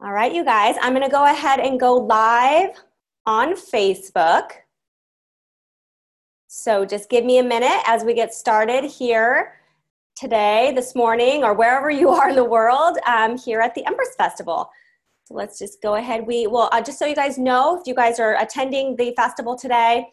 All 0.00 0.12
right, 0.12 0.32
you 0.32 0.44
guys, 0.44 0.76
I'm 0.80 0.92
to 0.94 1.08
go 1.08 1.24
ahead 1.24 1.58
and 1.58 1.80
go 1.80 1.94
live 1.94 2.70
on 3.24 3.54
Facebook. 3.54 4.50
So 6.48 6.84
just 6.84 7.08
give 7.08 7.24
me 7.24 7.38
a 7.38 7.42
minute 7.42 7.82
as 7.86 8.04
we 8.04 8.14
get 8.14 8.34
started 8.34 8.84
here 8.84 9.54
today, 10.16 10.72
this 10.74 10.94
morning, 10.94 11.44
or 11.44 11.54
wherever 11.54 11.90
you 11.90 12.10
are 12.10 12.28
in 12.28 12.36
the 12.36 12.44
world 12.44 12.98
um, 13.06 13.38
here 13.38 13.60
at 13.60 13.74
the 13.74 13.86
Empress 13.86 14.14
Festival. 14.16 14.70
So 15.24 15.34
let's 15.34 15.58
just 15.58 15.82
go 15.82 15.96
ahead. 15.96 16.26
We 16.26 16.46
will, 16.46 16.68
uh, 16.72 16.82
just 16.82 16.98
so 16.98 17.06
you 17.06 17.16
guys 17.16 17.36
know, 17.36 17.80
if 17.80 17.86
you 17.86 17.94
guys 17.94 18.20
are 18.20 18.40
attending 18.40 18.96
the 18.96 19.12
festival 19.16 19.56
today 19.56 20.08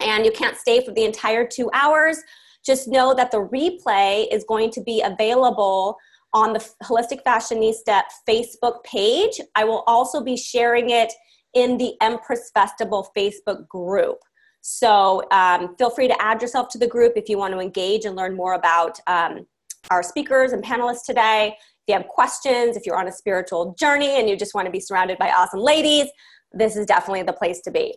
and 0.00 0.24
you 0.24 0.32
can't 0.32 0.56
stay 0.56 0.84
for 0.84 0.92
the 0.92 1.04
entire 1.04 1.46
two 1.46 1.70
hours, 1.72 2.18
just 2.64 2.88
know 2.88 3.14
that 3.14 3.30
the 3.30 3.38
replay 3.38 4.26
is 4.30 4.44
going 4.44 4.70
to 4.72 4.82
be 4.82 5.02
available 5.02 5.96
on 6.32 6.52
the 6.52 6.70
Holistic 6.82 7.22
Fashionista 7.26 8.02
Facebook 8.28 8.82
page. 8.84 9.40
I 9.54 9.64
will 9.64 9.84
also 9.86 10.22
be 10.22 10.36
sharing 10.36 10.90
it 10.90 11.12
in 11.54 11.76
the 11.78 11.94
Empress 12.00 12.50
Festival 12.54 13.08
Facebook 13.16 13.66
group. 13.68 14.18
So 14.60 15.22
um, 15.30 15.74
feel 15.76 15.90
free 15.90 16.08
to 16.08 16.22
add 16.22 16.42
yourself 16.42 16.68
to 16.70 16.78
the 16.78 16.86
group 16.86 17.14
if 17.16 17.28
you 17.28 17.38
want 17.38 17.54
to 17.54 17.60
engage 17.60 18.04
and 18.04 18.14
learn 18.14 18.36
more 18.36 18.54
about 18.54 18.98
um, 19.06 19.46
our 19.90 20.02
speakers 20.02 20.52
and 20.52 20.62
panelists 20.62 21.04
today. 21.04 21.56
If 21.58 21.88
you 21.88 21.94
have 21.94 22.08
questions, 22.08 22.76
if 22.76 22.84
you're 22.84 22.98
on 22.98 23.08
a 23.08 23.12
spiritual 23.12 23.74
journey 23.78 24.20
and 24.20 24.28
you 24.28 24.36
just 24.36 24.54
want 24.54 24.66
to 24.66 24.70
be 24.70 24.80
surrounded 24.80 25.18
by 25.18 25.30
awesome 25.30 25.60
ladies, 25.60 26.08
this 26.52 26.76
is 26.76 26.86
definitely 26.86 27.22
the 27.22 27.32
place 27.32 27.60
to 27.62 27.70
be. 27.70 27.94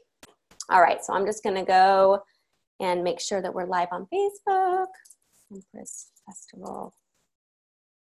All 0.70 0.82
right, 0.82 1.04
so 1.04 1.14
I'm 1.14 1.26
just 1.26 1.44
going 1.44 1.56
to 1.56 1.66
go 1.66 2.22
and 2.80 3.04
make 3.04 3.20
sure 3.20 3.42
that 3.42 3.54
we're 3.54 3.66
live 3.66 3.90
on 3.92 4.08
Facebook. 4.14 4.88
Empress 5.52 6.10
Festival. 6.26 6.94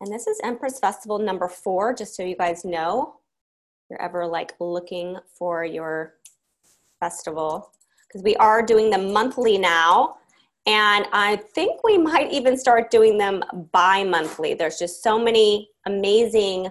And 0.00 0.12
this 0.12 0.26
is 0.26 0.38
Empress 0.44 0.78
Festival 0.78 1.18
number 1.18 1.48
four, 1.48 1.94
just 1.94 2.14
so 2.14 2.22
you 2.22 2.36
guys 2.36 2.66
know. 2.66 3.14
If 3.84 3.90
you're 3.90 4.02
ever 4.02 4.26
like 4.26 4.52
looking 4.60 5.16
for 5.38 5.64
your 5.64 6.16
festival, 7.00 7.70
because 8.06 8.22
we 8.22 8.36
are 8.36 8.62
doing 8.62 8.90
them 8.90 9.12
monthly 9.12 9.56
now. 9.56 10.16
And 10.66 11.06
I 11.12 11.36
think 11.54 11.82
we 11.82 11.96
might 11.96 12.30
even 12.30 12.58
start 12.58 12.90
doing 12.90 13.16
them 13.16 13.42
bi 13.72 14.04
monthly. 14.04 14.52
There's 14.52 14.78
just 14.78 15.02
so 15.02 15.18
many 15.18 15.70
amazing 15.86 16.68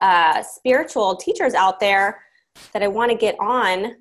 uh, 0.00 0.42
spiritual 0.42 1.14
teachers 1.14 1.54
out 1.54 1.78
there 1.78 2.20
that 2.72 2.82
I 2.82 2.88
want 2.88 3.12
to 3.12 3.16
get 3.16 3.38
on 3.38 3.96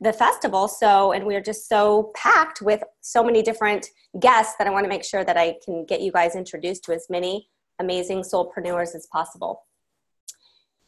the 0.00 0.12
festival. 0.12 0.68
So, 0.68 1.12
and 1.12 1.24
we're 1.24 1.40
just 1.40 1.68
so 1.68 2.12
packed 2.14 2.60
with 2.60 2.82
so 3.00 3.24
many 3.24 3.42
different 3.42 3.86
guests 4.20 4.56
that 4.58 4.66
I 4.66 4.70
want 4.70 4.84
to 4.84 4.88
make 4.90 5.04
sure 5.04 5.24
that 5.24 5.38
I 5.38 5.56
can 5.64 5.86
get 5.86 6.02
you 6.02 6.12
guys 6.12 6.36
introduced 6.36 6.84
to 6.84 6.92
as 6.92 7.06
many 7.08 7.48
amazing 7.78 8.22
soulpreneurs 8.22 8.94
as 8.94 9.06
possible. 9.06 9.64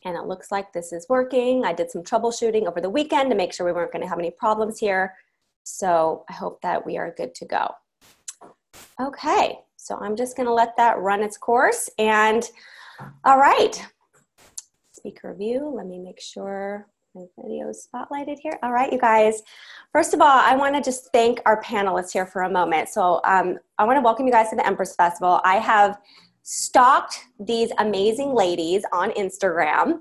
And 0.05 0.17
it 0.17 0.25
looks 0.25 0.51
like 0.51 0.73
this 0.73 0.93
is 0.93 1.07
working. 1.09 1.65
I 1.65 1.73
did 1.73 1.91
some 1.91 2.03
troubleshooting 2.03 2.67
over 2.67 2.81
the 2.81 2.89
weekend 2.89 3.31
to 3.31 3.37
make 3.37 3.53
sure 3.53 3.67
we 3.67 3.73
weren't 3.73 3.93
going 3.93 4.03
to 4.03 4.09
have 4.09 4.19
any 4.19 4.31
problems 4.31 4.79
here. 4.79 5.15
So 5.63 6.25
I 6.29 6.33
hope 6.33 6.61
that 6.63 6.85
we 6.85 6.97
are 6.97 7.15
good 7.17 7.35
to 7.37 7.45
go. 7.45 7.75
Okay, 9.01 9.59
so 9.77 9.97
I'm 9.97 10.17
just 10.17 10.37
going 10.37 10.47
to 10.47 10.55
let 10.55 10.77
that 10.77 10.99
run 10.99 11.23
its 11.23 11.37
course. 11.37 11.91
And 11.99 12.49
all 13.25 13.39
right, 13.39 13.87
speaker 14.93 15.35
view. 15.35 15.73
Let 15.75 15.87
me 15.87 15.99
make 15.99 16.21
sure 16.21 16.87
my 17.15 17.25
video 17.43 17.69
is 17.69 17.89
spotlighted 17.93 18.39
here. 18.41 18.59
All 18.63 18.73
right, 18.73 18.93
you 18.93 18.99
guys. 18.99 19.43
First 19.93 20.15
of 20.15 20.21
all, 20.21 20.29
I 20.29 20.55
want 20.55 20.77
to 20.77 20.81
just 20.81 21.13
thank 21.13 21.41
our 21.45 21.61
panelists 21.63 22.13
here 22.13 22.27
for 22.27 22.43
a 22.43 22.51
moment. 22.51 22.89
So 22.89 23.21
um, 23.25 23.59
I 23.79 23.85
want 23.85 23.97
to 23.97 24.03
welcome 24.03 24.27
you 24.27 24.33
guys 24.33 24.51
to 24.51 24.57
the 24.57 24.67
Empress 24.67 24.95
Festival. 24.95 25.41
I 25.45 25.57
have 25.57 25.99
stalked 26.51 27.27
these 27.39 27.71
amazing 27.79 28.35
ladies 28.35 28.83
on 28.93 29.13
Instagram. 29.13 30.01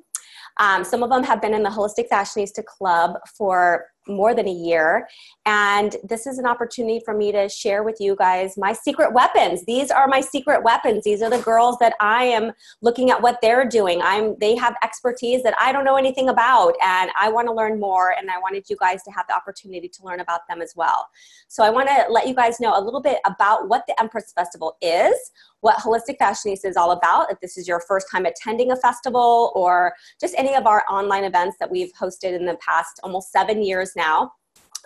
Um, 0.58 0.84
some 0.84 1.04
of 1.04 1.12
them 1.12 1.24
have 1.24 1.44
been 1.44 1.54
in 1.54 1.62
the 1.62 1.70
Holistic 1.70 2.10
Fashionista 2.10 2.66
Club 2.66 3.18
for 3.38 3.86
more 4.10 4.34
than 4.34 4.48
a 4.48 4.52
year. 4.52 5.08
And 5.46 5.96
this 6.04 6.26
is 6.28 6.40
an 6.40 6.46
opportunity 6.46 7.02
for 7.06 7.14
me 7.14 7.32
to 7.32 7.48
share 7.48 7.84
with 7.84 7.98
you 8.00 8.16
guys 8.16 8.58
my 8.58 8.74
secret 8.74 9.14
weapons. 9.14 9.64
These 9.66 9.92
are 9.92 10.08
my 10.08 10.22
secret 10.22 10.64
weapons. 10.64 11.04
These 11.04 11.22
are 11.22 11.30
the 11.30 11.40
girls 11.40 11.78
that 11.80 11.94
I 12.00 12.26
am 12.26 12.52
looking 12.82 13.12
at 13.12 13.22
what 13.22 13.40
they're 13.42 13.68
doing. 13.68 14.02
I'm 14.02 14.36
they 14.40 14.56
have 14.56 14.76
expertise 14.84 15.44
that 15.44 15.54
I 15.60 15.72
don't 15.72 15.86
know 15.86 15.96
anything 15.96 16.30
about 16.30 16.76
and 16.84 17.12
I 17.20 17.30
want 17.30 17.48
to 17.48 17.54
learn 17.54 17.80
more 17.80 18.16
and 18.18 18.30
I 18.30 18.40
wanted 18.40 18.70
you 18.70 18.76
guys 18.78 19.04
to 19.04 19.12
have 19.12 19.28
the 19.28 19.36
opportunity 19.36 19.88
to 19.88 20.04
learn 20.04 20.20
about 20.20 20.42
them 20.50 20.62
as 20.62 20.74
well. 20.76 21.08
So 21.48 21.64
I 21.64 21.70
want 21.70 21.88
to 21.90 22.06
let 22.10 22.28
you 22.28 22.34
guys 22.34 22.60
know 22.60 22.74
a 22.76 22.82
little 22.82 23.02
bit 23.02 23.20
about 23.26 23.70
what 23.70 23.84
the 23.88 24.00
Empress 24.00 24.34
Festival 24.34 24.78
is, 24.82 25.32
what 25.62 25.78
Holistic 25.78 26.18
Fashionista 26.22 26.66
is 26.66 26.78
all 26.78 26.92
about. 26.92 27.32
If 27.32 27.40
this 27.40 27.58
is 27.58 27.68
your 27.68 27.82
first 27.88 28.08
time 28.12 28.26
attending 28.26 28.72
a 28.72 28.76
festival 28.76 29.52
or 29.56 29.94
just 30.20 30.36
any 30.38 30.56
of 30.56 30.66
our 30.66 30.84
online 30.90 31.24
events 31.24 31.58
that 31.60 31.70
we've 31.70 31.92
hosted 32.00 32.36
in 32.36 32.46
the 32.46 32.58
past 32.66 33.00
almost 33.04 33.32
seven 33.32 33.62
years 33.62 33.92
now. 33.96 34.32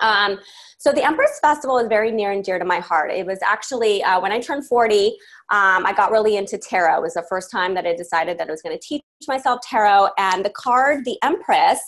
Um, 0.01 0.39
so 0.77 0.91
the 0.91 1.05
Empress 1.05 1.39
Festival 1.39 1.77
is 1.77 1.87
very 1.87 2.11
near 2.11 2.31
and 2.31 2.43
dear 2.43 2.59
to 2.59 2.65
my 2.65 2.79
heart. 2.79 3.11
It 3.11 3.25
was 3.25 3.39
actually 3.43 4.03
uh, 4.03 4.19
when 4.19 4.31
I 4.31 4.39
turned 4.39 4.67
40, 4.67 5.07
um, 5.51 5.85
I 5.85 5.93
got 5.95 6.11
really 6.11 6.35
into 6.35 6.57
tarot. 6.57 6.97
It 6.97 7.01
was 7.01 7.13
the 7.13 7.25
first 7.29 7.51
time 7.51 7.73
that 7.75 7.85
I 7.85 7.95
decided 7.95 8.37
that 8.39 8.47
I 8.47 8.51
was 8.51 8.61
going 8.61 8.77
to 8.77 8.85
teach 8.85 9.03
myself 9.27 9.61
tarot. 9.61 10.09
And 10.17 10.43
the 10.43 10.49
card, 10.49 11.05
the 11.05 11.17
Empress, 11.23 11.79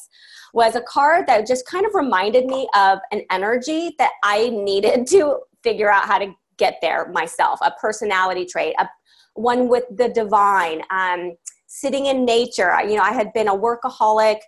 was 0.54 0.76
a 0.76 0.82
card 0.82 1.28
that 1.28 1.46
just 1.46 1.68
kind 1.68 1.86
of 1.86 1.94
reminded 1.94 2.46
me 2.46 2.68
of 2.76 3.00
an 3.12 3.24
energy 3.30 3.94
that 3.98 4.12
I 4.24 4.50
needed 4.50 5.08
to 5.10 5.40
figure 5.64 5.92
out 5.92 6.06
how 6.06 6.20
to 6.20 6.34
get 6.58 6.78
there 6.82 7.10
myself, 7.12 7.60
a 7.62 7.72
personality 7.80 8.46
trait, 8.46 8.76
a, 8.80 8.88
one 9.34 9.68
with 9.68 9.84
the 9.92 10.10
divine, 10.10 10.82
um, 10.90 11.36
sitting 11.68 12.06
in 12.06 12.26
nature. 12.26 12.74
You 12.82 12.96
know, 12.96 13.04
I 13.04 13.12
had 13.12 13.34
been 13.34 13.48
a 13.48 13.58
workaholic 13.58 14.40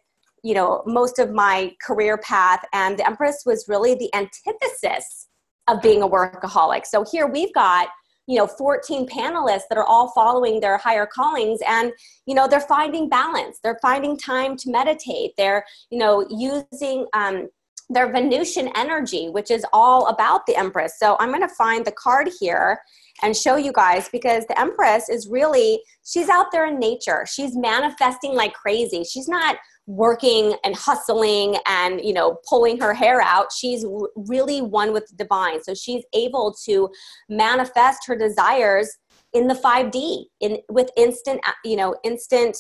you 0.44 0.54
know 0.54 0.84
most 0.86 1.20
of 1.20 1.32
my 1.32 1.74
career 1.82 2.18
path 2.20 2.64
and 2.72 2.98
the 2.98 3.06
empress 3.06 3.44
was 3.46 3.66
really 3.68 3.96
the 3.96 4.14
antithesis 4.16 5.28
of 5.68 5.82
being 5.82 6.02
a 6.02 6.08
workaholic. 6.08 6.86
So 6.86 7.04
here 7.12 7.28
we've 7.28 7.54
got 7.54 7.90
you 8.28 8.38
know 8.38 8.48
14 8.48 9.08
panelists 9.08 9.68
that 9.70 9.78
are 9.78 9.86
all 9.86 10.12
following 10.12 10.60
their 10.60 10.78
higher 10.78 11.06
callings 11.06 11.60
and 11.68 11.92
you 12.26 12.36
know 12.36 12.48
they're 12.48 12.60
finding 12.60 13.10
balance. 13.10 13.60
They're 13.64 13.80
finding 13.82 14.18
time 14.18 14.56
to 14.58 14.72
meditate. 14.72 15.32
They're 15.38 15.66
you 15.90 16.00
know 16.00 16.26
using 16.30 17.08
um, 17.14 17.50
their 17.90 18.12
venusian 18.12 18.70
energy 18.76 19.30
which 19.30 19.50
is 19.50 19.66
all 19.72 20.08
about 20.08 20.46
the 20.46 20.56
empress. 20.56 21.00
So 21.00 21.16
i'm 21.20 21.30
going 21.30 21.42
to 21.42 21.56
find 21.56 21.86
the 21.86 21.92
card 21.92 22.30
here 22.40 22.80
and 23.22 23.36
show 23.36 23.56
you 23.56 23.72
guys 23.72 24.10
because 24.10 24.46
the 24.48 24.60
empress 24.60 25.10
is 25.10 25.28
really 25.28 25.82
she's 26.06 26.30
out 26.30 26.48
there 26.52 26.68
in 26.68 26.80
nature. 26.80 27.26
She's 27.28 27.56
manifesting 27.56 28.34
like 28.34 28.54
crazy. 28.54 29.04
She's 29.04 29.28
not 29.28 29.58
working 29.88 30.56
and 30.64 30.76
hustling 30.76 31.56
and 31.66 32.02
you 32.02 32.14
know 32.14 32.38
pulling 32.48 32.80
her 32.80 32.94
hair 32.94 33.22
out. 33.22 33.48
She's 33.52 33.86
really 34.16 34.62
one 34.62 34.94
with 34.94 35.08
the 35.08 35.16
divine. 35.16 35.64
So 35.64 35.74
she's 35.74 36.04
able 36.14 36.56
to 36.66 36.90
manifest 37.30 38.06
her 38.08 38.16
desires 38.16 38.98
in 39.34 39.48
the 39.48 39.56
5d 39.56 40.26
in 40.40 40.60
with 40.70 40.90
instant 40.96 41.42
you 41.66 41.76
know 41.76 41.96
instant 42.04 42.58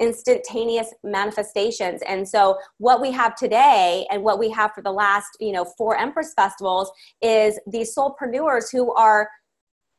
instantaneous 0.00 0.92
manifestations 1.04 2.00
and 2.08 2.26
so 2.26 2.56
what 2.78 3.00
we 3.00 3.12
have 3.12 3.36
today 3.36 4.06
and 4.10 4.22
what 4.22 4.38
we 4.38 4.50
have 4.50 4.72
for 4.74 4.82
the 4.82 4.90
last 4.90 5.28
you 5.40 5.52
know 5.52 5.64
four 5.76 5.96
empress 5.96 6.32
festivals 6.34 6.90
is 7.20 7.58
these 7.66 7.94
soulpreneurs 7.94 8.72
who 8.72 8.92
are 8.94 9.28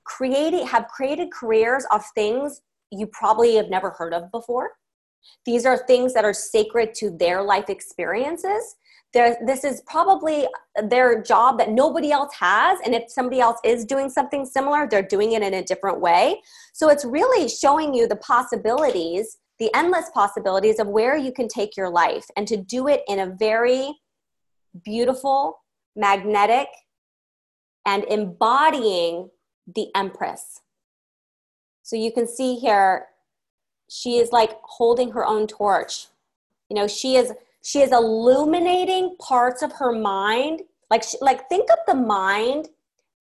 creating 0.04 0.66
have 0.66 0.88
created 0.88 1.32
careers 1.32 1.86
of 1.92 2.04
things 2.16 2.62
you 2.92 3.06
probably 3.08 3.56
have 3.56 3.70
never 3.70 3.92
heard 3.92 4.14
of 4.14 4.30
before 4.32 4.72
these 5.46 5.66
are 5.66 5.78
things 5.78 6.14
that 6.14 6.26
are 6.26 6.34
sacred 6.34 6.94
to 6.96 7.10
their 7.12 7.44
life 7.44 7.70
experiences. 7.70 8.76
This 9.14 9.66
is 9.66 9.82
probably 9.88 10.48
their 10.84 11.22
job 11.22 11.58
that 11.58 11.70
nobody 11.70 12.12
else 12.12 12.34
has. 12.40 12.80
And 12.86 12.96
if 12.96 13.12
somebody 13.12 13.42
else 13.42 13.60
is 13.64 13.84
doing 13.84 14.10
something 14.10 14.46
similar, 14.46 14.88
they're 14.88 15.02
doing 15.02 15.34
it 15.34 15.42
in 15.42 15.54
a 15.54 15.64
different 15.64 16.00
way. 16.00 16.42
So 16.74 16.90
it's 16.90 17.04
really 17.04 17.50
showing 17.50 17.94
you 17.94 18.08
the 18.08 18.16
possibilities, 18.16 19.38
the 19.62 19.70
endless 19.76 20.10
possibilities 20.12 20.80
of 20.80 20.88
where 20.88 21.16
you 21.16 21.32
can 21.32 21.48
take 21.48 21.78
your 21.78 21.88
life 21.88 22.26
and 22.36 22.48
to 22.48 22.58
do 22.58 22.88
it 22.88 23.04
in 23.08 23.20
a 23.20 23.28
very 23.28 23.94
beautiful, 24.84 25.62
magnetic, 25.96 26.68
and 27.86 28.04
embodying 28.06 29.30
the 29.76 29.90
Empress. 29.94 30.62
So 31.84 31.96
you 31.96 32.12
can 32.12 32.28
see 32.28 32.56
here 32.56 33.06
she 33.88 34.18
is 34.18 34.32
like 34.32 34.58
holding 34.64 35.12
her 35.12 35.24
own 35.24 35.46
torch. 35.46 36.08
You 36.68 36.76
know 36.76 36.88
she 36.88 37.16
is 37.16 37.32
she 37.62 37.82
is 37.82 37.92
illuminating 37.92 39.16
parts 39.20 39.62
of 39.62 39.74
her 39.74 39.92
mind. 39.92 40.64
Like 40.90 41.04
she, 41.04 41.18
like 41.22 41.48
think 41.50 41.70
of 41.70 41.78
the 41.86 41.94
mind 41.94 42.70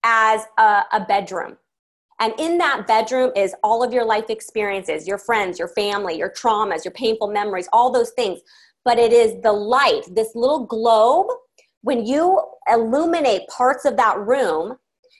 as 0.04 0.46
a, 0.56 0.84
a 0.90 1.04
bedroom 1.06 1.58
and 2.20 2.32
in 2.38 2.58
that 2.58 2.86
bedroom 2.86 3.32
is 3.34 3.54
all 3.62 3.82
of 3.82 3.92
your 3.92 4.04
life 4.04 4.28
experiences 4.28 5.06
your 5.06 5.18
friends 5.18 5.58
your 5.58 5.68
family 5.68 6.16
your 6.16 6.30
traumas 6.30 6.84
your 6.84 6.92
painful 6.92 7.28
memories 7.28 7.68
all 7.72 7.90
those 7.90 8.10
things 8.10 8.40
but 8.84 8.98
it 8.98 9.12
is 9.12 9.40
the 9.42 9.52
light 9.52 10.02
this 10.14 10.34
little 10.34 10.66
globe 10.66 11.26
when 11.82 12.06
you 12.06 12.40
illuminate 12.70 13.46
parts 13.48 13.84
of 13.84 13.96
that 13.96 14.18
room 14.18 14.76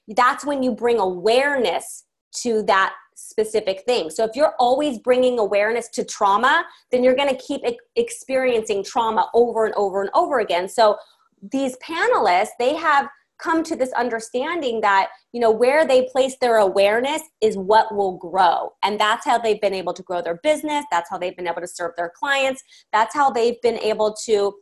that's 0.08 0.44
when 0.44 0.62
you 0.62 0.72
bring 0.72 0.98
awareness 0.98 2.04
to 2.42 2.62
that 2.64 2.94
specific 3.20 3.82
thing. 3.86 4.10
So 4.10 4.24
if 4.24 4.34
you're 4.34 4.54
always 4.58 4.98
bringing 4.98 5.38
awareness 5.38 5.88
to 5.90 6.04
trauma, 6.04 6.64
then 6.90 7.04
you're 7.04 7.14
going 7.14 7.28
to 7.28 7.42
keep 7.42 7.62
experiencing 7.96 8.82
trauma 8.82 9.28
over 9.34 9.66
and 9.66 9.74
over 9.74 10.00
and 10.00 10.10
over 10.14 10.40
again. 10.40 10.68
So 10.68 10.96
these 11.52 11.76
panelists, 11.78 12.50
they 12.58 12.74
have 12.74 13.08
come 13.42 13.62
to 13.62 13.76
this 13.76 13.92
understanding 13.92 14.80
that 14.80 15.08
you 15.32 15.40
know 15.40 15.50
where 15.50 15.86
they 15.86 16.08
place 16.12 16.36
their 16.40 16.56
awareness 16.56 17.22
is 17.40 17.56
what 17.56 17.94
will 17.94 18.16
grow 18.18 18.70
and 18.82 18.98
that's 19.00 19.24
how 19.24 19.38
they've 19.38 19.60
been 19.60 19.74
able 19.74 19.92
to 19.92 20.02
grow 20.02 20.20
their 20.22 20.38
business 20.42 20.84
that's 20.90 21.08
how 21.10 21.18
they've 21.18 21.36
been 21.36 21.48
able 21.48 21.60
to 21.60 21.68
serve 21.68 21.92
their 21.96 22.12
clients 22.14 22.62
that's 22.92 23.14
how 23.14 23.30
they've 23.30 23.60
been 23.62 23.78
able 23.78 24.14
to 24.24 24.54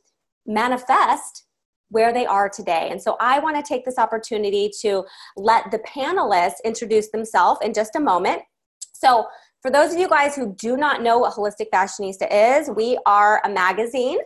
manifest 0.47 1.45
where 1.91 2.13
they 2.13 2.27
are 2.27 2.49
today. 2.49 2.89
And 2.91 3.01
so 3.01 3.17
I 3.21 3.39
want 3.39 3.57
to 3.57 3.63
take 3.63 3.85
this 3.85 3.99
opportunity 3.99 4.71
to 4.83 5.05
let 5.37 5.71
the 5.71 5.79
panelists 5.81 6.57
introduce 6.65 7.11
themselves 7.11 7.61
in 7.63 7.73
just 7.73 7.97
a 7.97 8.01
moment. 8.01 8.43
So, 8.93 9.27
for 9.61 9.73
those 9.73 9.93
of 9.93 9.99
you 9.99 10.09
guys 10.09 10.37
who 10.37 10.55
do 10.55 10.77
not 10.77 11.03
know 11.03 11.19
what 11.19 11.35
Holistic 11.35 11.67
Fashionista 11.75 12.29
is, 12.31 12.71
we 12.71 12.97
are 13.07 13.43
a 13.45 13.49
magazine, 13.49 14.19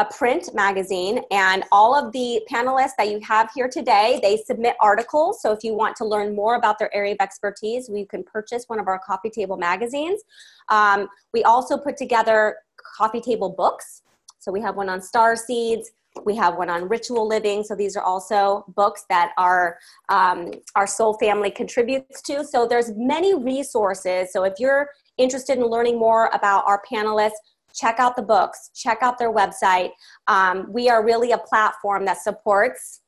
a 0.00 0.04
print 0.06 0.54
magazine, 0.54 1.20
and 1.30 1.62
all 1.70 1.94
of 1.94 2.10
the 2.12 2.40
panelists 2.50 2.96
that 2.96 3.10
you 3.10 3.20
have 3.20 3.50
here 3.54 3.68
today, 3.68 4.18
they 4.22 4.38
submit 4.38 4.74
articles. 4.80 5.42
So 5.42 5.52
if 5.52 5.62
you 5.62 5.74
want 5.74 5.94
to 5.96 6.06
learn 6.06 6.34
more 6.34 6.54
about 6.54 6.78
their 6.78 6.92
area 6.94 7.12
of 7.12 7.18
expertise, 7.20 7.90
we 7.90 8.06
can 8.06 8.24
purchase 8.24 8.64
one 8.66 8.80
of 8.80 8.88
our 8.88 8.98
coffee 8.98 9.28
table 9.28 9.58
magazines. 9.58 10.22
Um, 10.70 11.06
we 11.34 11.42
also 11.42 11.76
put 11.76 11.98
together 11.98 12.56
coffee 12.96 13.20
table 13.20 13.50
books. 13.50 14.00
So 14.38 14.50
we 14.50 14.62
have 14.62 14.74
one 14.74 14.88
on 14.88 15.02
star 15.02 15.36
seeds, 15.36 15.90
we 16.24 16.34
have 16.36 16.56
one 16.56 16.70
on 16.70 16.88
ritual 16.88 17.28
living. 17.28 17.62
So 17.62 17.74
these 17.74 17.94
are 17.94 18.02
also 18.02 18.64
books 18.74 19.04
that 19.10 19.32
our 19.36 19.78
um, 20.08 20.50
our 20.76 20.86
soul 20.86 21.12
family 21.18 21.50
contributes 21.50 22.22
to. 22.22 22.42
So 22.42 22.66
there's 22.66 22.90
many 22.96 23.34
resources. 23.34 24.32
So 24.32 24.44
if 24.44 24.54
you're 24.58 24.88
interested 25.18 25.58
in 25.58 25.66
learning 25.66 25.98
more 25.98 26.30
about 26.32 26.64
our 26.66 26.82
panelists, 26.90 27.40
check 27.74 27.98
out 27.98 28.16
the 28.16 28.22
books, 28.22 28.70
check 28.74 28.98
out 29.02 29.18
their 29.18 29.32
website. 29.32 29.90
Um, 30.26 30.66
we 30.72 30.88
are 30.88 31.04
really 31.04 31.32
a 31.32 31.38
platform 31.38 32.04
that 32.06 32.22
supports 32.22 33.00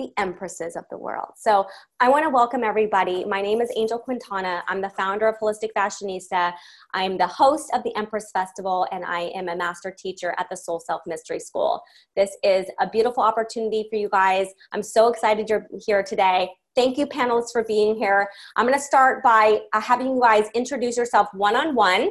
the 0.00 0.10
empresses 0.16 0.76
of 0.76 0.84
the 0.90 0.96
world. 0.96 1.28
So 1.36 1.66
I 2.00 2.08
want 2.08 2.24
to 2.24 2.30
welcome 2.30 2.64
everybody. 2.64 3.24
My 3.26 3.42
name 3.42 3.60
is 3.60 3.70
Angel 3.76 3.98
Quintana. 3.98 4.62
I'm 4.66 4.80
the 4.80 4.88
founder 4.90 5.28
of 5.28 5.36
Holistic 5.38 5.70
Fashionista. 5.76 6.54
I'm 6.94 7.18
the 7.18 7.26
host 7.26 7.70
of 7.74 7.82
the 7.82 7.94
Empress 7.96 8.30
Festival, 8.32 8.86
and 8.92 9.04
I 9.04 9.30
am 9.34 9.48
a 9.48 9.56
master 9.56 9.94
teacher 9.96 10.34
at 10.38 10.48
the 10.48 10.56
Soul 10.56 10.80
Self 10.80 11.02
Mystery 11.06 11.38
School. 11.38 11.82
This 12.16 12.34
is 12.42 12.66
a 12.80 12.88
beautiful 12.88 13.22
opportunity 13.22 13.86
for 13.90 13.96
you 13.96 14.08
guys. 14.08 14.48
I'm 14.72 14.82
so 14.82 15.08
excited 15.08 15.50
you're 15.50 15.66
here 15.84 16.02
today. 16.02 16.48
Thank 16.76 16.96
you, 16.96 17.06
panelists, 17.06 17.52
for 17.52 17.64
being 17.64 17.96
here. 17.96 18.28
I'm 18.56 18.64
going 18.64 18.78
to 18.78 18.82
start 18.82 19.22
by 19.22 19.60
uh, 19.72 19.80
having 19.80 20.06
you 20.06 20.20
guys 20.20 20.46
introduce 20.54 20.96
yourself 20.96 21.28
one 21.34 21.56
on 21.56 21.74
one. 21.74 22.10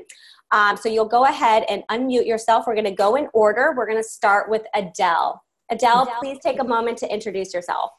So 0.51 0.89
you'll 0.89 1.05
go 1.05 1.25
ahead 1.25 1.63
and 1.69 1.83
unmute 1.91 2.25
yourself. 2.25 2.65
We're 2.67 2.75
going 2.75 2.85
to 2.85 2.91
go 2.91 3.15
in 3.15 3.27
order. 3.33 3.73
We're 3.75 3.87
going 3.87 4.01
to 4.01 4.09
start 4.09 4.49
with 4.49 4.63
Adele. 4.73 5.43
Adele, 5.71 6.03
Adele, 6.03 6.15
please 6.19 6.37
take 6.41 6.59
a 6.59 6.63
moment 6.63 6.97
to 6.99 7.13
introduce 7.13 7.53
yourself. 7.53 7.91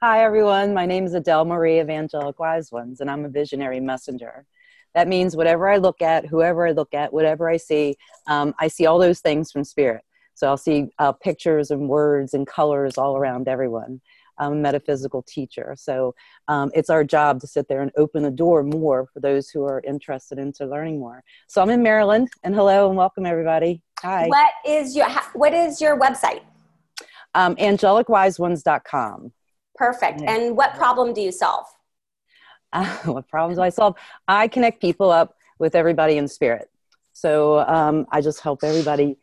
Hi, 0.00 0.22
everyone. 0.22 0.72
My 0.74 0.86
name 0.86 1.04
is 1.04 1.14
Adele 1.14 1.44
Marie 1.44 1.80
of 1.80 1.90
Angelic 1.90 2.38
Wise 2.38 2.70
Ones, 2.70 3.00
and 3.00 3.10
I'm 3.10 3.24
a 3.24 3.28
visionary 3.28 3.80
messenger. 3.80 4.46
That 4.94 5.08
means 5.08 5.36
whatever 5.36 5.68
I 5.68 5.78
look 5.78 6.00
at, 6.00 6.26
whoever 6.26 6.66
I 6.66 6.70
look 6.70 6.94
at, 6.94 7.12
whatever 7.12 7.48
I 7.48 7.56
see, 7.56 7.96
um, 8.28 8.54
I 8.60 8.68
see 8.68 8.86
all 8.86 8.98
those 8.98 9.20
things 9.20 9.50
from 9.50 9.64
spirit. 9.64 10.02
So 10.34 10.46
I'll 10.46 10.56
see 10.56 10.86
uh, 11.00 11.10
pictures 11.12 11.72
and 11.72 11.88
words 11.88 12.32
and 12.32 12.46
colors 12.46 12.96
all 12.96 13.16
around 13.16 13.48
everyone. 13.48 14.00
I'm 14.38 14.52
a 14.52 14.56
metaphysical 14.56 15.22
teacher. 15.22 15.74
So 15.76 16.14
um, 16.48 16.70
it's 16.74 16.90
our 16.90 17.04
job 17.04 17.40
to 17.40 17.46
sit 17.46 17.68
there 17.68 17.82
and 17.82 17.90
open 17.96 18.22
the 18.22 18.30
door 18.30 18.62
more 18.62 19.06
for 19.12 19.20
those 19.20 19.50
who 19.50 19.64
are 19.64 19.82
interested 19.86 20.38
into 20.38 20.66
learning 20.66 20.98
more. 20.98 21.22
So 21.48 21.62
I'm 21.62 21.70
in 21.70 21.82
Maryland, 21.82 22.28
and 22.42 22.54
hello 22.54 22.88
and 22.88 22.96
welcome 22.96 23.26
everybody. 23.26 23.82
Hi. 24.00 24.28
What 24.28 24.52
is 24.66 24.96
your 24.96 25.08
What 25.34 25.54
is 25.54 25.80
your 25.80 25.98
website? 25.98 26.42
um, 27.34 27.56
angelicwiseones.com. 27.56 29.32
Perfect. 29.74 30.22
And 30.22 30.56
what 30.56 30.74
problem 30.74 31.12
do 31.12 31.20
you 31.20 31.32
solve? 31.32 31.66
Uh, 32.72 32.96
what 33.04 33.28
problems 33.28 33.58
do 33.58 33.62
I 33.62 33.68
solve? 33.68 33.96
I 34.26 34.48
connect 34.48 34.80
people 34.80 35.10
up 35.10 35.36
with 35.58 35.74
everybody 35.74 36.18
in 36.18 36.28
spirit. 36.28 36.68
So 37.12 37.60
um, 37.60 38.06
I 38.10 38.20
just 38.20 38.40
help 38.40 38.62
everybody 38.62 39.16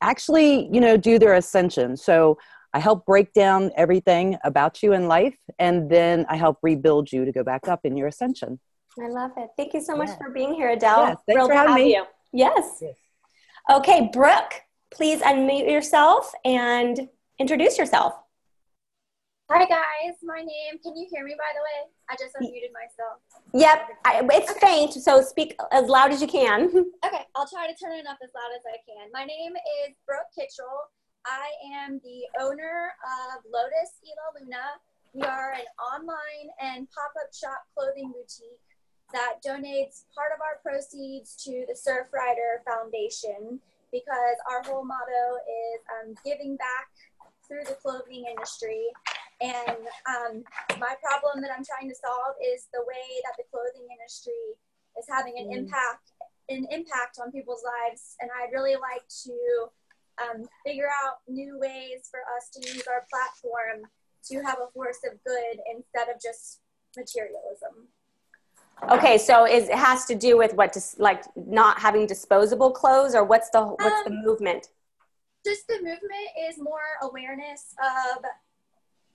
actually, 0.00 0.68
you 0.72 0.80
know, 0.80 0.96
do 0.96 1.18
their 1.18 1.34
ascension. 1.34 1.96
So 1.96 2.38
I 2.74 2.80
help 2.80 3.06
break 3.06 3.32
down 3.32 3.70
everything 3.76 4.36
about 4.44 4.82
you 4.82 4.92
in 4.92 5.08
life, 5.08 5.36
and 5.58 5.90
then 5.90 6.26
I 6.28 6.36
help 6.36 6.58
rebuild 6.62 7.10
you 7.10 7.24
to 7.24 7.32
go 7.32 7.42
back 7.42 7.66
up 7.66 7.80
in 7.84 7.96
your 7.96 8.08
ascension. 8.08 8.60
I 9.00 9.08
love 9.08 9.30
it. 9.36 9.48
Thank 9.56 9.74
you 9.74 9.80
so 9.80 9.96
much 9.96 10.08
yeah. 10.08 10.16
for 10.18 10.30
being 10.30 10.54
here, 10.54 10.70
Adele. 10.70 11.06
Yes, 11.06 11.16
thanks 11.26 11.32
Thrilled 11.32 11.50
for 11.50 11.56
having 11.56 11.74
me. 11.74 11.94
You. 11.94 12.04
Yes. 12.32 12.78
yes. 12.82 12.96
Okay, 13.70 14.10
Brooke, 14.12 14.62
please 14.90 15.20
unmute 15.20 15.70
yourself 15.70 16.32
and 16.44 17.08
introduce 17.38 17.78
yourself. 17.78 18.14
Hi 19.50 19.64
guys, 19.64 20.16
my 20.22 20.40
name. 20.40 20.78
Can 20.82 20.94
you 20.94 21.06
hear 21.10 21.24
me 21.24 21.32
by 21.32 21.48
the 21.56 21.64
way? 21.64 21.88
I 22.10 22.16
just 22.20 22.36
unmuted 22.36 22.68
myself. 22.76 23.16
Yep, 23.54 23.88
I, 24.04 24.20
it's 24.36 24.50
okay. 24.50 24.60
faint, 24.60 24.92
so 24.92 25.22
speak 25.22 25.56
as 25.72 25.88
loud 25.88 26.10
as 26.12 26.20
you 26.20 26.28
can. 26.28 26.68
okay, 27.06 27.24
I'll 27.34 27.48
try 27.48 27.66
to 27.66 27.74
turn 27.82 27.96
it 27.96 28.06
up 28.06 28.18
as 28.22 28.28
loud 28.34 28.52
as 28.54 28.60
I 28.68 28.76
can. 28.84 29.08
My 29.10 29.24
name 29.24 29.52
is 29.56 29.94
Brooke 30.06 30.28
Kitchell. 30.34 30.92
I 31.28 31.52
am 31.84 32.00
the 32.00 32.24
owner 32.40 32.96
of 33.04 33.44
Lotus 33.44 34.00
Ila 34.00 34.40
Luna. 34.40 34.80
We 35.12 35.20
are 35.22 35.52
an 35.52 35.68
online 35.76 36.48
and 36.56 36.88
pop 36.88 37.12
up 37.20 37.28
shop 37.36 37.68
clothing 37.76 38.16
boutique 38.16 38.64
that 39.12 39.44
donates 39.44 40.08
part 40.16 40.32
of 40.32 40.40
our 40.40 40.56
proceeds 40.64 41.36
to 41.44 41.68
the 41.68 41.76
Surfrider 41.76 42.64
Foundation 42.64 43.60
because 43.92 44.36
our 44.48 44.64
whole 44.64 44.84
motto 44.84 45.36
is 45.44 45.80
um, 46.00 46.14
giving 46.24 46.56
back 46.56 46.88
through 47.46 47.64
the 47.64 47.76
clothing 47.76 48.24
industry. 48.24 48.88
And 49.40 49.84
um, 50.08 50.44
my 50.80 50.96
problem 51.04 51.44
that 51.44 51.52
I'm 51.52 51.64
trying 51.64 51.92
to 51.92 51.96
solve 51.96 52.40
is 52.40 52.68
the 52.72 52.84
way 52.88 53.04
that 53.28 53.36
the 53.36 53.44
clothing 53.52 53.84
industry 53.92 54.56
is 54.96 55.04
having 55.04 55.36
an 55.36 55.52
mm. 55.52 55.58
impact 55.60 56.12
an 56.48 56.64
impact 56.72 57.20
on 57.20 57.30
people's 57.30 57.60
lives. 57.60 58.16
And 58.20 58.30
I'd 58.32 58.56
really 58.56 58.80
like 58.80 59.04
to 59.28 59.68
um, 60.22 60.44
figure 60.64 60.88
out 61.04 61.16
new 61.28 61.58
ways 61.58 62.08
for 62.10 62.20
us 62.36 62.48
to 62.54 62.72
use 62.72 62.84
our 62.86 63.06
platform 63.10 63.88
to 64.30 64.36
have 64.42 64.58
a 64.58 64.70
force 64.72 64.98
of 65.10 65.18
good 65.24 65.60
instead 65.74 66.08
of 66.14 66.20
just 66.20 66.60
materialism. 66.96 67.88
Okay, 68.90 69.18
so 69.18 69.44
is 69.44 69.68
it 69.68 69.74
has 69.74 70.04
to 70.06 70.14
do 70.14 70.38
with 70.38 70.54
what, 70.54 70.72
just 70.72 71.00
like 71.00 71.24
not 71.36 71.80
having 71.80 72.06
disposable 72.06 72.70
clothes, 72.70 73.14
or 73.14 73.24
what's 73.24 73.50
the 73.50 73.62
what's 73.62 73.82
um, 73.82 74.04
the 74.04 74.10
movement? 74.10 74.68
just 75.48 75.66
the 75.66 75.80
movement 75.80 76.28
is 76.48 76.58
more 76.58 77.00
awareness 77.02 77.74
of 77.80 78.20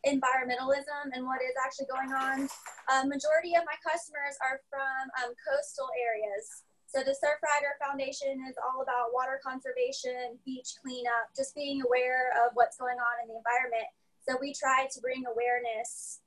environmentalism 0.02 1.14
and 1.14 1.26
what 1.26 1.40
is 1.46 1.56
actually 1.64 1.88
going 1.88 2.12
on. 2.12 2.50
A 2.90 3.08
majority 3.08 3.56
of 3.56 3.64
my 3.70 3.78
customers 3.86 4.36
are 4.42 4.60
from 4.70 5.04
um, 5.22 5.32
coastal 5.46 5.88
areas. 5.94 6.66
So 6.94 7.02
the 7.02 7.16
Surfrider 7.18 7.74
Foundation 7.84 8.46
is 8.48 8.56
all 8.62 8.84
about 8.84 9.14
water 9.14 9.42
conservation, 9.44 10.38
beach 10.46 10.76
cleanup, 10.80 11.34
just 11.36 11.56
being 11.56 11.82
aware 11.82 12.30
of 12.46 12.52
what's 12.54 12.78
going 12.78 12.98
on 12.98 13.16
in 13.24 13.30
the 13.30 13.36
environment. 13.36 13.90
So 14.22 14.38
we 14.40 14.54
try 14.54 14.86
to 14.94 15.02
bring 15.02 15.24
awareness 15.26 16.20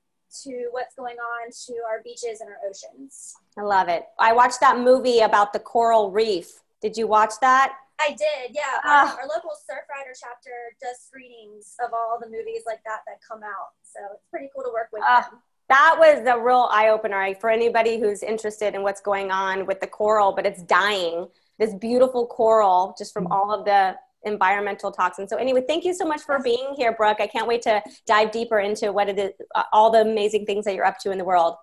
to 0.42 0.66
what's 0.72 0.96
going 0.96 1.18
on 1.18 1.52
to 1.66 1.74
our 1.88 2.02
beaches 2.02 2.40
and 2.40 2.50
our 2.50 2.58
oceans. 2.68 3.36
I 3.56 3.62
love 3.62 3.88
it. 3.88 4.06
I 4.18 4.32
watched 4.32 4.58
that 4.58 4.80
movie 4.80 5.20
about 5.20 5.52
the 5.52 5.60
coral 5.60 6.10
reef. 6.10 6.50
Did 6.82 6.96
you 6.96 7.06
watch 7.06 7.34
that? 7.40 7.72
I 8.00 8.10
did, 8.10 8.50
yeah. 8.52 8.82
Uh, 8.84 9.14
our 9.22 9.28
local 9.28 9.52
Surfrider 9.70 10.18
chapter 10.20 10.74
does 10.82 10.98
screenings 11.00 11.76
of 11.82 11.92
all 11.94 12.18
the 12.20 12.28
movies 12.28 12.62
like 12.66 12.82
that 12.84 13.00
that 13.06 13.20
come 13.26 13.44
out. 13.44 13.78
So 13.84 14.00
it's 14.12 14.26
pretty 14.30 14.50
cool 14.54 14.64
to 14.64 14.70
work 14.70 14.88
with 14.92 15.02
uh, 15.06 15.22
them. 15.22 15.38
That 15.68 15.96
was 15.98 16.26
a 16.26 16.38
real 16.38 16.68
eye 16.70 16.88
opener 16.88 17.34
for 17.40 17.50
anybody 17.50 17.98
who's 17.98 18.22
interested 18.22 18.74
in 18.74 18.82
what's 18.82 19.00
going 19.00 19.30
on 19.30 19.66
with 19.66 19.80
the 19.80 19.86
coral, 19.86 20.32
but 20.32 20.46
it's 20.46 20.62
dying. 20.62 21.26
This 21.58 21.74
beautiful 21.74 22.26
coral, 22.26 22.94
just 22.96 23.12
from 23.12 23.26
all 23.28 23.52
of 23.52 23.64
the 23.64 23.96
environmental 24.24 24.92
toxins. 24.92 25.30
So 25.30 25.36
anyway, 25.36 25.64
thank 25.66 25.84
you 25.84 25.94
so 25.94 26.04
much 26.04 26.22
for 26.22 26.40
being 26.40 26.74
here, 26.76 26.92
Brooke. 26.92 27.20
I 27.20 27.26
can't 27.26 27.46
wait 27.48 27.62
to 27.62 27.82
dive 28.06 28.30
deeper 28.30 28.60
into 28.60 28.92
what 28.92 29.08
it 29.08 29.18
is, 29.18 29.32
uh, 29.54 29.64
all 29.72 29.90
the 29.90 30.02
amazing 30.02 30.46
things 30.46 30.64
that 30.66 30.74
you're 30.74 30.84
up 30.84 30.98
to 31.00 31.10
in 31.10 31.18
the 31.18 31.24
world. 31.24 31.56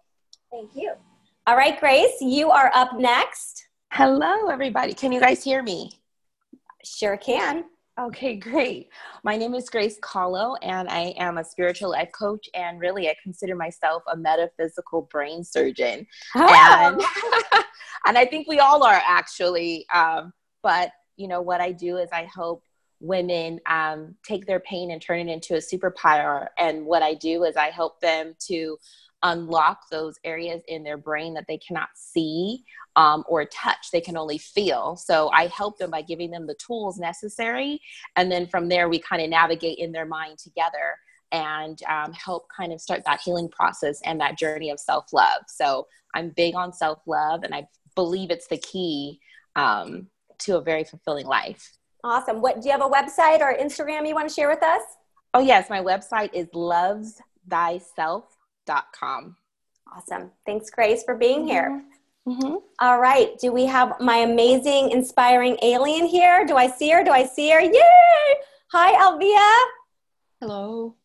Thank 0.52 0.72
you. 0.76 0.94
All 1.46 1.56
right, 1.56 1.80
Grace, 1.80 2.22
you 2.22 2.52
are 2.52 2.72
up 2.74 2.98
next. 2.98 3.68
Hello, 3.92 4.48
everybody. 4.48 4.94
Can 4.94 5.12
you 5.12 5.20
guys 5.20 5.44
hear 5.44 5.62
me? 5.62 5.92
Sure 6.84 7.18
can. 7.18 7.66
Okay, 8.00 8.36
great. 8.38 8.90
My 9.24 9.38
name 9.38 9.54
is 9.54 9.70
Grace 9.70 10.00
Kahlo, 10.00 10.58
and 10.62 10.90
I 10.90 11.14
am 11.18 11.38
a 11.38 11.44
spiritual 11.44 11.92
life 11.92 12.12
coach. 12.12 12.48
And 12.54 12.80
really, 12.80 13.08
I 13.10 13.16
consider 13.22 13.56
myself 13.56 14.04
a 14.12 14.18
metaphysical 14.18 15.04
brain 15.12 15.44
surgeon. 15.44 16.08
Oh. 16.36 16.48
And, 16.50 17.02
and 18.08 18.18
I 18.18 18.26
think 18.26 18.48
we 18.48 18.60
all 18.60 18.84
are 18.84 19.02
actually. 19.08 19.86
Um, 19.94 20.34
but, 20.62 20.92
you 21.18 21.28
know, 21.28 21.42
what 21.42 21.62
I 21.62 21.72
do 21.72 21.98
is 21.98 22.10
I 22.12 22.28
help 22.34 22.64
women 23.00 23.60
um, 23.66 24.16
take 24.24 24.46
their 24.46 24.62
pain 24.62 24.92
and 24.92 25.02
turn 25.02 25.28
it 25.28 25.32
into 25.32 25.56
a 25.56 25.58
superpower. 25.58 26.48
And 26.58 26.86
what 26.86 27.04
I 27.04 27.16
do 27.16 27.44
is 27.44 27.58
I 27.58 27.70
help 27.70 28.00
them 28.00 28.34
to 28.48 28.78
unlock 29.24 29.90
those 29.90 30.20
areas 30.24 30.62
in 30.68 30.84
their 30.84 30.98
brain 30.98 31.34
that 31.34 31.46
they 31.48 31.58
cannot 31.58 31.90
see 31.96 32.64
um, 32.96 33.24
or 33.28 33.46
touch, 33.46 33.90
they 33.92 34.02
can 34.02 34.18
only 34.18 34.38
feel. 34.38 34.96
So 34.96 35.30
I 35.32 35.48
help 35.48 35.78
them 35.78 35.90
by 35.90 36.02
giving 36.02 36.30
them 36.30 36.46
the 36.46 36.56
tools 36.56 37.00
necessary. 37.00 37.82
And 38.16 38.32
then 38.32 38.46
from 38.48 38.70
there, 38.70 38.90
we 38.90 39.00
kind 39.00 39.22
of 39.22 39.30
navigate 39.30 39.80
in 39.80 39.92
their 39.92 40.06
mind 40.06 40.38
together 40.38 40.98
and 41.32 41.82
um, 41.90 42.14
help 42.14 42.46
kind 42.56 42.72
of 42.72 42.80
start 42.80 43.04
that 43.06 43.22
healing 43.22 43.50
process 43.50 44.00
and 44.06 44.20
that 44.22 44.38
journey 44.38 44.70
of 44.70 44.80
self 44.80 45.12
love. 45.12 45.42
So 45.48 45.88
I'm 46.14 46.30
big 46.30 46.56
on 46.56 46.72
self 46.72 47.00
love, 47.08 47.44
and 47.44 47.56
I 47.56 47.68
believe 47.96 48.30
it's 48.30 48.48
the 48.48 48.58
key 48.58 49.20
um, 49.56 50.08
to 50.40 50.58
a 50.58 50.62
very 50.62 50.84
fulfilling 50.84 51.26
life. 51.26 51.74
Awesome. 52.04 52.42
What 52.42 52.62
do 52.62 52.68
you 52.68 52.72
have 52.72 52.82
a 52.82 52.90
website 52.90 53.40
or 53.40 53.58
Instagram 53.58 54.08
you 54.08 54.14
want 54.14 54.28
to 54.28 54.34
share 54.34 54.50
with 54.50 54.62
us? 54.62 54.82
Oh 55.34 55.40
yes, 55.40 55.70
my 55.70 55.82
website 55.82 56.32
is 56.34 56.48
lovesthyself.com. 58.68 59.36
Awesome. 59.96 60.32
Thanks, 60.46 60.70
Grace, 60.70 61.04
for 61.04 61.16
being 61.16 61.46
here. 61.46 61.84
Mm-hmm. 62.28 62.56
All 62.80 63.00
right. 63.00 63.38
Do 63.40 63.52
we 63.52 63.66
have 63.66 64.00
my 64.00 64.18
amazing, 64.18 64.92
inspiring 64.92 65.58
alien 65.62 66.06
here? 66.06 66.46
Do 66.46 66.56
I 66.56 66.68
see 66.68 66.90
her? 66.90 67.04
Do 67.04 67.12
I 67.12 67.26
see 67.26 67.52
her? 67.52 67.60
Yay! 67.60 68.36
Hi, 68.72 68.94
Alvia. 68.94 69.58
Hello. 70.40 70.96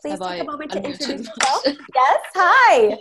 Please 0.00 0.12
have 0.12 0.20
take 0.20 0.28
I 0.28 0.36
a 0.36 0.44
moment 0.44 0.70
to 0.72 0.78
introduce 0.78 1.26
yourself. 1.26 1.62
yes. 1.66 2.20
Hi. 2.34 2.98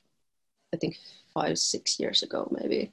I 0.72 0.76
think 0.78 0.98
five, 1.34 1.58
six 1.58 2.00
years 2.00 2.22
ago, 2.22 2.48
maybe. 2.58 2.92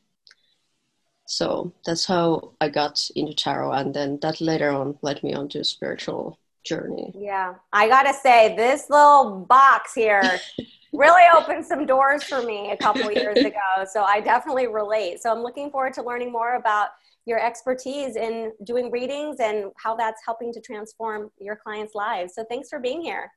So 1.28 1.72
that's 1.86 2.06
how 2.06 2.52
I 2.62 2.70
got 2.70 3.10
into 3.16 3.34
tarot, 3.34 3.72
and 3.72 3.94
then 3.94 4.20
that 4.22 4.42
later 4.42 4.70
on 4.70 4.98
led 5.02 5.24
me 5.24 5.34
on 5.34 5.50
to 5.50 5.60
a 5.60 5.64
spiritual 5.64 6.38
journey. 6.64 7.14
Yeah, 7.18 7.56
I 7.74 7.88
gotta 7.88 8.14
say, 8.14 8.56
this 8.56 8.90
little 8.90 9.46
box 9.48 9.94
here 9.94 10.40
really 10.94 11.24
opened 11.36 11.66
some 11.66 11.86
doors 11.86 12.24
for 12.24 12.42
me 12.44 12.72
a 12.72 12.78
couple 12.78 13.12
years 13.12 13.38
ago. 13.52 13.86
So 13.92 14.04
I 14.04 14.20
definitely 14.20 14.68
relate. 14.68 15.22
So 15.22 15.32
I'm 15.32 15.42
looking 15.42 15.72
forward 15.72 15.94
to 15.94 16.04
learning 16.04 16.32
more 16.32 16.56
about 16.56 16.90
your 17.26 17.40
expertise 17.40 18.16
in 18.16 18.54
doing 18.64 18.92
readings 18.92 19.38
and 19.40 19.72
how 19.78 19.96
that's 19.96 20.22
helping 20.26 20.54
to 20.54 20.62
transform 20.62 21.32
your 21.40 21.56
clients' 21.56 21.96
lives. 21.96 22.36
So 22.36 22.46
thanks 22.48 22.70
for 22.70 22.80
being 22.80 23.02
here. 23.02 23.32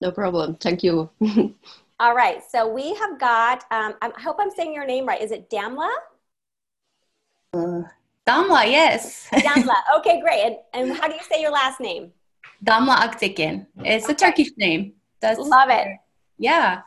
No 0.00 0.10
problem. 0.10 0.56
Thank 0.56 0.82
you. 0.82 1.10
All 2.00 2.14
right. 2.14 2.42
So 2.48 2.68
we 2.70 2.94
have 2.94 3.18
got, 3.18 3.64
um, 3.70 3.94
I 4.02 4.12
hope 4.20 4.36
I'm 4.38 4.50
saying 4.50 4.74
your 4.74 4.86
name 4.86 5.06
right. 5.06 5.20
Is 5.20 5.32
it 5.32 5.50
Damla? 5.50 5.90
Uh, 7.54 7.82
Damla, 8.26 8.66
yes. 8.66 9.28
Damla. 9.32 9.74
Okay, 9.98 10.20
great. 10.20 10.42
And, 10.44 10.90
and, 10.90 10.96
how 10.98 11.08
do 11.08 11.14
you 11.14 11.22
say 11.22 11.40
your 11.40 11.50
last 11.50 11.80
name? 11.80 12.12
Damla 12.64 12.96
Aktekin. 12.96 13.66
It's 13.78 14.04
okay. 14.04 14.12
a 14.12 14.16
Turkish 14.16 14.50
name. 14.56 14.92
That's 15.20 15.40
Love 15.40 15.70
it. 15.70 15.88
Yeah. 16.38 16.82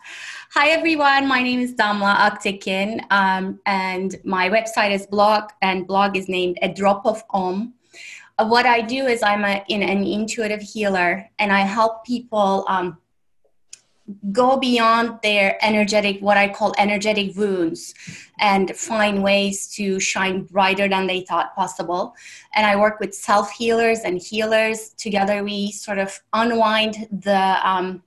Hi, 0.53 0.67
everyone. 0.67 1.29
My 1.29 1.41
name 1.41 1.61
is 1.61 1.73
Damla 1.75 2.13
Aktekin, 2.13 3.09
um, 3.09 3.61
and 3.65 4.17
my 4.25 4.49
website 4.49 4.91
is 4.91 5.05
blog, 5.07 5.43
and 5.61 5.87
blog 5.87 6.17
is 6.17 6.27
named 6.27 6.59
A 6.61 6.67
Drop 6.67 7.05
of 7.05 7.23
Om. 7.29 7.73
Uh, 8.37 8.47
what 8.47 8.65
I 8.65 8.81
do 8.81 9.05
is 9.05 9.23
I'm 9.23 9.45
a, 9.45 9.63
in, 9.69 9.81
an 9.81 10.03
intuitive 10.03 10.61
healer, 10.61 11.25
and 11.39 11.53
I 11.53 11.61
help 11.61 12.03
people 12.05 12.65
um, 12.67 12.97
go 14.33 14.57
beyond 14.57 15.19
their 15.23 15.57
energetic, 15.61 16.19
what 16.19 16.35
I 16.35 16.49
call 16.49 16.73
energetic 16.77 17.33
wounds, 17.37 17.93
and 18.41 18.75
find 18.75 19.23
ways 19.23 19.73
to 19.75 20.01
shine 20.01 20.43
brighter 20.43 20.89
than 20.89 21.07
they 21.07 21.21
thought 21.21 21.55
possible. 21.55 22.13
And 22.55 22.65
I 22.65 22.75
work 22.75 22.99
with 22.99 23.15
self 23.15 23.53
healers 23.53 23.99
and 23.99 24.21
healers. 24.21 24.89
Together, 24.97 25.45
we 25.45 25.71
sort 25.71 25.97
of 25.97 26.19
unwind 26.33 27.07
the 27.09 27.57
um, 27.63 28.03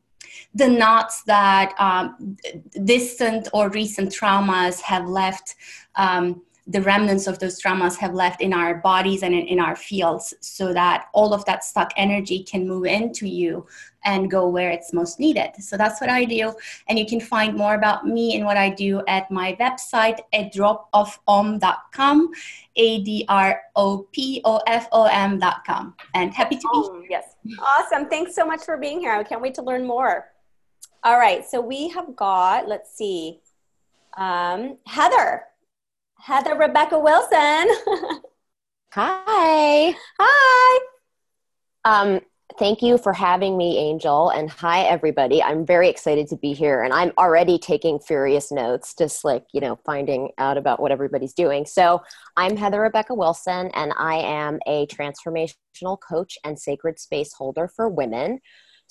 the 0.55 0.69
knots 0.69 1.23
that 1.25 1.75
um, 1.79 2.37
distant 2.85 3.49
or 3.53 3.69
recent 3.71 4.11
traumas 4.11 4.81
have 4.81 5.07
left. 5.09 5.57
Um, 5.97 6.43
the 6.67 6.81
remnants 6.81 7.27
of 7.27 7.39
those 7.41 7.61
traumas 7.61 7.99
have 7.99 8.15
left 8.15 8.41
in 8.41 8.55
our 8.55 8.77
bodies 8.77 9.23
and 9.23 9.35
in, 9.35 9.47
in, 9.47 9.61
our 9.61 9.77
fields 9.77 10.33
so 10.41 10.73
that 10.73 11.09
all 11.13 11.35
of 11.35 11.45
that 11.45 11.63
stuck 11.63 11.93
energy 11.99 12.43
can 12.43 12.67
move 12.67 12.87
into 12.87 13.27
you 13.27 13.67
and 14.05 14.31
go 14.31 14.49
where 14.49 14.71
it's 14.71 14.93
most 14.95 15.21
needed. 15.21 15.51
So 15.61 15.77
that's 15.77 16.01
what 16.01 16.09
I 16.09 16.25
do. 16.25 16.55
And 16.89 16.99
you 16.99 17.07
can 17.07 17.21
find 17.21 17.55
more 17.55 17.75
about 17.75 18.07
me 18.07 18.35
and 18.35 18.47
what 18.47 18.57
I 18.57 18.71
do 18.71 19.03
at 19.09 19.31
my 19.31 19.57
website 19.61 20.21
at 20.33 20.55
dropofom.com, 20.55 22.31
A 22.77 23.03
D 23.03 23.27
R 23.29 23.61
O 23.77 24.07
P 24.13 24.41
O 24.47 24.61
F 24.67 24.89
O 24.93 25.05
M.com. 25.05 25.95
And 26.15 26.33
happy 26.33 26.57
to 26.57 26.61
be 26.63 26.69
oh, 26.73 27.01
here. 27.01 27.09
Yes. 27.11 27.37
Awesome. 27.59 28.09
Thanks 28.09 28.35
so 28.35 28.47
much 28.47 28.65
for 28.65 28.79
being 28.79 29.01
here. 29.01 29.13
I 29.13 29.23
can't 29.23 29.43
wait 29.43 29.55
to 29.55 29.63
learn 29.63 29.87
more. 29.87 30.31
All 31.05 31.19
right. 31.19 31.45
So 31.47 31.61
we 31.61 31.89
have 31.91 32.17
got, 32.17 32.67
let's 32.67 32.97
see, 32.97 33.41
um, 34.17 34.79
Heather. 34.87 35.43
Heather 36.19 36.55
Rebecca 36.55 36.99
Wilson. 36.99 37.69
Hi. 38.93 39.95
Hi. 40.19 40.81
Um, 41.85 42.21
thank 42.59 42.81
you 42.81 42.97
for 42.97 43.13
having 43.13 43.59
me, 43.59 43.77
Angel. 43.77 44.31
And 44.31 44.49
hi, 44.49 44.85
everybody. 44.85 45.43
I'm 45.43 45.67
very 45.67 45.91
excited 45.91 46.29
to 46.29 46.37
be 46.37 46.55
here. 46.55 46.83
And 46.83 46.95
I'm 46.95 47.13
already 47.19 47.59
taking 47.59 47.99
furious 47.99 48.51
notes, 48.51 48.95
just 48.97 49.25
like, 49.25 49.45
you 49.53 49.61
know, 49.61 49.79
finding 49.85 50.31
out 50.39 50.57
about 50.57 50.81
what 50.81 50.93
everybody's 50.93 51.35
doing. 51.35 51.67
So 51.67 52.03
I'm 52.37 52.57
Heather 52.57 52.81
Rebecca 52.81 53.15
Wilson, 53.15 53.71
and 53.75 53.93
I 53.99 54.15
am 54.17 54.61
a 54.67 54.87
transformational 54.87 55.99
coach 56.01 56.39
and 56.45 56.59
sacred 56.59 56.99
space 56.99 57.35
holder 57.35 57.69
for 57.69 57.91
women. 57.91 58.41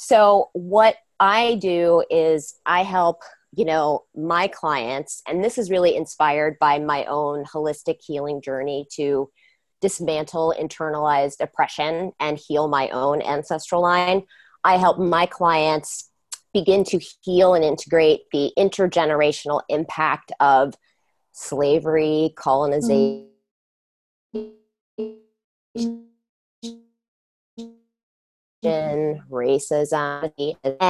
So, 0.05 0.49
what 0.51 0.97
I 1.17 1.55
do 1.55 2.03
is 2.09 2.55
I 2.65 2.83
help 2.83 3.21
you 3.55 3.63
know 3.63 4.03
my 4.13 4.47
clients 4.47 5.21
and 5.27 5.41
this 5.41 5.57
is 5.57 5.71
really 5.71 5.95
inspired 5.95 6.57
by 6.59 6.79
my 6.79 7.05
own 7.05 7.45
holistic 7.45 7.99
healing 8.05 8.41
journey 8.41 8.85
to 8.95 9.29
dismantle 9.79 10.55
internalized 10.59 11.39
oppression 11.39 12.11
and 12.19 12.37
heal 12.37 12.67
my 12.67 12.89
own 12.89 13.21
ancestral 13.21 13.81
line. 13.81 14.23
I 14.65 14.77
help 14.77 14.99
my 14.99 15.25
clients 15.25 16.09
begin 16.53 16.83
to 16.85 16.99
heal 17.21 17.53
and 17.53 17.63
integrate 17.63 18.23
the 18.33 18.51
intergenerational 18.57 19.61
impact 19.69 20.33
of 20.41 20.73
slavery, 21.31 22.33
colonization. 22.35 23.29
Mm-hmm 24.35 26.12
racism, 29.29 30.31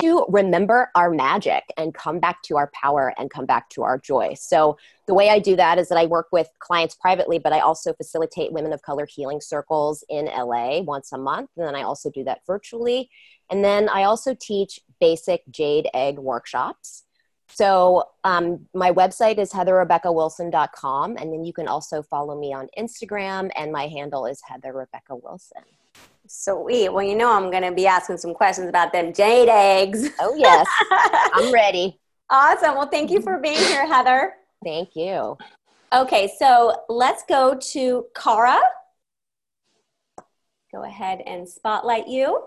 to 0.02 0.26
remember 0.30 0.90
our 0.96 1.10
magic 1.10 1.64
and 1.78 1.94
come 1.94 2.20
back 2.20 2.42
to 2.44 2.58
our 2.58 2.72
power 2.74 3.14
and 3.18 3.30
come 3.30 3.46
back 3.46 3.70
to 3.70 3.84
our 3.84 3.98
joy. 3.98 4.34
So, 4.36 4.78
the 5.06 5.14
way 5.14 5.30
I 5.30 5.40
do 5.40 5.56
that 5.58 5.78
is 5.80 5.90
that 5.90 5.98
I 5.98 6.06
work 6.06 6.28
with 6.32 6.48
clients 6.60 6.96
privately, 6.96 7.38
but 7.38 7.52
I 7.52 7.60
also 7.60 7.94
facilitate 7.94 8.54
women 8.54 8.72
of 8.72 8.82
color 8.82 9.06
healing 9.06 9.42
circles 9.42 10.04
in 10.10 10.26
LA 10.26 10.82
once 10.82 11.12
a 11.12 11.18
month. 11.18 11.50
And 11.58 11.68
then 11.68 11.76
I 11.76 11.82
also 11.82 12.10
do 12.10 12.24
that 12.24 12.40
virtually. 12.48 13.10
And 13.50 13.64
then 13.64 13.90
I 13.90 14.04
also 14.04 14.34
teach 14.34 14.80
basic 15.02 15.44
jade 15.52 15.90
egg 15.94 16.18
workshops. 16.18 17.04
So 17.50 18.06
um, 18.24 18.68
my 18.74 18.92
website 18.92 19.38
is 19.38 19.52
heatherrebeccawilson.com. 19.52 21.18
And 21.18 21.34
then 21.34 21.44
you 21.44 21.54
can 21.54 21.68
also 21.68 22.02
follow 22.02 22.40
me 22.40 22.54
on 22.54 22.68
Instagram. 22.78 23.52
And 23.56 23.72
my 23.72 23.88
handle 23.88 24.26
is 24.26 24.42
Heather 24.48 24.74
Rebecca 24.74 25.16
Wilson. 25.16 25.64
Sweet. 26.28 26.90
Well, 26.90 27.04
you 27.04 27.16
know, 27.16 27.32
I'm 27.32 27.52
going 27.52 27.64
to 27.64 27.72
be 27.72 27.86
asking 27.86 28.18
some 28.18 28.34
questions 28.34 28.70
about 28.70 28.94
them 28.94 29.14
jade 29.14 29.50
eggs. 29.50 30.10
Oh, 30.20 30.36
yes. 30.36 30.68
I'm 31.34 31.54
ready. 31.54 32.00
Awesome. 32.30 32.76
Well, 32.76 32.88
thank 32.88 33.12
you 33.12 33.22
for 33.22 33.40
being 33.40 33.58
here, 33.58 33.86
Heather. 33.86 34.34
Thank 34.64 34.96
you. 34.96 35.38
Okay, 35.94 36.32
so 36.40 36.74
let's 36.90 37.24
go 37.30 37.56
to 37.74 38.06
Cara. 38.16 38.60
go 40.72 40.84
ahead 40.84 41.22
and 41.28 41.48
spotlight 41.48 42.08
you. 42.08 42.42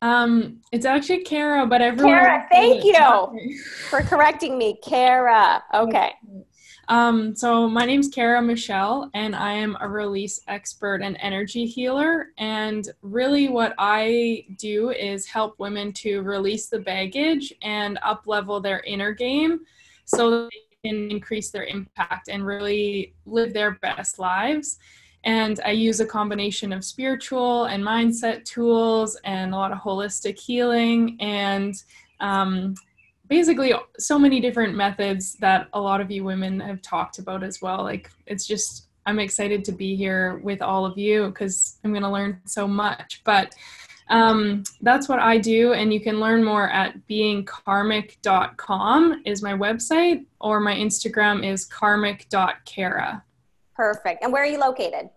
Um, 0.00 0.60
it's 0.72 0.86
actually 0.86 1.24
Kara, 1.24 1.66
but 1.66 1.82
everyone. 1.82 2.14
Kara, 2.14 2.46
thank 2.50 2.84
you 2.84 2.94
for 3.88 4.00
correcting 4.02 4.56
me. 4.56 4.78
Kara. 4.82 5.62
Okay. 5.74 6.12
Um, 6.88 7.36
so 7.36 7.68
my 7.68 7.84
name's 7.84 8.08
Kara 8.08 8.40
Michelle, 8.40 9.10
and 9.12 9.36
I 9.36 9.52
am 9.52 9.76
a 9.78 9.86
release 9.86 10.40
expert 10.48 11.02
and 11.02 11.18
energy 11.20 11.66
healer. 11.66 12.28
And 12.38 12.88
really, 13.02 13.50
what 13.50 13.74
I 13.76 14.46
do 14.56 14.90
is 14.90 15.26
help 15.26 15.58
women 15.58 15.92
to 15.94 16.22
release 16.22 16.68
the 16.68 16.78
baggage 16.78 17.52
and 17.60 17.98
up 18.02 18.26
level 18.26 18.58
their 18.58 18.80
inner 18.80 19.12
game, 19.12 19.60
so 20.06 20.30
that 20.30 20.50
they 20.50 20.88
can 20.88 21.10
increase 21.10 21.50
their 21.50 21.64
impact 21.64 22.28
and 22.28 22.46
really 22.46 23.14
live 23.26 23.52
their 23.52 23.72
best 23.82 24.18
lives. 24.18 24.78
And 25.24 25.60
I 25.66 25.72
use 25.72 26.00
a 26.00 26.06
combination 26.06 26.72
of 26.72 26.84
spiritual 26.86 27.64
and 27.64 27.84
mindset 27.84 28.46
tools 28.46 29.14
and 29.24 29.52
a 29.52 29.56
lot 29.56 29.72
of 29.72 29.78
holistic 29.78 30.38
healing 30.38 31.18
and 31.20 31.74
um, 32.20 32.76
basically 33.28 33.72
so 33.98 34.18
many 34.18 34.40
different 34.40 34.74
methods 34.74 35.34
that 35.34 35.68
a 35.72 35.80
lot 35.80 36.00
of 36.00 36.10
you 36.10 36.24
women 36.24 36.60
have 36.60 36.82
talked 36.82 37.18
about 37.18 37.42
as 37.42 37.62
well. 37.62 37.82
Like 37.82 38.10
it's 38.26 38.46
just, 38.46 38.88
I'm 39.06 39.18
excited 39.18 39.64
to 39.64 39.72
be 39.72 39.96
here 39.96 40.38
with 40.38 40.62
all 40.62 40.84
of 40.84 40.98
you 40.98 41.28
because 41.28 41.78
I'm 41.84 41.92
going 41.92 42.02
to 42.02 42.10
learn 42.10 42.40
so 42.44 42.66
much. 42.66 43.22
But 43.24 43.54
um, 44.10 44.64
that's 44.80 45.06
what 45.08 45.18
I 45.18 45.36
do, 45.38 45.72
and 45.74 45.92
you 45.92 46.00
can 46.00 46.20
learn 46.20 46.42
more 46.42 46.70
at 46.70 47.06
beingkarmic.com 47.08 49.22
is 49.26 49.42
my 49.42 49.52
website, 49.52 50.24
or 50.40 50.60
my 50.60 50.74
Instagram 50.74 51.46
is 51.46 51.66
karmic.kara. 51.66 53.22
Perfect. 53.74 54.22
And 54.22 54.32
where 54.32 54.42
are 54.42 54.46
you 54.46 54.58
located? 54.58 55.10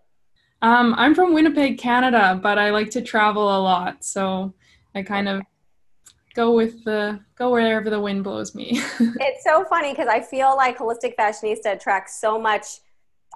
Um, 0.60 0.94
I'm 0.96 1.14
from 1.14 1.32
Winnipeg, 1.32 1.78
Canada, 1.78 2.38
but 2.40 2.58
I 2.58 2.68
like 2.70 2.90
to 2.90 3.00
travel 3.00 3.44
a 3.44 3.60
lot, 3.60 4.04
so 4.04 4.52
I 4.94 5.02
kind 5.02 5.28
of 5.28 5.42
go 6.34 6.54
with 6.54 6.84
the 6.84 7.20
go 7.36 7.50
wherever 7.50 7.90
the 7.90 8.00
wind 8.00 8.24
blows 8.24 8.54
me. 8.54 8.80
it's 9.00 9.44
so 9.44 9.64
funny 9.64 9.92
because 9.92 10.08
I 10.08 10.20
feel 10.20 10.56
like 10.56 10.78
holistic 10.78 11.14
fashionista 11.16 11.72
attracts 11.74 12.20
so 12.20 12.38
much 12.38 12.80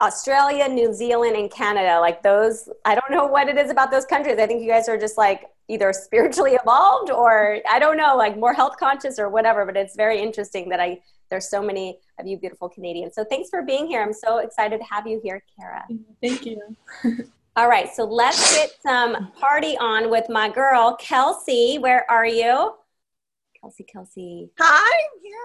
Australia, 0.03 0.69
New 0.69 0.93
Zealand, 0.93 1.37
and 1.37 1.51
Canada. 1.51 1.99
Like 2.01 2.23
those, 2.23 2.69
I 2.85 2.95
don't 2.95 3.11
know 3.11 3.27
what 3.27 3.49
it 3.49 3.57
is 3.57 3.71
about 3.71 3.91
those 3.91 4.05
countries. 4.05 4.39
I 4.39 4.47
think 4.47 4.63
you 4.63 4.69
guys 4.69 4.89
are 4.89 4.99
just 4.99 5.17
like 5.17 5.45
either 5.69 5.93
spiritually 5.93 6.57
evolved 6.63 7.11
or 7.11 7.59
I 7.71 7.79
don't 7.79 7.97
know, 7.97 8.17
like 8.17 8.37
more 8.37 8.53
health 8.53 8.77
conscious 8.79 9.19
or 9.19 9.29
whatever. 9.29 9.65
But 9.65 9.77
it's 9.77 9.97
very 9.97 10.21
interesting 10.21 10.69
that 10.71 10.81
I 10.81 11.01
there's 11.31 11.49
so 11.49 11.61
many 11.63 11.99
of 12.21 12.27
you 12.27 12.39
beautiful 12.39 12.69
Canadians. 12.69 13.15
So 13.15 13.25
thanks 13.25 13.49
for 13.51 13.63
being 13.63 13.87
here. 13.87 14.03
I'm 14.03 14.13
so 14.13 14.39
excited 14.39 14.79
to 14.79 14.85
have 14.85 15.07
you 15.07 15.21
here, 15.25 15.43
Kara. 15.59 15.85
Thank 16.23 16.47
you. 16.47 16.61
All 17.57 17.69
right, 17.69 17.89
so 17.93 18.05
let's 18.05 18.55
get 18.55 18.71
some 18.83 19.33
party 19.33 19.79
on 19.79 20.11
with 20.11 20.29
my 20.29 20.51
girl, 20.51 20.95
Kelsey. 21.01 21.79
Where 21.79 22.09
are 22.11 22.27
you? 22.27 22.75
Kelsey, 23.61 23.85
Kelsey. 23.85 24.51
Hi, 24.59 24.93
I'm 25.15 25.23
here. 25.23 25.39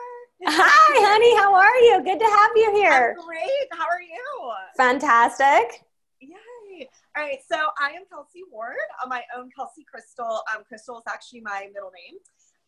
Hi, 0.48 0.94
honey. 1.08 1.36
How 1.38 1.53
are 1.53 1.77
you? 1.77 2.03
Good 2.03 2.20
to 2.20 2.25
have 2.25 2.51
you 2.56 2.75
here. 2.75 3.15
I'm 3.18 3.25
great. 3.25 3.68
How 3.72 3.86
are 3.86 4.01
you? 4.01 4.51
Fantastic. 4.75 5.86
Yay. 6.20 6.89
All 7.15 7.24
right, 7.24 7.39
so 7.48 7.58
I 7.80 7.91
am 7.91 8.03
Kelsey 8.10 8.41
Ward. 8.51 8.75
Uh, 9.03 9.08
my 9.08 9.22
own 9.38 9.50
Kelsey 9.56 9.86
Crystal. 9.89 10.41
Um, 10.53 10.63
Crystal 10.68 10.98
is 10.98 11.03
actually 11.08 11.41
my 11.41 11.70
middle 11.74 11.91
name. 11.91 12.18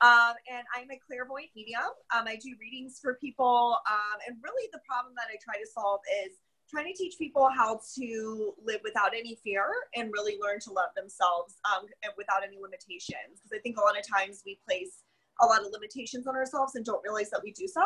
Um, 0.02 0.36
and 0.52 0.64
I'm 0.76 0.92
a 0.92 1.00
clairvoyant 1.08 1.50
medium. 1.56 1.92
Um, 2.16 2.28
I 2.28 2.36
do 2.36 2.56
readings 2.60 3.00
for 3.02 3.16
people. 3.16 3.78
Um, 3.90 4.20
and 4.28 4.38
really, 4.44 4.70
the 4.72 4.82
problem 4.88 5.14
that 5.16 5.28
I 5.32 5.38
try 5.44 5.56
to 5.60 5.68
solve 5.72 6.02
is 6.26 6.38
trying 6.70 6.92
to 6.92 6.98
teach 6.98 7.16
people 7.18 7.50
how 7.56 7.80
to 7.96 8.54
live 8.64 8.82
without 8.84 9.14
any 9.14 9.40
fear 9.44 9.66
and 9.96 10.12
really 10.12 10.38
learn 10.42 10.60
to 10.62 10.72
love 10.72 10.90
themselves 10.96 11.56
um, 11.70 11.86
without 12.18 12.44
any 12.44 12.58
limitations. 12.62 13.40
Because 13.42 13.56
I 13.56 13.60
think 13.62 13.78
a 13.78 13.82
lot 13.82 13.98
of 13.98 14.04
times 14.08 14.42
we 14.46 14.60
place 14.68 15.04
a 15.42 15.46
lot 15.46 15.66
of 15.66 15.72
limitations 15.72 16.28
on 16.28 16.36
ourselves 16.36 16.76
and 16.76 16.86
don't 16.86 17.04
realize 17.04 17.30
that 17.32 17.42
we 17.44 17.52
do 17.52 17.68
so. 17.68 17.84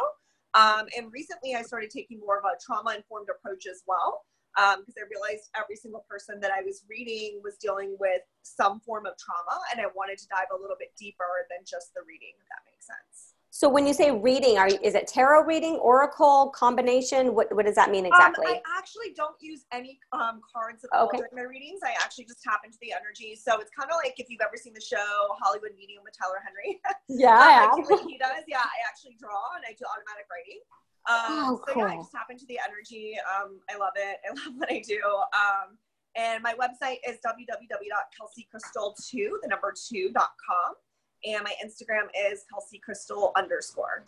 Um, 0.54 0.88
and 0.98 1.12
recently, 1.12 1.56
I 1.56 1.62
started 1.62 1.90
taking 1.90 2.20
more 2.20 2.40
of 2.40 2.46
a 2.46 2.58
trauma 2.64 2.96
informed 2.96 3.28
approach 3.30 3.68
as 3.68 3.84
well 3.88 4.26
because 4.58 4.98
um, 4.98 5.06
I 5.06 5.06
realized 5.06 5.54
every 5.54 5.76
single 5.76 6.04
person 6.10 6.40
that 6.42 6.50
I 6.50 6.66
was 6.66 6.82
reading 6.90 7.42
was 7.44 7.58
dealing 7.62 7.96
with 8.00 8.26
some 8.42 8.80
form 8.82 9.06
of 9.06 9.14
trauma, 9.22 9.62
and 9.72 9.80
I 9.80 9.86
wanted 9.94 10.18
to 10.18 10.28
dive 10.28 10.50
a 10.50 10.60
little 10.60 10.78
bit 10.80 10.98
deeper 10.98 11.46
than 11.54 11.62
just 11.62 11.94
the 11.94 12.02
reading, 12.08 12.34
if 12.42 12.48
that 12.50 12.66
makes 12.66 12.90
sense. 12.90 13.37
So 13.58 13.68
when 13.68 13.88
you 13.88 13.94
say 13.98 14.12
reading, 14.12 14.60
are 14.60 14.68
is 14.68 14.94
it 14.94 15.08
tarot 15.08 15.50
reading, 15.50 15.82
oracle 15.82 16.54
combination? 16.54 17.34
What 17.34 17.50
what 17.56 17.66
does 17.66 17.74
that 17.74 17.90
mean 17.90 18.06
um, 18.06 18.14
exactly? 18.14 18.46
Um, 18.46 18.54
I 18.54 18.62
actually 18.78 19.18
don't 19.18 19.34
use 19.42 19.66
any 19.74 19.98
um, 20.14 20.46
cards 20.46 20.86
at 20.86 20.94
all 20.94 21.10
okay. 21.10 21.18
during 21.18 21.34
my 21.34 21.42
readings. 21.42 21.82
I 21.84 21.98
actually 21.98 22.26
just 22.26 22.44
tap 22.44 22.62
into 22.64 22.78
the 22.86 22.94
energy. 22.94 23.34
So 23.34 23.58
it's 23.58 23.72
kind 23.74 23.90
of 23.90 23.98
like 23.98 24.14
if 24.20 24.30
you've 24.30 24.46
ever 24.46 24.58
seen 24.62 24.76
the 24.78 24.86
show 24.86 25.34
Hollywood 25.42 25.74
Medium 25.76 26.04
with 26.06 26.14
Tyler 26.14 26.38
Henry. 26.46 26.78
Yeah, 27.10 27.74
um, 27.74 27.82
like 27.82 28.06
he 28.06 28.22
does. 28.22 28.46
Yeah, 28.46 28.62
I 28.62 28.78
actually 28.86 29.18
draw 29.18 29.42
and 29.56 29.64
I 29.66 29.74
do 29.74 29.90
automatic 29.90 30.30
writing. 30.30 30.62
Um, 31.10 31.42
oh, 31.42 31.58
so 31.66 31.82
yeah, 31.82 31.86
I 31.86 31.96
just 31.98 32.12
tap 32.12 32.28
into 32.30 32.46
the 32.46 32.60
energy. 32.62 33.18
Um, 33.26 33.58
I 33.74 33.78
love 33.82 33.98
it. 33.98 34.22
I 34.22 34.30
love 34.38 34.54
what 34.54 34.70
I 34.70 34.86
do. 34.86 35.02
Um, 35.34 35.82
and 36.14 36.44
my 36.44 36.54
website 36.54 37.02
is 37.10 37.18
www.kelseycrystal2, 37.26 39.42
the 39.42 39.50
number 39.50 39.74
two.com 39.74 40.78
and 41.26 41.44
my 41.44 41.54
Instagram 41.64 42.08
is 42.32 42.46
Kelsey 42.50 42.80
Crystal 42.80 43.32
underscore. 43.36 44.06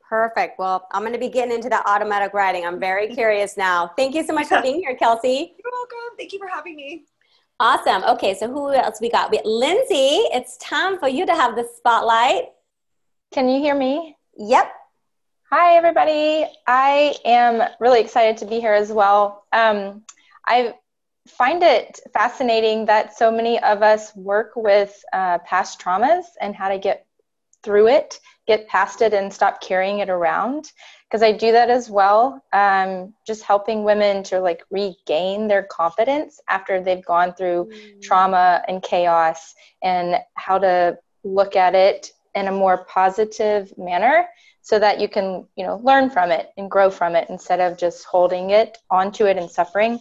Perfect. 0.00 0.58
Well, 0.58 0.86
I'm 0.92 1.02
going 1.02 1.14
to 1.14 1.18
be 1.18 1.28
getting 1.28 1.54
into 1.54 1.68
that 1.70 1.84
automatic 1.86 2.34
writing. 2.34 2.66
I'm 2.66 2.78
very 2.78 3.08
curious 3.14 3.56
now. 3.56 3.92
Thank 3.96 4.14
you 4.14 4.24
so 4.24 4.34
much 4.34 4.48
for 4.48 4.60
being 4.60 4.80
here, 4.80 4.94
Kelsey. 4.94 5.54
You're 5.58 5.72
welcome. 5.72 6.16
Thank 6.18 6.32
you 6.32 6.38
for 6.38 6.48
having 6.48 6.76
me. 6.76 7.04
Awesome. 7.60 8.02
Okay, 8.04 8.34
so 8.34 8.48
who 8.48 8.72
else 8.72 9.00
we 9.00 9.08
got? 9.08 9.30
We 9.30 9.38
Linzi. 9.38 10.26
It's 10.34 10.56
time 10.58 10.98
for 10.98 11.08
you 11.08 11.24
to 11.26 11.32
have 11.32 11.54
the 11.54 11.68
spotlight. 11.76 12.46
Can 13.32 13.48
you 13.48 13.60
hear 13.60 13.74
me? 13.74 14.16
Yep. 14.36 14.72
Hi, 15.50 15.76
everybody. 15.76 16.46
I 16.66 17.14
am 17.24 17.62
really 17.78 18.00
excited 18.00 18.38
to 18.38 18.46
be 18.46 18.58
here 18.58 18.72
as 18.72 18.90
well. 18.90 19.44
Um, 19.52 20.02
I've 20.46 20.74
find 21.28 21.62
it 21.62 22.00
fascinating 22.12 22.86
that 22.86 23.16
so 23.16 23.30
many 23.30 23.60
of 23.62 23.82
us 23.82 24.14
work 24.16 24.52
with 24.56 25.02
uh, 25.12 25.38
past 25.38 25.80
traumas 25.80 26.24
and 26.40 26.54
how 26.54 26.68
to 26.68 26.78
get 26.78 27.06
through 27.62 27.88
it, 27.88 28.18
get 28.46 28.66
past 28.68 29.02
it, 29.02 29.14
and 29.14 29.32
stop 29.32 29.60
carrying 29.60 30.00
it 30.00 30.10
around. 30.10 30.72
Because 31.08 31.22
I 31.22 31.32
do 31.32 31.52
that 31.52 31.70
as 31.70 31.88
well, 31.88 32.42
um, 32.52 33.14
just 33.26 33.42
helping 33.42 33.84
women 33.84 34.24
to 34.24 34.40
like 34.40 34.62
regain 34.70 35.46
their 35.46 35.62
confidence 35.62 36.40
after 36.48 36.82
they've 36.82 37.04
gone 37.04 37.34
through 37.34 37.70
mm. 37.72 38.02
trauma 38.02 38.62
and 38.66 38.82
chaos, 38.82 39.54
and 39.82 40.16
how 40.34 40.58
to 40.58 40.98
look 41.22 41.54
at 41.54 41.74
it 41.74 42.10
in 42.34 42.48
a 42.48 42.52
more 42.52 42.84
positive 42.86 43.72
manner 43.76 44.26
so 44.62 44.78
that 44.78 45.00
you 45.00 45.08
can 45.08 45.46
you 45.56 45.64
know 45.64 45.80
learn 45.84 46.08
from 46.08 46.30
it 46.30 46.50
and 46.56 46.70
grow 46.70 46.90
from 46.90 47.14
it 47.14 47.28
instead 47.28 47.60
of 47.60 47.78
just 47.78 48.04
holding 48.04 48.50
it 48.50 48.78
onto 48.90 49.26
it 49.26 49.36
and 49.36 49.50
suffering 49.50 50.00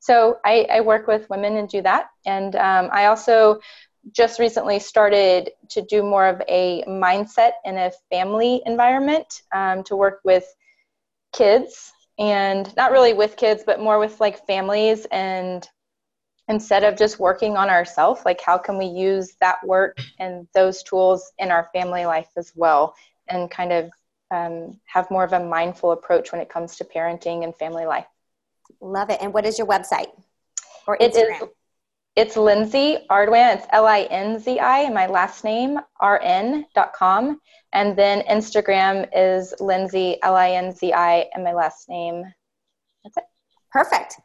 so 0.00 0.38
I, 0.44 0.66
I 0.70 0.80
work 0.80 1.06
with 1.06 1.28
women 1.30 1.56
and 1.56 1.68
do 1.68 1.82
that. 1.82 2.08
And 2.26 2.56
um, 2.56 2.88
I 2.92 3.06
also 3.06 3.60
just 4.12 4.38
recently 4.38 4.78
started 4.78 5.50
to 5.70 5.82
do 5.82 6.02
more 6.02 6.26
of 6.26 6.42
a 6.48 6.82
mindset 6.88 7.52
in 7.64 7.76
a 7.76 7.92
family 8.10 8.62
environment 8.64 9.42
um, 9.54 9.84
to 9.84 9.96
work 9.96 10.20
with 10.24 10.44
kids 11.34 11.92
and 12.18 12.74
not 12.76 12.92
really 12.92 13.12
with 13.12 13.36
kids, 13.36 13.62
but 13.64 13.80
more 13.80 13.98
with 13.98 14.20
like 14.20 14.46
families 14.46 15.06
and 15.12 15.68
instead 16.48 16.82
of 16.82 16.96
just 16.96 17.20
working 17.20 17.56
on 17.56 17.70
ourselves, 17.70 18.22
like 18.24 18.40
how 18.40 18.58
can 18.58 18.76
we 18.78 18.86
use 18.86 19.34
that 19.40 19.64
work 19.64 19.98
and 20.18 20.48
those 20.54 20.82
tools 20.82 21.30
in 21.38 21.50
our 21.50 21.68
family 21.72 22.06
life 22.06 22.28
as 22.36 22.52
well 22.56 22.94
and 23.28 23.50
kind 23.50 23.72
of 23.72 23.90
um, 24.32 24.80
have 24.86 25.10
more 25.10 25.24
of 25.24 25.32
a 25.32 25.44
mindful 25.44 25.92
approach 25.92 26.32
when 26.32 26.40
it 26.40 26.48
comes 26.48 26.76
to 26.76 26.84
parenting 26.84 27.44
and 27.44 27.54
family 27.56 27.84
life. 27.84 28.06
Love 28.80 29.10
it. 29.10 29.18
And 29.20 29.32
what 29.32 29.46
is 29.46 29.58
your 29.58 29.66
website 29.66 30.08
or 30.86 30.96
Instagram? 30.98 31.40
It 31.40 31.42
is, 31.42 31.48
it's 32.16 32.36
Linzi 32.36 33.06
Ardwan. 33.08 33.56
It's 33.56 33.66
L 33.70 33.86
I 33.86 34.02
N 34.02 34.38
Z 34.38 34.58
I, 34.58 34.80
and 34.80 34.94
my 34.94 35.06
last 35.06 35.44
name, 35.44 35.78
R 36.00 36.20
N 36.22 36.66
dot 36.74 36.92
com. 36.92 37.40
And 37.72 37.96
then 37.96 38.22
Instagram 38.22 39.08
is 39.14 39.54
Linzi, 39.60 40.18
L 40.22 40.34
I 40.34 40.50
N 40.50 40.72
Z 40.72 40.92
I, 40.92 41.26
and 41.34 41.44
my 41.44 41.52
last 41.52 41.88
name. 41.88 42.24
That's 43.04 43.16
it. 43.16 43.24
Perfect. 43.70 44.16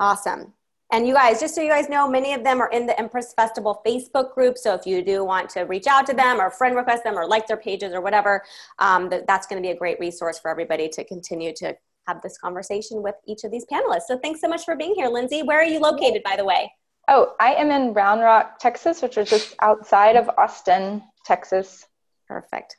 Awesome. 0.00 0.52
And 0.92 1.06
you 1.06 1.14
guys, 1.14 1.38
just 1.38 1.54
so 1.54 1.60
you 1.60 1.68
guys 1.68 1.88
know, 1.88 2.08
many 2.08 2.34
of 2.34 2.42
them 2.42 2.60
are 2.60 2.68
in 2.70 2.84
the 2.84 2.98
Empress 2.98 3.32
Festival 3.32 3.80
Facebook 3.86 4.34
group. 4.34 4.58
So 4.58 4.74
if 4.74 4.84
you 4.86 5.04
do 5.04 5.24
want 5.24 5.48
to 5.50 5.60
reach 5.60 5.86
out 5.86 6.04
to 6.06 6.12
them 6.12 6.40
or 6.40 6.50
friend 6.50 6.74
request 6.74 7.04
them 7.04 7.16
or 7.16 7.28
like 7.28 7.46
their 7.46 7.56
pages 7.56 7.94
or 7.94 8.00
whatever, 8.00 8.42
um, 8.80 9.08
that's 9.08 9.46
going 9.46 9.62
to 9.62 9.64
be 9.64 9.70
a 9.70 9.76
great 9.76 10.00
resource 10.00 10.40
for 10.40 10.50
everybody 10.50 10.88
to 10.88 11.04
continue 11.04 11.52
to 11.58 11.76
have 12.10 12.22
this 12.22 12.38
conversation 12.38 13.02
with 13.02 13.14
each 13.26 13.44
of 13.44 13.50
these 13.50 13.64
panelists. 13.72 14.06
So 14.08 14.18
thanks 14.18 14.40
so 14.40 14.48
much 14.48 14.64
for 14.64 14.76
being 14.76 14.94
here, 14.94 15.08
Linzi. 15.08 15.46
Where 15.46 15.60
are 15.60 15.64
you 15.64 15.78
located, 15.78 16.22
by 16.22 16.36
the 16.36 16.44
way? 16.44 16.72
Oh, 17.08 17.34
I 17.40 17.54
am 17.54 17.70
in 17.70 17.92
Round 17.92 18.20
Rock, 18.20 18.58
Texas, 18.58 19.02
which 19.02 19.16
is 19.16 19.28
just 19.28 19.54
outside 19.62 20.16
of 20.16 20.30
Austin, 20.36 21.02
Texas. 21.24 21.86
Perfect. 22.26 22.76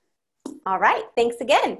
All 0.65 0.79
right. 0.79 1.03
Thanks 1.15 1.37
again. 1.41 1.79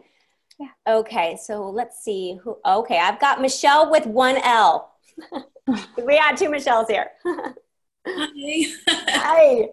Yeah. 0.60 0.68
Okay, 0.88 1.38
so 1.42 1.70
let's 1.70 2.04
see 2.04 2.38
who. 2.44 2.58
Okay, 2.66 3.00
I've 3.00 3.20
got 3.20 3.42
Michelle 3.42 3.90
with 3.90 4.06
one 4.06 4.38
L. 4.44 4.94
we 6.06 6.18
had 6.18 6.36
two 6.38 6.50
Michelles 6.50 6.88
here. 6.88 7.12
Hi. 8.08 8.66
Hi. 8.88 9.70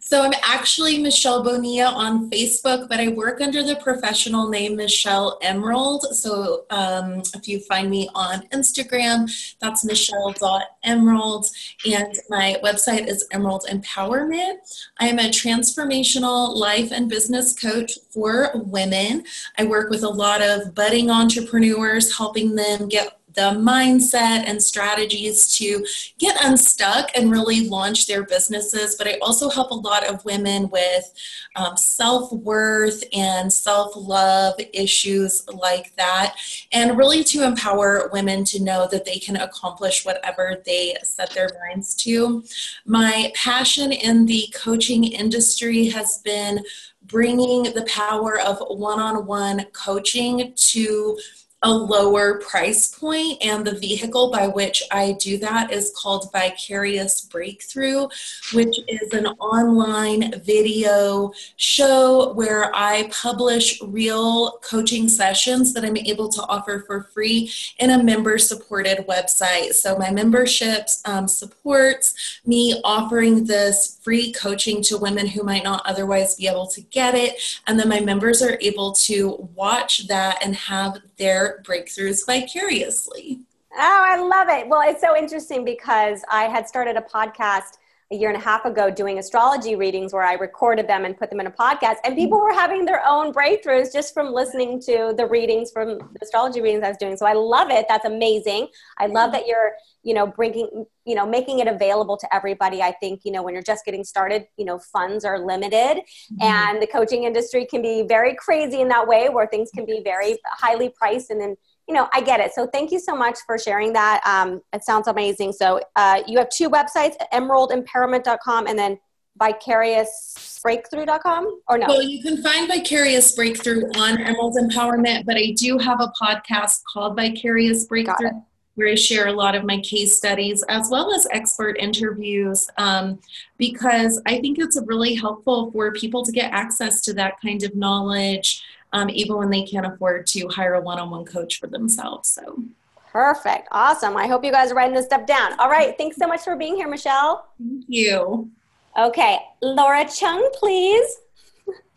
So 0.00 0.22
I'm 0.22 0.32
actually 0.42 0.98
Michelle 0.98 1.42
Bonilla 1.42 1.90
on 1.90 2.30
Facebook, 2.30 2.88
but 2.88 3.00
I 3.00 3.08
work 3.08 3.40
under 3.40 3.62
the 3.62 3.76
professional 3.76 4.48
name 4.48 4.76
Michelle 4.76 5.38
Emerald. 5.42 6.04
So 6.14 6.64
um, 6.70 7.22
if 7.34 7.48
you 7.48 7.60
find 7.60 7.90
me 7.90 8.08
on 8.14 8.46
Instagram, 8.48 9.28
that's 9.60 9.84
michelle.emerald. 9.84 11.46
And 11.90 12.14
my 12.28 12.56
website 12.62 13.08
is 13.08 13.26
Emerald 13.32 13.66
Empowerment. 13.68 14.58
I 15.00 15.08
am 15.08 15.18
a 15.18 15.30
transformational 15.30 16.54
life 16.54 16.92
and 16.92 17.08
business 17.08 17.52
coach 17.52 17.98
for 18.10 18.52
women. 18.54 19.24
I 19.58 19.64
work 19.64 19.90
with 19.90 20.04
a 20.04 20.08
lot 20.08 20.40
of 20.40 20.74
budding 20.74 21.10
entrepreneurs, 21.10 22.16
helping 22.16 22.54
them 22.54 22.88
get 22.88 23.18
the 23.36 23.52
mindset 23.52 24.44
and 24.46 24.60
strategies 24.60 25.56
to 25.58 25.86
get 26.18 26.42
unstuck 26.42 27.10
and 27.14 27.30
really 27.30 27.68
launch 27.68 28.06
their 28.06 28.24
businesses. 28.24 28.96
But 28.96 29.06
I 29.06 29.18
also 29.22 29.50
help 29.50 29.70
a 29.70 29.74
lot 29.74 30.06
of 30.06 30.24
women 30.24 30.68
with 30.70 31.12
um, 31.54 31.76
self 31.76 32.32
worth 32.32 33.04
and 33.12 33.52
self 33.52 33.92
love 33.94 34.54
issues 34.72 35.46
like 35.48 35.94
that, 35.96 36.36
and 36.72 36.96
really 36.96 37.22
to 37.24 37.44
empower 37.44 38.08
women 38.12 38.44
to 38.46 38.62
know 38.62 38.88
that 38.90 39.04
they 39.04 39.18
can 39.18 39.36
accomplish 39.36 40.04
whatever 40.04 40.62
they 40.64 40.96
set 41.02 41.30
their 41.30 41.50
minds 41.66 41.94
to. 41.94 42.42
My 42.86 43.32
passion 43.34 43.92
in 43.92 44.26
the 44.26 44.48
coaching 44.54 45.04
industry 45.04 45.86
has 45.88 46.18
been 46.18 46.64
bringing 47.02 47.64
the 47.74 47.86
power 47.88 48.40
of 48.40 48.58
one 48.68 48.98
on 48.98 49.26
one 49.26 49.64
coaching 49.72 50.52
to 50.56 51.18
a 51.62 51.70
lower 51.70 52.38
price 52.40 52.88
point 52.88 53.38
and 53.42 53.66
the 53.66 53.74
vehicle 53.74 54.30
by 54.30 54.46
which 54.46 54.82
I 54.90 55.16
do 55.18 55.38
that 55.38 55.72
is 55.72 55.92
called 55.96 56.30
Vicarious 56.30 57.22
Breakthrough, 57.22 58.08
which 58.52 58.76
is 58.88 59.12
an 59.14 59.26
online 59.26 60.40
video 60.42 61.32
show 61.56 62.34
where 62.34 62.70
I 62.74 63.08
publish 63.10 63.80
real 63.82 64.58
coaching 64.58 65.08
sessions 65.08 65.72
that 65.72 65.84
I'm 65.84 65.96
able 65.96 66.28
to 66.28 66.42
offer 66.42 66.84
for 66.86 67.04
free 67.14 67.50
in 67.78 67.90
a 67.90 68.02
member 68.02 68.36
supported 68.36 69.06
website. 69.08 69.72
So 69.72 69.96
my 69.96 70.10
memberships 70.10 71.00
um, 71.06 71.26
supports 71.26 72.40
me 72.44 72.80
offering 72.84 73.44
this 73.44 73.98
free 74.02 74.30
coaching 74.32 74.82
to 74.82 74.98
women 74.98 75.26
who 75.26 75.42
might 75.42 75.64
not 75.64 75.82
otherwise 75.86 76.36
be 76.36 76.46
able 76.46 76.66
to 76.68 76.82
get 76.82 77.14
it. 77.14 77.40
And 77.66 77.80
then 77.80 77.88
my 77.88 78.00
members 78.00 78.42
are 78.42 78.58
able 78.60 78.92
to 78.92 79.48
watch 79.54 80.06
that 80.08 80.38
and 80.44 80.54
have 80.54 80.98
their 81.16 81.45
breakthroughs 81.64 82.24
vicariously. 82.26 83.40
Oh, 83.78 84.04
I 84.08 84.16
love 84.16 84.48
it. 84.48 84.68
Well, 84.68 84.82
it's 84.88 85.00
so 85.00 85.16
interesting 85.16 85.64
because 85.64 86.22
I 86.30 86.44
had 86.44 86.66
started 86.66 86.96
a 86.96 87.02
podcast 87.02 87.78
a 88.12 88.16
year 88.16 88.28
and 88.28 88.40
a 88.40 88.44
half 88.44 88.64
ago 88.64 88.88
doing 88.88 89.18
astrology 89.18 89.74
readings 89.74 90.12
where 90.12 90.22
I 90.22 90.34
recorded 90.34 90.86
them 90.86 91.04
and 91.04 91.18
put 91.18 91.28
them 91.28 91.40
in 91.40 91.46
a 91.46 91.50
podcast, 91.50 91.96
and 92.04 92.14
people 92.14 92.40
were 92.40 92.52
having 92.52 92.84
their 92.84 93.02
own 93.04 93.32
breakthroughs 93.32 93.92
just 93.92 94.14
from 94.14 94.32
listening 94.32 94.80
to 94.82 95.12
the 95.16 95.26
readings 95.26 95.72
from 95.72 95.98
the 95.98 96.18
astrology 96.22 96.60
readings 96.60 96.84
I 96.84 96.88
was 96.88 96.96
doing. 96.98 97.16
So 97.16 97.26
I 97.26 97.32
love 97.32 97.70
it. 97.70 97.86
That's 97.88 98.04
amazing. 98.04 98.68
I 98.98 99.06
love 99.06 99.30
mm-hmm. 99.30 99.32
that 99.32 99.46
you're, 99.46 99.72
you 100.06 100.14
know, 100.14 100.24
bringing, 100.24 100.86
you 101.04 101.16
know, 101.16 101.26
making 101.26 101.58
it 101.58 101.66
available 101.66 102.16
to 102.16 102.32
everybody. 102.32 102.80
I 102.80 102.92
think, 102.92 103.22
you 103.24 103.32
know, 103.32 103.42
when 103.42 103.54
you're 103.54 103.62
just 103.62 103.84
getting 103.84 104.04
started, 104.04 104.46
you 104.56 104.64
know, 104.64 104.78
funds 104.78 105.24
are 105.24 105.44
limited, 105.44 105.98
mm-hmm. 105.98 106.42
and 106.42 106.80
the 106.80 106.86
coaching 106.86 107.24
industry 107.24 107.66
can 107.66 107.82
be 107.82 108.04
very 108.06 108.36
crazy 108.36 108.80
in 108.80 108.86
that 108.88 109.08
way 109.08 109.28
where 109.28 109.48
things 109.48 109.68
can 109.74 109.84
be 109.84 110.02
very 110.04 110.38
highly 110.46 110.90
priced 110.90 111.30
and 111.30 111.40
then 111.40 111.56
you 111.88 111.94
know, 111.94 112.08
I 112.12 112.20
get 112.20 112.40
it. 112.40 112.52
So 112.52 112.66
thank 112.66 112.90
you 112.90 112.98
so 112.98 113.14
much 113.14 113.38
for 113.46 113.60
sharing 113.60 113.92
that. 113.92 114.20
Um, 114.26 114.60
it 114.72 114.82
sounds 114.82 115.06
amazing. 115.06 115.52
So 115.52 115.80
uh, 115.94 116.20
you 116.26 116.36
have 116.38 116.48
two 116.48 116.68
websites, 116.68 117.14
emeraldempowerment.com 117.32 118.66
and 118.66 118.76
then 118.76 118.98
vicariousbreakthrough.com 119.40 121.60
or 121.68 121.78
no? 121.78 121.86
Well, 121.86 122.02
you 122.02 122.24
can 122.24 122.42
find 122.42 122.66
Vicarious 122.66 123.36
Breakthrough 123.36 123.84
on 123.96 124.20
Emerald 124.20 124.56
Empowerment, 124.56 125.26
but 125.26 125.36
I 125.36 125.52
do 125.56 125.78
have 125.78 126.00
a 126.00 126.10
podcast 126.20 126.80
called 126.92 127.14
Vicarious 127.14 127.84
Breakthrough 127.84 128.30
where 128.76 128.88
I 128.88 128.94
share 128.94 129.26
a 129.26 129.32
lot 129.32 129.54
of 129.54 129.64
my 129.64 129.78
case 129.80 130.16
studies 130.16 130.62
as 130.68 130.88
well 130.90 131.12
as 131.12 131.26
expert 131.32 131.76
interviews 131.78 132.68
um, 132.76 133.18
because 133.58 134.20
I 134.26 134.38
think 134.40 134.58
it's 134.58 134.78
really 134.86 135.14
helpful 135.14 135.70
for 135.72 135.92
people 135.92 136.24
to 136.24 136.30
get 136.30 136.52
access 136.52 137.00
to 137.02 137.14
that 137.14 137.40
kind 137.40 137.62
of 137.64 137.74
knowledge 137.74 138.62
um, 138.92 139.10
even 139.10 139.36
when 139.36 139.50
they 139.50 139.62
can't 139.62 139.86
afford 139.86 140.26
to 140.28 140.46
hire 140.48 140.74
a 140.74 140.80
one-on-one 140.80 141.24
coach 141.24 141.58
for 141.58 141.66
themselves. 141.66 142.28
So. 142.28 142.62
Perfect. 143.10 143.68
Awesome. 143.72 144.16
I 144.16 144.26
hope 144.26 144.44
you 144.44 144.52
guys 144.52 144.70
are 144.70 144.74
writing 144.74 144.94
this 144.94 145.06
stuff 145.06 145.26
down. 145.26 145.58
All 145.58 145.70
right. 145.70 145.96
Thanks 145.96 146.16
so 146.16 146.26
much 146.26 146.42
for 146.42 146.54
being 146.54 146.76
here, 146.76 146.88
Michelle. 146.88 147.48
Thank 147.58 147.84
you. 147.88 148.50
Okay. 148.98 149.38
Laura 149.62 150.06
Chung, 150.08 150.50
please. 150.54 151.16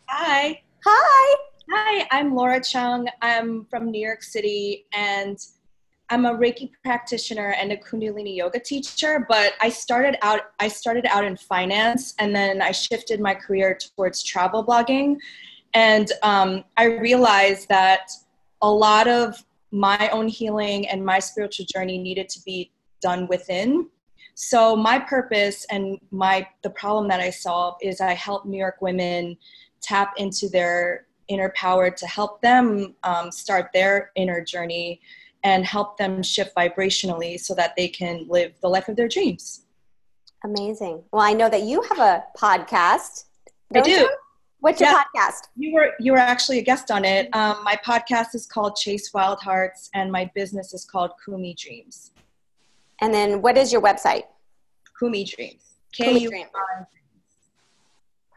Hi. 0.08 0.60
Hi. 0.84 1.36
Hi, 1.72 2.08
I'm 2.10 2.34
Laura 2.34 2.60
Chung. 2.60 3.06
I'm 3.22 3.64
from 3.66 3.92
New 3.92 4.04
York 4.04 4.24
City 4.24 4.86
and 4.92 5.38
I'm 6.12 6.26
a 6.26 6.34
Reiki 6.34 6.72
practitioner 6.82 7.54
and 7.56 7.70
a 7.70 7.76
Kundalini 7.76 8.34
yoga 8.34 8.58
teacher, 8.58 9.24
but 9.28 9.52
I 9.60 9.68
started 9.68 10.18
out 10.22 10.40
I 10.58 10.66
started 10.66 11.06
out 11.06 11.24
in 11.24 11.36
finance 11.36 12.14
and 12.18 12.34
then 12.34 12.60
I 12.60 12.72
shifted 12.72 13.20
my 13.20 13.32
career 13.32 13.78
towards 13.78 14.24
travel 14.24 14.64
blogging 14.64 15.18
and 15.72 16.10
um, 16.24 16.64
I 16.76 16.84
realized 16.84 17.68
that 17.68 18.10
a 18.60 18.70
lot 18.70 19.06
of 19.06 19.44
my 19.70 20.08
own 20.08 20.26
healing 20.26 20.88
and 20.88 21.04
my 21.04 21.20
spiritual 21.20 21.66
journey 21.72 21.96
needed 21.96 22.28
to 22.30 22.40
be 22.42 22.72
done 23.00 23.28
within. 23.28 23.88
So 24.34 24.74
my 24.74 24.98
purpose 24.98 25.64
and 25.70 26.00
my 26.10 26.44
the 26.62 26.70
problem 26.70 27.06
that 27.08 27.20
I 27.20 27.30
solve 27.30 27.76
is 27.82 28.00
I 28.00 28.14
help 28.14 28.46
New 28.46 28.58
York 28.58 28.82
women 28.82 29.36
tap 29.80 30.14
into 30.16 30.48
their 30.48 31.06
inner 31.28 31.52
power 31.54 31.88
to 31.88 32.06
help 32.08 32.42
them 32.42 32.96
um, 33.04 33.30
start 33.30 33.70
their 33.72 34.10
inner 34.16 34.42
journey 34.42 35.00
and 35.42 35.64
help 35.64 35.96
them 35.96 36.22
shift 36.22 36.54
vibrationally 36.54 37.38
so 37.38 37.54
that 37.54 37.74
they 37.76 37.88
can 37.88 38.26
live 38.28 38.52
the 38.60 38.68
life 38.68 38.88
of 38.88 38.96
their 38.96 39.08
dreams. 39.08 39.62
Amazing. 40.44 41.02
Well, 41.12 41.22
I 41.22 41.32
know 41.32 41.48
that 41.48 41.62
you 41.62 41.82
have 41.82 41.98
a 41.98 42.24
podcast. 42.38 43.24
I 43.74 43.80
do. 43.80 43.90
You? 43.90 44.10
What's 44.60 44.80
your 44.80 44.90
podcast? 44.90 45.48
You 45.56 45.72
were 45.72 45.92
you 45.98 46.12
were 46.12 46.18
actually 46.18 46.58
a 46.58 46.62
guest 46.62 46.90
on 46.90 47.04
it. 47.04 47.34
Um, 47.34 47.64
my 47.64 47.78
podcast 47.84 48.34
is 48.34 48.46
called 48.46 48.76
Chase 48.76 49.12
Wild 49.14 49.40
Hearts, 49.40 49.90
and 49.94 50.12
my 50.12 50.30
business 50.34 50.74
is 50.74 50.84
called 50.84 51.12
Kumi 51.24 51.54
Dreams. 51.54 52.12
And 53.00 53.12
then, 53.12 53.40
what 53.40 53.56
is 53.56 53.72
your 53.72 53.80
website? 53.80 54.24
Kumi 54.98 55.24
Dreams. 55.24 55.62
K 55.92 56.18
U 56.18 56.44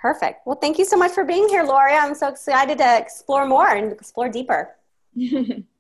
Perfect. 0.02 0.46
Well, 0.46 0.58
thank 0.58 0.78
you 0.78 0.86
so 0.86 0.98
much 0.98 1.12
for 1.12 1.24
being 1.24 1.48
here, 1.48 1.63
Laura. 1.63 1.96
I'm 1.96 2.16
so 2.16 2.28
excited 2.28 2.78
to 2.78 2.98
explore 2.98 3.48
more 3.48 3.70
and 3.70 3.92
explore 3.92 4.28
deeper. 4.28 4.76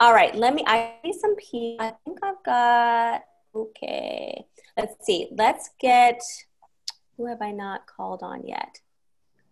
All 0.00 0.12
right, 0.12 0.34
let 0.34 0.54
me. 0.54 0.64
I 0.66 0.94
need 1.04 1.14
some 1.14 1.36
P. 1.36 1.76
I 1.80 1.92
think 2.04 2.18
I've 2.22 2.42
got. 2.44 3.22
Okay, 3.54 4.44
let's 4.76 5.04
see. 5.06 5.28
Let's 5.32 5.70
get. 5.80 6.20
Who 7.16 7.26
have 7.26 7.40
I 7.40 7.52
not 7.52 7.86
called 7.86 8.22
on 8.22 8.44
yet? 8.44 8.80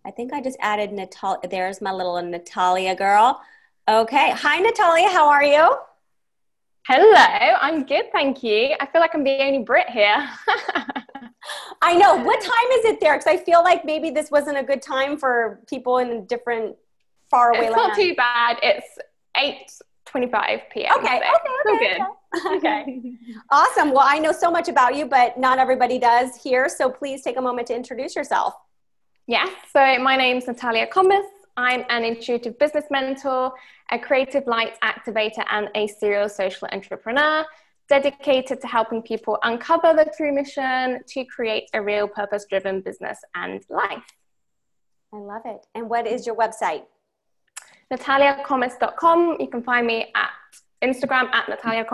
I 0.04 0.10
think 0.10 0.32
I 0.32 0.40
just 0.42 0.58
added 0.60 0.92
Natalia. 0.92 1.48
There's 1.48 1.80
my 1.80 1.92
little 1.92 2.20
Natalia 2.20 2.96
girl. 2.96 3.40
Okay. 3.88 4.30
Hi, 4.32 4.58
Natalia. 4.58 5.08
How 5.08 5.28
are 5.28 5.44
you? 5.44 5.76
Hello. 6.88 7.54
I'm 7.60 7.84
good. 7.84 8.06
Thank 8.12 8.42
you. 8.42 8.74
I 8.80 8.86
feel 8.86 9.00
like 9.00 9.14
I'm 9.14 9.22
the 9.22 9.38
only 9.40 9.62
Brit 9.62 9.88
here. 9.88 10.28
I 11.82 11.94
know. 11.96 12.16
What 12.16 12.40
time 12.40 12.70
is 12.78 12.84
it 12.86 13.00
there? 13.00 13.16
Because 13.16 13.28
I 13.28 13.36
feel 13.36 13.62
like 13.62 13.84
maybe 13.84 14.10
this 14.10 14.30
wasn't 14.32 14.58
a 14.58 14.62
good 14.64 14.82
time 14.82 15.16
for 15.16 15.60
people 15.68 15.98
in 15.98 16.26
different 16.26 16.76
far 17.30 17.50
away 17.50 17.66
It's 17.66 17.76
land. 17.76 17.88
not 17.88 17.96
too 17.96 18.14
bad. 18.16 18.58
It's 18.62 18.98
8.25 20.14 20.60
p.m. 20.70 20.98
Okay. 20.98 21.20
So 21.64 21.74
okay. 21.74 21.84
Okay. 21.86 22.56
Okay. 22.56 22.56
okay. 22.56 23.12
awesome. 23.50 23.90
Well, 23.90 24.06
I 24.06 24.18
know 24.18 24.32
so 24.32 24.50
much 24.50 24.68
about 24.68 24.96
you, 24.96 25.06
but 25.06 25.38
not 25.38 25.58
everybody 25.58 25.98
does 25.98 26.36
here. 26.36 26.68
So 26.68 26.90
please 26.90 27.22
take 27.22 27.36
a 27.36 27.42
moment 27.42 27.68
to 27.68 27.76
introduce 27.76 28.16
yourself. 28.16 28.54
Yes, 29.26 29.50
so 29.72 29.98
my 29.98 30.16
name's 30.16 30.46
Natalia 30.46 30.86
Comas. 30.86 31.24
I'm 31.56 31.84
an 31.90 32.04
intuitive 32.04 32.58
business 32.58 32.84
mentor, 32.90 33.52
a 33.90 33.98
creative 33.98 34.46
light 34.46 34.74
activator, 34.82 35.44
and 35.50 35.68
a 35.74 35.86
serial 35.86 36.28
social 36.28 36.66
entrepreneur 36.72 37.44
dedicated 37.88 38.60
to 38.60 38.66
helping 38.66 39.02
people 39.02 39.38
uncover 39.42 39.94
their 39.94 40.10
true 40.16 40.32
mission 40.32 41.00
to 41.06 41.24
create 41.26 41.68
a 41.74 41.82
real 41.82 42.08
purpose 42.08 42.46
driven 42.48 42.80
business 42.80 43.18
and 43.34 43.62
life. 43.68 44.02
I 45.12 45.18
love 45.18 45.42
it. 45.44 45.66
And 45.74 45.90
what 45.90 46.06
is 46.06 46.26
your 46.26 46.34
website? 46.36 46.84
NataliaComas.com. 47.92 49.36
You 49.38 49.48
can 49.48 49.62
find 49.62 49.86
me 49.86 50.12
at 50.14 50.30
Instagram 50.82 51.32
at 51.32 51.48
Natalia 51.48 51.84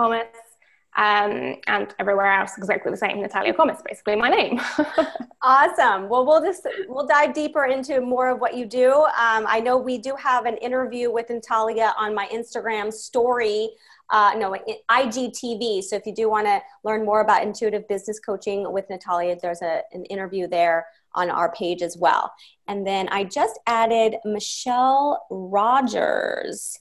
um, 0.95 1.55
and 1.67 1.93
everywhere 1.99 2.33
else 2.33 2.57
exactly 2.57 2.91
the 2.91 2.97
same. 2.97 3.21
Natalia 3.21 3.53
Comas, 3.53 3.81
basically 3.85 4.15
my 4.15 4.29
name. 4.29 4.59
awesome. 5.41 6.09
Well, 6.09 6.25
we'll 6.25 6.41
just 6.43 6.67
we'll 6.87 7.05
dive 7.05 7.33
deeper 7.33 7.65
into 7.65 8.01
more 8.01 8.29
of 8.29 8.39
what 8.39 8.55
you 8.55 8.65
do. 8.65 8.91
Um, 8.93 9.45
I 9.47 9.59
know 9.59 9.77
we 9.77 9.97
do 9.97 10.15
have 10.17 10.45
an 10.45 10.57
interview 10.57 11.11
with 11.11 11.29
Natalia 11.29 11.93
on 11.97 12.15
my 12.15 12.27
Instagram 12.27 12.91
story 12.91 13.69
uh, 14.11 14.33
no, 14.37 14.55
IGTV. 14.89 15.83
So 15.83 15.95
if 15.95 16.05
you 16.05 16.13
do 16.13 16.29
want 16.29 16.47
to 16.47 16.61
learn 16.83 17.05
more 17.05 17.21
about 17.21 17.43
intuitive 17.43 17.87
business 17.87 18.19
coaching 18.19 18.71
with 18.71 18.89
Natalia, 18.89 19.37
there's 19.39 19.61
a, 19.61 19.81
an 19.91 20.05
interview 20.05 20.47
there 20.47 20.87
on 21.15 21.29
our 21.29 21.51
page 21.53 21.81
as 21.81 21.97
well. 21.97 22.31
And 22.67 22.85
then 22.85 23.09
I 23.09 23.23
just 23.23 23.59
added 23.65 24.17
Michelle 24.25 25.25
Rogers. 25.29 26.79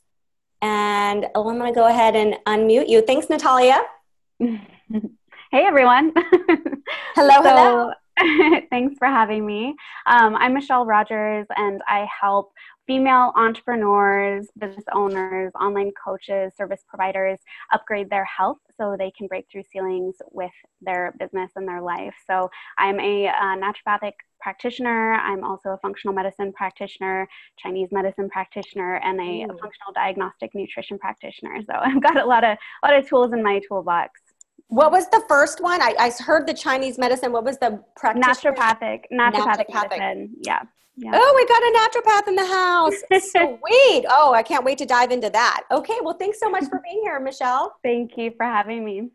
And 0.61 1.27
oh, 1.35 1.49
I'm 1.49 1.59
going 1.59 1.73
to 1.73 1.79
go 1.79 1.87
ahead 1.87 2.17
and 2.17 2.37
unmute 2.47 2.89
you. 2.89 3.01
Thanks, 3.03 3.31
Natalia. 3.31 3.81
hey, 4.39 4.59
everyone. 5.53 6.13
hello, 7.15 7.43
hello. 7.43 7.93
thanks 8.71 8.97
for 8.99 9.07
having 9.07 9.47
me. 9.47 9.75
Um, 10.07 10.35
I'm 10.37 10.55
Michelle 10.55 10.87
Rogers, 10.87 11.47
and 11.57 11.83
I 11.87 12.07
help 12.21 12.53
female 12.87 13.33
entrepreneurs, 13.37 14.49
business 14.59 14.85
owners, 14.93 15.53
online 15.61 15.93
coaches, 16.03 16.53
service 16.57 16.83
providers 16.89 17.39
upgrade 17.73 18.09
their 18.11 18.25
health 18.25 18.59
so 18.77 18.97
they 18.99 19.13
can 19.17 19.27
break 19.27 19.47
through 19.51 19.63
ceilings 19.71 20.17
with 20.31 20.51
their 20.81 21.15
business 21.19 21.51
and 21.57 21.69
their 21.69 21.83
life. 21.83 22.15
So 22.27 22.51
I'm 22.79 22.99
a, 22.99 23.27
a 23.27 23.57
naturopathic 23.57 24.13
practitioner. 24.41 25.15
I'm 25.15 25.45
also 25.45 25.71
a 25.71 25.79
functional 25.79 26.15
medicine 26.15 26.53
practitioner, 26.53 27.29
Chinese 27.59 27.89
medicine 27.93 28.29
practitioner, 28.31 28.97
and 28.97 29.21
a, 29.21 29.45
a 29.45 29.59
functional 29.59 29.93
diagnostic 29.95 30.55
nutrition 30.55 30.99
practitioner. 30.99 31.59
So 31.67 31.75
I've 31.75 32.03
got 32.03 32.17
a 32.17 32.25
lot 32.25 32.45
of 32.45 32.57
a 32.83 32.87
lot 32.87 32.99
of 32.99 33.09
tools 33.09 33.33
in 33.33 33.43
my 33.43 33.61
toolbox. 33.69 34.21
What 34.69 34.93
was 34.93 35.09
the 35.09 35.23
first 35.29 35.63
one? 35.63 35.81
I, 35.81 35.95
I 35.99 36.11
heard 36.23 36.47
the 36.47 36.55
Chinese 36.55 36.99
medicine. 36.99 37.33
What 37.33 37.45
was 37.45 37.59
the 37.59 37.83
practitioner? 37.97 38.55
Naturopathic, 38.55 39.05
naturopathic, 39.13 39.67
naturopathic. 39.71 39.99
medicine. 39.99 40.35
Yeah. 40.43 40.61
Yeah. 41.01 41.13
Oh, 41.15 41.33
we 41.37 41.47
got 41.47 41.63
a 41.63 41.73
naturopath 41.79 42.29
in 42.29 42.35
the 42.35 42.45
house. 42.45 42.95
Sweet. 43.31 44.05
Oh, 44.11 44.35
I 44.35 44.43
can't 44.43 44.65
wait 44.65 44.79
to 44.79 44.87
dive 44.87 45.13
into 45.13 45.31
that. 45.31 45.63
Okay. 45.71 45.97
Well, 46.03 46.17
thanks 46.19 46.41
so 46.41 46.51
much 46.51 46.65
for 46.65 46.81
being 46.85 47.01
here, 47.03 47.21
Michelle. 47.21 47.77
Thank 47.85 48.17
you 48.17 48.33
for 48.37 48.45
having 48.45 48.85
me. 48.85 49.11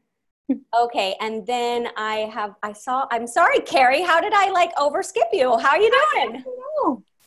okay. 0.80 1.16
And 1.20 1.46
then 1.46 1.90
I 1.98 2.30
have, 2.34 2.56
I 2.64 2.72
saw, 2.72 3.06
I'm 3.12 3.28
sorry, 3.28 3.60
Carrie. 3.60 4.02
How 4.02 4.22
did 4.22 4.34
I 4.34 4.50
like 4.50 4.74
overskip 4.76 5.28
you? 5.34 5.58
How 5.58 5.72
are 5.72 5.80
you 5.80 5.92
doing? 6.14 6.44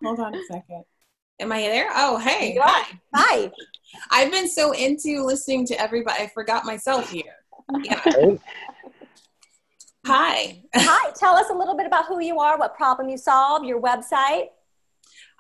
Hold 0.03 0.21
on 0.21 0.35
a 0.35 0.43
second. 0.45 0.85
Am 1.39 1.53
I 1.53 1.61
there? 1.61 1.91
Oh, 1.95 2.17
hey. 2.19 2.59
Hi. 2.61 2.99
Hi. 3.15 3.53
I've 4.11 4.33
been 4.33 4.49
so 4.49 4.73
into 4.73 5.23
listening 5.23 5.67
to 5.67 5.81
everybody, 5.81 6.23
I 6.23 6.29
forgot 6.29 6.65
myself 6.65 7.11
here. 7.11 7.35
Yeah. 7.83 8.00
Hi. 10.07 10.62
Hi. 10.74 11.11
Tell 11.18 11.35
us 11.35 11.50
a 11.50 11.55
little 11.55 11.76
bit 11.76 11.87
about 11.87 12.07
who 12.07 12.20
you 12.20 12.38
are, 12.38 12.59
what 12.59 12.76
problem 12.76 13.09
you 13.09 13.18
solve, 13.18 13.64
your 13.64 13.81
website. 13.81 14.48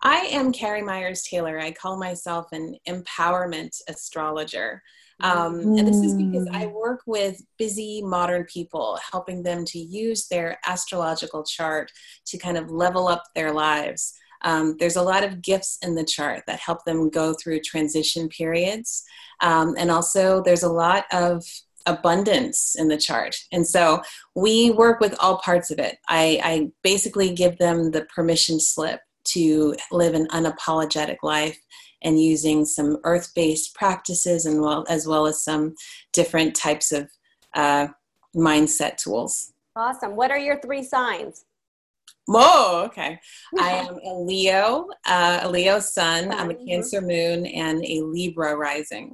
I 0.02 0.16
am 0.32 0.52
Carrie 0.52 0.82
Myers 0.82 1.22
Taylor. 1.22 1.58
I 1.58 1.70
call 1.70 1.96
myself 1.96 2.48
an 2.52 2.76
empowerment 2.88 3.80
astrologer. 3.88 4.82
Um, 5.20 5.60
mm. 5.60 5.78
And 5.78 5.88
this 5.88 5.96
is 5.96 6.14
because 6.14 6.46
I 6.52 6.66
work 6.66 7.00
with 7.06 7.40
busy 7.58 8.02
modern 8.02 8.44
people, 8.44 8.98
helping 9.10 9.42
them 9.42 9.64
to 9.66 9.78
use 9.78 10.26
their 10.28 10.58
astrological 10.66 11.44
chart 11.44 11.90
to 12.26 12.36
kind 12.36 12.58
of 12.58 12.70
level 12.70 13.08
up 13.08 13.22
their 13.34 13.52
lives. 13.52 14.12
Um, 14.42 14.76
there's 14.78 14.96
a 14.96 15.02
lot 15.02 15.24
of 15.24 15.40
gifts 15.40 15.78
in 15.82 15.94
the 15.94 16.04
chart 16.04 16.42
that 16.46 16.58
help 16.58 16.84
them 16.84 17.08
go 17.08 17.32
through 17.32 17.60
transition 17.60 18.28
periods. 18.28 19.02
Um, 19.40 19.74
and 19.78 19.90
also, 19.90 20.42
there's 20.42 20.62
a 20.62 20.68
lot 20.68 21.04
of 21.12 21.42
abundance 21.86 22.74
in 22.78 22.88
the 22.88 22.96
chart. 22.96 23.36
And 23.52 23.66
so 23.66 24.02
we 24.34 24.70
work 24.70 25.00
with 25.00 25.14
all 25.20 25.38
parts 25.38 25.70
of 25.70 25.78
it. 25.78 25.98
I, 26.08 26.40
I 26.42 26.70
basically 26.82 27.34
give 27.34 27.58
them 27.58 27.90
the 27.90 28.06
permission 28.14 28.60
slip 28.60 29.00
to 29.28 29.74
live 29.90 30.14
an 30.14 30.28
unapologetic 30.28 31.16
life 31.22 31.58
and 32.02 32.20
using 32.22 32.64
some 32.64 32.98
earth-based 33.04 33.74
practices 33.74 34.46
and 34.46 34.60
well 34.60 34.84
as 34.88 35.06
well 35.06 35.26
as 35.26 35.42
some 35.42 35.74
different 36.12 36.54
types 36.54 36.92
of 36.92 37.10
uh, 37.54 37.88
mindset 38.34 38.96
tools. 38.96 39.52
Awesome. 39.74 40.14
What 40.14 40.30
are 40.30 40.38
your 40.38 40.60
three 40.60 40.82
signs? 40.82 41.44
Whoa, 42.26 42.82
okay. 42.86 43.18
I 43.58 43.70
am 43.70 43.98
a 44.04 44.14
Leo, 44.14 44.88
uh, 45.06 45.40
a 45.42 45.48
Leo 45.48 45.78
sun. 45.78 46.32
I'm 46.32 46.50
a 46.50 46.54
Cancer 46.54 47.00
moon 47.00 47.46
and 47.46 47.84
a 47.84 48.00
Libra 48.02 48.56
rising. 48.56 49.12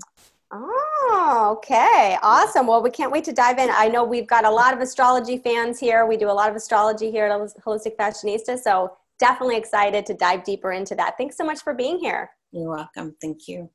Oh, 0.54 1.54
okay. 1.56 2.18
Awesome. 2.22 2.66
Well, 2.66 2.82
we 2.82 2.90
can't 2.90 3.10
wait 3.10 3.24
to 3.24 3.32
dive 3.32 3.58
in. 3.58 3.70
I 3.72 3.88
know 3.88 4.04
we've 4.04 4.26
got 4.26 4.44
a 4.44 4.50
lot 4.50 4.74
of 4.74 4.80
astrology 4.80 5.38
fans 5.38 5.80
here. 5.80 6.04
We 6.06 6.18
do 6.18 6.28
a 6.28 6.32
lot 6.32 6.50
of 6.50 6.56
astrology 6.56 7.10
here 7.10 7.24
at 7.24 7.32
Holistic 7.64 7.96
Fashionista. 7.96 8.58
So 8.58 8.92
definitely 9.18 9.56
excited 9.56 10.04
to 10.06 10.14
dive 10.14 10.44
deeper 10.44 10.72
into 10.72 10.94
that. 10.96 11.16
Thanks 11.16 11.38
so 11.38 11.44
much 11.44 11.62
for 11.62 11.72
being 11.72 11.98
here. 11.98 12.30
You're 12.52 12.68
welcome. 12.68 13.16
Thank 13.22 13.48
you. 13.48 13.70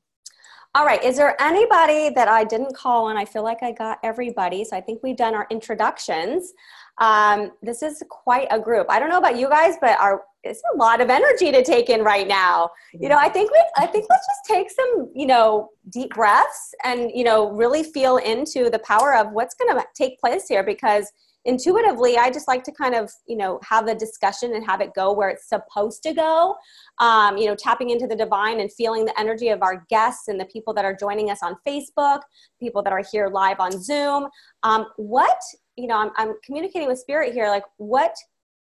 All 0.76 0.84
right. 0.84 1.02
Is 1.02 1.16
there 1.16 1.40
anybody 1.42 2.10
that 2.10 2.28
I 2.28 2.44
didn't 2.44 2.76
call 2.76 3.06
on? 3.06 3.16
I 3.16 3.24
feel 3.24 3.42
like 3.42 3.62
I 3.64 3.72
got 3.72 3.98
everybody. 4.04 4.62
So 4.64 4.76
I 4.76 4.80
think 4.80 5.02
we've 5.02 5.16
done 5.16 5.34
our 5.34 5.48
introductions. 5.50 6.52
Um, 6.98 7.50
this 7.60 7.82
is 7.82 8.04
quite 8.08 8.46
a 8.52 8.60
group. 8.60 8.86
I 8.88 9.00
don't 9.00 9.08
know 9.08 9.18
about 9.18 9.36
you 9.36 9.48
guys, 9.48 9.76
but 9.80 9.98
our 9.98 10.22
it's 10.48 10.62
a 10.74 10.76
lot 10.76 11.00
of 11.00 11.10
energy 11.10 11.52
to 11.52 11.62
take 11.62 11.90
in 11.90 12.02
right 12.02 12.26
now. 12.26 12.70
You 12.92 13.08
know, 13.08 13.16
I 13.16 13.28
think 13.28 13.50
we 13.50 13.62
I 13.76 13.86
think 13.86 14.06
let's 14.08 14.26
just 14.26 14.44
take 14.46 14.70
some, 14.70 15.10
you 15.14 15.26
know, 15.26 15.70
deep 15.90 16.10
breaths 16.14 16.74
and, 16.84 17.10
you 17.14 17.24
know, 17.24 17.50
really 17.50 17.82
feel 17.82 18.16
into 18.16 18.70
the 18.70 18.78
power 18.80 19.14
of 19.14 19.32
what's 19.32 19.54
going 19.54 19.76
to 19.76 19.84
take 19.94 20.18
place 20.20 20.48
here 20.48 20.64
because 20.64 21.12
intuitively 21.44 22.18
i 22.18 22.28
just 22.30 22.48
like 22.48 22.64
to 22.64 22.72
kind 22.72 22.96
of 22.96 23.10
you 23.26 23.36
know 23.36 23.60
have 23.62 23.86
the 23.86 23.94
discussion 23.94 24.54
and 24.54 24.66
have 24.66 24.80
it 24.80 24.92
go 24.94 25.12
where 25.12 25.28
it's 25.28 25.48
supposed 25.48 26.02
to 26.02 26.12
go. 26.12 26.54
Um, 26.98 27.38
you 27.38 27.46
know 27.46 27.54
tapping 27.54 27.90
into 27.90 28.06
the 28.06 28.16
divine 28.16 28.60
and 28.60 28.70
feeling 28.72 29.04
the 29.04 29.18
energy 29.18 29.48
of 29.48 29.62
our 29.62 29.86
guests 29.88 30.28
and 30.28 30.38
the 30.38 30.46
people 30.46 30.74
that 30.74 30.84
are 30.84 30.94
joining 30.94 31.30
us 31.30 31.38
on 31.42 31.56
facebook 31.66 32.20
people 32.60 32.82
that 32.82 32.92
are 32.92 33.04
here 33.12 33.28
live 33.28 33.60
on 33.60 33.70
zoom. 33.80 34.28
Um, 34.64 34.86
what 34.96 35.38
you 35.76 35.86
know 35.86 35.96
I'm, 35.96 36.10
I'm 36.16 36.34
communicating 36.44 36.88
with 36.88 36.98
spirit 36.98 37.32
here 37.32 37.48
like 37.48 37.64
what 37.76 38.14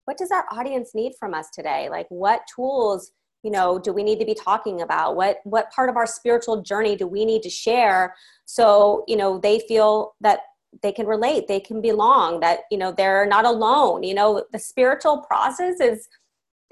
what 0.06 0.16
does 0.16 0.30
our 0.30 0.46
audience 0.50 0.94
need 0.94 1.12
from 1.18 1.34
us 1.34 1.50
today? 1.50 1.88
Like 1.90 2.06
what 2.08 2.40
tools 2.54 3.12
you 3.42 3.50
know 3.50 3.78
do 3.78 3.92
we 3.92 4.02
need 4.02 4.18
to 4.18 4.24
be 4.24 4.34
talking 4.34 4.80
about? 4.80 5.16
What 5.16 5.38
what 5.44 5.70
part 5.70 5.90
of 5.90 5.96
our 5.96 6.06
spiritual 6.06 6.62
journey 6.62 6.96
do 6.96 7.06
we 7.06 7.24
need 7.24 7.42
to 7.42 7.50
share 7.50 8.14
so 8.46 9.04
you 9.06 9.16
know 9.16 9.38
they 9.38 9.60
feel 9.60 10.14
that 10.20 10.40
they 10.82 10.92
can 10.92 11.06
relate 11.06 11.48
they 11.48 11.60
can 11.60 11.80
belong 11.80 12.40
that 12.40 12.60
you 12.70 12.78
know 12.78 12.92
they're 12.92 13.26
not 13.26 13.44
alone? 13.44 14.02
You 14.02 14.14
know 14.14 14.44
the 14.52 14.58
spiritual 14.58 15.18
process 15.18 15.80
is 15.80 16.08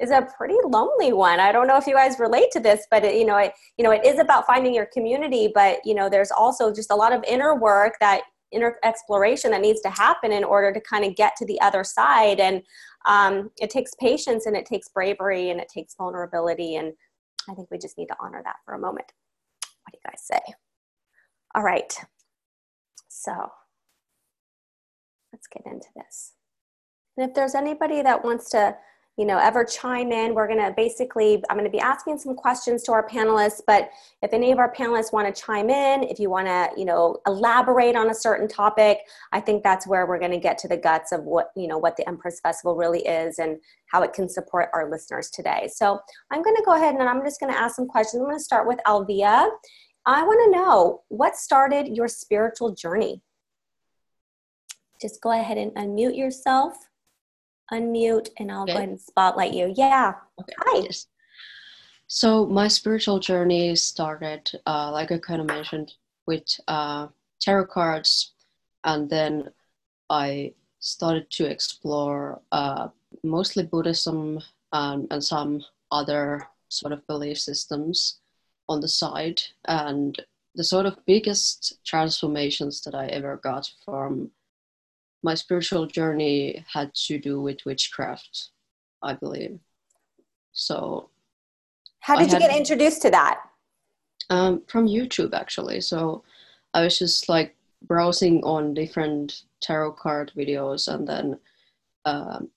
is 0.00 0.10
a 0.10 0.26
pretty 0.36 0.56
lonely 0.64 1.12
one. 1.12 1.38
I 1.38 1.52
don't 1.52 1.68
know 1.68 1.76
if 1.76 1.86
you 1.86 1.94
guys 1.94 2.18
relate 2.18 2.50
to 2.52 2.60
this 2.60 2.86
but 2.90 3.04
it, 3.04 3.16
you 3.16 3.24
know 3.24 3.36
it 3.36 3.52
you 3.76 3.84
know 3.84 3.90
it 3.90 4.04
is 4.04 4.20
about 4.20 4.46
finding 4.46 4.74
your 4.74 4.86
community 4.86 5.50
but 5.52 5.78
you 5.84 5.94
know 5.94 6.08
there's 6.08 6.30
also 6.30 6.72
just 6.72 6.92
a 6.92 6.96
lot 6.96 7.12
of 7.12 7.24
inner 7.26 7.54
work 7.54 7.94
that 8.00 8.22
inner 8.54 8.76
exploration 8.84 9.50
that 9.50 9.60
needs 9.60 9.80
to 9.82 9.90
happen 9.90 10.32
in 10.32 10.44
order 10.44 10.72
to 10.72 10.80
kind 10.80 11.04
of 11.04 11.16
get 11.16 11.36
to 11.36 11.46
the 11.46 11.60
other 11.60 11.84
side. 11.84 12.40
And 12.40 12.62
um, 13.06 13.50
it 13.60 13.70
takes 13.70 13.92
patience 14.00 14.46
and 14.46 14.56
it 14.56 14.66
takes 14.66 14.88
bravery 14.88 15.50
and 15.50 15.60
it 15.60 15.68
takes 15.68 15.94
vulnerability. 15.96 16.76
And 16.76 16.92
i 17.50 17.54
think 17.54 17.70
we 17.70 17.78
just 17.78 17.98
need 17.98 18.06
to 18.06 18.16
honor 18.20 18.40
that 18.44 18.56
for 18.64 18.74
a 18.74 18.78
moment. 18.78 19.12
What 19.82 19.92
do 19.92 19.98
you 20.02 20.10
guys 20.10 20.22
say? 20.24 20.40
All 21.54 21.62
right. 21.62 21.94
So 23.08 23.32
let's 25.32 25.46
get 25.46 25.64
into 25.66 25.88
this. 25.96 26.32
And 27.16 27.28
if 27.28 27.34
there's 27.34 27.54
anybody 27.54 28.02
that 28.02 28.24
wants 28.24 28.50
to, 28.50 28.76
you 29.16 29.24
know, 29.24 29.38
ever 29.38 29.64
chime 29.64 30.10
in, 30.10 30.34
we're 30.34 30.48
going 30.48 30.58
to 30.58 30.72
basically, 30.76 31.42
I'm 31.48 31.56
going 31.56 31.70
to 31.70 31.70
be 31.70 31.80
asking 31.80 32.18
some 32.18 32.34
questions 32.34 32.82
to 32.84 32.92
our 32.92 33.06
panelists, 33.08 33.60
but 33.66 33.90
if 34.22 34.32
any 34.32 34.50
of 34.50 34.58
our 34.58 34.72
panelists 34.72 35.12
want 35.12 35.32
to 35.32 35.42
chime 35.42 35.70
in, 35.70 36.02
if 36.02 36.18
you 36.18 36.30
want 36.30 36.46
to, 36.46 36.70
you 36.76 36.84
know, 36.84 37.18
elaborate 37.26 37.94
on 37.94 38.10
a 38.10 38.14
certain 38.14 38.48
topic, 38.48 38.98
I 39.32 39.40
think 39.40 39.62
that's 39.62 39.86
where 39.86 40.06
we're 40.06 40.18
going 40.18 40.32
to 40.32 40.38
get 40.38 40.58
to 40.58 40.68
the 40.68 40.76
guts 40.76 41.12
of 41.12 41.22
what, 41.22 41.50
you 41.54 41.68
know, 41.68 41.78
what 41.78 41.96
the 41.96 42.08
Empress 42.08 42.40
Festival 42.40 42.74
really 42.74 43.06
is 43.06 43.38
and 43.38 43.58
how 43.86 44.02
it 44.02 44.12
can 44.12 44.28
support 44.28 44.68
our 44.74 44.90
listeners 44.90 45.30
today. 45.30 45.68
So 45.72 46.00
I'm 46.32 46.42
going 46.42 46.56
to 46.56 46.62
go 46.64 46.74
ahead 46.74 46.94
and 46.94 47.08
I'm 47.08 47.22
just 47.22 47.38
going 47.38 47.52
to 47.52 47.58
ask 47.58 47.76
some 47.76 47.86
questions. 47.86 48.20
I'm 48.20 48.26
going 48.26 48.38
to 48.38 48.44
start 48.44 48.66
with 48.66 48.80
Alvia. 48.86 49.48
I 50.06 50.22
want 50.22 50.52
to 50.52 50.58
know 50.58 51.02
what 51.08 51.36
started 51.36 51.96
your 51.96 52.08
spiritual 52.08 52.74
journey? 52.74 53.22
just 55.04 55.20
go 55.20 55.32
ahead 55.32 55.58
and 55.58 55.70
unmute 55.72 56.16
yourself. 56.16 56.74
Unmute, 57.72 58.28
and 58.38 58.52
I'll 58.52 58.62
okay. 58.62 58.72
go 58.72 58.78
ahead 58.78 58.88
and 58.90 59.00
spotlight 59.00 59.54
you. 59.54 59.72
Yeah. 59.76 60.14
Okay. 60.40 60.52
Hi. 60.58 60.80
Yes. 60.84 61.06
So 62.06 62.46
my 62.46 62.68
spiritual 62.68 63.18
journey 63.18 63.74
started, 63.76 64.50
uh, 64.66 64.90
like 64.92 65.10
I 65.10 65.18
kind 65.18 65.40
of 65.40 65.46
mentioned, 65.46 65.94
with 66.26 66.44
uh, 66.68 67.08
tarot 67.40 67.66
cards, 67.66 68.34
and 68.84 69.08
then 69.08 69.50
I 70.10 70.54
started 70.80 71.30
to 71.30 71.46
explore 71.46 72.40
uh, 72.52 72.88
mostly 73.22 73.64
Buddhism 73.64 74.40
um, 74.72 75.06
and 75.10 75.24
some 75.24 75.62
other 75.90 76.46
sort 76.68 76.92
of 76.92 77.06
belief 77.06 77.38
systems 77.38 78.20
on 78.68 78.80
the 78.80 78.88
side. 78.88 79.42
And 79.66 80.20
the 80.54 80.64
sort 80.64 80.86
of 80.86 81.04
biggest 81.06 81.78
transformations 81.84 82.82
that 82.82 82.94
I 82.94 83.06
ever 83.06 83.40
got 83.42 83.70
from 83.84 84.30
my 85.24 85.34
spiritual 85.34 85.86
journey 85.86 86.64
had 86.70 86.94
to 86.94 87.18
do 87.18 87.40
with 87.40 87.64
witchcraft, 87.64 88.50
I 89.02 89.14
believe. 89.14 89.58
So, 90.52 91.08
how 92.00 92.16
did 92.16 92.30
you 92.30 92.38
get 92.38 92.54
introduced 92.54 93.00
to 93.02 93.10
that? 93.10 93.40
Um, 94.28 94.62
from 94.68 94.86
YouTube, 94.86 95.32
actually. 95.32 95.80
So, 95.80 96.22
I 96.74 96.82
was 96.82 96.98
just 96.98 97.28
like 97.30 97.56
browsing 97.82 98.44
on 98.44 98.74
different 98.74 99.42
tarot 99.62 99.92
card 99.92 100.30
videos, 100.36 100.92
and 100.92 101.08
then 101.08 101.38
um, 102.04 102.50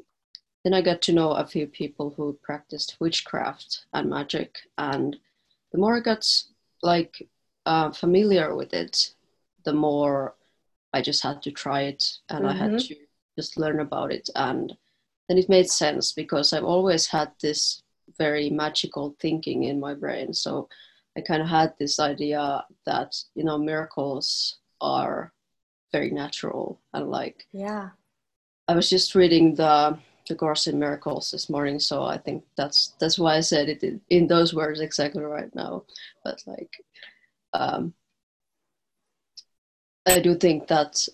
then 0.65 0.73
I 0.73 0.81
got 0.81 1.01
to 1.03 1.13
know 1.13 1.31
a 1.31 1.47
few 1.47 1.67
people 1.67 2.13
who 2.17 2.37
practiced 2.43 2.97
witchcraft 2.99 3.85
and 3.93 4.09
magic, 4.09 4.57
and 4.77 5.15
the 5.71 5.77
more 5.77 5.95
I 5.95 6.01
got 6.01 6.27
like 6.83 7.25
uh, 7.65 7.91
familiar 7.91 8.53
with 8.55 8.73
it, 8.73 9.13
the 9.63 9.73
more 9.73 10.35
I 10.93 11.01
just 11.01 11.23
had 11.23 11.41
to 11.43 11.51
try 11.51 11.81
it, 11.83 12.03
and 12.29 12.39
mm-hmm. 12.39 12.49
I 12.49 12.53
had 12.53 12.71
mm-hmm. 12.71 12.93
to 12.93 12.95
just 13.37 13.57
learn 13.57 13.79
about 13.79 14.11
it, 14.11 14.29
and 14.35 14.75
then 15.27 15.37
it 15.37 15.49
made 15.49 15.69
sense 15.69 16.11
because 16.11 16.53
I've 16.53 16.63
always 16.63 17.07
had 17.07 17.31
this 17.41 17.81
very 18.17 18.49
magical 18.49 19.15
thinking 19.19 19.63
in 19.63 19.79
my 19.79 19.93
brain, 19.93 20.33
so 20.33 20.69
I 21.17 21.21
kind 21.21 21.41
of 21.41 21.47
had 21.47 21.73
this 21.77 21.99
idea 21.99 22.63
that 22.85 23.15
you 23.35 23.43
know 23.43 23.57
miracles 23.57 24.57
are 24.81 25.33
very 25.91 26.11
natural 26.11 26.79
and 26.93 27.09
like 27.09 27.45
yeah 27.51 27.89
i 28.67 28.75
was 28.75 28.89
just 28.89 29.15
reading 29.15 29.55
the 29.55 29.97
the 30.27 30.35
course 30.35 30.67
in 30.67 30.77
miracles 30.77 31.31
this 31.31 31.49
morning 31.49 31.79
so 31.79 32.03
i 32.03 32.17
think 32.17 32.43
that's 32.57 32.93
that's 32.99 33.17
why 33.17 33.35
i 33.35 33.39
said 33.39 33.69
it 33.69 33.83
in, 33.83 34.01
in 34.09 34.27
those 34.27 34.53
words 34.53 34.81
exactly 34.81 35.23
right 35.23 35.53
now 35.55 35.83
but 36.23 36.41
like 36.45 36.83
um 37.53 37.93
i 40.07 40.19
do 40.19 40.35
think 40.35 40.67
that 40.67 41.07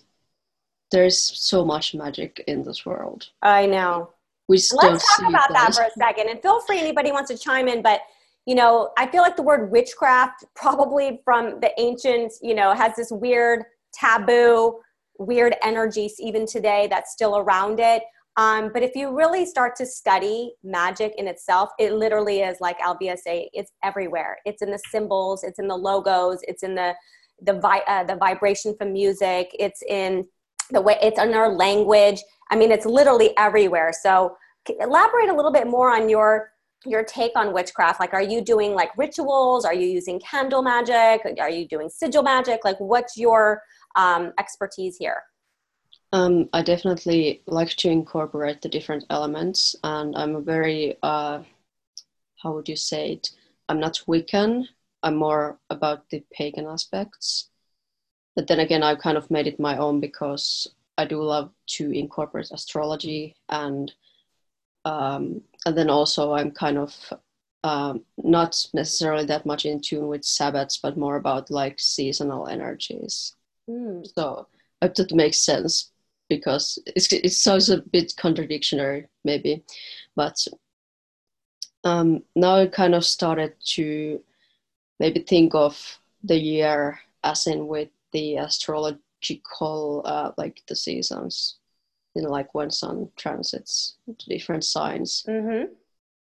there's 0.90 1.18
so 1.18 1.64
much 1.64 1.94
magic 1.94 2.42
in 2.46 2.62
this 2.62 2.86
world 2.86 3.30
i 3.42 3.66
know 3.66 4.10
we 4.48 4.56
let's 4.74 5.16
talk 5.16 5.28
about 5.28 5.48
that 5.52 5.74
for 5.74 5.82
a 5.82 5.90
second 5.98 6.28
and 6.28 6.40
feel 6.42 6.60
free 6.62 6.78
anybody 6.78 7.12
wants 7.12 7.30
to 7.30 7.36
chime 7.36 7.68
in 7.68 7.82
but 7.82 8.00
you 8.46 8.54
know 8.54 8.90
i 8.96 9.06
feel 9.06 9.22
like 9.22 9.36
the 9.36 9.42
word 9.42 9.70
witchcraft 9.70 10.44
probably 10.54 11.20
from 11.24 11.60
the 11.60 11.70
ancients 11.78 12.38
you 12.42 12.54
know 12.54 12.72
has 12.74 12.94
this 12.96 13.10
weird 13.10 13.64
taboo, 13.94 14.80
weird 15.18 15.54
energies 15.62 16.16
even 16.18 16.46
today 16.46 16.88
that's 16.90 17.12
still 17.12 17.38
around 17.38 17.80
it. 17.80 18.02
Um, 18.36 18.70
but 18.72 18.82
if 18.82 18.96
you 18.96 19.16
really 19.16 19.46
start 19.46 19.76
to 19.76 19.86
study 19.86 20.54
magic 20.64 21.14
in 21.18 21.28
itself, 21.28 21.70
it 21.78 21.92
literally 21.92 22.40
is 22.40 22.60
like 22.60 22.78
Alvia 22.80 23.16
say, 23.16 23.48
it's 23.52 23.70
everywhere. 23.84 24.38
It's 24.44 24.60
in 24.60 24.72
the 24.72 24.80
symbols, 24.90 25.44
it's 25.44 25.60
in 25.60 25.68
the 25.68 25.76
logos, 25.76 26.40
it's 26.42 26.64
in 26.64 26.74
the 26.74 26.94
the 27.44 27.54
vi- 27.60 27.82
uh, 27.86 28.04
the 28.04 28.16
vibration 28.16 28.76
from 28.76 28.92
music, 28.92 29.54
it's 29.58 29.82
in 29.82 30.26
the 30.70 30.80
way 30.80 30.98
it's 31.02 31.18
in 31.18 31.34
our 31.34 31.54
language. 31.54 32.20
I 32.50 32.56
mean, 32.56 32.70
it's 32.70 32.86
literally 32.86 33.36
everywhere. 33.36 33.92
So 33.92 34.36
elaborate 34.80 35.28
a 35.28 35.34
little 35.34 35.52
bit 35.52 35.66
more 35.66 35.90
on 35.94 36.08
your 36.08 36.50
your 36.86 37.02
take 37.02 37.32
on 37.34 37.54
witchcraft 37.54 37.98
like 37.98 38.12
are 38.12 38.22
you 38.22 38.42
doing 38.42 38.74
like 38.74 38.90
rituals 38.98 39.64
are 39.64 39.72
you 39.72 39.86
using 39.86 40.20
candle 40.20 40.60
magic 40.60 41.22
are 41.40 41.48
you 41.48 41.66
doing 41.66 41.88
sigil 41.88 42.22
magic 42.22 42.60
like 42.62 42.78
what's 42.78 43.16
your 43.16 43.62
um, 43.96 44.32
expertise 44.38 44.96
here? 44.96 45.22
Um, 46.12 46.48
I 46.52 46.62
definitely 46.62 47.42
like 47.46 47.70
to 47.70 47.88
incorporate 47.88 48.62
the 48.62 48.68
different 48.68 49.04
elements, 49.10 49.74
and 49.82 50.16
I'm 50.16 50.36
a 50.36 50.40
very, 50.40 50.96
uh, 51.02 51.42
how 52.42 52.52
would 52.52 52.68
you 52.68 52.76
say 52.76 53.12
it? 53.12 53.30
I'm 53.68 53.80
not 53.80 54.02
Wiccan. 54.06 54.66
I'm 55.04 55.16
more 55.16 55.58
about 55.70 56.08
the 56.10 56.24
pagan 56.32 56.66
aspects. 56.66 57.50
But 58.34 58.48
then 58.48 58.58
again, 58.58 58.82
I've 58.82 58.98
kind 58.98 59.16
of 59.16 59.30
made 59.30 59.46
it 59.46 59.60
my 59.60 59.76
own 59.76 60.00
because 60.00 60.66
I 60.98 61.04
do 61.04 61.22
love 61.22 61.52
to 61.76 61.90
incorporate 61.92 62.50
astrology, 62.50 63.36
and 63.48 63.92
um, 64.84 65.42
and 65.66 65.76
then 65.76 65.90
also 65.90 66.32
I'm 66.32 66.50
kind 66.50 66.78
of 66.78 67.12
um, 67.62 68.04
not 68.16 68.66
necessarily 68.74 69.24
that 69.26 69.46
much 69.46 69.66
in 69.66 69.80
tune 69.80 70.08
with 70.08 70.22
Sabbats, 70.22 70.80
but 70.82 70.96
more 70.96 71.16
about 71.16 71.50
like 71.50 71.78
seasonal 71.78 72.48
energies. 72.48 73.36
Mm. 73.68 74.06
So 74.14 74.48
I 74.80 74.86
hope 74.86 74.94
that 74.96 75.14
makes 75.14 75.38
sense 75.38 75.90
because 76.28 76.78
it's, 76.86 77.12
it 77.12 77.32
sounds 77.32 77.70
a 77.70 77.78
bit 77.78 78.14
contradictory 78.16 79.06
maybe, 79.24 79.62
but 80.16 80.36
um, 81.84 82.22
now 82.34 82.56
I 82.56 82.66
kind 82.66 82.94
of 82.94 83.04
started 83.04 83.54
to 83.66 84.20
maybe 85.00 85.20
think 85.20 85.54
of 85.54 85.98
the 86.22 86.38
year 86.38 86.98
as 87.22 87.46
in 87.46 87.66
with 87.66 87.88
the 88.12 88.36
astrological 88.36 90.02
uh, 90.04 90.32
like 90.36 90.62
the 90.68 90.76
seasons 90.76 91.56
you 92.14 92.22
know 92.22 92.30
like 92.30 92.54
when 92.54 92.70
sun 92.70 93.08
transits 93.16 93.96
to 94.18 94.28
different 94.28 94.64
signs 94.64 95.24
mm-hmm. 95.28 95.72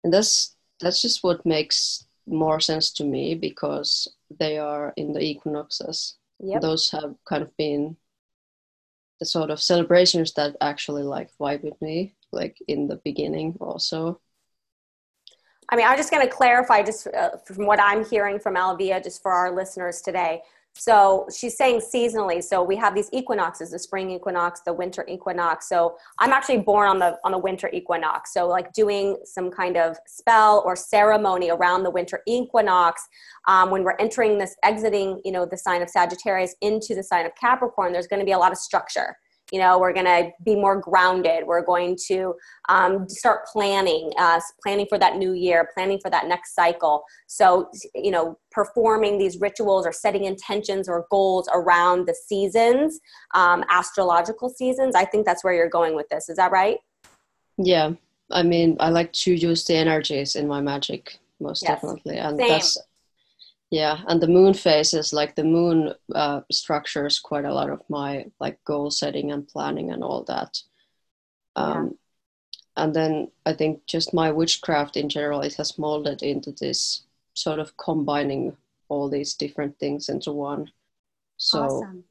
and 0.03 0.13
that's 0.13 0.55
that's 0.79 1.01
just 1.01 1.23
what 1.23 1.45
makes 1.45 2.05
more 2.27 2.59
sense 2.59 2.91
to 2.91 3.03
me 3.03 3.33
because 3.33 4.07
they 4.39 4.57
are 4.57 4.93
in 4.97 5.13
the 5.13 5.21
equinoxes 5.21 6.19
Yep. 6.39 6.61
Those 6.61 6.89
have 6.91 7.15
kind 7.27 7.43
of 7.43 7.55
been 7.57 7.97
the 9.19 9.25
sort 9.25 9.49
of 9.49 9.61
celebrations 9.61 10.33
that 10.33 10.55
actually 10.61 11.03
like 11.03 11.29
vibe 11.39 11.63
with 11.63 11.79
me, 11.81 12.15
like 12.31 12.57
in 12.67 12.87
the 12.87 12.95
beginning 13.03 13.57
also. 13.59 14.21
I 15.71 15.75
mean, 15.75 15.85
I'm 15.85 15.97
just 15.97 16.11
going 16.11 16.27
to 16.27 16.33
clarify 16.33 16.81
just 16.83 17.07
uh, 17.07 17.37
from 17.45 17.65
what 17.65 17.79
I'm 17.81 18.03
hearing 18.03 18.39
from 18.39 18.55
Alvia, 18.55 19.03
just 19.03 19.21
for 19.21 19.31
our 19.31 19.55
listeners 19.55 20.01
today. 20.01 20.41
So 20.73 21.27
she's 21.35 21.57
saying 21.57 21.81
seasonally. 21.81 22.43
So 22.43 22.63
we 22.63 22.75
have 22.77 22.95
these 22.95 23.09
equinoxes, 23.11 23.71
the 23.71 23.79
spring 23.79 24.11
equinox, 24.11 24.61
the 24.61 24.71
winter 24.71 25.05
equinox. 25.07 25.67
So 25.67 25.97
I'm 26.19 26.31
actually 26.31 26.59
born 26.59 26.87
on 26.87 26.99
the 26.99 27.17
on 27.23 27.31
the 27.31 27.37
winter 27.37 27.69
equinox. 27.73 28.33
So 28.33 28.47
like 28.47 28.71
doing 28.73 29.17
some 29.25 29.51
kind 29.51 29.77
of 29.77 29.97
spell 30.07 30.63
or 30.65 30.75
ceremony 30.75 31.49
around 31.49 31.83
the 31.83 31.89
winter 31.89 32.21
equinox 32.27 33.07
um, 33.47 33.71
when 33.71 33.83
we're 33.83 33.97
entering 33.99 34.37
this, 34.37 34.55
exiting, 34.63 35.21
you 35.25 35.31
know, 35.31 35.45
the 35.45 35.57
sign 35.57 35.81
of 35.81 35.89
Sagittarius 35.89 36.55
into 36.61 36.95
the 36.95 37.03
sign 37.03 37.25
of 37.25 37.33
Capricorn. 37.35 37.91
There's 37.91 38.07
going 38.07 38.21
to 38.21 38.25
be 38.25 38.31
a 38.31 38.39
lot 38.39 38.51
of 38.51 38.57
structure 38.57 39.17
you 39.51 39.59
know 39.59 39.79
we're 39.79 39.93
going 39.93 40.05
to 40.05 40.31
be 40.43 40.55
more 40.55 40.79
grounded. 40.79 41.45
We're 41.45 41.65
going 41.65 41.97
to 42.07 42.35
um, 42.67 43.07
start 43.09 43.45
planning 43.51 44.11
uh, 44.17 44.39
planning 44.63 44.85
for 44.87 44.97
that 44.97 45.17
new 45.17 45.33
year 45.33 45.69
planning 45.73 45.99
for 46.01 46.09
that 46.09 46.27
next 46.27 46.55
cycle. 46.55 47.03
So 47.27 47.69
you 47.95 48.11
know 48.11 48.37
performing 48.51 49.17
these 49.17 49.39
rituals 49.39 49.85
or 49.85 49.91
setting 49.91 50.25
intentions 50.25 50.89
or 50.89 51.05
goals 51.11 51.49
around 51.53 52.07
the 52.07 52.15
seasons 52.15 52.99
um, 53.35 53.63
astrological 53.69 54.49
seasons 54.49 54.95
i 54.95 55.05
think 55.05 55.25
that's 55.25 55.43
where 55.43 55.53
you're 55.53 55.69
going 55.69 55.95
with 55.95 56.09
this. 56.09 56.29
Is 56.29 56.37
that 56.37 56.51
right? 56.51 56.77
Yeah. 57.57 57.93
I 58.31 58.43
mean 58.43 58.77
i 58.79 58.89
like 58.89 59.11
to 59.13 59.33
use 59.33 59.63
the 59.65 59.75
energies 59.75 60.35
in 60.35 60.47
my 60.47 60.61
magic 60.61 61.19
most 61.39 61.63
yes. 61.63 61.71
definitely 61.71 62.17
and 62.17 62.37
Same. 62.37 62.47
that's 62.49 62.77
yeah 63.71 63.99
and 64.07 64.21
the 64.21 64.27
moon 64.27 64.53
phases 64.53 65.13
like 65.13 65.35
the 65.35 65.43
moon 65.43 65.93
uh, 66.15 66.41
structures 66.51 67.19
quite 67.19 67.45
a 67.45 67.53
lot 67.53 67.69
of 67.69 67.81
my 67.89 68.25
like 68.39 68.63
goal 68.65 68.89
setting 68.89 69.31
and 69.31 69.47
planning 69.47 69.91
and 69.91 70.03
all 70.03 70.23
that 70.23 70.61
um, 71.55 71.95
yeah. 72.77 72.83
and 72.83 72.95
then 72.95 73.31
i 73.45 73.53
think 73.53 73.85
just 73.85 74.13
my 74.13 74.31
witchcraft 74.31 74.97
in 74.97 75.09
general 75.09 75.41
it 75.41 75.55
has 75.55 75.77
molded 75.77 76.23
into 76.23 76.51
this 76.53 77.03
sort 77.33 77.59
of 77.59 77.75
combining 77.77 78.55
all 78.89 79.09
these 79.09 79.35
different 79.35 79.77
things 79.79 80.09
into 80.09 80.31
one 80.31 80.71
so 81.37 81.61
awesome. 81.61 82.03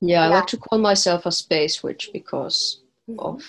yeah, 0.00 0.20
yeah, 0.20 0.24
i 0.24 0.28
like 0.28 0.46
to 0.46 0.58
call 0.58 0.78
myself 0.78 1.24
a 1.24 1.32
space 1.32 1.82
witch 1.82 2.10
because 2.12 2.82
mm-hmm. 3.08 3.18
of 3.20 3.42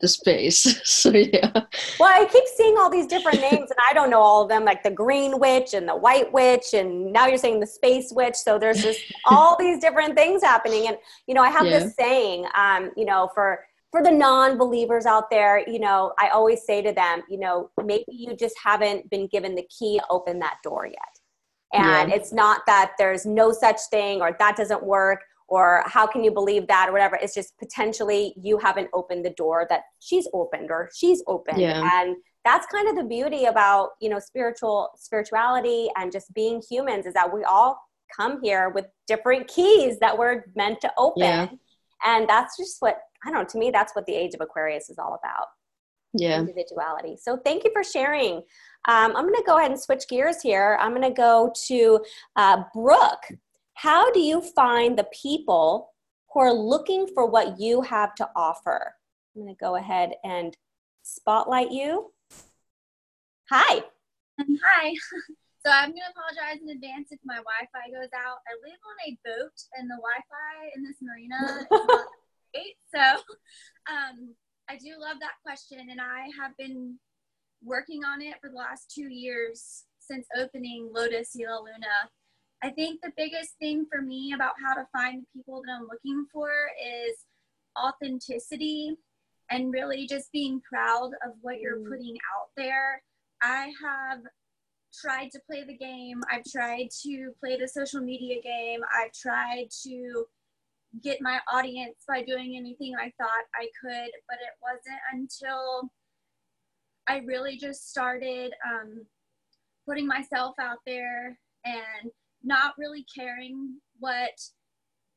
the 0.00 0.08
space. 0.08 0.80
so 0.88 1.10
yeah. 1.10 1.50
Well, 1.98 2.10
I 2.10 2.26
keep 2.30 2.44
seeing 2.56 2.76
all 2.78 2.90
these 2.90 3.06
different 3.06 3.40
names, 3.40 3.70
and 3.70 3.78
I 3.88 3.92
don't 3.92 4.10
know 4.10 4.20
all 4.20 4.42
of 4.42 4.48
them, 4.48 4.64
like 4.64 4.82
the 4.82 4.90
green 4.90 5.38
witch 5.38 5.74
and 5.74 5.88
the 5.88 5.96
white 5.96 6.32
witch, 6.32 6.74
and 6.74 7.12
now 7.12 7.26
you're 7.26 7.38
saying 7.38 7.60
the 7.60 7.66
space 7.66 8.12
witch. 8.12 8.36
So 8.36 8.58
there's 8.58 8.82
just 8.82 9.00
all 9.26 9.56
these 9.58 9.80
different 9.80 10.16
things 10.16 10.42
happening, 10.42 10.88
and 10.88 10.96
you 11.26 11.34
know, 11.34 11.42
I 11.42 11.50
have 11.50 11.66
yeah. 11.66 11.80
this 11.80 11.94
saying, 11.94 12.46
um, 12.54 12.90
you 12.96 13.04
know, 13.04 13.30
for 13.34 13.64
for 13.90 14.02
the 14.02 14.10
non-believers 14.10 15.06
out 15.06 15.30
there, 15.30 15.66
you 15.66 15.78
know, 15.78 16.12
I 16.18 16.28
always 16.28 16.64
say 16.66 16.82
to 16.82 16.92
them, 16.92 17.22
you 17.28 17.38
know, 17.38 17.70
maybe 17.82 18.04
you 18.08 18.36
just 18.36 18.54
haven't 18.62 19.08
been 19.08 19.28
given 19.28 19.54
the 19.54 19.66
key 19.76 19.98
to 19.98 20.04
open 20.10 20.38
that 20.40 20.58
door 20.62 20.86
yet. 20.86 20.98
And 21.72 22.10
yeah. 22.10 22.16
it's 22.16 22.32
not 22.32 22.62
that 22.66 22.92
there's 22.98 23.24
no 23.24 23.50
such 23.52 23.80
thing 23.90 24.20
or 24.20 24.36
that 24.38 24.56
doesn't 24.56 24.82
work 24.82 25.20
or 25.48 25.82
how 25.86 26.06
can 26.06 26.22
you 26.22 26.30
believe 26.30 26.66
that 26.68 26.88
or 26.88 26.92
whatever. 26.92 27.18
It's 27.20 27.34
just 27.34 27.56
potentially 27.58 28.34
you 28.40 28.58
haven't 28.58 28.88
opened 28.92 29.24
the 29.24 29.30
door 29.30 29.66
that 29.70 29.82
she's 29.98 30.28
opened 30.34 30.70
or 30.70 30.90
she's 30.94 31.22
opened. 31.26 31.60
Yeah. 31.60 31.88
and 32.00 32.16
that's 32.44 32.66
kind 32.66 32.88
of 32.88 32.96
the 32.96 33.04
beauty 33.04 33.44
about 33.46 33.90
you 34.00 34.08
know 34.08 34.18
spiritual 34.18 34.90
spirituality 34.96 35.88
and 35.96 36.12
just 36.12 36.32
being 36.34 36.62
humans 36.68 37.06
is 37.06 37.14
that 37.14 37.32
we 37.32 37.42
all 37.44 37.80
come 38.14 38.40
here 38.42 38.70
with 38.70 38.86
different 39.06 39.48
keys 39.48 39.98
that 39.98 40.16
we're 40.16 40.44
meant 40.54 40.80
to 40.82 40.92
open. 40.96 41.22
Yeah. 41.22 41.48
and 42.04 42.28
that's 42.28 42.56
just 42.56 42.76
what 42.80 42.98
i 43.24 43.30
don't 43.30 43.40
know 43.40 43.48
to 43.48 43.58
me 43.58 43.70
that's 43.70 43.94
what 43.94 44.06
the 44.06 44.14
age 44.14 44.34
of 44.34 44.40
aquarius 44.40 44.90
is 44.90 44.98
all 44.98 45.18
about. 45.22 45.46
Yeah. 46.14 46.38
Individuality. 46.40 47.16
So 47.20 47.36
thank 47.44 47.64
you 47.64 47.70
for 47.72 47.84
sharing. 47.84 48.36
Um, 48.86 49.16
i'm 49.16 49.24
going 49.24 49.34
to 49.34 49.44
go 49.46 49.58
ahead 49.58 49.70
and 49.70 49.80
switch 49.80 50.04
gears 50.08 50.40
here. 50.42 50.78
I'm 50.80 50.90
going 50.90 51.02
to 51.02 51.10
go 51.10 51.52
to 51.68 52.00
uh, 52.36 52.62
brooke 52.74 53.24
how 53.78 54.10
do 54.10 54.18
you 54.18 54.40
find 54.40 54.98
the 54.98 55.06
people 55.12 55.94
who 56.32 56.40
are 56.40 56.52
looking 56.52 57.06
for 57.06 57.30
what 57.30 57.60
you 57.60 57.80
have 57.80 58.12
to 58.16 58.28
offer? 58.34 58.96
I'm 59.36 59.42
going 59.42 59.54
to 59.54 59.64
go 59.64 59.76
ahead 59.76 60.14
and 60.24 60.56
spotlight 61.04 61.70
you. 61.70 62.10
Hi. 63.50 63.84
Hi. 64.40 64.94
So 65.66 65.72
I'm 65.72 65.90
gonna 65.90 66.14
apologize 66.14 66.62
in 66.62 66.70
advance 66.70 67.08
if 67.10 67.18
my 67.26 67.34
Wi-Fi 67.34 67.90
goes 67.90 68.08
out. 68.14 68.38
I 68.46 68.54
live 68.62 68.78
on 68.88 68.96
a 69.04 69.18
boat, 69.26 69.58
and 69.76 69.90
the 69.90 69.96
Wi-Fi 69.96 70.70
in 70.74 70.84
this 70.84 70.96
marina 71.02 71.34
is 71.60 71.66
not 71.88 72.06
great. 72.54 72.76
So 72.94 73.02
um, 73.92 74.34
I 74.70 74.78
do 74.78 74.94
love 74.98 75.16
that 75.20 75.42
question, 75.44 75.90
and 75.90 76.00
I 76.00 76.30
have 76.40 76.56
been 76.56 76.96
working 77.62 78.04
on 78.04 78.22
it 78.22 78.36
for 78.40 78.48
the 78.48 78.56
last 78.56 78.92
two 78.94 79.12
years 79.12 79.84
since 79.98 80.26
opening 80.38 80.88
Lotus 80.94 81.32
y 81.34 81.44
La 81.44 81.58
Luna. 81.58 82.08
I 82.62 82.70
think 82.70 83.00
the 83.00 83.12
biggest 83.16 83.52
thing 83.60 83.86
for 83.90 84.02
me 84.02 84.32
about 84.34 84.54
how 84.64 84.74
to 84.74 84.88
find 84.92 85.22
the 85.22 85.26
people 85.38 85.62
that 85.64 85.72
I'm 85.72 85.86
looking 85.88 86.26
for 86.32 86.50
is 86.82 87.24
authenticity 87.78 88.96
and 89.50 89.72
really 89.72 90.06
just 90.06 90.32
being 90.32 90.60
proud 90.60 91.10
of 91.24 91.32
what 91.40 91.60
you're 91.60 91.78
mm. 91.78 91.88
putting 91.88 92.16
out 92.36 92.48
there. 92.56 93.02
I 93.42 93.72
have 93.82 94.20
tried 94.92 95.30
to 95.30 95.40
play 95.48 95.64
the 95.64 95.76
game. 95.76 96.20
I've 96.30 96.44
tried 96.44 96.88
to 97.02 97.30
play 97.40 97.56
the 97.56 97.68
social 97.68 98.00
media 98.00 98.40
game. 98.42 98.80
I've 98.92 99.12
tried 99.12 99.68
to 99.84 100.24
get 101.02 101.20
my 101.20 101.38
audience 101.52 102.04
by 102.08 102.22
doing 102.22 102.56
anything 102.56 102.94
I 102.96 103.12
thought 103.18 103.44
I 103.54 103.68
could, 103.80 104.10
but 104.28 104.38
it 104.40 104.56
wasn't 104.62 105.00
until 105.12 105.90
I 107.06 107.18
really 107.18 107.56
just 107.56 107.90
started 107.90 108.52
um, 108.66 109.06
putting 109.86 110.06
myself 110.06 110.54
out 110.60 110.78
there 110.86 111.38
and 111.64 112.10
not 112.48 112.74
really 112.78 113.04
caring 113.14 113.76
what 114.00 114.32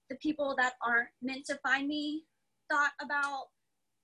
the 0.10 0.18
people 0.18 0.54
that 0.58 0.74
aren't 0.86 1.08
meant 1.22 1.46
to 1.46 1.58
find 1.64 1.88
me 1.88 2.26
thought 2.70 2.92
about 3.02 3.46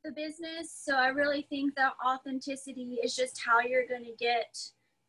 the 0.03 0.11
business. 0.11 0.82
So 0.84 0.95
I 0.95 1.07
really 1.07 1.45
think 1.49 1.75
that 1.75 1.93
authenticity 2.05 2.97
is 3.03 3.15
just 3.15 3.39
how 3.45 3.59
you're 3.59 3.88
going 3.88 4.05
to 4.05 4.15
get 4.17 4.57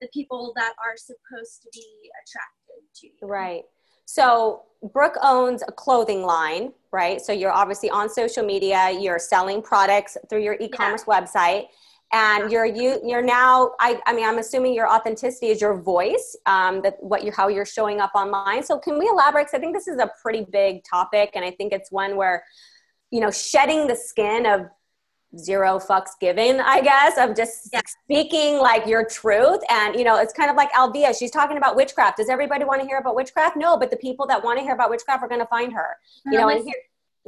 the 0.01 0.09
people 0.13 0.53
that 0.57 0.75
are 0.85 0.97
supposed 0.97 1.63
to 1.63 1.69
be 1.73 1.87
attracted 2.23 2.95
to 2.97 3.07
you. 3.07 3.13
Right. 3.23 3.63
So 4.05 4.63
Brooke 4.93 5.17
owns 5.23 5.63
a 5.67 5.73
clothing 5.73 6.23
line, 6.23 6.73
right? 6.93 7.21
So 7.21 7.33
you're 7.33 7.53
obviously 7.53 7.91
on 7.91 8.09
social 8.09 8.45
media, 8.45 8.91
you're 8.91 9.19
selling 9.19 9.63
products 9.63 10.17
through 10.29 10.43
your 10.43 10.57
e-commerce 10.61 11.05
yeah. 11.07 11.21
website 11.21 11.67
and 12.13 12.51
you're 12.51 12.65
you 12.65 13.01
you're 13.05 13.23
now 13.23 13.73
I, 13.81 14.01
I 14.07 14.15
mean 14.15 14.27
i'm 14.27 14.39
assuming 14.39 14.75
your 14.75 14.91
authenticity 14.91 15.49
is 15.49 15.61
your 15.61 15.81
voice 15.81 16.37
um, 16.47 16.81
that 16.83 16.97
what 17.01 17.25
you 17.25 17.33
how 17.33 17.49
you're 17.49 17.67
showing 17.67 18.01
up 18.01 18.13
online. 18.15 18.63
So 18.63 18.79
can 18.79 18.99
we 18.99 19.07
elaborate? 19.07 19.47
Because 19.47 19.55
i 19.55 19.61
think 19.61 19.75
this 19.75 19.89
is 19.89 19.99
a 19.99 20.11
pretty 20.23 20.47
big 20.51 20.85
topic 20.85 21.31
and 21.35 21.45
i 21.45 21.51
think 21.51 21.73
it's 21.73 21.93
one 21.93 22.17
where 22.17 22.43
you 23.11 23.21
know 23.21 23.31
shedding 23.31 23.87
the 23.87 23.97
skin 23.97 24.47
of 24.47 24.63
zero 25.37 25.79
fucks 25.79 26.13
given 26.19 26.59
i 26.59 26.81
guess 26.81 27.19
of 27.19 27.37
just 27.37 27.69
yeah. 27.71 27.83
speaking 28.05 28.59
like 28.59 28.87
your 28.87 29.05
truth. 29.05 29.61
And 29.69 29.95
you 29.95 30.03
know 30.03 30.17
it's 30.17 30.33
kind 30.33 30.51
of 30.51 30.57
like 30.57 30.73
alvia 30.73 31.17
she's 31.19 31.31
talking 31.31 31.59
about 31.59 31.77
witchcraft. 31.77 32.17
Does 32.17 32.31
everybody 32.31 32.65
want 32.65 32.81
to 32.81 32.87
hear 32.87 32.99
about 32.99 33.15
witchcraft? 33.15 33.57
No 33.57 33.77
but 33.77 33.91
the 33.91 33.99
people 33.99 34.27
that 34.29 34.43
want 34.43 34.59
to 34.59 34.65
hear 34.65 34.73
about 34.73 34.89
witchcraft 34.89 35.23
are 35.23 35.29
going 35.29 35.41
to 35.43 35.47
find 35.47 35.73
her. 35.75 35.97
You 36.25 36.39
know 36.39 36.49
and 36.49 36.65
here 36.65 36.75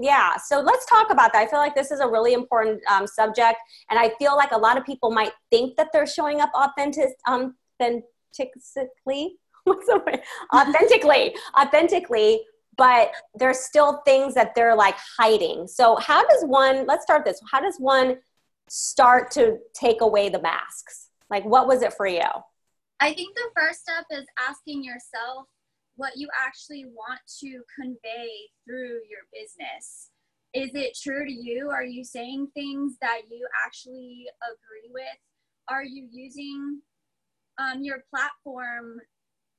yeah 0.01 0.37
so 0.37 0.61
let's 0.61 0.87
talk 0.87 1.11
about 1.11 1.33
that. 1.33 1.43
I 1.43 1.47
feel 1.47 1.59
like 1.59 1.75
this 1.75 1.91
is 1.91 2.01
a 2.01 2.09
really 2.09 2.33
important 2.33 2.81
um, 2.91 3.07
subject 3.07 3.59
and 3.91 3.99
i 3.99 4.11
feel 4.19 4.37
like 4.37 4.53
a 4.53 4.59
lot 4.59 4.77
of 4.77 4.85
people 4.85 5.11
might 5.11 5.33
think 5.51 5.77
that 5.77 5.89
they're 5.93 6.07
showing 6.07 6.41
up 6.41 6.51
authentic 6.55 7.11
um, 7.27 7.55
authentically? 7.81 9.37
What's 9.65 9.87
the 9.87 9.99
word? 9.99 10.21
Authentically 10.55 11.37
authentically 11.59 12.43
but 12.77 13.13
there's 13.35 13.59
still 13.59 14.01
things 14.07 14.33
that 14.33 14.55
they're 14.55 14.75
like 14.75 14.97
hiding. 15.19 15.69
So 15.69 15.97
how 15.97 16.27
does 16.27 16.45
one 16.45 16.87
let's 16.87 17.03
start 17.03 17.25
this. 17.25 17.41
How 17.51 17.61
does 17.61 17.77
one 17.79 18.17
start 18.69 19.31
to 19.33 19.59
take 19.75 20.01
away 20.01 20.31
the 20.31 20.41
masks? 20.41 21.09
Like 21.29 21.45
what 21.45 21.67
was 21.67 21.83
it 21.83 21.93
for 21.93 22.07
you? 22.07 22.23
I 23.01 23.13
think 23.13 23.35
the 23.35 23.51
first 23.57 23.81
step 23.81 24.05
is 24.11 24.27
asking 24.39 24.85
yourself 24.85 25.47
what 26.01 26.17
you 26.17 26.29
actually 26.47 26.87
want 26.87 27.21
to 27.39 27.61
convey 27.79 28.31
through 28.65 29.01
your 29.05 29.29
business. 29.35 30.09
Is 30.55 30.71
it 30.73 30.97
true 31.01 31.27
to 31.27 31.33
you? 31.33 31.69
Are 31.69 31.85
you 31.85 32.05
saying 32.05 32.49
things 32.55 32.95
that 33.03 33.21
you 33.31 33.47
actually 33.67 34.25
agree 34.41 34.91
with? 34.91 35.21
Are 35.69 35.85
you 35.85 36.09
using 36.11 36.81
um, 37.59 37.85
your 37.85 37.99
platform 38.09 39.01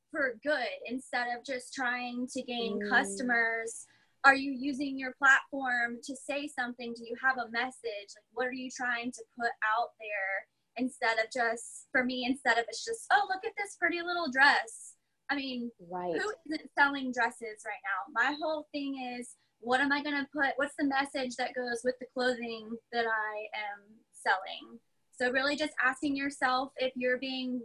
for 0.10 0.40
good 0.44 0.74
instead 0.88 1.28
of 1.28 1.46
just 1.46 1.76
trying 1.76 2.26
to 2.34 2.42
gain 2.42 2.80
mm. 2.82 2.90
customers? 2.90 3.86
Are 4.26 4.36
you 4.36 4.52
using 4.52 4.98
your 4.98 5.14
platform 5.20 6.00
to 6.04 6.16
say 6.16 6.48
something? 6.48 6.92
Do 6.98 7.04
you 7.06 7.16
have 7.24 7.38
a 7.38 7.52
message? 7.52 8.10
Like, 8.18 8.32
what 8.34 8.48
are 8.48 8.54
you 8.54 8.72
trying 8.76 9.12
to 9.12 9.22
put 9.38 9.52
out 9.62 9.90
there 10.00 10.34
instead 10.76 11.20
of 11.20 11.32
just, 11.32 11.86
for 11.92 12.04
me, 12.04 12.26
instead 12.26 12.58
of 12.58 12.66
it's 12.68 12.84
just, 12.84 13.06
oh, 13.12 13.28
look 13.30 13.46
at 13.46 13.54
this 13.60 13.78
pretty 13.80 14.02
little 14.02 14.32
dress 14.34 14.91
I 15.32 15.36
mean, 15.36 15.72
right. 15.90 16.12
who 16.12 16.34
isn't 16.46 16.70
selling 16.78 17.14
dresses 17.14 17.64
right 17.66 17.82
now? 17.86 18.12
My 18.14 18.36
whole 18.42 18.68
thing 18.74 19.18
is, 19.18 19.30
what 19.62 19.80
am 19.80 19.92
I 19.92 20.04
going 20.04 20.18
to 20.18 20.28
put? 20.34 20.54
What's 20.58 20.76
the 20.78 20.86
message 20.86 21.38
that 21.38 21.56
goes 21.56 21.82
with 21.86 21.96
the 22.00 22.08
clothing 22.14 22.70
that 22.92 23.06
I 23.06 23.48
am 23.56 23.80
selling? 24.12 24.78
So, 25.18 25.32
really, 25.32 25.56
just 25.56 25.72
asking 25.82 26.18
yourself 26.18 26.74
if 26.78 26.92
you're 26.98 27.18
being 27.18 27.62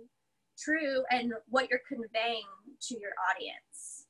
true 0.57 1.03
and 1.11 1.33
what 1.49 1.69
you're 1.69 1.81
conveying 1.89 2.45
to 2.83 3.01
your 3.01 3.11
audience. 3.35 4.07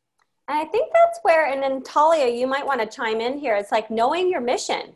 And 0.49 0.59
I 0.59 0.67
think 0.67 0.93
that's 0.93 1.19
where, 1.23 1.51
and 1.51 1.63
then 1.63 1.83
Talia, 1.83 2.29
you 2.29 2.47
might 2.47 2.67
want 2.67 2.81
to 2.81 2.87
chime 2.87 3.21
in 3.23 3.39
here. 3.39 3.57
It's 3.57 3.73
like 3.73 3.91
knowing 3.91 4.31
your 4.31 4.43
mission 4.43 4.95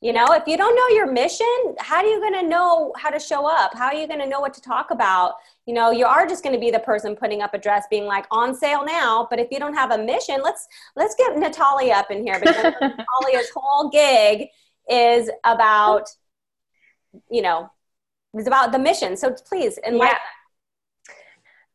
you 0.00 0.12
know, 0.12 0.26
if 0.30 0.44
you 0.46 0.56
don't 0.56 0.76
know 0.76 0.96
your 0.96 1.10
mission, 1.10 1.46
how 1.80 1.96
are 1.96 2.06
you 2.06 2.20
going 2.20 2.34
to 2.34 2.48
know 2.48 2.92
how 2.96 3.10
to 3.10 3.18
show 3.18 3.48
up? 3.48 3.74
How 3.74 3.86
are 3.86 3.94
you 3.94 4.06
going 4.06 4.20
to 4.20 4.28
know 4.28 4.38
what 4.38 4.54
to 4.54 4.60
talk 4.60 4.92
about? 4.92 5.34
You 5.66 5.74
know, 5.74 5.90
you 5.90 6.06
are 6.06 6.24
just 6.24 6.44
going 6.44 6.54
to 6.54 6.60
be 6.60 6.70
the 6.70 6.78
person 6.78 7.16
putting 7.16 7.42
up 7.42 7.52
a 7.52 7.58
dress 7.58 7.86
being 7.90 8.04
like 8.04 8.26
on 8.30 8.54
sale 8.54 8.84
now, 8.84 9.26
but 9.28 9.40
if 9.40 9.48
you 9.50 9.58
don't 9.58 9.74
have 9.74 9.90
a 9.90 9.98
mission, 9.98 10.40
let's 10.42 10.68
let's 10.94 11.16
get 11.16 11.36
Natalia 11.36 11.94
up 11.94 12.12
in 12.12 12.22
here 12.22 12.38
because 12.38 12.72
Natalia's 12.80 13.50
whole 13.54 13.90
gig 13.90 14.48
is 14.88 15.30
about 15.44 16.08
you 17.30 17.42
know, 17.42 17.70
it's 18.34 18.46
about 18.46 18.72
the 18.72 18.78
mission. 18.78 19.16
So 19.16 19.34
please 19.48 19.78
enlighten. 19.86 20.16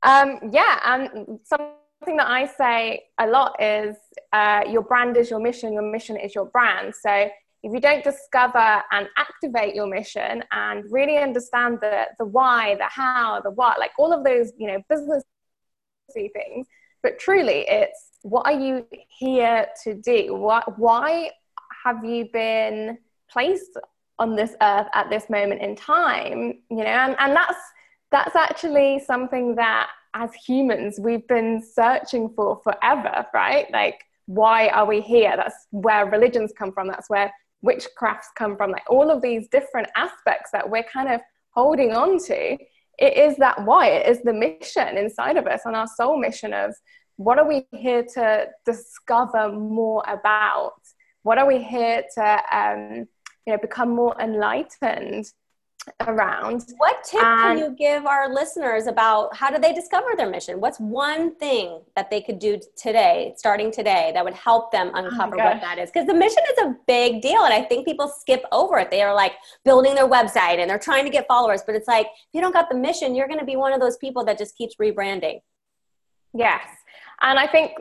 Yeah. 0.04 0.22
Um, 0.22 0.52
yeah, 0.52 0.80
and 0.86 1.40
something 1.44 2.18
that 2.18 2.28
I 2.28 2.46
say 2.46 3.04
a 3.20 3.28
lot 3.28 3.62
is 3.62 3.96
uh, 4.34 4.62
your 4.70 4.82
brand 4.82 5.18
is 5.18 5.30
your 5.30 5.40
mission, 5.40 5.74
your 5.74 5.90
mission 5.90 6.18
is 6.18 6.36
your 6.36 6.46
brand. 6.46 6.94
So 6.94 7.30
if 7.64 7.72
you 7.74 7.80
don't 7.80 8.04
discover 8.04 8.84
and 8.92 9.08
activate 9.18 9.74
your 9.74 9.88
mission 9.88 10.44
and 10.52 10.84
really 10.92 11.18
understand 11.18 11.80
the, 11.82 12.06
the 12.20 12.26
why, 12.26 12.76
the 12.76 12.86
how, 12.86 13.40
the 13.42 13.52
what, 13.52 13.80
like 13.80 13.92
all 13.98 14.12
of 14.12 14.26
those, 14.26 14.52
you 14.58 14.68
know, 14.68 14.82
business 14.90 15.24
things, 16.14 16.68
but 17.02 17.18
truly 17.18 17.66
it's 17.68 18.10
what 18.22 18.46
are 18.46 18.60
you 18.60 18.86
here 19.08 19.66
to 19.84 19.96
do? 19.96 20.36
What, 20.36 20.78
why 20.78 21.32
have 21.86 22.04
you 22.04 22.30
been 22.32 22.98
placed 23.30 23.78
on 24.20 24.36
this 24.36 24.52
earth 24.62 24.88
at 24.94 25.10
this 25.10 25.30
moment 25.30 25.62
in 25.62 25.76
time? 25.76 26.60
You 26.70 26.78
know, 26.78 26.84
and, 26.84 27.16
and 27.18 27.36
that's, 27.36 27.58
that's 28.12 28.36
actually 28.36 29.00
something 29.00 29.56
that 29.56 29.90
as 30.14 30.34
humans 30.34 31.00
we've 31.00 31.28
been 31.28 31.64
searching 31.64 32.30
for 32.36 32.62
forever, 32.64 33.26
right? 33.34 33.72
Like, 33.72 34.04
why 34.26 34.68
are 34.70 34.86
we 34.86 35.02
here? 35.02 35.34
That's 35.36 35.68
where 35.72 36.06
religions 36.06 36.52
come 36.58 36.72
from. 36.72 36.88
That's 36.88 37.10
where 37.10 37.34
witchcrafts 37.64 38.28
come 38.38 38.56
from, 38.58 38.72
like 38.72 38.90
all 38.90 39.10
of 39.10 39.22
these 39.22 39.48
different 39.50 39.88
aspects 39.96 40.52
that 40.52 40.70
we're 40.70 40.84
kind 40.84 41.10
of 41.10 41.22
holding 41.52 41.94
on 41.94 42.20
to. 42.26 42.58
It 43.00 43.18
is 43.18 43.38
that 43.38 43.64
why, 43.66 43.88
it 43.88 44.08
is 44.08 44.22
the 44.22 44.34
mission 44.34 44.98
inside 44.98 45.38
of 45.38 45.48
us 45.48 45.62
and 45.66 45.76
our 45.76 45.88
soul 45.88 46.18
mission 46.18 46.54
of 46.54 46.76
what 47.16 47.40
are 47.40 47.48
we 47.48 47.66
here 47.72 48.06
to 48.16 48.48
discover 48.66 49.52
more 49.52 50.04
about? 50.08 50.74
What 51.24 51.38
are 51.38 51.48
we 51.48 51.62
here 51.64 52.04
to 52.16 52.42
um, 52.52 53.08
you 53.46 53.54
know, 53.54 53.58
become 53.60 53.90
more 53.90 54.16
enlightened 54.20 55.26
around. 56.08 56.66
What 56.78 57.04
tip 57.04 57.24
and, 57.24 57.40
can 57.40 57.58
you 57.58 57.76
give 57.76 58.06
our 58.06 58.34
listeners 58.34 58.88
about 58.88 59.36
how 59.36 59.50
do 59.50 59.60
they 59.60 59.74
discover 59.74 60.10
their 60.16 60.30
mission? 60.30 60.60
What's 60.60 60.80
one 60.80 61.36
thing 61.36 61.82
that 61.96 62.10
they 62.10 62.22
could 62.22 62.40
do 62.40 62.60
today, 62.76 63.34
starting 63.38 63.72
today, 63.72 64.12
that 64.14 64.24
would 64.24 64.34
help 64.34 64.72
them 64.72 64.92
oh 64.94 64.98
uncover 65.00 65.40
oh 65.40 65.44
what 65.44 65.62
that 65.62 65.78
is? 65.80 65.92
Because 65.92 66.08
the 66.08 66.14
mission 66.14 66.44
is 66.52 66.66
a 66.66 66.76
big 66.88 67.22
deal, 67.22 67.44
and 67.44 67.54
I 67.54 67.64
think 67.64 67.86
people 67.86 68.08
skip 68.08 68.44
over 68.52 68.78
it. 68.80 68.92
They 68.92 69.02
are 69.02 69.14
like 69.14 69.34
building 69.66 69.96
their 69.96 70.08
website 70.08 70.60
and 70.60 70.70
they're 70.70 70.80
trying 70.80 71.06
to 71.06 71.12
get 71.12 71.28
followers, 71.28 71.62
but 71.66 71.76
it's 71.76 71.88
like 71.88 72.08
if 72.08 72.34
you 72.34 72.42
don't 72.42 72.54
got 72.54 72.70
the 72.70 72.78
mission, 72.78 73.16
you're 73.16 73.28
going 73.28 73.40
to 73.40 73.46
be 73.46 73.56
one 73.56 73.74
of 73.74 73.80
those 73.80 73.98
people 73.98 74.24
that 74.26 74.38
just 74.38 74.58
keeps 74.58 74.76
rebranding. 74.78 75.42
Yes, 76.34 76.66
and 77.22 77.38
I 77.38 77.48
think 77.48 77.72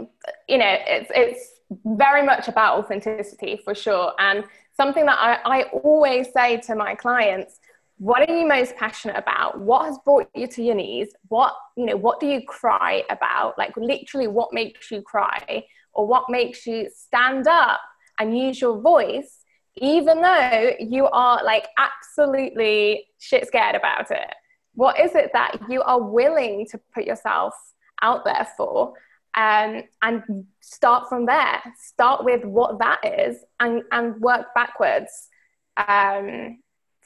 you 0.48 0.58
know 0.58 0.76
it's 0.86 1.10
it's 1.14 1.48
very 1.84 2.22
much 2.22 2.48
about 2.48 2.78
authenticity 2.78 3.60
for 3.64 3.74
sure, 3.74 4.12
and 4.18 4.44
something 4.74 5.06
that 5.06 5.18
I, 5.18 5.60
I 5.60 5.62
always 5.84 6.32
say 6.32 6.58
to 6.58 6.74
my 6.74 6.94
clients 6.94 7.58
what 8.02 8.28
are 8.28 8.34
you 8.36 8.46
most 8.46 8.74
passionate 8.76 9.16
about 9.16 9.60
what 9.60 9.86
has 9.86 9.98
brought 10.04 10.28
you 10.34 10.46
to 10.46 10.62
your 10.62 10.74
knees 10.74 11.08
what 11.28 11.52
you 11.76 11.86
know 11.86 11.96
what 11.96 12.18
do 12.18 12.26
you 12.26 12.40
cry 12.46 13.02
about 13.10 13.56
like 13.58 13.76
literally 13.76 14.26
what 14.26 14.52
makes 14.52 14.90
you 14.90 15.00
cry 15.02 15.62
or 15.92 16.06
what 16.06 16.24
makes 16.28 16.66
you 16.66 16.88
stand 16.94 17.46
up 17.46 17.80
and 18.18 18.36
use 18.36 18.60
your 18.60 18.80
voice 18.80 19.44
even 19.76 20.20
though 20.20 20.72
you 20.80 21.06
are 21.06 21.42
like 21.44 21.68
absolutely 21.78 23.06
shit 23.18 23.46
scared 23.46 23.76
about 23.76 24.10
it 24.10 24.34
what 24.74 24.98
is 24.98 25.14
it 25.14 25.30
that 25.32 25.58
you 25.68 25.82
are 25.82 26.00
willing 26.02 26.66
to 26.70 26.80
put 26.94 27.04
yourself 27.04 27.54
out 28.00 28.24
there 28.24 28.46
for? 28.56 28.94
Um, 29.34 29.82
and 30.02 30.22
start 30.60 31.08
from 31.08 31.24
there. 31.24 31.62
Start 31.78 32.24
with 32.24 32.44
what 32.44 32.78
that 32.80 33.00
is 33.02 33.38
and, 33.60 33.82
and 33.92 34.20
work 34.20 34.46
backwards. 34.54 35.28
Um, 35.76 36.58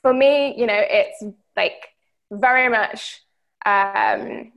for 0.07 0.15
me, 0.15 0.55
you 0.57 0.67
know, 0.69 0.81
it's 0.81 1.21
like 1.57 1.89
very 2.31 2.69
much 2.69 3.23
um, 3.67 4.53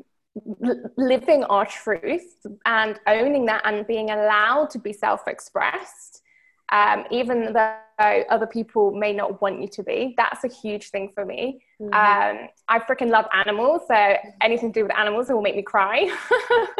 living 0.95 1.43
our 1.45 1.65
truth 1.65 2.45
and 2.67 2.99
owning 3.07 3.47
that 3.47 3.63
and 3.65 3.87
being 3.87 4.11
allowed 4.11 4.69
to 4.69 4.77
be 4.77 4.93
self 4.93 5.27
expressed, 5.27 6.21
um, 6.71 7.05
even 7.09 7.51
though 7.51 7.73
other 8.29 8.45
people 8.45 8.91
may 8.91 9.11
not 9.11 9.41
want 9.41 9.59
you 9.59 9.67
to 9.69 9.81
be. 9.81 10.13
That's 10.17 10.43
a 10.43 10.49
huge 10.49 10.91
thing 10.91 11.13
for 11.15 11.25
me. 11.25 11.63
Mm-hmm. 11.81 11.93
Um, 11.95 12.47
I 12.67 12.77
freaking 12.77 13.09
love 13.09 13.25
animals, 13.33 13.81
so 13.87 14.17
anything 14.41 14.71
to 14.71 14.81
do 14.81 14.83
with 14.83 14.95
animals 14.95 15.29
will 15.29 15.41
make 15.41 15.55
me 15.55 15.63
cry. 15.63 16.15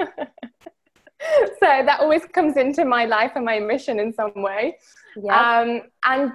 so 1.59 1.65
that 1.87 1.97
always 2.01 2.23
comes 2.25 2.55
into 2.55 2.85
my 2.85 3.05
life 3.05 3.31
and 3.33 3.43
my 3.43 3.57
mission 3.57 3.99
in 3.99 4.13
some 4.13 4.33
way. 4.35 4.77
Yeah. 5.15 5.59
Um, 5.59 5.81
and 6.05 6.33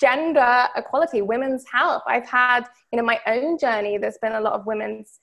gender 0.00 0.66
equality, 0.76 1.22
women's 1.22 1.64
health. 1.70 2.02
I've 2.06 2.28
had, 2.28 2.64
you 2.92 2.98
know, 2.98 3.04
my 3.04 3.20
own 3.26 3.58
journey. 3.58 3.98
There's 3.98 4.18
been 4.18 4.32
a 4.32 4.40
lot 4.40 4.54
of 4.54 4.66
women's 4.66 5.20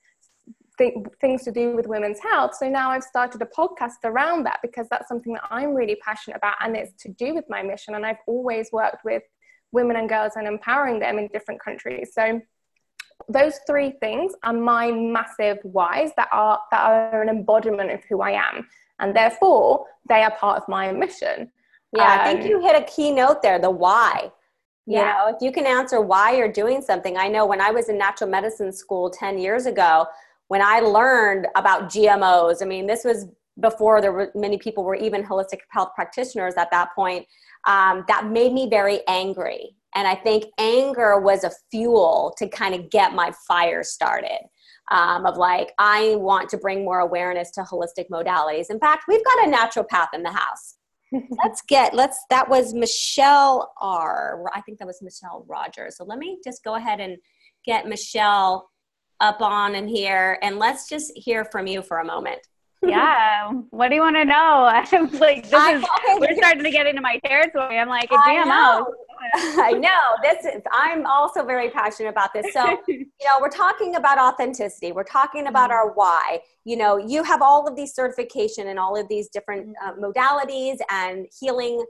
th- 0.78 0.94
things 1.20 1.42
to 1.44 1.52
do 1.52 1.74
with 1.74 1.86
women's 1.86 2.20
health. 2.20 2.54
So 2.54 2.68
now 2.68 2.90
I've 2.90 3.02
started 3.02 3.42
a 3.42 3.46
podcast 3.46 4.04
around 4.04 4.44
that 4.44 4.60
because 4.62 4.86
that's 4.88 5.08
something 5.08 5.32
that 5.34 5.42
I'm 5.50 5.74
really 5.74 5.96
passionate 5.96 6.36
about 6.36 6.54
and 6.60 6.76
it's 6.76 6.92
to 7.02 7.08
do 7.10 7.34
with 7.34 7.44
my 7.48 7.62
mission. 7.62 7.94
And 7.94 8.06
I've 8.06 8.18
always 8.26 8.70
worked 8.72 9.04
with 9.04 9.22
women 9.72 9.96
and 9.96 10.08
girls 10.08 10.32
and 10.36 10.46
empowering 10.46 11.00
them 11.00 11.18
in 11.18 11.28
different 11.28 11.60
countries. 11.60 12.10
So 12.14 12.40
those 13.28 13.58
three 13.66 13.92
things 14.00 14.32
are 14.44 14.52
my 14.52 14.90
massive 14.92 15.58
whys 15.64 16.12
that 16.16 16.28
are 16.32 16.60
that 16.70 16.80
are 16.80 17.20
an 17.20 17.28
embodiment 17.28 17.90
of 17.90 18.00
who 18.08 18.22
I 18.22 18.30
am. 18.30 18.66
And 19.00 19.14
therefore 19.14 19.86
they 20.08 20.22
are 20.22 20.30
part 20.30 20.62
of 20.62 20.68
my 20.68 20.92
mission. 20.92 21.50
Yeah, 21.94 22.04
um, 22.04 22.20
I 22.20 22.24
think 22.24 22.42
um, 22.42 22.48
you 22.48 22.60
hit 22.60 22.76
a 22.76 22.84
key 22.84 23.10
note 23.10 23.42
there, 23.42 23.58
the 23.58 23.70
why. 23.70 24.30
You 24.88 24.94
yeah. 24.94 25.18
know, 25.18 25.36
if 25.36 25.42
you 25.42 25.52
can 25.52 25.66
answer 25.66 26.00
why 26.00 26.34
you're 26.34 26.50
doing 26.50 26.80
something. 26.80 27.18
I 27.18 27.28
know 27.28 27.44
when 27.44 27.60
I 27.60 27.70
was 27.70 27.90
in 27.90 27.98
natural 27.98 28.30
medicine 28.30 28.72
school 28.72 29.10
10 29.10 29.36
years 29.36 29.66
ago, 29.66 30.06
when 30.46 30.62
I 30.62 30.80
learned 30.80 31.46
about 31.56 31.90
GMOs, 31.90 32.62
I 32.62 32.64
mean, 32.64 32.86
this 32.86 33.04
was 33.04 33.26
before 33.60 34.00
there 34.00 34.12
were 34.12 34.32
many 34.34 34.56
people 34.56 34.84
were 34.84 34.94
even 34.94 35.22
holistic 35.22 35.58
health 35.68 35.90
practitioners 35.94 36.54
at 36.56 36.70
that 36.70 36.94
point. 36.94 37.26
Um, 37.66 38.06
that 38.08 38.28
made 38.28 38.54
me 38.54 38.70
very 38.70 39.00
angry. 39.08 39.76
And 39.94 40.08
I 40.08 40.14
think 40.14 40.44
anger 40.56 41.20
was 41.20 41.44
a 41.44 41.50
fuel 41.70 42.34
to 42.38 42.48
kind 42.48 42.74
of 42.74 42.88
get 42.88 43.12
my 43.12 43.30
fire 43.46 43.84
started. 43.84 44.40
Um, 44.90 45.26
of 45.26 45.36
like, 45.36 45.72
I 45.78 46.14
want 46.16 46.48
to 46.48 46.56
bring 46.56 46.82
more 46.82 47.00
awareness 47.00 47.50
to 47.50 47.60
holistic 47.60 48.08
modalities. 48.10 48.70
In 48.70 48.80
fact, 48.80 49.04
we've 49.06 49.22
got 49.22 49.46
a 49.46 49.50
naturopath 49.50 50.14
in 50.14 50.22
the 50.22 50.32
house. 50.32 50.77
Let's 51.42 51.62
get, 51.62 51.94
let's, 51.94 52.22
that 52.30 52.48
was 52.48 52.74
Michelle 52.74 53.72
R. 53.80 54.44
I 54.54 54.60
think 54.62 54.78
that 54.78 54.86
was 54.86 55.00
Michelle 55.02 55.44
Rogers. 55.48 55.96
So 55.96 56.04
let 56.04 56.18
me 56.18 56.38
just 56.44 56.62
go 56.64 56.74
ahead 56.74 57.00
and 57.00 57.16
get 57.64 57.86
Michelle 57.86 58.70
up 59.20 59.40
on 59.40 59.74
in 59.74 59.88
here 59.88 60.38
and 60.42 60.58
let's 60.58 60.88
just 60.88 61.12
hear 61.16 61.44
from 61.44 61.66
you 61.66 61.82
for 61.82 61.98
a 61.98 62.04
moment. 62.04 62.40
yeah. 62.86 63.50
What 63.70 63.88
do 63.88 63.96
you 63.96 64.00
want 64.00 64.16
to 64.16 64.24
know? 64.24 64.70
I'm 64.72 65.10
like, 65.18 65.44
this 65.44 65.54
I, 65.54 65.74
is, 65.74 65.82
okay, 65.82 66.18
we're 66.18 66.36
starting 66.36 66.64
to 66.64 66.70
get 66.70 66.86
into 66.86 67.02
my 67.02 67.18
territory. 67.24 67.78
I'm 67.78 67.88
like, 67.88 68.10
a 68.10 68.16
GMO. 68.16 68.84
I 69.34 69.72
know 69.72 70.16
this 70.22 70.44
is, 70.44 70.62
I'm 70.72 71.06
also 71.06 71.44
very 71.44 71.70
passionate 71.70 72.10
about 72.10 72.32
this. 72.32 72.52
So, 72.52 72.78
you 72.88 73.06
know, 73.24 73.38
we're 73.40 73.50
talking 73.50 73.96
about 73.96 74.18
authenticity. 74.18 74.92
We're 74.92 75.04
talking 75.04 75.46
about 75.46 75.70
our 75.70 75.92
why. 75.92 76.40
You 76.64 76.76
know, 76.76 76.96
you 76.96 77.22
have 77.22 77.42
all 77.42 77.66
of 77.66 77.76
these 77.76 77.94
certification 77.94 78.68
and 78.68 78.78
all 78.78 78.98
of 78.98 79.08
these 79.08 79.28
different 79.28 79.74
uh, 79.84 79.92
modalities 79.94 80.78
and 80.90 81.26
healing 81.38 81.84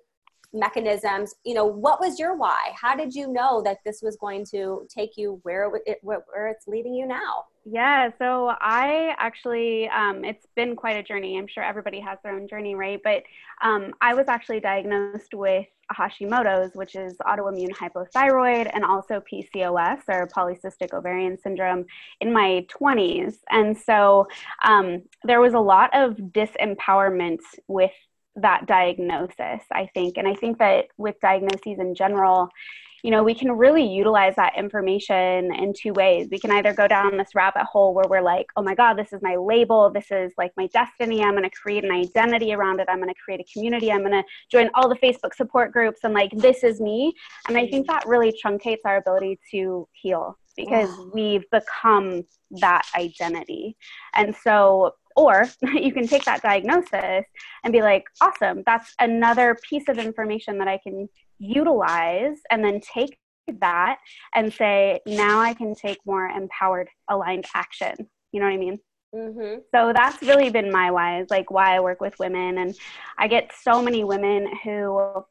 mechanisms. 0.53 1.35
You 1.45 1.55
know 1.55 1.67
what 1.67 2.01
was 2.01 2.19
your 2.19 2.37
why? 2.37 2.73
How 2.75 2.97
did 2.97 3.15
you 3.15 3.33
know 3.33 3.63
that 3.63 3.79
this 3.85 4.01
was 4.03 4.17
going 4.17 4.47
to 4.51 4.87
take 4.89 5.17
you 5.17 5.41
where 5.43 5.71
it 5.87 5.99
where 6.03 6.49
it's 6.49 6.67
leading 6.67 6.95
you 6.95 7.07
now? 7.07 7.45
Yeah 7.65 8.11
so 8.19 8.55
i 8.61 9.15
actually 9.19 9.89
um, 9.91 10.25
it's 10.25 10.47
been 10.57 10.75
quite 10.75 10.97
a 10.97 11.03
journey. 11.03 11.39
I'm 11.39 11.47
sure 11.47 11.63
everybody 11.63 12.01
has 12.01 12.19
their 12.23 12.35
own 12.35 12.49
journey 12.49 12.75
right? 12.75 13.01
But 13.03 13.25
um, 13.63 13.93
i 14.01 14.15
was 14.15 14.27
actually 14.29 14.61
diagnosed 14.61 15.35
with 15.35 15.67
hashimoto's 15.93 16.75
which 16.75 16.95
is 16.95 17.17
autoimmune 17.19 17.71
hypothyroid 17.71 18.71
and 18.75 18.85
also 18.85 19.23
pcos 19.31 20.01
or 20.09 20.27
polycystic 20.29 20.93
ovarian 20.93 21.39
syndrome 21.39 21.85
in 22.21 22.33
my 22.33 22.67
20s 22.69 23.37
and 23.51 23.77
so 23.77 24.27
um, 24.65 25.03
there 25.25 25.41
was 25.41 25.55
a 25.55 25.59
lot 25.59 25.91
of 25.95 26.17
disempowerment 26.17 27.41
with 27.67 27.93
that 28.43 28.67
diagnosis, 28.67 29.63
I 29.73 29.89
think. 29.95 30.17
And 30.17 30.27
I 30.27 30.35
think 30.35 30.59
that 30.59 30.87
with 30.97 31.17
diagnoses 31.21 31.79
in 31.79 31.95
general, 31.95 32.49
you 33.03 33.11
know, 33.11 33.23
we 33.23 33.35
can 33.35 33.53
really 33.53 33.85
utilize 33.87 34.35
that 34.37 34.57
information 34.57 35.55
in 35.55 35.73
two 35.77 35.93
ways. 35.93 36.29
We 36.31 36.39
can 36.39 36.51
either 36.51 36.73
go 36.73 36.89
down 36.89 37.17
this 37.17 37.35
rabbit 37.35 37.65
hole 37.65 37.95
where 37.95 38.07
we're 38.09 38.23
like, 38.23 38.47
oh 38.57 38.63
my 38.63 38.75
God, 38.75 38.95
this 38.95 39.13
is 39.13 39.21
my 39.23 39.37
label. 39.37 39.91
This 39.91 40.11
is 40.11 40.33
like 40.37 40.53
my 40.57 40.67
destiny. 40.69 41.23
I'm 41.23 41.33
going 41.33 41.45
to 41.45 41.51
create 41.51 41.85
an 41.85 41.93
identity 41.93 42.53
around 42.53 42.81
it. 42.81 42.89
I'm 42.89 42.99
going 42.99 43.09
to 43.09 43.21
create 43.23 43.41
a 43.41 43.53
community. 43.53 43.93
I'm 43.93 44.01
going 44.01 44.13
to 44.13 44.25
join 44.51 44.71
all 44.75 44.89
the 44.89 44.97
Facebook 44.97 45.35
support 45.35 45.73
groups 45.73 46.01
and 46.03 46.15
like, 46.15 46.33
this 46.33 46.65
is 46.65 46.81
me. 46.81 47.15
And 47.49 47.57
I 47.57 47.69
think 47.69 47.87
that 47.87 48.07
really 48.07 48.33
truncates 48.45 48.79
our 48.85 48.97
ability 48.97 49.39
to 49.53 49.89
heal 49.93 50.37
because 50.57 50.89
wow. 50.89 51.11
we've 51.15 51.45
become 51.51 52.25
that 52.51 52.83
identity. 52.97 53.77
And 54.15 54.35
so 54.35 54.95
or 55.19 55.49
you 55.63 55.93
can 55.93 56.07
take 56.07 56.25
that 56.25 56.43
diagnosis 56.43 57.25
and 57.65 57.73
be 57.73 57.83
like, 57.83 58.05
awesome, 58.21 58.63
that's 58.65 58.95
another 59.01 59.59
piece 59.69 59.89
of 59.89 59.99
information 59.99 60.59
that 60.59 60.69
I 60.69 60.79
can 60.79 61.09
utilize 61.39 62.39
and 62.51 62.65
then 62.65 62.81
take 62.81 63.19
that 63.61 63.99
and 64.35 64.53
say, 64.53 65.01
now 65.07 65.41
I 65.41 65.55
can 65.55 65.75
take 65.75 65.99
more 66.05 66.27
empowered, 66.27 66.89
aligned 67.09 67.47
action. 67.55 67.95
You 68.33 68.41
know 68.41 68.47
what 68.47 68.55
I 68.55 68.59
mean? 68.59 68.79
Mm-hmm. 69.15 69.61
So 69.75 69.93
that's 69.95 70.21
really 70.23 70.51
been 70.51 70.71
my 70.71 70.91
why, 70.91 71.21
is 71.23 71.31
like 71.31 71.51
why 71.51 71.77
I 71.77 71.81
work 71.81 72.01
with 72.01 72.19
women. 72.19 72.59
And 72.59 72.77
I 73.19 73.27
get 73.27 73.53
so 73.59 73.81
many 73.81 74.05
women 74.05 74.49
who 74.63 75.25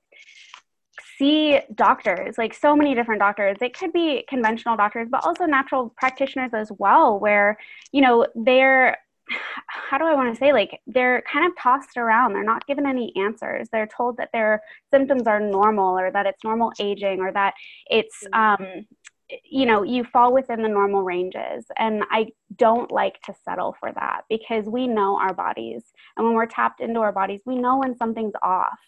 see 1.18 1.60
doctors, 1.76 2.38
like 2.38 2.53
so 2.53 2.76
many 2.76 2.95
different 2.95 3.20
doctors. 3.20 3.58
It 3.62 3.78
could 3.78 3.93
be 3.93 4.24
conventional 4.28 4.78
doctors, 4.78 5.08
but 5.12 5.26
also 5.26 5.45
natural 5.45 5.93
practitioners 5.95 6.51
as 6.53 6.72
well, 6.78 7.20
where, 7.20 7.58
you 7.91 8.01
know, 8.01 8.26
they're 8.36 8.97
how 9.68 9.98
do 9.98 10.06
I 10.06 10.14
want 10.14 10.34
to 10.34 10.40
say 10.40 10.54
like 10.54 10.80
they're 10.88 11.24
kind 11.32 11.46
of 11.46 11.52
tossed 11.58 11.98
around. 11.98 12.34
They're 12.34 12.44
not 12.44 12.66
given 12.68 12.86
any 12.86 13.14
answers. 13.16 13.68
They're 13.72 13.88
told 13.88 14.18
that 14.18 14.30
their 14.34 14.62
symptoms 14.92 15.28
are 15.28 15.40
normal 15.40 15.98
or 15.98 16.12
that 16.12 16.26
it's 16.26 16.44
normal 16.44 16.72
aging 16.80 17.20
or 17.20 17.32
that 17.34 17.54
it's 17.90 18.24
mm-hmm. 18.34 18.64
um 18.64 18.86
you 19.44 19.66
know, 19.66 19.84
you 19.84 20.06
fall 20.06 20.34
within 20.34 20.62
the 20.62 20.70
normal 20.70 21.04
ranges. 21.04 21.66
And 21.78 22.04
I 22.10 22.28
don't 22.56 22.92
like 22.92 23.22
to 23.24 23.34
settle 23.44 23.76
for 23.80 23.92
that 23.92 24.22
because 24.30 24.66
we 24.66 24.88
know 24.88 25.18
our 25.18 25.34
bodies. 25.34 25.84
And 26.16 26.26
when 26.26 26.36
we're 26.36 26.46
tapped 26.46 26.80
into 26.80 27.02
our 27.02 27.12
bodies, 27.12 27.42
we 27.46 27.58
know 27.58 27.78
when 27.78 27.98
something's 27.98 28.36
off. 28.42 28.80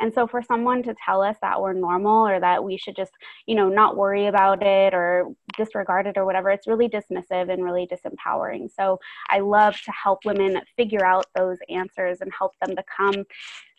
And 0.00 0.12
so 0.12 0.26
for 0.26 0.42
someone 0.42 0.82
to 0.82 0.94
tell 1.04 1.22
us 1.22 1.36
that 1.40 1.60
we're 1.60 1.72
normal 1.72 2.26
or 2.26 2.40
that 2.40 2.62
we 2.62 2.76
should 2.76 2.96
just, 2.96 3.12
you 3.46 3.54
know, 3.54 3.68
not 3.68 3.96
worry 3.96 4.26
about 4.26 4.62
it 4.62 4.92
or 4.92 5.32
disregard 5.56 6.06
it 6.06 6.16
or 6.16 6.24
whatever, 6.24 6.50
it's 6.50 6.66
really 6.66 6.88
dismissive 6.88 7.52
and 7.52 7.64
really 7.64 7.86
disempowering. 7.86 8.68
So 8.74 8.98
I 9.30 9.38
love 9.38 9.80
to 9.82 9.92
help 9.92 10.24
women 10.24 10.60
figure 10.76 11.04
out 11.04 11.26
those 11.34 11.58
answers 11.68 12.18
and 12.20 12.32
help 12.36 12.52
them 12.60 12.74
become 12.74 13.24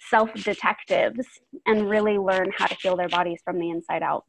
self 0.10 0.34
detectives 0.34 1.28
and 1.66 1.90
really 1.90 2.18
learn 2.18 2.52
how 2.56 2.68
to 2.68 2.76
heal 2.76 2.96
their 2.96 3.10
bodies 3.10 3.42
from 3.44 3.60
the 3.60 3.70
inside 3.70 4.04
out. 4.04 4.26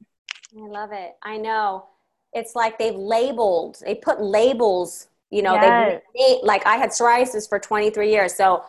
I 0.57 0.67
love 0.67 0.91
it. 0.93 1.13
I 1.23 1.37
know. 1.37 1.87
It's 2.33 2.55
like 2.55 2.79
they've 2.79 2.95
labeled, 2.95 3.79
they 3.85 3.95
put 3.95 4.21
labels, 4.21 5.09
you 5.31 5.43
know, 5.43 5.55
yes. 5.55 6.03
they 6.15 6.41
like 6.43 6.67
I 6.67 6.77
had 6.77 6.91
psoriasis 6.91 7.49
for 7.49 7.59
23 7.59 8.11
years. 8.11 8.35
So 8.35 8.65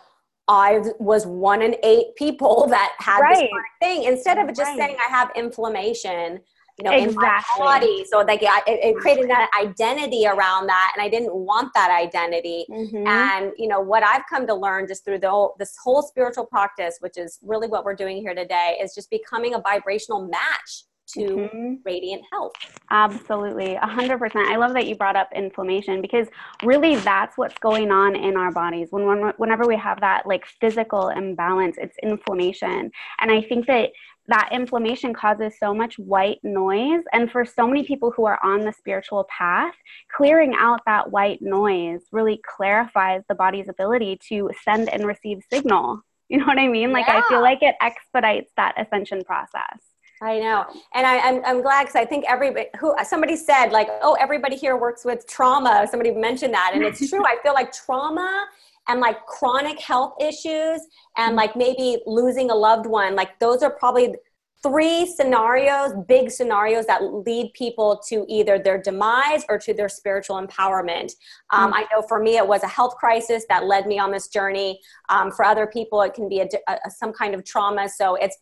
I 0.48 0.82
was 1.00 1.26
one 1.26 1.62
in 1.62 1.76
eight 1.84 2.16
people 2.16 2.68
that 2.70 2.96
had 3.00 3.20
right. 3.20 3.38
this 3.38 3.50
thing. 3.80 4.04
Instead 4.04 4.38
of 4.38 4.48
just 4.50 4.62
right. 4.62 4.78
saying 4.78 4.98
I 5.06 5.10
have 5.10 5.32
inflammation, 5.36 6.40
you 6.78 6.84
know, 6.84 6.92
exactly. 6.92 7.08
in 7.10 7.16
my 7.16 7.42
body. 7.58 8.06
So 8.10 8.20
like 8.20 8.42
it, 8.44 8.50
it, 8.68 8.96
created 8.98 9.30
that 9.30 9.50
identity 9.60 10.28
around 10.28 10.68
that, 10.68 10.94
and 10.96 11.04
I 11.04 11.10
didn't 11.10 11.34
want 11.34 11.74
that 11.74 11.92
identity. 11.92 12.66
Mm-hmm. 12.70 13.08
And 13.08 13.52
you 13.58 13.68
know 13.68 13.82
what 13.82 14.04
I've 14.04 14.24
come 14.30 14.48
to 14.48 14.54
learn 14.54 14.88
just 14.88 15.04
through 15.04 15.20
the 15.20 15.30
whole, 15.30 15.56
this 15.60 15.76
whole 15.84 16.02
spiritual 16.02 16.46
practice, 16.46 16.98
which 17.00 17.18
is 17.18 17.40
really 17.42 17.68
what 17.68 17.84
we're 17.84 17.96
doing 17.96 18.18
here 18.18 18.36
today, 18.36 18.78
is 18.82 18.94
just 18.94 19.10
becoming 19.10 19.56
a 19.56 19.60
vibrational 19.60 20.28
match 20.28 20.84
to 21.14 21.20
mm-hmm. 21.20 21.74
radiant 21.86 22.24
health. 22.32 22.54
Absolutely, 22.90 23.76
100%. 23.76 24.32
I 24.36 24.56
love 24.58 24.74
that 24.74 24.88
you 24.88 24.96
brought 24.96 25.16
up 25.16 25.30
inflammation 25.36 26.02
because 26.02 26.28
really 26.64 26.96
that's 26.98 27.38
what's 27.38 27.58
going 27.60 27.92
on 27.92 28.16
in 28.16 28.36
our 28.36 28.52
bodies. 28.52 28.88
When, 28.92 29.06
when 29.06 29.34
whenever 29.38 29.66
we 29.66 29.78
have 29.78 30.00
that 30.02 30.26
like 30.26 30.46
physical 30.60 31.10
imbalance, 31.10 31.78
it's 31.80 31.98
inflammation. 32.04 32.92
And 33.20 33.32
I 33.32 33.42
think 33.42 33.68
that 33.68 33.92
that 34.28 34.50
inflammation 34.52 35.14
causes 35.14 35.54
so 35.58 35.74
much 35.74 35.98
white 35.98 36.40
noise. 36.44 37.04
And 37.14 37.32
for 37.32 37.46
so 37.46 37.66
many 37.68 37.84
people 37.84 38.12
who 38.12 38.26
are 38.26 38.40
on 38.44 38.62
the 38.62 38.74
spiritual 38.74 39.26
path, 39.30 39.74
clearing 40.16 40.54
out 40.58 40.82
that 40.86 41.12
white 41.12 41.42
noise 41.42 42.02
really 42.12 42.42
clarifies 42.46 43.22
the 43.30 43.36
body's 43.36 43.70
ability 43.70 44.20
to 44.30 44.52
send 44.64 44.90
and 44.90 45.06
receive 45.08 45.40
signal. 45.52 46.02
You 46.30 46.40
know 46.40 46.46
what 46.46 46.60
I 46.60 46.68
mean? 46.68 46.92
Like, 46.92 47.08
yeah. 47.08 47.22
I 47.24 47.30
feel 47.30 47.42
like 47.42 47.60
it 47.62 47.76
expedites 47.82 48.52
that 48.58 48.76
ascension 48.78 49.24
process. 49.24 49.80
I 50.22 50.40
know, 50.40 50.66
and 50.94 51.06
I, 51.06 51.16
am 51.16 51.36
I'm, 51.36 51.46
I'm 51.46 51.62
glad 51.62 51.84
because 51.84 51.96
I 51.96 52.06
think 52.06 52.26
everybody 52.28 52.68
who 52.80 52.96
somebody 53.04 53.36
said 53.36 53.72
like, 53.72 53.88
oh, 54.02 54.18
everybody 54.20 54.56
here 54.56 54.76
works 54.78 55.06
with 55.06 55.28
trauma. 55.28 55.88
Somebody 55.90 56.12
mentioned 56.12 56.54
that, 56.54 56.72
and 56.74 56.84
it's 56.84 57.08
true. 57.10 57.24
I 57.26 57.38
feel 57.44 57.54
like 57.54 57.72
trauma 57.72 58.48
and 58.88 59.00
like 59.00 59.26
chronic 59.26 59.80
health 59.80 60.16
issues 60.20 60.82
and 61.18 61.36
like 61.36 61.56
maybe 61.56 62.02
losing 62.06 62.50
a 62.50 62.56
loved 62.56 62.86
one, 62.86 63.16
like 63.16 63.38
those 63.40 63.62
are 63.62 63.72
probably 63.72 64.16
three 64.64 65.06
scenarios, 65.06 65.94
big 66.08 66.32
scenarios 66.32 66.86
that 66.88 67.04
lead 67.04 67.52
people 67.54 68.02
to 68.08 68.26
either 68.28 68.58
their 68.58 68.82
demise 68.82 69.46
or 69.50 69.60
to 69.60 69.74
their 69.74 69.90
spiritual 69.90 70.36
empowerment. 70.36 71.12
Um, 71.52 71.72
mm. 71.72 71.76
I 71.76 71.86
know 71.92 72.02
for 72.08 72.20
me, 72.20 72.38
it 72.38 72.48
was 72.48 72.64
a 72.64 72.68
health 72.68 72.96
crisis 72.96 73.46
that 73.50 73.66
led 73.66 73.86
me 73.86 74.00
on 74.00 74.12
this 74.12 74.28
journey. 74.28 74.80
Um, 75.10 75.32
for 75.32 75.46
other 75.46 75.68
people, 75.68 76.02
it 76.02 76.14
can 76.14 76.28
be 76.28 76.40
a, 76.40 76.48
a, 76.68 76.90
some 76.90 77.14
kind 77.14 77.36
of 77.36 77.46
trauma. 77.46 77.88
So 77.88 78.16
it's 78.16 78.38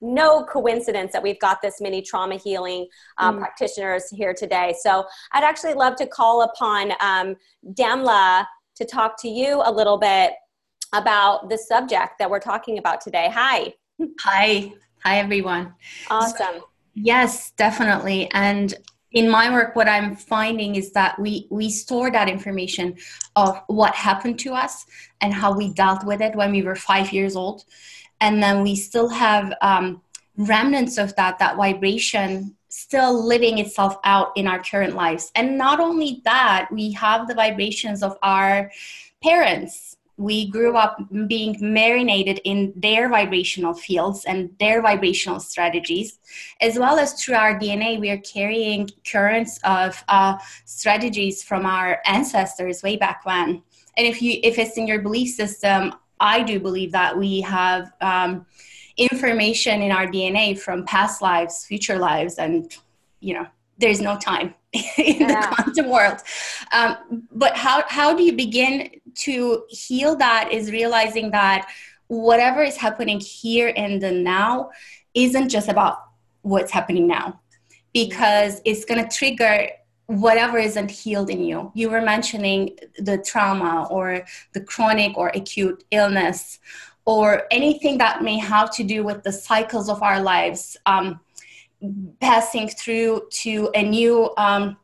no 0.00 0.44
coincidence 0.44 1.12
that 1.12 1.22
we've 1.22 1.40
got 1.40 1.60
this 1.62 1.80
many 1.80 2.02
trauma 2.02 2.36
healing 2.36 2.86
um, 3.18 3.36
mm. 3.36 3.38
practitioners 3.40 4.08
here 4.10 4.34
today. 4.34 4.74
So 4.80 5.04
I'd 5.32 5.44
actually 5.44 5.74
love 5.74 5.96
to 5.96 6.06
call 6.06 6.42
upon 6.42 6.92
um, 7.00 7.36
Damla 7.72 8.46
to 8.76 8.84
talk 8.84 9.20
to 9.22 9.28
you 9.28 9.62
a 9.64 9.72
little 9.72 9.98
bit 9.98 10.32
about 10.94 11.48
the 11.48 11.58
subject 11.58 12.12
that 12.18 12.30
we're 12.30 12.38
talking 12.40 12.78
about 12.78 13.00
today. 13.00 13.30
Hi. 13.32 13.74
Hi. 14.20 14.72
Hi, 15.04 15.18
everyone. 15.18 15.74
Awesome. 16.10 16.36
So, 16.36 16.68
yes, 16.94 17.52
definitely. 17.52 18.30
And 18.32 18.74
in 19.12 19.28
my 19.28 19.50
work, 19.50 19.74
what 19.74 19.88
I'm 19.88 20.16
finding 20.16 20.76
is 20.76 20.92
that 20.92 21.18
we 21.18 21.46
we 21.50 21.70
store 21.70 22.10
that 22.10 22.28
information 22.28 22.96
of 23.36 23.60
what 23.68 23.94
happened 23.94 24.38
to 24.40 24.52
us 24.52 24.84
and 25.20 25.32
how 25.32 25.56
we 25.56 25.72
dealt 25.72 26.04
with 26.04 26.20
it 26.20 26.36
when 26.36 26.52
we 26.52 26.62
were 26.62 26.76
five 26.76 27.12
years 27.12 27.36
old, 27.36 27.64
and 28.20 28.42
then 28.42 28.62
we 28.62 28.74
still 28.76 29.08
have 29.08 29.52
um, 29.60 30.02
remnants 30.36 30.98
of 30.98 31.14
that 31.16 31.38
that 31.38 31.56
vibration 31.56 32.56
still 32.68 33.26
living 33.26 33.58
itself 33.58 33.96
out 34.04 34.30
in 34.36 34.46
our 34.46 34.62
current 34.62 34.94
lives. 34.94 35.32
And 35.34 35.56
not 35.58 35.80
only 35.80 36.20
that, 36.24 36.68
we 36.70 36.92
have 36.92 37.26
the 37.26 37.34
vibrations 37.34 38.02
of 38.02 38.16
our 38.22 38.70
parents. 39.22 39.96
We 40.16 40.50
grew 40.50 40.76
up 40.76 40.98
being 41.28 41.56
marinated 41.60 42.40
in 42.44 42.72
their 42.76 43.08
vibrational 43.08 43.72
fields 43.72 44.24
and 44.24 44.50
their 44.58 44.82
vibrational 44.82 45.40
strategies. 45.40 46.18
As 46.60 46.78
well 46.78 46.98
as 46.98 47.14
through 47.14 47.36
our 47.36 47.58
dna 47.58 48.00
we 48.00 48.10
are 48.10 48.18
carrying 48.18 48.90
currents 49.08 49.60
of 49.62 50.02
uh, 50.08 50.36
strategies 50.64 51.42
from 51.42 51.64
our 51.64 52.00
ancestors 52.04 52.82
way 52.82 52.96
back 52.96 53.24
when. 53.24 53.62
And 53.96 54.06
if 54.06 54.20
you 54.20 54.40
if 54.42 54.58
it's 54.58 54.76
in 54.76 54.88
your 54.88 55.00
belief 55.00 55.34
system 55.34 55.94
i 56.20 56.42
do 56.42 56.58
believe 56.58 56.92
that 56.92 57.16
we 57.16 57.40
have 57.40 57.92
um, 58.00 58.46
information 58.96 59.82
in 59.82 59.92
our 59.92 60.06
dna 60.06 60.58
from 60.58 60.84
past 60.84 61.22
lives 61.22 61.64
future 61.64 61.98
lives 61.98 62.34
and 62.36 62.76
you 63.20 63.34
know 63.34 63.46
there's 63.78 64.00
no 64.00 64.18
time 64.18 64.54
in 64.72 65.20
yeah. 65.20 65.40
the 65.40 65.54
quantum 65.54 65.90
world. 65.90 66.18
Um, 66.72 67.26
but 67.32 67.56
how, 67.56 67.84
how 67.88 68.14
do 68.14 68.22
you 68.22 68.34
begin 68.34 68.90
to 69.16 69.64
heal 69.68 70.16
that 70.16 70.52
is 70.52 70.70
realizing 70.70 71.30
that 71.30 71.68
whatever 72.08 72.62
is 72.62 72.76
happening 72.76 73.20
here 73.20 73.68
in 73.68 73.98
the 73.98 74.10
now 74.10 74.70
isn't 75.14 75.48
just 75.48 75.68
about 75.68 75.98
what's 76.42 76.70
happening 76.70 77.06
now 77.06 77.40
because 77.92 78.60
it's 78.64 78.84
going 78.84 79.02
to 79.02 79.16
trigger 79.16 79.68
whatever 80.08 80.58
isn't 80.58 80.90
healed 80.90 81.30
in 81.30 81.44
you. 81.44 81.70
You 81.74 81.90
were 81.90 82.00
mentioning 82.00 82.78
the 82.98 83.18
trauma 83.18 83.86
or 83.90 84.24
the 84.54 84.62
chronic 84.62 85.16
or 85.16 85.28
acute 85.28 85.84
illness 85.90 86.58
or 87.04 87.44
anything 87.50 87.98
that 87.98 88.22
may 88.22 88.38
have 88.38 88.70
to 88.72 88.84
do 88.84 89.04
with 89.04 89.22
the 89.22 89.32
cycles 89.32 89.88
of 89.88 90.02
our 90.02 90.20
lives. 90.20 90.76
Um, 90.86 91.20
passing 92.20 92.68
through 92.68 93.22
to 93.30 93.70
a 93.74 93.82
new 93.82 94.34
um, 94.36 94.76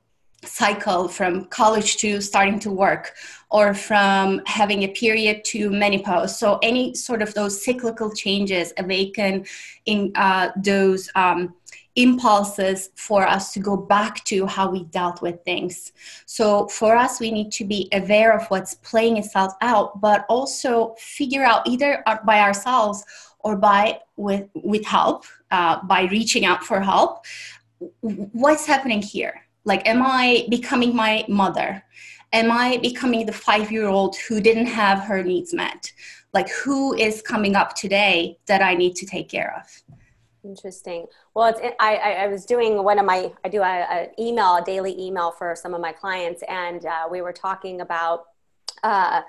cycle 0.44 1.08
from 1.08 1.46
college 1.46 1.96
to 1.96 2.20
starting 2.20 2.58
to 2.60 2.70
work 2.70 3.14
or 3.50 3.74
from 3.74 4.40
having 4.46 4.82
a 4.82 4.88
period 4.88 5.44
to 5.44 5.70
menopause 5.70 6.38
so 6.38 6.58
any 6.62 6.94
sort 6.94 7.22
of 7.22 7.32
those 7.34 7.64
cyclical 7.64 8.12
changes 8.12 8.72
awaken 8.78 9.44
in 9.86 10.12
uh, 10.14 10.50
those 10.56 11.10
um, 11.14 11.54
impulses 11.96 12.90
for 12.96 13.26
us 13.26 13.52
to 13.52 13.60
go 13.60 13.76
back 13.76 14.24
to 14.24 14.46
how 14.46 14.68
we 14.68 14.84
dealt 14.84 15.22
with 15.22 15.42
things. 15.44 15.92
So 16.26 16.66
for 16.68 16.96
us 16.96 17.20
we 17.20 17.30
need 17.30 17.52
to 17.52 17.64
be 17.64 17.88
aware 17.92 18.36
of 18.36 18.46
what's 18.48 18.74
playing 18.74 19.16
itself 19.16 19.52
out 19.60 20.00
but 20.00 20.26
also 20.28 20.94
figure 20.98 21.44
out 21.44 21.66
either 21.66 22.02
by 22.26 22.40
ourselves 22.40 23.04
or 23.40 23.56
by 23.56 24.00
with 24.16 24.48
with 24.54 24.84
help 24.84 25.24
uh, 25.50 25.82
by 25.84 26.04
reaching 26.04 26.44
out 26.44 26.64
for 26.64 26.80
help 26.80 27.24
what's 28.00 28.66
happening 28.66 29.02
here? 29.02 29.42
Like 29.64 29.86
am 29.88 30.02
i 30.02 30.46
becoming 30.50 30.94
my 30.94 31.24
mother? 31.28 31.82
Am 32.32 32.50
i 32.50 32.78
becoming 32.78 33.26
the 33.26 33.32
five 33.32 33.70
year 33.70 33.86
old 33.86 34.16
who 34.16 34.40
didn't 34.40 34.66
have 34.66 35.00
her 35.00 35.22
needs 35.22 35.54
met? 35.54 35.92
Like 36.32 36.48
who 36.50 36.94
is 36.94 37.22
coming 37.22 37.54
up 37.54 37.74
today 37.74 38.38
that 38.46 38.62
i 38.62 38.74
need 38.74 38.96
to 38.96 39.06
take 39.06 39.28
care 39.28 39.54
of 39.58 39.93
interesting. 40.44 41.06
Well 41.34 41.46
it's 41.46 41.60
i 41.80 41.96
i 41.96 42.26
was 42.26 42.44
doing 42.44 42.82
one 42.82 42.98
of 42.98 43.06
my 43.06 43.32
i 43.44 43.48
do 43.48 43.62
an 43.62 44.08
email 44.18 44.56
a 44.56 44.64
daily 44.64 45.00
email 45.00 45.30
for 45.32 45.56
some 45.56 45.74
of 45.74 45.80
my 45.80 45.92
clients 45.92 46.42
and 46.48 46.84
uh, 46.86 47.08
we 47.10 47.22
were 47.22 47.32
talking 47.32 47.80
about 47.80 48.24
uh, 48.82 49.22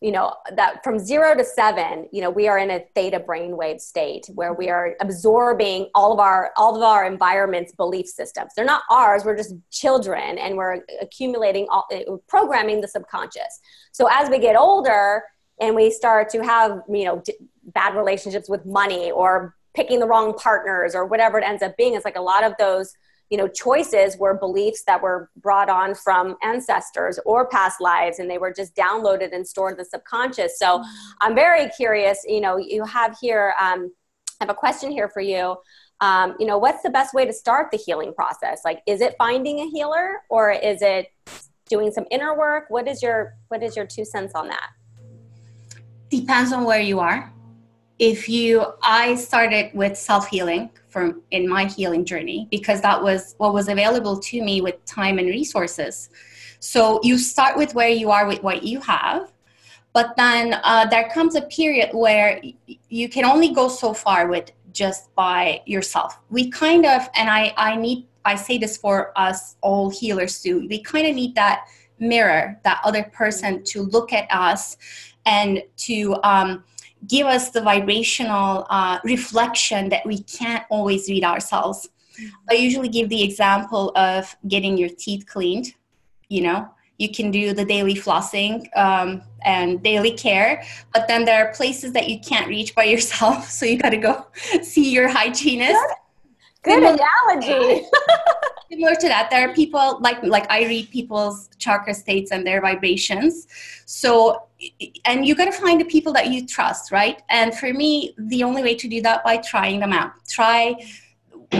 you 0.00 0.12
know 0.12 0.34
that 0.56 0.82
from 0.82 0.98
zero 0.98 1.34
to 1.34 1.44
seven 1.44 2.08
you 2.10 2.22
know 2.22 2.30
we 2.30 2.48
are 2.48 2.58
in 2.58 2.70
a 2.70 2.80
theta 2.94 3.20
brainwave 3.20 3.80
state 3.80 4.26
where 4.34 4.54
we 4.54 4.70
are 4.70 4.96
absorbing 5.00 5.88
all 5.94 6.12
of 6.12 6.18
our 6.18 6.52
all 6.56 6.74
of 6.76 6.82
our 6.82 7.04
environment's 7.04 7.72
belief 7.72 8.06
systems. 8.06 8.52
They're 8.56 8.64
not 8.64 8.82
ours 8.90 9.24
we're 9.24 9.36
just 9.36 9.54
children 9.70 10.38
and 10.38 10.56
we're 10.56 10.80
accumulating 11.02 11.66
all 11.70 11.86
uh, 11.92 12.16
programming 12.28 12.80
the 12.80 12.88
subconscious. 12.88 13.60
So 13.92 14.08
as 14.10 14.30
we 14.30 14.38
get 14.38 14.56
older 14.56 15.22
and 15.60 15.76
we 15.76 15.90
start 15.90 16.30
to 16.30 16.42
have 16.42 16.80
you 16.88 17.04
know 17.04 17.22
bad 17.64 17.94
relationships 17.94 18.48
with 18.48 18.64
money 18.64 19.10
or 19.10 19.54
picking 19.74 20.00
the 20.00 20.06
wrong 20.06 20.34
partners 20.34 20.94
or 20.94 21.06
whatever 21.06 21.38
it 21.38 21.44
ends 21.44 21.62
up 21.62 21.76
being. 21.76 21.94
It's 21.94 22.04
like 22.04 22.16
a 22.16 22.22
lot 22.22 22.44
of 22.44 22.54
those 22.58 22.94
you 23.30 23.38
know 23.38 23.46
choices 23.46 24.18
were 24.18 24.34
beliefs 24.34 24.82
that 24.86 25.00
were 25.00 25.30
brought 25.36 25.70
on 25.70 25.94
from 25.94 26.36
ancestors 26.42 27.18
or 27.24 27.48
past 27.48 27.80
lives 27.80 28.18
and 28.18 28.28
they 28.28 28.38
were 28.38 28.52
just 28.52 28.74
downloaded 28.74 29.32
and 29.32 29.46
stored 29.46 29.72
in 29.72 29.78
the 29.78 29.84
subconscious. 29.84 30.58
So 30.58 30.78
mm-hmm. 30.78 30.84
i'm 31.20 31.34
very 31.34 31.70
curious 31.70 32.18
you 32.26 32.40
know 32.40 32.56
you 32.56 32.84
have 32.84 33.16
here 33.20 33.54
um, 33.60 33.92
i 34.40 34.44
have 34.44 34.50
a 34.50 34.54
question 34.54 34.90
here 34.90 35.08
for 35.08 35.20
you. 35.20 35.56
Um, 36.02 36.34
you 36.38 36.46
know 36.46 36.58
what's 36.58 36.82
the 36.82 36.90
best 36.90 37.14
way 37.14 37.24
to 37.24 37.32
start 37.32 37.70
the 37.70 37.76
healing 37.78 38.12
process? 38.12 38.62
Like 38.64 38.82
is 38.86 39.00
it 39.00 39.14
finding 39.16 39.60
a 39.60 39.66
healer 39.66 40.22
or 40.28 40.50
is 40.50 40.82
it 40.82 41.06
doing 41.68 41.92
some 41.92 42.06
inner 42.10 42.36
work? 42.36 42.64
What 42.68 42.88
is 42.88 43.02
your 43.02 43.34
what 43.48 43.62
is 43.62 43.76
your 43.76 43.86
two 43.86 44.04
cents 44.04 44.34
on 44.34 44.48
that? 44.48 44.70
Depends 46.08 46.52
on 46.52 46.64
where 46.64 46.80
you 46.80 46.98
are 46.98 47.32
if 48.00 48.28
you 48.30 48.64
i 48.82 49.14
started 49.14 49.70
with 49.74 49.96
self-healing 49.96 50.70
from 50.88 51.22
in 51.30 51.46
my 51.46 51.66
healing 51.66 52.04
journey 52.04 52.48
because 52.50 52.80
that 52.80 53.00
was 53.00 53.34
what 53.36 53.52
was 53.52 53.68
available 53.68 54.18
to 54.18 54.42
me 54.42 54.60
with 54.60 54.84
time 54.84 55.18
and 55.18 55.28
resources. 55.28 56.10
So 56.58 56.98
you 57.04 57.16
start 57.16 57.56
with 57.56 57.74
where 57.74 57.88
you 57.88 58.10
are 58.10 58.26
with 58.26 58.42
what 58.42 58.64
you 58.64 58.80
have 58.80 59.32
but 59.92 60.14
then 60.16 60.60
uh, 60.62 60.86
there 60.86 61.08
comes 61.10 61.34
a 61.34 61.42
period 61.42 61.90
where 61.92 62.40
you 62.88 63.08
can 63.08 63.24
only 63.24 63.52
go 63.52 63.68
so 63.68 63.92
far 63.92 64.28
with 64.28 64.52
just 64.72 65.12
by 65.16 65.62
yourself. 65.66 66.20
We 66.30 66.50
kind 66.50 66.86
of 66.86 67.08
and 67.14 67.28
i 67.28 67.52
i 67.56 67.76
need 67.76 68.06
i 68.24 68.34
say 68.34 68.56
this 68.56 68.76
for 68.76 69.12
us 69.16 69.56
all 69.60 69.90
healers 69.90 70.40
too 70.42 70.66
we 70.68 70.80
kind 70.82 71.06
of 71.06 71.14
need 71.14 71.34
that 71.34 71.66
mirror 71.98 72.58
that 72.64 72.80
other 72.82 73.04
person 73.04 73.62
to 73.64 73.82
look 73.82 74.12
at 74.12 74.26
us 74.30 74.76
and 75.26 75.62
to 75.76 76.16
um, 76.22 76.64
give 77.06 77.26
us 77.26 77.50
the 77.50 77.60
vibrational 77.60 78.66
uh, 78.70 78.98
reflection 79.04 79.88
that 79.88 80.04
we 80.06 80.22
can't 80.22 80.64
always 80.70 81.08
read 81.08 81.24
ourselves. 81.24 81.88
I 82.50 82.54
usually 82.54 82.88
give 82.88 83.08
the 83.08 83.22
example 83.22 83.92
of 83.96 84.36
getting 84.46 84.76
your 84.76 84.90
teeth 84.90 85.26
cleaned. 85.26 85.74
You 86.28 86.42
know, 86.42 86.68
you 86.98 87.10
can 87.10 87.30
do 87.30 87.54
the 87.54 87.64
daily 87.64 87.94
flossing 87.94 88.68
um, 88.76 89.22
and 89.42 89.82
daily 89.82 90.12
care, 90.12 90.62
but 90.92 91.08
then 91.08 91.24
there 91.24 91.46
are 91.46 91.52
places 91.54 91.92
that 91.94 92.08
you 92.08 92.20
can't 92.20 92.46
reach 92.46 92.74
by 92.74 92.84
yourself, 92.94 93.50
so 93.50 93.64
you 93.64 93.78
got 93.78 93.90
to 93.90 93.96
go 93.96 94.26
see 94.62 94.92
your 94.92 95.08
hygienist. 95.08 95.80
Good 96.62 96.82
analogy. 96.82 97.86
similar 98.70 98.94
to 98.94 99.08
that 99.08 99.28
there 99.30 99.48
are 99.48 99.52
people 99.52 99.98
like 100.00 100.22
like 100.22 100.46
i 100.48 100.64
read 100.64 100.88
people's 100.90 101.50
chakra 101.58 101.92
states 101.92 102.30
and 102.30 102.46
their 102.46 102.60
vibrations. 102.60 103.48
So 103.86 104.44
and 105.04 105.26
you 105.26 105.34
got 105.34 105.46
to 105.46 105.52
find 105.52 105.80
the 105.80 105.86
people 105.86 106.12
that 106.12 106.28
you 106.28 106.46
trust 106.46 106.92
right? 106.92 107.22
And 107.28 107.54
for 107.54 107.72
me 107.72 108.14
the 108.18 108.44
only 108.44 108.62
way 108.62 108.74
to 108.76 108.88
do 108.88 109.02
that 109.02 109.24
by 109.24 109.38
trying 109.38 109.80
them 109.80 109.92
out. 109.92 110.12
Try 110.28 110.76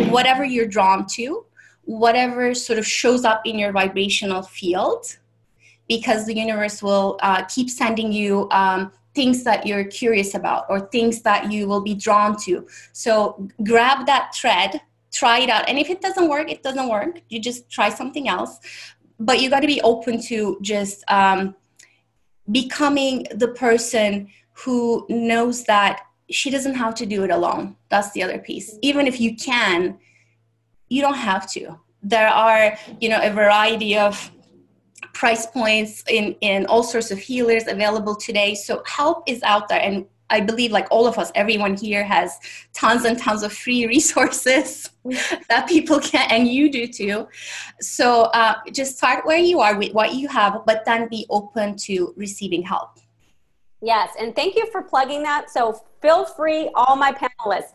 whatever 0.09 0.44
you're 0.44 0.68
drawn 0.68 1.07
to 1.07 1.44
whatever 1.84 2.55
sort 2.55 2.78
of 2.78 2.86
shows 2.86 3.24
up 3.24 3.42
in 3.44 3.59
your 3.59 3.72
vibrational 3.72 4.42
field 4.42 5.16
because 5.88 6.24
the 6.24 6.34
universe 6.34 6.82
will 6.82 7.18
uh, 7.20 7.42
keep 7.46 7.68
sending 7.68 8.12
you 8.12 8.48
um, 8.53 8.92
things 9.12 9.42
that 9.42 9.66
you're 9.66 9.84
curious 9.84 10.36
about 10.36 10.66
or 10.68 10.78
things 10.78 11.22
that 11.22 11.51
you 11.51 11.66
will 11.66 11.80
be 11.80 11.94
drawn 11.94 12.36
to. 12.42 12.64
So 12.92 13.48
grab 13.64 14.07
that 14.07 14.32
thread 14.32 14.80
try 15.13 15.41
it 15.41 15.51
out. 15.51 15.69
And 15.69 15.79
if 15.79 15.91
it 15.91 16.01
doesn't 16.01 16.29
work 16.29 16.51
it 16.51 16.63
doesn't 16.63 16.89
work. 16.89 17.23
You 17.29 17.41
just 17.41 17.71
try 17.71 17.89
something 17.89 18.29
else. 18.29 18.59
But 19.19 19.41
you 19.41 19.51
got 19.51 19.61
to 19.61 19.67
be 19.67 19.83
open 19.83 20.21
to 20.23 20.59
just 20.63 21.05
um, 21.09 21.55
becoming 22.51 23.27
the 23.35 23.49
person 23.49 24.29
who 24.53 25.07
knows 25.09 25.65
that 25.65 26.03
she 26.31 26.49
doesn't 26.51 26.75
have 26.75 26.95
to 26.95 27.07
do 27.07 27.25
it 27.25 27.31
alone. 27.31 27.77
That's 27.89 28.13
the 28.13 28.23
other 28.23 28.39
piece. 28.39 28.79
Even 28.83 29.07
if 29.07 29.21
you 29.21 29.37
can 29.37 29.99
you 30.91 31.01
don't 31.01 31.15
have 31.15 31.51
to. 31.53 31.79
There 32.03 32.29
are 32.29 32.77
you 33.01 33.09
know 33.09 33.21
a 33.23 33.31
variety 33.31 33.97
of 33.97 34.31
price 35.15 35.47
points 35.47 36.05
in 36.09 36.35
in 36.41 36.67
all 36.67 36.83
sorts 36.83 37.11
of 37.11 37.19
healers 37.19 37.67
available 37.67 38.15
today. 38.15 38.55
So 38.55 38.83
help 38.87 39.23
is 39.27 39.43
out 39.43 39.69
there. 39.69 39.81
And 39.81 40.07
I 40.31 40.41
believe 40.41 40.70
like 40.72 40.87
all 40.91 41.07
of 41.07 41.18
us, 41.18 41.31
everyone 41.35 41.76
here 41.76 42.05
has 42.05 42.39
tons 42.72 43.05
and 43.05 43.18
tons 43.18 43.43
of 43.43 43.53
free 43.53 43.87
resources 43.95 44.91
that 45.49 45.68
people 45.68 46.01
can, 46.01 46.26
and 46.31 46.49
you 46.49 46.70
do 46.70 46.87
too. 46.87 47.28
So 47.81 48.22
uh, 48.22 48.55
just 48.72 48.97
start 48.97 49.26
where 49.26 49.39
you 49.39 49.61
are 49.61 49.76
with 49.76 49.93
what 49.93 50.14
you 50.14 50.28
have, 50.28 50.62
but 50.66 50.85
then 50.85 51.09
be 51.09 51.26
open 51.31 51.76
to 51.78 52.14
receiving 52.16 52.62
help. 52.62 52.99
Yes, 53.83 54.11
and 54.18 54.35
thank 54.35 54.57
you 54.57 54.70
for 54.70 54.83
plugging 54.83 55.22
that. 55.22 55.51
So 55.51 55.83
feel 56.03 56.24
free, 56.24 56.70
all 56.74 56.97
my 56.97 57.12
panelists, 57.12 57.72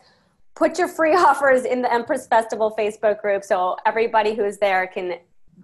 put 0.54 0.78
your 0.78 0.88
free 0.88 1.14
offers 1.16 1.64
in 1.64 1.82
the 1.82 1.92
Empress 1.92 2.26
Festival 2.26 2.74
Facebook 2.76 3.20
group 3.20 3.44
so 3.44 3.76
everybody 3.86 4.34
who's 4.34 4.58
there 4.58 4.86
can 4.86 5.18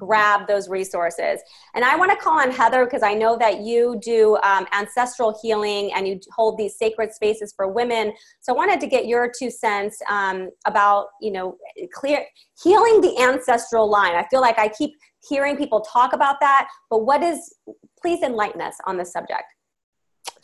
grab 0.06 0.48
those 0.48 0.68
resources. 0.68 1.40
And 1.74 1.84
I 1.84 1.94
want 1.96 2.10
to 2.10 2.16
call 2.16 2.40
on 2.40 2.50
Heather 2.50 2.84
because 2.84 3.02
I 3.02 3.14
know 3.14 3.36
that 3.38 3.60
you 3.60 4.00
do 4.02 4.36
um, 4.42 4.66
ancestral 4.72 5.38
healing 5.40 5.92
and 5.94 6.08
you 6.08 6.18
hold 6.34 6.58
these 6.58 6.76
sacred 6.76 7.12
spaces 7.12 7.54
for 7.56 7.68
women. 7.68 8.12
So 8.40 8.52
I 8.52 8.56
wanted 8.56 8.80
to 8.80 8.88
get 8.88 9.06
your 9.06 9.30
two 9.38 9.50
cents 9.50 10.00
um, 10.10 10.50
about, 10.66 11.06
you 11.20 11.30
know, 11.30 11.56
clear 11.92 12.24
healing 12.62 13.00
the 13.00 13.16
ancestral 13.20 13.88
line. 13.88 14.14
I 14.14 14.26
feel 14.28 14.40
like 14.40 14.58
I 14.58 14.68
keep 14.68 14.92
hearing 15.28 15.56
people 15.56 15.80
talk 15.82 16.12
about 16.12 16.40
that, 16.40 16.68
but 16.90 17.04
what 17.04 17.22
is, 17.22 17.54
please 18.00 18.22
enlighten 18.22 18.60
us 18.60 18.74
on 18.86 18.96
this 18.96 19.12
subject. 19.12 19.44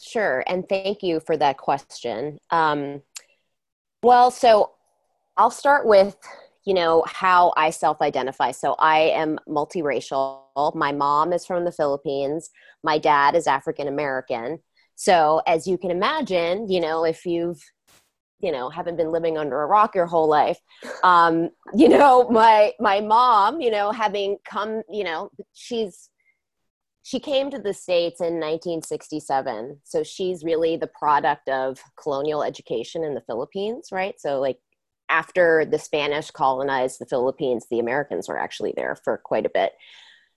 Sure. 0.01 0.45
And 0.47 0.69
thank 0.69 1.03
you 1.03 1.19
for 1.19 1.37
that 1.37 1.59
question. 1.59 2.39
Um, 2.51 3.03
well, 4.05 4.31
so 4.31 4.73
I'll 5.37 5.51
start 5.51 5.87
with 5.87 6.17
you 6.69 6.75
know 6.75 7.03
how 7.07 7.51
i 7.57 7.71
self-identify. 7.71 8.51
So 8.51 8.75
i 8.79 8.99
am 9.23 9.39
multiracial. 9.49 10.75
My 10.75 10.93
mom 10.93 11.33
is 11.33 11.47
from 11.47 11.65
the 11.65 11.73
philippines. 11.73 12.51
My 12.85 12.99
dad 12.99 13.35
is 13.35 13.47
african 13.47 13.89
american. 13.89 14.59
So 14.95 15.41
as 15.47 15.67
you 15.67 15.79
can 15.79 15.91
imagine 15.91 16.71
you 16.71 16.81
know 16.81 17.05
if 17.05 17.25
you've 17.25 17.61
you 18.41 18.53
know 18.53 18.69
haven't 18.69 18.99
been 18.99 19.11
living 19.11 19.39
under 19.39 19.63
a 19.63 19.67
rock 19.67 19.95
your 19.95 20.07
whole 20.07 20.29
life 20.29 20.61
um 21.03 21.49
you 21.75 21.89
know 21.89 22.29
my 22.29 22.73
my 22.79 23.01
mom 23.01 23.61
you 23.63 23.71
know 23.71 23.91
having 23.91 24.37
come 24.45 24.83
you 24.91 25.05
know 25.05 25.31
she's 25.55 26.11
she 27.03 27.19
came 27.19 27.51
to 27.51 27.59
the 27.59 27.73
states 27.73 28.21
in 28.21 28.35
1967 28.35 29.81
so 29.85 30.03
she's 30.03 30.45
really 30.45 30.77
the 30.77 30.91
product 30.99 31.49
of 31.49 31.81
colonial 32.01 32.43
education 32.43 33.03
in 33.03 33.15
the 33.15 33.23
philippines 33.23 33.89
right? 33.91 34.21
So 34.21 34.41
like 34.41 34.59
after 35.09 35.65
the 35.65 35.79
Spanish 35.79 36.31
colonized 36.31 37.01
the 37.01 37.07
Philippines, 37.07 37.67
the 37.71 37.79
Americans 37.79 38.29
were 38.29 38.39
actually 38.39 38.73
there 38.77 38.97
for 38.97 39.19
quite 39.19 39.47
a 39.47 39.51
bit. 39.51 39.73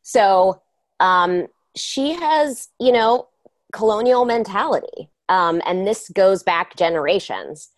So 0.01 0.61
um, 0.99 1.47
she 1.75 2.13
has, 2.13 2.69
you 2.79 2.91
know, 2.91 3.27
colonial 3.73 4.25
mentality. 4.25 5.09
Um, 5.29 5.61
and 5.65 5.87
this 5.87 6.09
goes 6.09 6.43
back 6.43 6.75
generations. 6.75 7.69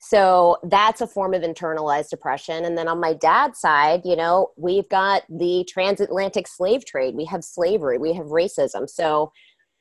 So 0.00 0.56
that's 0.62 1.02
a 1.02 1.06
form 1.06 1.34
of 1.34 1.42
internalized 1.42 2.12
oppression. 2.12 2.64
And 2.64 2.76
then 2.76 2.88
on 2.88 3.00
my 3.00 3.12
dad's 3.12 3.60
side, 3.60 4.00
you 4.04 4.16
know, 4.16 4.50
we've 4.56 4.88
got 4.88 5.22
the 5.28 5.66
transatlantic 5.68 6.48
slave 6.48 6.86
trade, 6.86 7.14
we 7.14 7.26
have 7.26 7.44
slavery, 7.44 7.98
we 7.98 8.14
have 8.14 8.26
racism. 8.26 8.88
So 8.88 9.30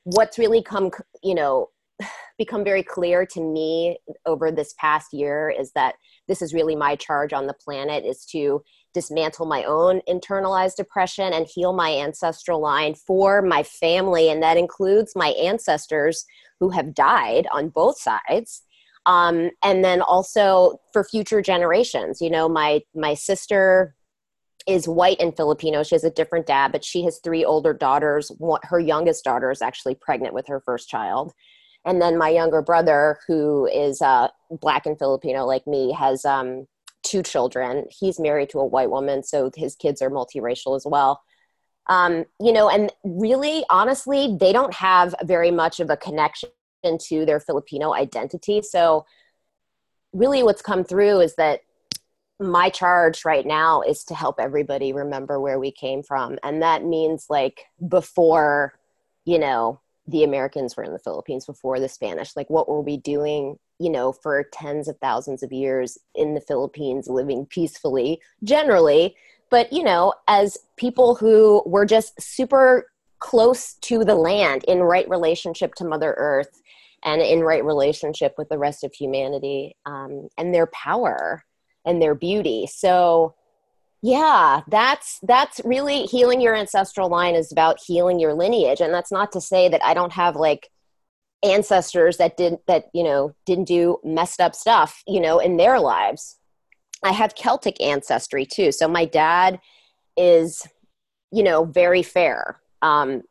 what's 0.03 0.38
really 0.38 0.61
come, 0.61 0.91
you 1.24 1.36
know, 1.36 1.70
become 2.38 2.63
very 2.63 2.84
clear 2.84 3.26
to 3.28 3.41
me 3.41 3.97
over 4.26 4.51
this 4.51 4.74
past 4.78 5.13
year 5.13 5.49
is 5.49 5.72
that 5.74 5.95
this 6.30 6.41
is 6.41 6.53
really 6.53 6.75
my 6.75 6.95
charge 6.95 7.34
on 7.34 7.47
the 7.47 7.53
planet 7.53 8.05
is 8.05 8.23
to 8.27 8.63
dismantle 8.93 9.47
my 9.47 9.63
own 9.65 9.99
internalized 10.07 10.75
depression 10.75 11.34
and 11.34 11.47
heal 11.47 11.73
my 11.73 11.91
ancestral 11.95 12.61
line 12.61 12.93
for 12.93 13.41
my 13.41 13.63
family. 13.63 14.30
And 14.30 14.41
that 14.41 14.55
includes 14.55 15.13
my 15.15 15.30
ancestors 15.30 16.25
who 16.59 16.69
have 16.69 16.93
died 16.93 17.47
on 17.51 17.69
both 17.69 17.99
sides. 17.99 18.63
Um, 19.05 19.49
and 19.63 19.84
then 19.84 20.01
also 20.01 20.80
for 20.93 21.03
future 21.03 21.41
generations 21.41 22.21
you 22.21 22.30
know 22.30 22.49
my 22.49 22.82
my 22.93 23.13
sister 23.13 23.95
is 24.67 24.88
white 24.88 25.19
and 25.21 25.36
filipino. 25.36 25.84
She 25.84 25.95
has 25.95 26.03
a 26.03 26.11
different 26.11 26.45
dad 26.45 26.73
but 26.73 26.84
she 26.84 27.03
has 27.05 27.19
three 27.23 27.43
older 27.45 27.73
daughters. 27.73 28.32
Her 28.63 28.80
youngest 28.80 29.23
daughter 29.23 29.49
is 29.51 29.61
actually 29.61 29.95
pregnant 29.95 30.34
with 30.34 30.47
her 30.47 30.59
first 30.59 30.89
child 30.89 31.34
and 31.86 32.01
then 32.01 32.17
my 32.17 32.30
younger 32.30 32.61
brother 32.61 33.19
who 33.27 33.67
is 33.67 34.01
uh, 34.01 34.27
black 34.49 34.86
and 34.86 34.97
filipino 34.97 35.45
like 35.45 35.65
me 35.67 35.91
has 35.91 36.25
um, 36.25 36.67
two 37.03 37.23
children. 37.23 37.86
He's 37.89 38.19
married 38.19 38.49
to 38.51 38.59
a 38.59 38.65
white 38.65 38.89
woman 38.89 39.23
so 39.23 39.51
his 39.55 39.75
kids 39.75 40.01
are 40.01 40.09
multiracial 40.09 40.75
as 40.75 40.86
well. 40.86 41.21
Um, 41.88 42.25
you 42.39 42.53
know 42.53 42.69
and 42.69 42.91
really 43.03 43.63
honestly 43.69 44.38
they 44.39 44.53
don't 44.53 44.73
have 44.73 45.15
very 45.23 45.49
much 45.49 45.80
of 45.80 45.89
a 45.89 45.97
connection 45.97 46.51
to 46.84 47.25
their 47.25 47.39
filipino 47.39 47.93
identity. 47.93 48.61
So 48.61 49.05
really 50.13 50.43
what's 50.43 50.61
come 50.61 50.84
through 50.84 51.21
is 51.21 51.36
that 51.36 51.61
my 52.39 52.69
charge 52.69 53.25
right 53.25 53.45
now 53.45 53.82
is 53.82 54.03
to 54.05 54.15
help 54.15 54.39
everybody 54.39 54.93
remember 54.93 55.39
where 55.39 55.59
we 55.59 55.71
came 55.71 56.03
from. 56.03 56.38
And 56.43 56.61
that 56.61 56.86
means 56.86 57.25
like 57.30 57.61
before 57.88 58.73
you 59.25 59.39
know 59.39 59.82
the 60.10 60.24
Americans 60.24 60.76
were 60.76 60.84
in 60.84 60.93
the 60.93 60.99
Philippines 60.99 61.45
before 61.45 61.80
the 61.80 61.89
Spanish. 61.89 62.36
Like, 62.36 62.49
what 62.49 62.68
were 62.68 62.82
we 62.82 62.97
doing, 62.97 63.57
you 63.80 63.89
know, 63.89 64.12
for 64.12 64.43
tens 64.51 64.88
of 64.88 64.97
thousands 64.97 65.43
of 65.43 65.51
years 65.51 65.97
in 66.16 66.34
the 66.34 66.41
Philippines, 66.41 67.07
living 67.07 67.45
peacefully, 67.45 68.20
generally? 68.43 69.16
But, 69.49 69.72
you 69.74 69.84
know, 69.84 70.14
as 70.28 70.57
people 70.78 71.16
who 71.16 71.64
were 71.66 71.86
just 71.86 72.20
super 72.22 72.91
close 73.20 73.74
to 73.82 74.03
the 74.03 74.16
land 74.16 74.64
in 74.68 74.80
right 74.80 75.10
relationship 75.10 75.76
to 75.76 75.86
Mother 75.86 76.16
Earth 76.18 76.62
and 77.03 77.22
in 77.22 77.41
right 77.41 77.64
relationship 77.64 78.36
with 78.38 78.49
the 78.49 78.57
rest 78.57 78.84
of 78.84 78.93
humanity 78.93 79.76
um, 79.86 80.30
and 80.38 80.53
their 80.53 80.68
power 80.68 81.43
and 81.86 82.01
their 82.01 82.16
beauty. 82.16 82.68
So, 82.68 83.36
yeah 84.02 84.62
that's 84.68 85.20
that's 85.24 85.60
really 85.66 86.04
healing 86.04 86.39
your 86.39 86.56
ancestral 86.56 87.10
line 87.10 87.36
is 87.36 87.52
about 87.52 87.78
healing 87.86 88.20
your 88.20 88.34
lineage. 88.34 88.82
And 88.82 88.93
that's 88.93 89.12
not 89.12 89.32
to 89.34 89.41
say 89.41 89.70
that 89.70 89.84
i 89.84 89.93
don't 89.93 90.14
have 90.14 90.36
like 90.36 90.70
ancestors 91.43 92.18
that 92.18 92.36
did 92.38 92.58
that 92.68 92.86
you 92.93 93.04
know 93.04 93.34
didn't 93.45 93.68
do 93.68 93.97
messed 94.04 94.41
up 94.41 94.54
stuff 94.56 95.04
you 95.08 95.20
know 95.20 95.39
in 95.39 95.58
their 95.58 95.80
lives. 95.80 96.38
I 97.04 97.14
have 97.14 97.36
celtic 97.36 97.82
ancestry 97.82 98.45
too. 98.45 98.74
So 98.74 98.88
my 98.88 99.06
dad 99.06 99.60
is 100.18 100.68
you 101.32 101.43
know 101.43 101.66
very 101.66 102.04
fair. 102.04 102.60
Um 102.82 103.24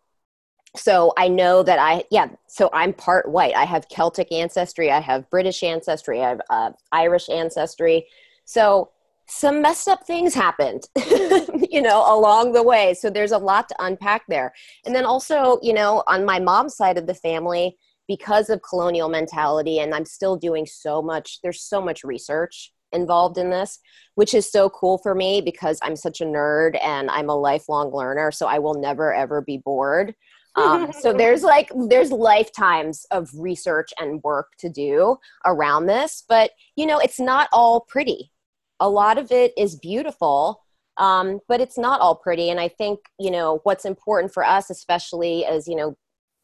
so 0.77 1.15
i 1.17 1.29
know 1.29 1.63
that 1.63 1.79
i 1.79 2.05
yeah 2.11 2.29
so 2.47 2.69
i'm 2.73 2.93
part 2.93 3.31
white. 3.31 3.55
I 3.55 3.65
have 3.65 3.89
celtic 3.89 4.31
ancestry 4.31 4.91
i 4.91 5.01
have 5.01 5.29
british 5.31 5.63
ancestry 5.63 6.21
i 6.23 6.29
have 6.29 6.41
uh, 6.51 6.71
irish 6.93 7.29
ancestry. 7.31 8.07
So 8.45 8.91
some 9.29 9.61
messed 9.61 9.89
up 9.89 10.07
things 10.07 10.35
happened, 10.35 10.89
you 11.71 11.83
know, 11.83 12.03
along 12.15 12.53
the 12.53 12.63
way. 12.63 12.95
So 12.95 13.11
there's 13.11 13.33
a 13.33 13.39
lot 13.39 13.69
to 13.69 13.77
unpack 13.79 14.23
there. 14.29 14.53
And 14.87 14.95
then 14.95 15.05
also, 15.05 15.59
you 15.63 15.75
know, 15.75 16.03
on 16.07 16.25
my 16.25 16.39
mom's 16.41 16.77
side 16.77 16.99
of 16.99 17.07
the 17.07 17.15
family, 17.15 17.77
because 18.07 18.49
of 18.49 18.63
colonial 18.63 19.11
mentality, 19.11 19.81
and 19.81 19.95
I'm 19.95 20.07
still 20.07 20.37
doing 20.37 20.65
so 20.65 21.03
much, 21.03 21.41
there's 21.43 21.63
so 21.63 21.83
much 21.83 22.05
research 22.05 22.73
involved 22.93 23.37
in 23.37 23.51
this, 23.51 23.79
which 24.15 24.33
is 24.33 24.51
so 24.51 24.71
cool 24.71 24.97
for 24.97 25.15
me 25.15 25.43
because 25.43 25.79
I'm 25.83 25.95
such 25.95 26.23
a 26.23 26.25
nerd 26.25 26.83
and 26.83 27.11
I'm 27.11 27.29
a 27.29 27.37
lifelong 27.37 27.93
learner. 27.93 28.33
So 28.33 28.47
I 28.47 28.59
will 28.61 28.81
never, 28.81 29.13
ever 29.13 29.43
be 29.43 29.59
bored. 29.59 30.15
Um, 30.55 30.91
so 30.99 31.13
there's 31.13 31.43
like 31.43 31.71
there's 31.89 32.11
lifetimes 32.11 33.05
of 33.11 33.31
research 33.37 33.91
and 34.01 34.23
work 34.23 34.49
to 34.61 34.71
do 34.71 35.19
around 35.45 35.87
this 35.87 36.25
but 36.29 36.51
you 36.75 36.87
know 36.87 36.99
it's 36.99 37.21
not 37.21 37.49
all 37.53 37.83
pretty 37.83 38.33
a 38.81 38.89
lot 38.89 39.19
of 39.19 39.33
it 39.33 39.53
is 39.57 39.77
beautiful 39.77 40.63
um, 40.99 41.39
but 41.47 41.61
it's 41.61 41.79
not 41.79 42.01
all 42.01 42.17
pretty. 42.17 42.51
And 42.51 42.61
i 42.61 42.69
think 42.69 43.01
you 43.19 43.31
know 43.31 43.61
what's 43.63 43.85
important 43.85 44.33
for 44.33 44.45
us 44.45 44.71
especially 44.71 45.45
as 45.45 45.67
you 45.69 45.77
know 45.77 45.97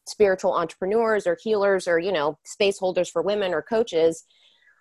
spiritual 0.07 0.53
entrepreneurs 0.53 1.25
or 1.25 1.37
healers 1.41 1.87
or 1.87 1.99
you 1.99 2.11
know 2.11 2.37
space 2.45 2.77
holders 2.77 3.09
for 3.09 3.21
women 3.21 3.53
or 3.53 3.61
coaches 3.61 4.23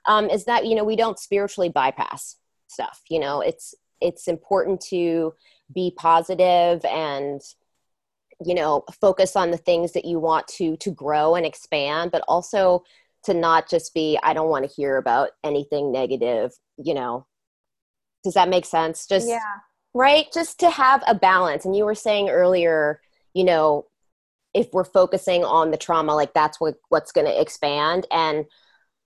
um, 0.07 0.29
is 0.29 0.45
that 0.45 0.67
you 0.67 0.75
know 0.75 0.85
we 0.85 0.97
don't 0.97 1.19
spiritually 1.19 1.69
bypass 1.69 2.37
stuff. 2.69 3.03
You 3.09 3.21
know 3.21 3.41
it's 3.41 3.75
it's 4.01 4.29
important 4.29 4.81
to 4.91 5.35
be 5.73 5.93
positive 5.97 6.85
and 6.85 7.41
you 8.45 8.55
know 8.55 8.85
focus 9.01 9.37
on 9.37 9.51
the 9.51 9.57
things 9.57 9.93
that 9.93 10.05
you 10.05 10.19
want 10.19 10.47
to 10.49 10.77
to 10.79 10.91
grow 10.91 11.35
and 11.35 11.47
expand 11.47 12.11
but 12.11 12.23
also 12.29 12.83
to 13.23 13.33
not 13.33 13.71
just 13.71 13.95
be 13.95 14.19
i 14.25 14.35
don't 14.35 14.51
want 14.51 14.69
to 14.69 14.75
hear 14.75 14.97
about 14.97 15.31
anything 15.45 15.93
negative 15.93 16.53
you 16.77 16.93
know 16.93 17.25
does 18.25 18.35
that 18.35 18.49
make 18.49 18.65
sense? 18.65 19.07
Just 19.07 19.29
yeah. 19.29 19.39
right? 19.93 20.27
Just 20.33 20.59
to 20.61 20.71
have 20.71 21.05
a 21.07 21.15
balance. 21.15 21.65
And 21.65 21.77
you 21.77 21.85
were 21.85 21.95
saying 21.95 22.31
earlier 22.31 23.01
you 23.35 23.45
know 23.45 23.87
if 24.55 24.69
we're 24.73 24.85
focusing 24.85 25.45
on 25.45 25.73
the 25.73 25.77
trauma 25.77 26.15
like 26.15 26.33
that's 26.33 26.61
what 26.61 26.77
what's 26.89 27.13
going 27.13 27.27
to 27.27 27.41
expand. 27.41 28.07
And 28.11 28.47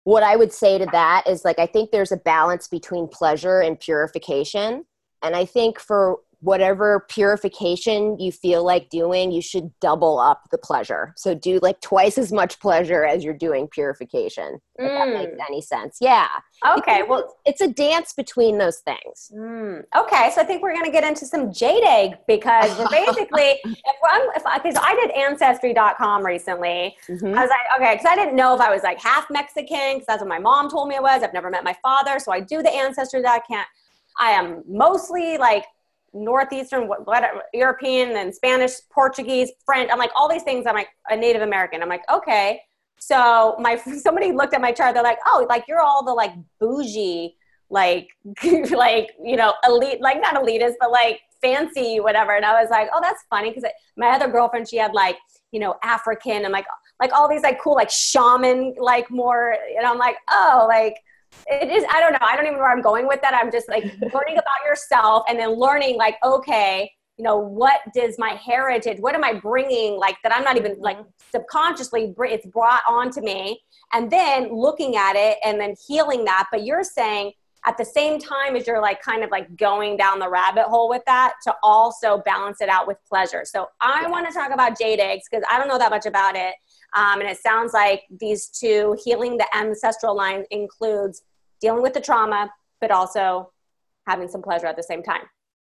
what 0.04 0.24
i 0.24 0.34
would 0.34 0.52
say 0.52 0.78
to 0.78 0.86
that 0.86 1.24
is 1.28 1.44
like 1.44 1.60
i 1.60 1.66
think 1.66 1.92
there's 1.92 2.10
a 2.10 2.16
balance 2.16 2.66
between 2.66 3.06
pleasure 3.08 3.60
and 3.60 3.78
purification. 3.78 4.84
And 5.22 5.36
i 5.36 5.44
think 5.44 5.78
for 5.78 6.18
whatever 6.42 7.06
purification 7.08 8.18
you 8.18 8.32
feel 8.32 8.64
like 8.64 8.88
doing, 8.90 9.30
you 9.30 9.40
should 9.40 9.70
double 9.80 10.18
up 10.18 10.42
the 10.50 10.58
pleasure. 10.58 11.12
So 11.16 11.34
do 11.34 11.60
like 11.62 11.80
twice 11.80 12.18
as 12.18 12.32
much 12.32 12.58
pleasure 12.60 13.04
as 13.04 13.22
you're 13.22 13.32
doing 13.32 13.68
purification. 13.68 14.58
If 14.76 14.88
that 14.90 15.08
makes 15.08 15.32
Mm. 15.32 15.46
any 15.48 15.60
sense. 15.62 15.98
Yeah. 16.00 16.26
Okay, 16.66 17.02
Because 17.02 17.08
well- 17.08 17.36
it's 17.44 17.60
a 17.60 17.68
dance 17.68 18.12
between 18.12 18.58
those 18.58 18.78
things. 18.80 19.30
Mm, 19.32 19.84
okay, 19.96 20.30
so 20.34 20.40
I 20.40 20.44
think 20.44 20.62
we're 20.62 20.72
going 20.72 20.84
to 20.84 20.90
get 20.90 21.04
into 21.04 21.26
some 21.26 21.52
jade 21.52 21.84
egg 21.84 22.16
because 22.26 22.76
we're 22.78 22.88
basically, 22.88 23.60
if 23.64 23.96
I'm, 24.10 24.22
if 24.34 24.44
I, 24.44 24.58
because 24.58 24.76
I 24.82 24.94
did 24.96 25.10
ancestry.com 25.12 26.24
recently, 26.26 26.96
Mm-hmm. 27.08 27.26
I 27.38 27.40
was 27.42 27.50
like, 27.50 27.80
okay, 27.80 27.94
because 27.94 28.06
I 28.06 28.16
didn't 28.16 28.34
know 28.34 28.54
if 28.54 28.60
I 28.60 28.70
was 28.72 28.82
like 28.82 29.00
half 29.00 29.26
Mexican, 29.30 29.94
because 29.94 30.06
that's 30.06 30.20
what 30.20 30.28
my 30.28 30.38
mom 30.38 30.68
told 30.70 30.88
me 30.88 30.96
I 30.96 31.00
was. 31.00 31.22
I've 31.22 31.32
never 31.32 31.50
met 31.50 31.62
my 31.64 31.76
father, 31.82 32.18
so 32.18 32.32
I 32.32 32.40
do 32.40 32.62
the 32.62 32.70
ancestry 32.72 33.22
that 33.22 33.32
I 33.32 33.38
can't. 33.46 33.68
I 34.18 34.30
am 34.30 34.62
mostly 34.68 35.38
like 35.38 35.64
northeastern, 36.14 36.88
what, 36.88 37.06
what, 37.06 37.24
European 37.52 38.16
and 38.16 38.34
Spanish, 38.34 38.72
Portuguese, 38.90 39.50
French. 39.64 39.90
I'm 39.92 39.98
like 39.98 40.10
all 40.16 40.28
these 40.28 40.42
things. 40.42 40.66
I'm 40.66 40.74
like 40.74 40.88
a 41.08 41.16
Native 41.16 41.42
American. 41.42 41.82
I'm 41.82 41.88
like 41.88 42.02
okay. 42.10 42.60
So 42.98 43.56
my 43.58 43.76
somebody 44.02 44.32
looked 44.32 44.54
at 44.54 44.60
my 44.60 44.72
chart. 44.72 44.94
They're 44.94 45.02
like, 45.02 45.18
oh, 45.26 45.46
like 45.48 45.64
you're 45.68 45.80
all 45.80 46.04
the 46.04 46.12
like 46.12 46.32
bougie, 46.60 47.36
like 47.70 48.08
like 48.70 49.10
you 49.22 49.36
know 49.36 49.54
elite, 49.66 50.00
like 50.00 50.20
not 50.20 50.34
elitist, 50.34 50.74
but 50.80 50.90
like 50.90 51.20
fancy 51.40 52.00
whatever. 52.00 52.36
And 52.36 52.44
I 52.44 52.60
was 52.60 52.70
like, 52.70 52.88
oh, 52.94 53.00
that's 53.02 53.24
funny 53.28 53.50
because 53.50 53.64
my 53.96 54.08
other 54.08 54.28
girlfriend, 54.28 54.68
she 54.68 54.76
had 54.76 54.94
like 54.94 55.16
you 55.50 55.60
know 55.60 55.76
African 55.82 56.44
and 56.44 56.52
like 56.52 56.66
like 57.00 57.12
all 57.12 57.28
these 57.28 57.42
like 57.42 57.60
cool 57.60 57.74
like 57.74 57.90
shaman 57.90 58.74
like 58.78 59.10
more. 59.10 59.56
And 59.76 59.86
I'm 59.86 59.98
like, 59.98 60.16
oh, 60.30 60.66
like 60.68 60.96
it 61.46 61.70
is 61.70 61.84
i 61.90 62.00
don't 62.00 62.12
know 62.12 62.18
i 62.20 62.36
don't 62.36 62.44
even 62.44 62.54
know 62.54 62.60
where 62.60 62.70
i'm 62.72 62.82
going 62.82 63.06
with 63.06 63.20
that. 63.22 63.34
I'm 63.34 63.50
just 63.50 63.68
like 63.68 63.84
learning 64.14 64.38
about 64.38 64.62
yourself 64.66 65.24
and 65.28 65.38
then 65.38 65.50
learning 65.58 65.96
like 65.96 66.16
okay 66.24 66.90
you 67.18 67.24
know 67.24 67.36
what 67.36 67.80
does 67.94 68.18
my 68.18 68.30
heritage 68.30 68.98
what 69.00 69.14
am 69.14 69.22
i 69.22 69.34
bringing 69.34 69.98
like 69.98 70.16
that 70.22 70.32
i'm 70.32 70.44
not 70.44 70.56
even 70.56 70.76
like 70.80 70.98
mm-hmm. 70.98 71.08
subconsciously 71.34 72.14
it's 72.18 72.46
brought 72.46 72.82
onto 72.88 73.20
me. 73.20 73.60
And 73.92 74.10
then 74.10 74.54
looking 74.54 74.96
at 74.96 75.14
it 75.16 75.38
and 75.44 75.60
then 75.60 75.74
healing 75.86 76.24
that. 76.24 76.48
But 76.50 76.64
you're 76.64 76.84
saying 76.84 77.32
at 77.66 77.76
the 77.78 77.84
same 77.84 78.18
time 78.18 78.56
as 78.56 78.66
you're 78.66 78.80
like 78.80 79.00
kind 79.02 79.22
of 79.22 79.30
like 79.30 79.54
going 79.56 79.96
down 79.96 80.18
the 80.18 80.28
rabbit 80.28 80.64
hole 80.64 80.88
with 80.88 81.02
that 81.06 81.34
to 81.44 81.54
also 81.62 82.22
balance 82.24 82.60
it 82.60 82.68
out 82.68 82.86
with 82.86 82.96
pleasure. 83.08 83.42
So 83.44 83.68
i 83.80 84.08
want 84.08 84.26
to 84.26 84.32
talk 84.32 84.52
about 84.52 84.78
jade 84.78 84.98
eggs 84.98 85.24
because 85.30 85.44
i 85.50 85.58
don't 85.58 85.68
know 85.68 85.78
that 85.78 85.90
much 85.90 86.06
about 86.06 86.34
it 86.34 86.54
um, 86.94 87.20
and 87.20 87.28
it 87.28 87.38
sounds 87.38 87.72
like 87.72 88.02
these 88.20 88.48
two 88.48 88.96
healing 89.02 89.36
the 89.36 89.46
ancestral 89.56 90.16
line 90.16 90.44
includes 90.50 91.22
dealing 91.60 91.82
with 91.82 91.94
the 91.94 92.00
trauma, 92.00 92.50
but 92.80 92.90
also 92.90 93.50
having 94.06 94.28
some 94.28 94.42
pleasure 94.42 94.66
at 94.66 94.76
the 94.76 94.82
same 94.82 95.02
time. 95.02 95.22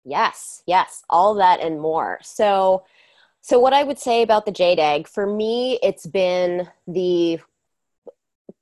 Yes, 0.04 0.62
yes, 0.66 1.02
all 1.10 1.34
that 1.34 1.60
and 1.60 1.80
more. 1.80 2.18
So, 2.22 2.84
so 3.42 3.58
what 3.58 3.72
I 3.72 3.82
would 3.82 3.98
say 3.98 4.22
about 4.22 4.46
the 4.46 4.52
jade 4.52 4.78
egg 4.78 5.06
for 5.08 5.26
me, 5.26 5.78
it's 5.82 6.06
been 6.06 6.68
the 6.86 7.40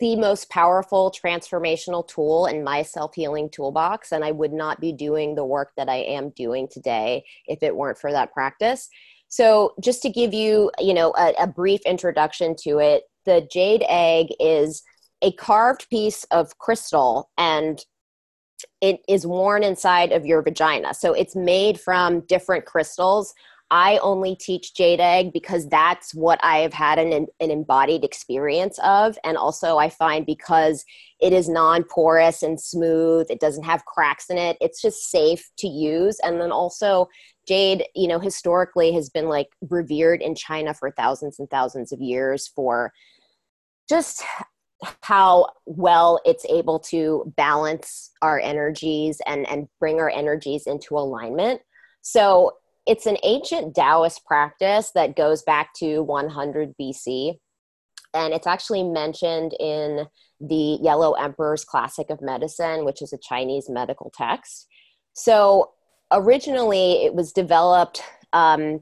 the 0.00 0.14
most 0.14 0.48
powerful 0.48 1.10
transformational 1.10 2.06
tool 2.06 2.46
in 2.46 2.62
my 2.62 2.82
self 2.82 3.14
healing 3.14 3.50
toolbox, 3.50 4.12
and 4.12 4.24
I 4.24 4.30
would 4.32 4.52
not 4.52 4.80
be 4.80 4.92
doing 4.92 5.34
the 5.34 5.44
work 5.44 5.72
that 5.76 5.88
I 5.88 5.96
am 5.96 6.30
doing 6.30 6.68
today 6.68 7.24
if 7.46 7.62
it 7.62 7.74
weren't 7.74 7.98
for 7.98 8.12
that 8.12 8.32
practice. 8.32 8.88
So, 9.28 9.74
just 9.80 10.02
to 10.02 10.10
give 10.10 10.32
you, 10.32 10.70
you 10.78 10.94
know, 10.94 11.12
a, 11.18 11.34
a 11.38 11.46
brief 11.46 11.80
introduction 11.86 12.56
to 12.62 12.78
it, 12.78 13.04
the 13.24 13.46
jade 13.52 13.84
egg 13.88 14.28
is 14.40 14.82
a 15.22 15.32
carved 15.32 15.88
piece 15.90 16.24
of 16.24 16.58
crystal 16.58 17.30
and 17.36 17.84
it 18.80 19.00
is 19.08 19.26
worn 19.26 19.62
inside 19.62 20.12
of 20.12 20.26
your 20.26 20.42
vagina. 20.42 20.94
So 20.94 21.12
it's 21.12 21.36
made 21.36 21.80
from 21.80 22.20
different 22.22 22.64
crystals. 22.64 23.34
I 23.70 23.98
only 23.98 24.34
teach 24.34 24.74
jade 24.74 25.00
egg 25.00 25.32
because 25.32 25.68
that's 25.68 26.14
what 26.14 26.40
I 26.42 26.58
have 26.58 26.72
had 26.72 26.98
an, 26.98 27.26
an 27.38 27.50
embodied 27.50 28.02
experience 28.02 28.78
of. 28.82 29.18
And 29.24 29.36
also, 29.36 29.76
I 29.76 29.90
find 29.90 30.24
because 30.24 30.84
it 31.20 31.34
is 31.34 31.50
non 31.50 31.84
porous 31.84 32.42
and 32.42 32.58
smooth, 32.58 33.26
it 33.28 33.40
doesn't 33.40 33.64
have 33.64 33.84
cracks 33.84 34.30
in 34.30 34.38
it, 34.38 34.56
it's 34.60 34.80
just 34.80 35.10
safe 35.10 35.50
to 35.58 35.68
use. 35.68 36.18
And 36.22 36.40
then 36.40 36.50
also, 36.50 37.08
jade, 37.48 37.84
you 37.94 38.06
know, 38.06 38.20
historically 38.20 38.92
has 38.92 39.08
been 39.08 39.28
like 39.28 39.48
revered 39.70 40.20
in 40.20 40.34
China 40.34 40.74
for 40.74 40.90
thousands 40.90 41.38
and 41.38 41.48
thousands 41.50 41.92
of 41.92 42.00
years 42.00 42.46
for 42.46 42.92
just 43.88 44.22
how 45.02 45.48
well 45.66 46.20
it's 46.24 46.44
able 46.46 46.78
to 46.78 47.32
balance 47.36 48.10
our 48.22 48.38
energies 48.38 49.20
and 49.26 49.48
and 49.48 49.68
bring 49.80 49.98
our 49.98 50.10
energies 50.10 50.66
into 50.66 50.96
alignment. 50.96 51.60
So 52.02 52.52
it's 52.86 53.06
an 53.06 53.18
ancient 53.22 53.74
taoist 53.74 54.24
practice 54.24 54.92
that 54.94 55.16
goes 55.16 55.42
back 55.42 55.74
to 55.74 56.02
100 56.02 56.74
bc 56.80 57.38
and 58.14 58.32
it's 58.32 58.46
actually 58.46 58.82
mentioned 58.82 59.52
in 59.60 60.06
the 60.40 60.78
yellow 60.80 61.12
emperor's 61.12 61.64
classic 61.64 62.08
of 62.08 62.22
medicine 62.22 62.84
which 62.84 63.02
is 63.02 63.12
a 63.12 63.18
chinese 63.18 63.68
medical 63.68 64.10
text. 64.16 64.66
So 65.12 65.72
originally 66.12 67.04
it 67.04 67.14
was 67.14 67.32
developed 67.32 68.02
um, 68.32 68.80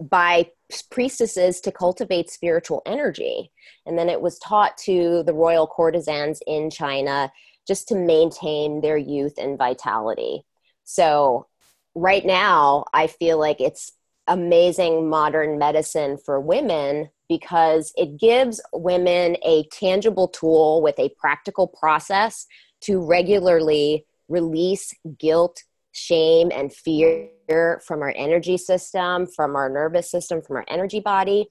by 0.00 0.50
priestesses 0.90 1.60
to 1.60 1.72
cultivate 1.72 2.30
spiritual 2.30 2.82
energy. 2.86 3.50
And 3.86 3.98
then 3.98 4.08
it 4.08 4.20
was 4.20 4.38
taught 4.38 4.76
to 4.78 5.22
the 5.24 5.34
royal 5.34 5.66
courtesans 5.66 6.40
in 6.46 6.70
China 6.70 7.32
just 7.66 7.88
to 7.88 7.94
maintain 7.94 8.80
their 8.80 8.96
youth 8.96 9.34
and 9.38 9.58
vitality. 9.58 10.42
So, 10.84 11.46
right 11.94 12.24
now, 12.24 12.84
I 12.92 13.06
feel 13.06 13.38
like 13.38 13.60
it's 13.60 13.92
amazing 14.26 15.08
modern 15.08 15.58
medicine 15.58 16.16
for 16.16 16.40
women 16.40 17.10
because 17.28 17.92
it 17.96 18.18
gives 18.18 18.60
women 18.72 19.36
a 19.44 19.64
tangible 19.72 20.28
tool 20.28 20.82
with 20.82 20.98
a 20.98 21.12
practical 21.20 21.68
process 21.68 22.46
to 22.82 23.04
regularly 23.04 24.04
release 24.28 24.94
guilt, 25.18 25.62
shame, 25.92 26.50
and 26.54 26.72
fear 26.72 27.80
from 27.84 28.02
our 28.02 28.12
energy 28.16 28.56
system, 28.56 29.26
from 29.26 29.56
our 29.56 29.68
nervous 29.68 30.10
system, 30.10 30.40
from 30.42 30.56
our 30.56 30.64
energy 30.68 31.00
body, 31.00 31.46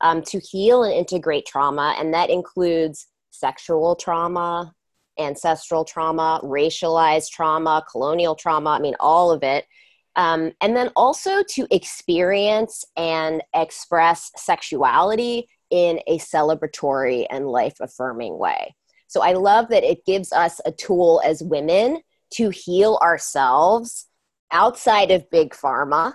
um, 0.00 0.22
to 0.22 0.38
heal 0.38 0.84
and 0.84 0.92
integrate 0.92 1.46
trauma. 1.46 1.94
And 1.98 2.12
that 2.14 2.30
includes 2.30 3.06
sexual 3.30 3.96
trauma, 3.96 4.72
ancestral 5.18 5.84
trauma, 5.84 6.40
racialized 6.42 7.30
trauma, 7.30 7.84
colonial 7.90 8.34
trauma, 8.34 8.70
I 8.70 8.78
mean, 8.78 8.94
all 9.00 9.30
of 9.30 9.42
it. 9.42 9.66
Um, 10.16 10.52
and 10.60 10.76
then 10.76 10.90
also 10.94 11.42
to 11.42 11.66
experience 11.70 12.84
and 12.96 13.42
express 13.54 14.30
sexuality 14.36 15.48
in 15.70 16.00
a 16.06 16.18
celebratory 16.18 17.26
and 17.30 17.46
life 17.46 17.76
affirming 17.80 18.38
way. 18.38 18.74
So 19.06 19.22
I 19.22 19.32
love 19.32 19.68
that 19.68 19.84
it 19.84 20.04
gives 20.04 20.32
us 20.32 20.60
a 20.66 20.72
tool 20.72 21.22
as 21.24 21.42
women 21.42 22.00
to 22.32 22.50
heal 22.50 22.98
ourselves 23.02 24.06
outside 24.50 25.10
of 25.10 25.30
big 25.30 25.52
pharma. 25.54 26.14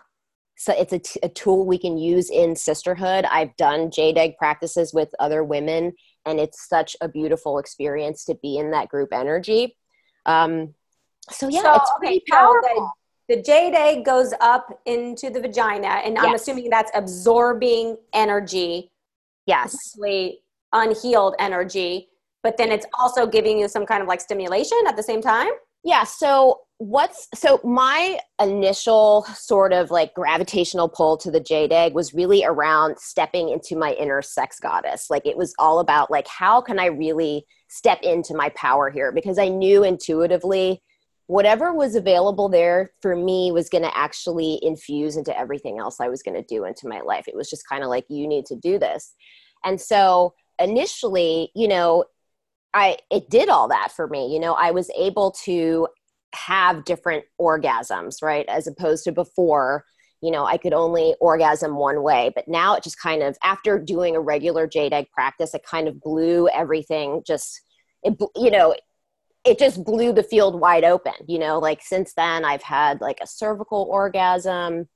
So 0.59 0.73
it's 0.73 0.93
a, 0.93 0.99
t- 0.99 1.19
a 1.21 1.29
tool 1.29 1.65
we 1.65 1.77
can 1.77 1.97
use 1.97 2.29
in 2.31 2.55
sisterhood. 2.55 3.25
I've 3.25 3.55
done 3.57 3.91
jade 3.91 4.17
egg 4.17 4.37
practices 4.37 4.93
with 4.93 5.09
other 5.19 5.43
women, 5.43 5.93
and 6.25 6.39
it's 6.39 6.67
such 6.67 6.95
a 6.99 7.07
beautiful 7.07 7.59
experience 7.59 8.25
to 8.25 8.35
be 8.41 8.57
in 8.57 8.71
that 8.71 8.89
group 8.89 9.09
energy. 9.13 9.77
Um, 10.25 10.73
so 11.29 11.47
yeah, 11.47 11.61
So, 11.61 11.73
it's 11.75 11.91
okay, 11.97 12.07
pretty 12.07 12.23
so 12.27 12.35
powerful. 12.35 12.91
the, 13.27 13.35
the 13.35 13.41
jade 13.43 13.75
egg 13.75 14.03
goes 14.03 14.33
up 14.41 14.67
into 14.85 15.29
the 15.29 15.39
vagina, 15.41 15.87
and 15.87 16.17
I'm 16.17 16.33
assuming 16.33 16.69
that's 16.69 16.91
absorbing 16.95 17.97
energy. 18.13 18.91
Yes. 19.45 19.95
Unhealed 20.73 21.35
energy, 21.39 22.09
but 22.43 22.57
then 22.57 22.71
it's 22.71 22.85
also 22.99 23.25
giving 23.25 23.57
you 23.59 23.67
some 23.67 23.85
kind 23.85 24.01
of 24.01 24.07
like 24.07 24.21
stimulation 24.21 24.77
at 24.87 24.95
the 24.97 25.03
same 25.03 25.21
time. 25.21 25.49
Yeah. 25.83 26.03
So 26.03 26.61
what's 26.79 27.27
so 27.33 27.59
my 27.63 28.19
initial 28.39 29.23
sort 29.33 29.73
of 29.73 29.89
like 29.89 30.13
gravitational 30.13 30.87
pull 30.87 31.17
to 31.17 31.31
the 31.31 31.39
jade 31.39 31.73
egg 31.73 31.95
was 31.95 32.13
really 32.13 32.45
around 32.45 32.99
stepping 32.99 33.49
into 33.49 33.75
my 33.75 33.93
inner 33.93 34.21
sex 34.21 34.59
goddess. 34.59 35.09
Like 35.09 35.25
it 35.25 35.37
was 35.37 35.55
all 35.57 35.79
about 35.79 36.11
like 36.11 36.27
how 36.27 36.61
can 36.61 36.79
i 36.79 36.85
really 36.85 37.45
step 37.67 37.99
into 38.03 38.35
my 38.35 38.49
power 38.49 38.89
here? 38.89 39.11
Because 39.11 39.39
i 39.39 39.47
knew 39.47 39.83
intuitively 39.83 40.81
whatever 41.25 41.73
was 41.73 41.95
available 41.95 42.47
there 42.47 42.91
for 43.01 43.15
me 43.15 43.51
was 43.51 43.67
going 43.67 43.83
to 43.83 43.97
actually 43.97 44.59
infuse 44.61 45.17
into 45.17 45.37
everything 45.37 45.77
else 45.77 45.99
i 45.99 46.07
was 46.07 46.23
going 46.23 46.35
to 46.35 46.47
do 46.47 46.65
into 46.65 46.87
my 46.87 47.01
life. 47.01 47.27
It 47.27 47.35
was 47.35 47.49
just 47.49 47.67
kind 47.67 47.83
of 47.83 47.89
like 47.89 48.05
you 48.07 48.27
need 48.27 48.45
to 48.47 48.55
do 48.55 48.77
this. 48.77 49.15
And 49.65 49.81
so 49.81 50.35
initially 50.59 51.51
you 51.55 51.67
know 51.67 52.03
I 52.77 52.97
it 53.11 53.29
did 53.29 53.49
all 53.49 53.67
that 53.69 53.91
for 53.91 54.07
me. 54.07 54.31
You 54.33 54.39
know, 54.39 54.53
I 54.53 54.71
was 54.71 54.89
able 54.97 55.31
to 55.45 55.87
have 56.35 56.85
different 56.85 57.25
orgasms, 57.39 58.21
right? 58.21 58.45
As 58.47 58.67
opposed 58.67 59.03
to 59.05 59.11
before, 59.11 59.85
you 60.21 60.31
know, 60.31 60.45
I 60.45 60.57
could 60.57 60.73
only 60.73 61.15
orgasm 61.19 61.75
one 61.75 62.03
way. 62.03 62.31
But 62.35 62.47
now 62.47 62.75
it 62.75 62.83
just 62.83 62.99
kind 63.01 63.23
of, 63.23 63.37
after 63.43 63.79
doing 63.79 64.15
a 64.15 64.21
regular 64.21 64.67
jade 64.67 64.93
egg 64.93 65.07
practice, 65.11 65.53
it 65.53 65.63
kind 65.63 65.87
of 65.87 65.99
blew 66.01 66.47
everything 66.49 67.23
just, 67.25 67.61
it, 68.03 68.15
you 68.35 68.51
know, 68.51 68.75
it 69.45 69.57
just 69.57 69.83
blew 69.83 70.11
the 70.11 70.23
field 70.23 70.59
wide 70.59 70.83
open. 70.83 71.13
You 71.27 71.39
know, 71.39 71.59
like 71.59 71.81
since 71.81 72.13
then, 72.13 72.45
I've 72.45 72.63
had 72.63 73.01
like 73.01 73.19
a 73.21 73.27
cervical 73.27 73.87
orgasm, 73.89 74.87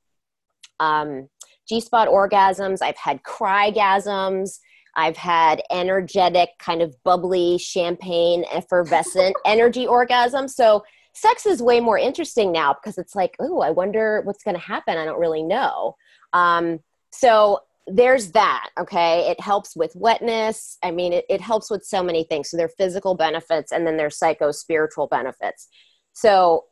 um, 0.80 1.30
G 1.70 1.80
spot 1.80 2.08
orgasms, 2.08 2.80
I've 2.82 2.98
had 2.98 3.24
crygasms. 3.24 4.60
I've 4.96 5.18
had 5.18 5.62
energetic, 5.72 6.50
kind 6.60 6.82
of 6.82 6.96
bubbly, 7.04 7.58
champagne, 7.58 8.46
effervescent 8.52 9.36
energy 9.46 9.86
orgasms. 9.86 10.52
So 10.52 10.84
sex 11.14 11.46
is 11.46 11.62
way 11.62 11.80
more 11.80 11.98
interesting 11.98 12.52
now 12.52 12.74
because 12.74 12.98
it's 12.98 13.16
like, 13.16 13.36
oh, 13.40 13.62
I 13.62 13.72
wonder 13.72 14.22
what's 14.24 14.44
going 14.44 14.56
to 14.56 14.62
happen. 14.62 14.98
I 14.98 15.06
don't 15.06 15.20
really 15.20 15.44
know. 15.44 15.96
Um, 16.34 16.80
so 17.12 17.60
there's 17.88 18.32
that. 18.32 18.70
Okay. 18.80 19.30
It 19.30 19.40
helps 19.40 19.76
with 19.76 19.96
wetness. 19.96 20.78
I 20.84 20.92
mean, 20.92 21.14
it, 21.14 21.26
it 21.30 21.42
helps 21.42 21.70
with 21.70 21.84
so 21.84 22.04
many 22.04 22.24
things. 22.24 22.50
So 22.50 22.58
there 22.58 22.68
are 22.68 22.78
physical 22.78 23.16
benefits 23.16 23.72
and 23.72 23.86
then 23.86 23.98
there's 23.98 24.18
psycho 24.18 24.52
spiritual 24.52 25.08
benefits. 25.08 25.68
So 26.14 26.66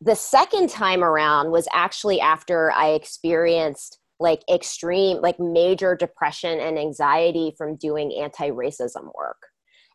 the 0.00 0.16
second 0.16 0.68
time 0.68 1.04
around 1.04 1.50
was 1.50 1.68
actually 1.72 2.20
after 2.20 2.72
I 2.72 2.90
experienced 2.90 3.98
like 4.22 4.42
extreme, 4.50 5.20
like 5.20 5.38
major 5.38 5.94
depression 5.94 6.60
and 6.60 6.78
anxiety 6.78 7.54
from 7.58 7.76
doing 7.76 8.14
anti 8.14 8.50
racism 8.50 9.12
work 9.14 9.48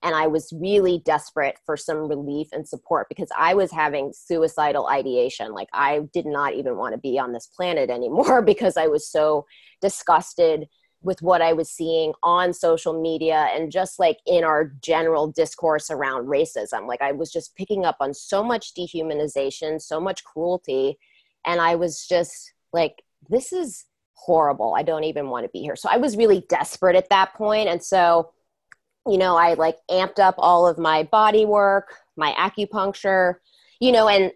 and 0.03 0.15
I 0.15 0.28
was 0.28 0.53
really 0.53 1.01
desperate 1.05 1.59
for 1.65 1.75
some 1.75 2.07
relief 2.07 2.49
and 2.51 2.67
support 2.67 3.07
because 3.09 3.30
I 3.38 3.53
was 3.53 3.71
having 3.71 4.13
suicidal 4.13 4.88
ideation. 4.88 5.53
Like 5.53 5.69
I 5.73 6.01
did 6.13 6.25
not 6.25 6.53
even 6.53 6.78
want 6.78 6.93
to 6.93 6.99
be 6.99 7.17
on 7.17 7.34
this 7.34 7.47
planet 7.47 7.89
anymore 7.89 8.41
because 8.45 8.78
I 8.78 8.88
was 8.88 9.09
so 9.09 9.45
disgusted 9.82 10.67
with 11.01 11.21
what 11.21 11.41
I 11.41 11.53
was 11.53 11.69
seeing 11.69 12.13
on 12.23 12.53
social 12.53 12.99
media 12.99 13.49
and 13.53 13.71
just 13.71 13.99
like 13.99 14.17
in 14.25 14.43
our 14.43 14.73
general 14.82 15.28
discourse 15.28 15.89
around 15.89 16.25
racism. 16.28 16.88
Like 16.88 17.01
I 17.01 17.11
was 17.11 17.32
just 17.32 17.55
picking 17.55 17.86
up 17.86 17.97
on 17.99 18.13
so 18.13 18.43
much 18.43 18.73
dehumanization, 18.73 19.82
so 19.82 19.99
much 19.99 20.23
cruelty. 20.23 20.97
And 21.45 21.61
I 21.61 21.75
was 21.75 22.05
just 22.07 22.53
like, 22.73 23.03
this 23.30 23.53
is 23.53 23.86
horrible. 24.18 24.76
I 24.76 24.84
don't 24.84 25.05
even 25.05 25.30
want 25.30 25.45
to 25.45 25.49
be 25.49 25.61
here. 25.61 25.76
So 25.76 25.89
I 25.89 25.97
was 25.97 26.18
really 26.18 26.43
desperate 26.49 26.95
at 26.95 27.09
that 27.09 27.34
point. 27.34 27.70
And 27.70 27.82
so 27.82 28.32
you 29.07 29.18
know, 29.18 29.38
I 29.38 29.53
like 29.53 29.78
amped 29.89 30.20
up 30.20 30.36
all 30.38 30.68
of 30.68 30.78
my 30.78 31.03
body 31.03 31.45
work, 31.45 31.95
my 32.18 32.34
acupuncture, 32.34 33.36
you 33.80 33.91
know, 33.91 34.09
and 34.09 34.32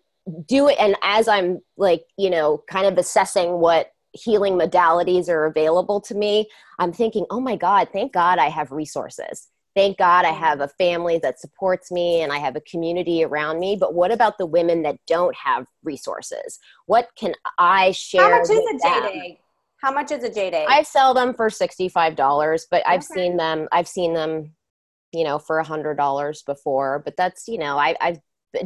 do 0.47 0.69
it. 0.69 0.77
And 0.79 0.95
as 1.03 1.27
I'm 1.27 1.59
like, 1.77 2.05
you 2.17 2.29
know, 2.29 2.63
kind 2.69 2.85
of 2.85 2.97
assessing 2.97 3.59
what 3.59 3.91
healing 4.13 4.53
modalities 4.53 5.29
are 5.29 5.45
available 5.45 5.99
to 6.01 6.15
me, 6.15 6.49
I'm 6.79 6.93
thinking, 6.93 7.25
oh 7.29 7.39
my 7.39 7.55
God, 7.55 7.89
thank 7.91 8.13
God 8.13 8.39
I 8.39 8.49
have 8.49 8.71
resources. 8.71 9.47
Thank 9.75 9.97
God 9.97 10.25
I 10.25 10.31
have 10.31 10.59
a 10.59 10.67
family 10.67 11.17
that 11.19 11.39
supports 11.39 11.91
me 11.91 12.21
and 12.21 12.31
I 12.31 12.39
have 12.39 12.57
a 12.57 12.61
community 12.61 13.23
around 13.23 13.59
me. 13.59 13.77
But 13.79 13.93
what 13.93 14.11
about 14.11 14.37
the 14.37 14.45
women 14.45 14.83
that 14.83 14.97
don't 15.07 15.35
have 15.35 15.65
resources? 15.83 16.59
What 16.87 17.09
can 17.15 17.33
I 17.57 17.91
share? 17.91 18.21
How 18.21 18.29
much 18.31 18.49
is 18.49 18.83
a 18.83 18.87
egg? 18.87 19.37
How 19.81 19.91
much 19.91 20.11
is 20.11 20.23
a 20.23 20.31
jade 20.31 20.53
egg? 20.53 20.67
I 20.69 20.83
sell 20.83 21.13
them 21.13 21.33
for 21.33 21.49
$65, 21.49 22.61
but 22.69 22.83
I've 22.87 23.03
seen 23.03 23.37
them, 23.37 23.67
I've 23.71 23.87
seen 23.87 24.13
them 24.13 24.53
you 25.11 25.23
know, 25.23 25.39
for 25.39 25.59
a 25.59 25.63
hundred 25.63 25.95
dollars 25.95 26.43
before, 26.43 26.99
but 27.03 27.15
that's, 27.17 27.47
you 27.47 27.57
know, 27.57 27.77
I, 27.77 27.95
I've 27.99 28.19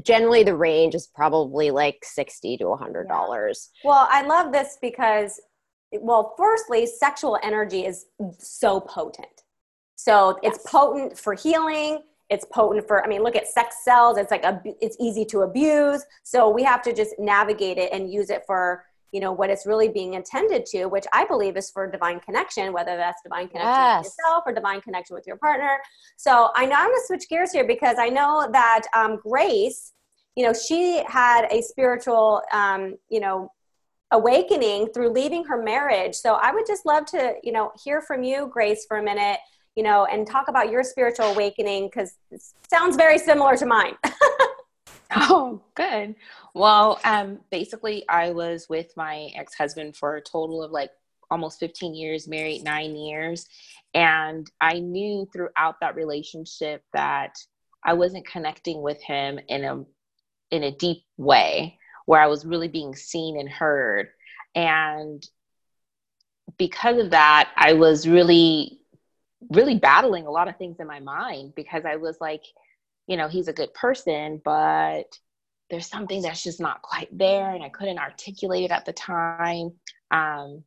generally 0.04 0.44
the 0.44 0.56
range 0.56 0.96
is 0.96 1.08
probably 1.08 1.72
like 1.72 2.04
60 2.04 2.58
to 2.58 2.68
a 2.70 2.78
hundred 2.78 3.08
dollars. 3.08 3.70
Yeah. 3.84 3.92
Well, 3.92 4.08
I 4.10 4.24
love 4.24 4.52
this 4.52 4.78
because, 4.82 5.40
well, 5.92 6.34
firstly, 6.38 6.86
sexual 6.86 7.38
energy 7.44 7.86
is 7.86 8.06
so 8.38 8.80
potent. 8.80 9.28
So 9.96 10.40
yes. 10.42 10.56
it's 10.56 10.70
potent 10.70 11.18
for 11.18 11.34
healing. 11.34 12.00
It's 12.30 12.46
potent 12.52 12.88
for, 12.88 13.04
I 13.04 13.08
mean, 13.08 13.22
look 13.22 13.36
at 13.36 13.48
sex 13.48 13.78
sells. 13.84 14.18
It's 14.18 14.32
like, 14.32 14.44
a, 14.44 14.62
it's 14.82 14.98
easy 15.00 15.26
to 15.26 15.42
abuse. 15.42 16.04
So 16.24 16.50
we 16.50 16.64
have 16.64 16.82
to 16.84 16.94
just 16.94 17.14
navigate 17.20 17.78
it 17.78 17.92
and 17.92 18.12
use 18.12 18.32
it 18.32 18.44
for, 18.48 18.84
you 19.16 19.22
know 19.22 19.32
what 19.32 19.50
it's 19.50 19.66
really 19.66 19.88
being 19.88 20.16
intended 20.16 20.66
to 20.66 20.88
which 20.88 21.06
i 21.14 21.24
believe 21.24 21.56
is 21.56 21.72
for 21.72 21.90
divine 21.90 22.20
connection 22.20 22.74
whether 22.74 22.98
that's 22.98 23.22
divine 23.24 23.48
connection 23.48 23.72
yes. 23.72 24.04
with 24.04 24.14
yourself 24.20 24.44
or 24.46 24.54
divine 24.54 24.82
connection 24.82 25.14
with 25.16 25.26
your 25.26 25.38
partner. 25.38 25.80
So 26.18 26.50
i 26.54 26.66
know 26.66 26.76
i'm 26.76 26.88
going 26.88 27.00
to 27.00 27.08
switch 27.08 27.30
gears 27.30 27.54
here 27.54 27.66
because 27.66 27.96
i 27.98 28.10
know 28.10 28.50
that 28.52 28.82
um, 28.94 29.18
grace 29.24 29.94
you 30.36 30.46
know 30.46 30.52
she 30.52 31.02
had 31.08 31.46
a 31.50 31.62
spiritual 31.62 32.42
um, 32.52 32.98
you 33.10 33.22
know 33.22 33.50
awakening 34.12 34.88
through 34.94 35.10
leaving 35.10 35.46
her 35.46 35.64
marriage. 35.64 36.16
So 36.16 36.34
i 36.34 36.52
would 36.52 36.68
just 36.68 36.86
love 36.86 37.06
to 37.08 37.36
you 37.42 37.54
know 37.54 37.72
hear 37.82 38.02
from 38.02 38.22
you 38.22 38.50
grace 38.52 38.86
for 38.86 38.98
a 38.98 39.04
minute 39.04 39.40
you 39.78 39.84
know 39.84 40.06
and 40.12 40.28
talk 40.28 40.50
about 40.50 40.70
your 40.70 40.84
spiritual 40.84 41.28
awakening 41.28 41.88
because 41.88 42.16
it 42.32 42.42
sounds 42.70 42.98
very 42.98 43.18
similar 43.18 43.56
to 43.56 43.66
mine 43.66 43.96
Oh, 45.12 45.62
good. 45.76 46.16
Well, 46.54 47.00
um, 47.04 47.40
basically, 47.52 48.08
I 48.10 48.32
was 48.32 48.68
with 48.70 48.96
my 48.98 49.30
ex 49.36 49.54
husband 49.56 49.96
for 49.96 50.16
a 50.16 50.22
total 50.22 50.64
of 50.64 50.72
like 50.72 50.92
almost 51.30 51.60
15 51.60 51.94
years, 51.94 52.28
married 52.28 52.64
nine 52.64 52.96
years. 52.96 53.48
And 53.94 54.50
I 54.60 54.80
knew 54.80 55.28
throughout 55.32 55.80
that 55.82 55.96
relationship 55.96 56.84
that 56.94 57.38
I 57.84 57.94
wasn't 57.94 58.28
connecting 58.28 58.82
with 58.82 59.02
him 59.02 59.40
in 59.48 59.64
a 59.64 59.86
in 60.52 60.64
a 60.64 60.72
deep 60.72 61.04
way 61.18 61.78
where 62.06 62.22
I 62.22 62.28
was 62.28 62.46
really 62.46 62.68
being 62.68 62.96
seen 62.96 63.40
and 63.40 63.50
heard. 63.50 64.10
And 64.54 65.28
because 66.58 66.98
of 67.00 67.12
that, 67.12 67.52
I 67.56 67.74
was 67.74 68.08
really, 68.08 68.80
really 69.50 69.76
battling 69.76 70.26
a 70.28 70.32
lot 70.32 70.48
of 70.48 70.58
things 70.58 70.78
in 70.80 70.88
my 70.88 71.00
mind 71.00 71.54
because 71.56 71.84
I 71.86 71.96
was 71.96 72.18
like, 72.22 72.44
you 73.08 73.18
know, 73.18 73.28
he's 73.28 73.48
a 73.48 73.54
good 73.54 73.74
person, 73.74 74.42
but 74.44 75.18
there's 75.70 75.88
something 75.88 76.22
that's 76.22 76.44
just 76.44 76.60
not 76.60 76.82
quite 76.82 77.16
there. 77.16 77.50
And 77.52 77.64
I 77.64 77.70
couldn't 77.70 78.00
articulate 78.00 78.64
it 78.64 78.72
at 78.72 78.86
the 78.86 78.94
time. 78.94 79.74
Um, 80.12 80.64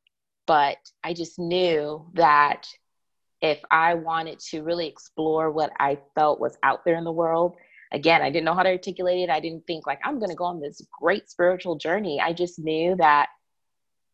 but 0.47 0.78
I 1.05 1.14
just 1.14 1.39
knew 1.39 2.11
that 2.14 2.66
if 3.41 3.61
I 3.70 3.95
wanted 3.95 4.41
to 4.51 4.62
really 4.62 4.89
explore 4.89 5.51
what 5.51 5.72
I 5.78 5.99
felt 6.14 6.41
was 6.41 6.57
out 6.62 6.84
there 6.84 6.97
in 6.97 7.05
the 7.05 7.12
world, 7.12 7.57
again, 7.93 8.22
I 8.22 8.30
didn't 8.30 8.45
know 8.45 8.55
how 8.55 8.62
to 8.62 8.70
articulate 8.70 9.20
it. 9.20 9.30
I 9.30 9.41
didn't 9.41 9.66
think 9.66 9.86
like 9.86 10.01
I'm 10.05 10.18
going 10.18 10.30
to 10.30 10.36
go 10.36 10.45
on 10.45 10.61
this 10.61 10.82
great 11.01 11.30
spiritual 11.30 11.76
journey. 11.76 12.20
I 12.20 12.32
just 12.32 12.59
knew 12.59 12.97
that 12.97 13.28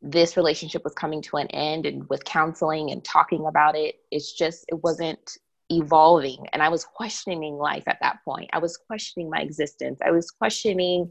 this 0.02 0.36
relationship 0.36 0.84
was 0.84 0.92
coming 0.92 1.22
to 1.22 1.36
an 1.38 1.46
end 1.48 1.86
and 1.86 2.06
with 2.10 2.24
counseling 2.24 2.90
and 2.90 3.02
talking 3.02 3.46
about 3.46 3.74
it, 3.74 3.94
it's 4.10 4.32
just, 4.32 4.66
it 4.68 4.82
wasn't 4.82 5.38
evolving 5.70 6.46
and 6.52 6.62
I 6.62 6.68
was 6.68 6.84
questioning 6.84 7.56
life 7.56 7.84
at 7.86 7.98
that 8.02 8.18
point. 8.24 8.50
I 8.52 8.58
was 8.58 8.76
questioning 8.76 9.30
my 9.30 9.40
existence. 9.40 10.00
I 10.04 10.10
was 10.10 10.30
questioning, 10.30 11.10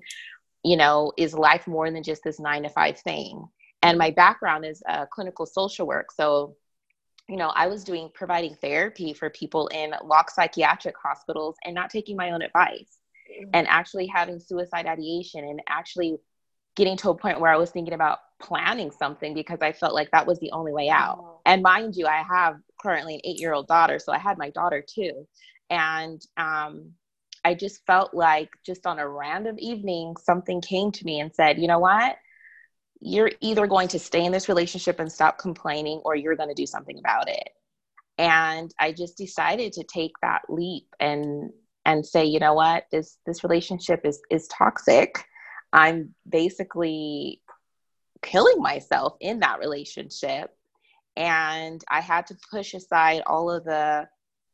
you 0.63 0.77
know, 0.77 1.11
is 1.17 1.33
life 1.33 1.67
more 1.67 1.89
than 1.89 2.03
just 2.03 2.23
this 2.23 2.39
nine 2.39 2.63
to 2.63 2.69
five 2.69 2.99
thing? 2.99 3.45
And 3.81 3.97
my 3.97 4.11
background 4.11 4.65
is 4.65 4.81
uh, 4.87 5.05
clinical 5.07 5.45
social 5.45 5.85
work. 5.85 6.11
So, 6.11 6.55
you 7.27 7.35
know, 7.35 7.49
I 7.49 7.67
was 7.67 7.83
doing 7.83 8.09
providing 8.13 8.55
therapy 8.55 9.13
for 9.13 9.29
people 9.29 9.67
in 9.67 9.93
locked 10.03 10.33
psychiatric 10.33 10.95
hospitals 11.01 11.55
and 11.65 11.73
not 11.73 11.89
taking 11.89 12.15
my 12.15 12.31
own 12.31 12.41
advice 12.41 12.97
mm-hmm. 13.29 13.49
and 13.53 13.67
actually 13.67 14.07
having 14.07 14.39
suicide 14.39 14.85
ideation 14.85 15.43
and 15.43 15.61
actually 15.67 16.17
getting 16.75 16.97
to 16.97 17.09
a 17.09 17.15
point 17.15 17.39
where 17.39 17.51
I 17.51 17.57
was 17.57 17.71
thinking 17.71 17.93
about 17.93 18.19
planning 18.41 18.91
something 18.91 19.33
because 19.33 19.59
I 19.61 19.73
felt 19.73 19.93
like 19.93 20.11
that 20.11 20.25
was 20.25 20.39
the 20.39 20.51
only 20.51 20.73
way 20.73 20.89
out. 20.89 21.39
And 21.45 21.61
mind 21.61 21.95
you, 21.95 22.07
I 22.07 22.23
have 22.29 22.55
currently 22.83 23.15
an 23.15 23.21
eight 23.23 23.39
year 23.39 23.53
old 23.53 23.67
daughter, 23.67 23.97
so 23.97 24.11
I 24.11 24.19
had 24.19 24.37
my 24.37 24.49
daughter 24.49 24.83
too. 24.85 25.25
And 25.69 26.21
um, 26.37 26.91
I 27.45 27.55
just 27.55 27.85
felt 27.85 28.13
like 28.13 28.49
just 28.65 28.85
on 28.85 28.99
a 28.99 29.07
random 29.07 29.55
evening, 29.59 30.15
something 30.21 30.61
came 30.61 30.91
to 30.91 31.05
me 31.05 31.19
and 31.19 31.33
said, 31.33 31.57
you 31.57 31.67
know 31.67 31.79
what? 31.79 32.17
You're 32.99 33.31
either 33.41 33.65
going 33.67 33.87
to 33.89 33.99
stay 33.99 34.23
in 34.23 34.31
this 34.31 34.47
relationship 34.47 34.99
and 34.99 35.11
stop 35.11 35.37
complaining, 35.37 36.01
or 36.05 36.15
you're 36.15 36.35
going 36.35 36.49
to 36.49 36.55
do 36.55 36.67
something 36.67 36.99
about 36.99 37.29
it. 37.29 37.49
And 38.17 38.71
I 38.79 38.91
just 38.91 39.17
decided 39.17 39.73
to 39.73 39.83
take 39.83 40.13
that 40.21 40.41
leap 40.49 40.87
and 40.99 41.51
and 41.85 42.05
say, 42.05 42.25
you 42.25 42.39
know 42.39 42.53
what, 42.53 42.85
this 42.91 43.17
this 43.25 43.43
relationship 43.43 44.01
is 44.05 44.21
is 44.29 44.47
toxic. 44.47 45.25
I'm 45.73 46.13
basically 46.29 47.41
killing 48.21 48.61
myself 48.61 49.15
in 49.19 49.39
that 49.39 49.59
relationship. 49.59 50.55
And 51.15 51.83
I 51.89 52.01
had 52.01 52.25
to 52.27 52.37
push 52.51 52.73
aside 52.73 53.21
all 53.27 53.51
of 53.51 53.63
the 53.63 54.07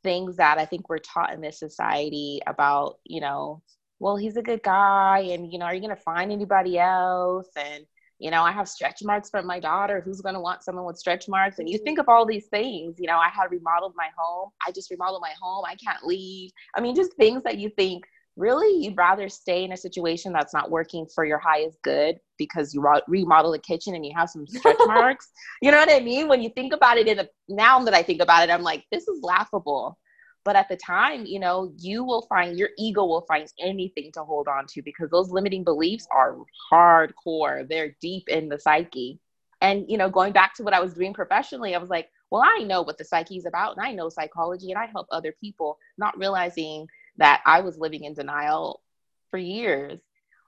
things 0.03 0.37
that 0.37 0.57
I 0.57 0.65
think 0.65 0.89
we're 0.89 0.99
taught 0.99 1.33
in 1.33 1.41
this 1.41 1.59
society 1.59 2.39
about, 2.47 2.99
you 3.05 3.21
know, 3.21 3.61
well, 3.99 4.15
he's 4.15 4.37
a 4.37 4.41
good 4.41 4.63
guy, 4.63 5.19
and 5.31 5.51
you 5.51 5.59
know, 5.59 5.65
are 5.65 5.75
you 5.75 5.81
gonna 5.81 5.95
find 5.95 6.31
anybody 6.31 6.79
else? 6.79 7.49
And 7.55 7.85
you 8.17 8.31
know, 8.31 8.43
I 8.43 8.51
have 8.51 8.67
stretch 8.67 9.01
marks 9.03 9.29
from 9.29 9.45
my 9.45 9.59
daughter. 9.59 10.01
Who's 10.01 10.21
gonna 10.21 10.41
want 10.41 10.63
someone 10.63 10.85
with 10.85 10.97
stretch 10.97 11.27
marks? 11.27 11.59
And 11.59 11.69
you 11.69 11.77
mm-hmm. 11.77 11.85
think 11.85 11.99
of 11.99 12.09
all 12.09 12.25
these 12.25 12.47
things. 12.47 12.95
You 12.97 13.07
know, 13.07 13.17
I 13.17 13.29
had 13.29 13.51
remodeled 13.51 13.93
my 13.95 14.09
home. 14.17 14.51
I 14.65 14.71
just 14.71 14.89
remodeled 14.89 15.21
my 15.21 15.33
home. 15.41 15.65
I 15.67 15.75
can't 15.75 16.05
leave. 16.05 16.51
I 16.75 16.81
mean, 16.81 16.95
just 16.95 17.13
things 17.13 17.43
that 17.43 17.57
you 17.57 17.69
think 17.69 18.05
really 18.39 18.83
you'd 18.83 18.97
rather 18.97 19.27
stay 19.29 19.63
in 19.63 19.73
a 19.73 19.77
situation 19.77 20.31
that's 20.31 20.53
not 20.53 20.71
working 20.71 21.05
for 21.05 21.25
your 21.25 21.37
highest 21.37 21.81
good 21.83 22.19
because 22.37 22.73
you 22.73 22.83
remodel 23.07 23.51
the 23.51 23.59
kitchen 23.59 23.93
and 23.93 24.05
you 24.05 24.13
have 24.15 24.29
some 24.29 24.47
stretch 24.47 24.77
marks. 24.87 25.27
You 25.61 25.71
know 25.71 25.77
what 25.77 25.91
I 25.91 25.99
mean? 25.99 26.27
When 26.27 26.41
you 26.41 26.49
think 26.49 26.73
about 26.73 26.97
it 26.97 27.07
in 27.07 27.19
a 27.19 27.27
now 27.47 27.83
that 27.83 27.93
I 27.93 28.01
think 28.01 28.21
about 28.21 28.47
it, 28.47 28.51
I'm 28.51 28.63
like, 28.63 28.85
this 28.91 29.07
is 29.07 29.19
laughable. 29.21 29.97
But 30.45 30.55
at 30.55 30.69
the 30.69 30.77
time, 30.77 31.25
you 31.25 31.39
know, 31.39 31.73
you 31.77 32.03
will 32.03 32.21
find 32.23 32.57
your 32.57 32.69
ego 32.77 33.05
will 33.05 33.25
find 33.27 33.47
anything 33.59 34.11
to 34.13 34.23
hold 34.23 34.47
on 34.47 34.65
to 34.67 34.81
because 34.81 35.09
those 35.09 35.29
limiting 35.29 35.65
beliefs 35.65 36.07
are 36.11 36.37
hardcore. 36.71 37.67
They're 37.67 37.95
deep 38.01 38.29
in 38.29 38.47
the 38.47 38.57
psyche. 38.57 39.19
And, 39.61 39.85
you 39.89 39.97
know, 39.97 40.09
going 40.09 40.31
back 40.31 40.53
to 40.55 40.63
what 40.63 40.73
I 40.73 40.79
was 40.79 40.93
doing 40.93 41.13
professionally, 41.13 41.75
I 41.75 41.77
was 41.77 41.89
like, 41.89 42.09
well, 42.31 42.41
I 42.43 42.63
know 42.63 42.81
what 42.81 42.97
the 42.97 43.03
psyche 43.03 43.37
is 43.37 43.45
about 43.45 43.75
and 43.75 43.85
I 43.85 43.91
know 43.91 44.07
psychology 44.07 44.71
and 44.71 44.79
I 44.79 44.85
help 44.85 45.07
other 45.11 45.33
people, 45.41 45.77
not 45.97 46.17
realizing 46.17 46.87
that 47.19 47.41
I 47.45 47.61
was 47.61 47.77
living 47.77 48.05
in 48.05 48.13
denial 48.13 48.81
for 49.29 49.37
years. 49.37 49.99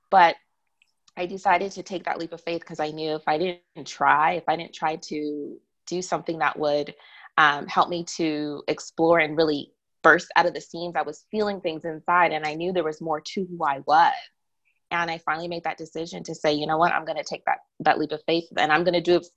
But 0.09 0.35
I 1.15 1.25
decided 1.25 1.73
to 1.73 1.83
take 1.83 2.05
that 2.05 2.17
leap 2.17 2.33
of 2.33 2.41
faith 2.41 2.61
because 2.61 2.79
I 2.79 2.91
knew 2.91 3.15
if 3.15 3.27
I 3.27 3.37
didn't 3.37 3.87
try, 3.87 4.33
if 4.33 4.45
I 4.47 4.55
didn't 4.55 4.73
try 4.73 4.95
to 4.95 5.57
do 5.85 6.01
something 6.01 6.39
that 6.39 6.57
would 6.57 6.95
um, 7.37 7.67
help 7.67 7.89
me 7.89 8.05
to 8.17 8.63
explore 8.67 9.19
and 9.19 9.37
really 9.37 9.71
burst 10.03 10.31
out 10.35 10.45
of 10.45 10.53
the 10.53 10.61
seams, 10.61 10.95
I 10.95 11.03
was 11.03 11.25
feeling 11.29 11.61
things 11.61 11.85
inside 11.85 12.31
and 12.31 12.45
I 12.45 12.55
knew 12.55 12.71
there 12.71 12.83
was 12.83 13.01
more 13.01 13.21
to 13.21 13.45
who 13.45 13.63
I 13.63 13.79
was. 13.85 14.13
And 14.89 15.09
I 15.11 15.19
finally 15.19 15.47
made 15.47 15.63
that 15.65 15.77
decision 15.77 16.23
to 16.23 16.35
say, 16.35 16.53
you 16.53 16.67
know 16.67 16.77
what, 16.77 16.91
I'm 16.91 17.05
going 17.05 17.17
to 17.17 17.23
take 17.23 17.45
that, 17.45 17.59
that 17.81 17.99
leap 17.99 18.11
of 18.11 18.21
faith 18.25 18.45
and 18.57 18.71
I'm 18.71 18.83
going 18.83 18.93
to 18.93 19.01
do 19.01 19.17
it 19.17 19.27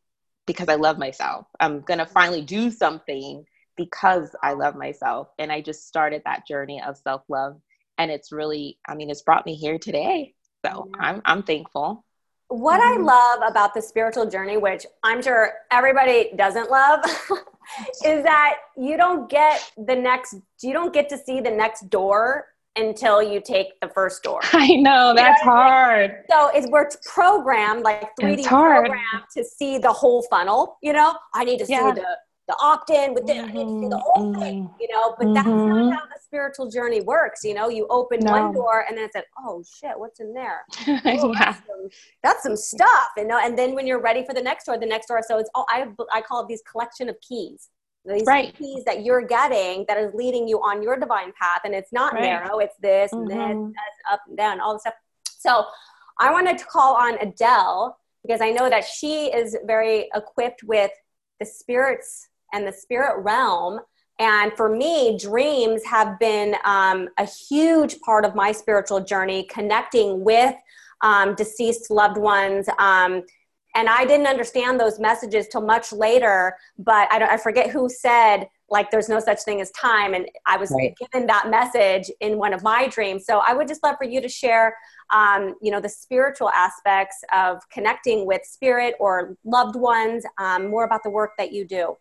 because 0.46 0.68
I 0.68 0.74
love 0.74 0.98
myself. 0.98 1.46
I'm 1.60 1.80
going 1.80 1.98
to 1.98 2.06
finally 2.06 2.42
do 2.42 2.70
something 2.70 3.44
because 3.76 4.34
I 4.42 4.52
love 4.52 4.76
myself. 4.76 5.28
And 5.38 5.50
I 5.50 5.60
just 5.60 5.86
started 5.86 6.22
that 6.24 6.46
journey 6.46 6.82
of 6.82 6.96
self 6.96 7.22
love. 7.28 7.60
And 7.98 8.10
it's 8.10 8.32
really, 8.32 8.78
I 8.88 8.94
mean, 8.94 9.10
it's 9.10 9.22
brought 9.22 9.46
me 9.46 9.54
here 9.54 9.78
today. 9.78 10.34
So 10.64 10.88
I'm, 10.98 11.22
I'm 11.24 11.42
thankful. 11.42 12.04
What 12.48 12.80
I 12.80 12.94
mm-hmm. 12.94 13.04
love 13.04 13.40
about 13.46 13.74
the 13.74 13.82
spiritual 13.82 14.28
journey, 14.28 14.56
which 14.56 14.86
I'm 15.02 15.22
sure 15.22 15.52
everybody 15.70 16.30
doesn't 16.36 16.70
love, 16.70 17.00
is 18.04 18.22
that 18.24 18.56
you 18.76 18.96
don't 18.96 19.28
get 19.30 19.70
the 19.76 19.94
next, 19.94 20.36
you 20.62 20.72
don't 20.72 20.92
get 20.92 21.08
to 21.10 21.18
see 21.18 21.40
the 21.40 21.50
next 21.50 21.88
door 21.90 22.46
until 22.76 23.22
you 23.22 23.40
take 23.40 23.78
the 23.80 23.88
first 23.88 24.22
door. 24.22 24.40
I 24.52 24.76
know 24.76 25.14
that's 25.14 25.40
you 25.40 25.46
know 25.46 25.52
hard. 25.52 26.10
I 26.10 26.14
mean? 26.14 26.22
So 26.30 26.50
it's 26.54 26.66
we're 26.68 26.88
programmed 27.04 27.82
like 27.82 28.10
3D 28.20 28.44
programmed 28.44 29.24
to 29.36 29.44
see 29.44 29.78
the 29.78 29.92
whole 29.92 30.22
funnel. 30.22 30.78
You 30.82 30.92
know, 30.92 31.16
I 31.34 31.44
need 31.44 31.58
to 31.58 31.66
yeah. 31.68 31.94
see 31.94 32.00
the 32.00 32.06
the 32.46 32.56
opt-in 32.60 33.14
with 33.14 33.26
the, 33.26 33.32
mm-hmm. 33.32 33.48
I 33.48 33.52
need 33.52 33.64
to 33.64 33.80
see 33.80 33.88
the 33.88 33.98
whole 33.98 34.32
mm-hmm. 34.32 34.40
thing, 34.40 34.70
you 34.78 34.88
know, 34.92 35.14
but 35.18 35.24
mm-hmm. 35.24 35.34
that's 35.34 35.46
not 35.46 35.56
mm-hmm. 35.56 35.90
how 35.90 36.04
the 36.04 36.20
spiritual 36.22 36.70
journey 36.70 37.00
works. 37.00 37.42
You 37.42 37.54
know, 37.54 37.70
you 37.70 37.86
open 37.88 38.20
no. 38.20 38.32
one 38.32 38.52
door 38.52 38.84
and 38.86 38.96
then 38.96 39.04
it's 39.04 39.14
like, 39.14 39.26
oh 39.38 39.62
shit, 39.62 39.92
what's 39.96 40.20
in 40.20 40.34
there? 40.34 40.64
Oh, 41.06 41.32
yeah. 41.32 41.52
that's, 41.52 41.66
some, 41.66 41.88
that's, 42.22 42.42
some, 42.42 42.56
stuff, 42.56 43.08
you 43.16 43.26
know, 43.26 43.38
and 43.42 43.56
then 43.58 43.74
when 43.74 43.86
you're 43.86 44.00
ready 44.00 44.24
for 44.24 44.34
the 44.34 44.42
next 44.42 44.64
door, 44.64 44.78
the 44.78 44.86
next 44.86 45.06
door. 45.06 45.22
So 45.26 45.38
it's 45.38 45.50
all, 45.54 45.66
I, 45.68 45.86
I 46.12 46.20
call 46.20 46.42
it 46.42 46.48
these 46.48 46.62
collection 46.70 47.08
of 47.08 47.16
keys. 47.20 47.68
These 48.04 48.24
right. 48.26 48.54
keys 48.54 48.84
that 48.84 49.04
you're 49.04 49.22
getting 49.22 49.86
that 49.88 49.96
is 49.96 50.12
leading 50.14 50.46
you 50.46 50.58
on 50.58 50.82
your 50.82 50.98
divine 50.98 51.32
path. 51.40 51.60
And 51.64 51.74
it's 51.74 51.92
not 51.92 52.12
right. 52.12 52.22
narrow, 52.22 52.58
it's 52.58 52.76
this 52.80 53.12
and 53.12 53.28
this, 53.28 53.36
mm-hmm. 53.36 53.68
this, 53.68 54.12
up 54.12 54.20
and 54.28 54.36
down, 54.36 54.60
all 54.60 54.74
the 54.74 54.80
stuff. 54.80 54.94
So 55.38 55.64
I 56.18 56.30
wanted 56.30 56.58
to 56.58 56.64
call 56.66 56.94
on 56.96 57.18
Adele 57.18 57.98
because 58.22 58.40
I 58.40 58.50
know 58.50 58.68
that 58.68 58.84
she 58.84 59.26
is 59.26 59.56
very 59.64 60.10
equipped 60.14 60.62
with 60.64 60.90
the 61.40 61.46
spirits 61.46 62.28
and 62.54 62.66
the 62.66 62.72
spirit 62.72 63.22
realm. 63.22 63.80
And 64.20 64.52
for 64.52 64.74
me, 64.74 65.18
dreams 65.18 65.84
have 65.84 66.18
been 66.20 66.54
um, 66.64 67.08
a 67.18 67.26
huge 67.26 68.00
part 68.00 68.24
of 68.24 68.34
my 68.34 68.52
spiritual 68.52 69.00
journey, 69.00 69.44
connecting 69.50 70.24
with 70.24 70.54
um, 71.00 71.34
deceased 71.34 71.90
loved 71.90 72.16
ones. 72.16 72.68
Um, 72.78 73.22
and 73.76 73.88
I 73.88 74.04
didn't 74.04 74.28
understand 74.28 74.78
those 74.78 75.00
messages 75.00 75.48
till 75.48 75.60
much 75.60 75.92
later, 75.92 76.56
but 76.78 77.12
I, 77.12 77.34
I, 77.34 77.36
forget 77.36 77.70
who 77.70 77.88
said, 77.88 78.48
like, 78.70 78.92
there's 78.92 79.08
no 79.08 79.18
such 79.18 79.42
thing 79.42 79.60
as 79.60 79.72
time. 79.72 80.14
And 80.14 80.28
I 80.46 80.56
was 80.56 80.70
right. 80.70 80.94
given 80.96 81.26
that 81.26 81.50
message 81.50 82.08
in 82.20 82.38
one 82.38 82.54
of 82.54 82.62
my 82.62 82.86
dreams. 82.86 83.26
So 83.26 83.42
I 83.44 83.52
would 83.52 83.66
just 83.66 83.82
love 83.82 83.96
for 83.98 84.04
you 84.04 84.20
to 84.20 84.28
share, 84.28 84.76
um, 85.12 85.56
you 85.60 85.72
know, 85.72 85.80
the 85.80 85.88
spiritual 85.88 86.50
aspects 86.50 87.16
of 87.34 87.68
connecting 87.68 88.26
with 88.26 88.42
spirit 88.44 88.94
or 89.00 89.36
loved 89.44 89.74
ones, 89.74 90.24
um, 90.38 90.68
more 90.68 90.84
about 90.84 91.02
the 91.02 91.10
work 91.10 91.32
that 91.36 91.52
you 91.52 91.66
do. 91.66 91.96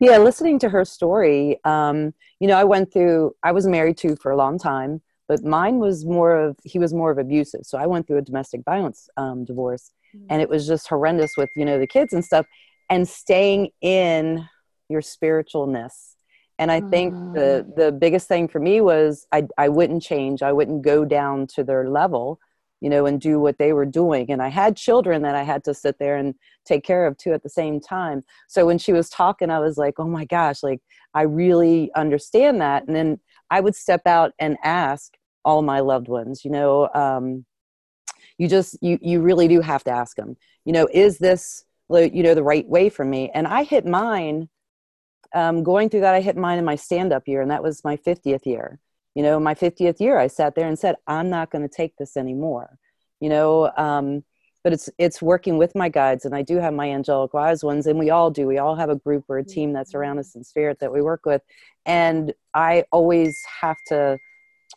Yeah, 0.00 0.16
listening 0.16 0.58
to 0.60 0.70
her 0.70 0.84
story, 0.86 1.60
um, 1.64 2.14
you 2.40 2.48
know, 2.48 2.56
I 2.56 2.64
went 2.64 2.90
through, 2.90 3.34
I 3.42 3.52
was 3.52 3.66
married 3.66 3.98
to 3.98 4.16
for 4.16 4.32
a 4.32 4.36
long 4.36 4.58
time, 4.58 5.02
but 5.28 5.44
mine 5.44 5.78
was 5.78 6.06
more 6.06 6.34
of, 6.34 6.56
he 6.64 6.78
was 6.78 6.94
more 6.94 7.10
of 7.10 7.18
abusive. 7.18 7.60
So 7.64 7.76
I 7.76 7.86
went 7.86 8.06
through 8.06 8.16
a 8.16 8.22
domestic 8.22 8.62
violence 8.64 9.10
um, 9.18 9.44
divorce 9.44 9.92
mm-hmm. 10.16 10.26
and 10.30 10.40
it 10.40 10.48
was 10.48 10.66
just 10.66 10.88
horrendous 10.88 11.32
with, 11.36 11.50
you 11.54 11.66
know, 11.66 11.78
the 11.78 11.86
kids 11.86 12.14
and 12.14 12.24
stuff 12.24 12.46
and 12.88 13.06
staying 13.06 13.70
in 13.82 14.48
your 14.88 15.02
spiritualness. 15.02 16.16
And 16.58 16.72
I 16.72 16.80
think 16.80 17.14
mm-hmm. 17.14 17.32
the, 17.34 17.66
mm. 17.68 17.76
the 17.76 17.92
biggest 17.92 18.26
thing 18.26 18.48
for 18.48 18.58
me 18.58 18.80
was 18.80 19.26
I, 19.32 19.46
I 19.56 19.68
wouldn't 19.68 20.02
change. 20.02 20.42
I 20.42 20.52
wouldn't 20.52 20.82
go 20.82 21.04
down 21.04 21.46
to 21.54 21.64
their 21.64 21.88
level 21.88 22.38
you 22.80 22.88
know, 22.88 23.06
and 23.06 23.20
do 23.20 23.38
what 23.38 23.58
they 23.58 23.72
were 23.72 23.84
doing. 23.86 24.30
And 24.30 24.42
I 24.42 24.48
had 24.48 24.76
children 24.76 25.22
that 25.22 25.34
I 25.34 25.42
had 25.42 25.64
to 25.64 25.74
sit 25.74 25.98
there 25.98 26.16
and 26.16 26.34
take 26.64 26.82
care 26.82 27.06
of 27.06 27.16
too 27.16 27.32
at 27.32 27.42
the 27.42 27.48
same 27.48 27.80
time. 27.80 28.24
So 28.48 28.66
when 28.66 28.78
she 28.78 28.92
was 28.92 29.08
talking, 29.10 29.50
I 29.50 29.60
was 29.60 29.76
like, 29.76 29.94
oh 29.98 30.08
my 30.08 30.24
gosh, 30.24 30.62
like 30.62 30.80
I 31.14 31.22
really 31.22 31.90
understand 31.94 32.60
that. 32.60 32.86
And 32.86 32.96
then 32.96 33.20
I 33.50 33.60
would 33.60 33.74
step 33.74 34.06
out 34.06 34.32
and 34.38 34.56
ask 34.64 35.16
all 35.44 35.62
my 35.62 35.80
loved 35.80 36.08
ones, 36.08 36.44
you 36.44 36.50
know, 36.50 36.88
um, 36.94 37.44
you 38.38 38.48
just, 38.48 38.78
you, 38.80 38.98
you 39.02 39.20
really 39.20 39.48
do 39.48 39.60
have 39.60 39.84
to 39.84 39.90
ask 39.90 40.16
them, 40.16 40.36
you 40.64 40.72
know, 40.72 40.88
is 40.92 41.18
this, 41.18 41.64
you 41.90 42.22
know, 42.22 42.34
the 42.34 42.42
right 42.42 42.66
way 42.68 42.88
for 42.88 43.04
me? 43.04 43.30
And 43.34 43.46
I 43.46 43.64
hit 43.64 43.86
mine, 43.86 44.48
um, 45.34 45.62
going 45.62 45.88
through 45.88 46.00
that, 46.00 46.14
I 46.14 46.20
hit 46.20 46.36
mine 46.36 46.58
in 46.58 46.64
my 46.64 46.76
stand 46.76 47.12
up 47.12 47.28
year, 47.28 47.42
and 47.42 47.50
that 47.50 47.62
was 47.62 47.84
my 47.84 47.96
50th 47.96 48.46
year 48.46 48.80
you 49.14 49.22
know 49.22 49.38
my 49.40 49.54
50th 49.54 50.00
year 50.00 50.18
i 50.18 50.26
sat 50.26 50.54
there 50.54 50.68
and 50.68 50.78
said 50.78 50.96
i'm 51.06 51.30
not 51.30 51.50
going 51.50 51.62
to 51.62 51.74
take 51.74 51.96
this 51.96 52.16
anymore 52.16 52.78
you 53.20 53.28
know 53.28 53.70
um, 53.76 54.24
but 54.62 54.72
it's 54.72 54.90
it's 54.98 55.22
working 55.22 55.58
with 55.58 55.74
my 55.74 55.88
guides 55.88 56.24
and 56.24 56.34
i 56.34 56.42
do 56.42 56.56
have 56.56 56.74
my 56.74 56.90
angelic 56.90 57.34
wise 57.34 57.64
ones 57.64 57.86
and 57.86 57.98
we 57.98 58.10
all 58.10 58.30
do. 58.30 58.46
We 58.46 58.58
all 58.58 58.76
have 58.76 58.90
a 58.90 58.96
group 58.96 59.24
or 59.28 59.38
a 59.38 59.44
team 59.44 59.72
that's 59.72 59.94
around 59.94 60.18
us 60.18 60.34
in 60.34 60.44
spirit 60.44 60.78
that 60.80 60.92
we 60.92 61.02
work 61.02 61.24
with 61.24 61.42
and 61.86 62.32
i 62.54 62.84
always 62.92 63.38
have 63.60 63.76
to 63.88 64.18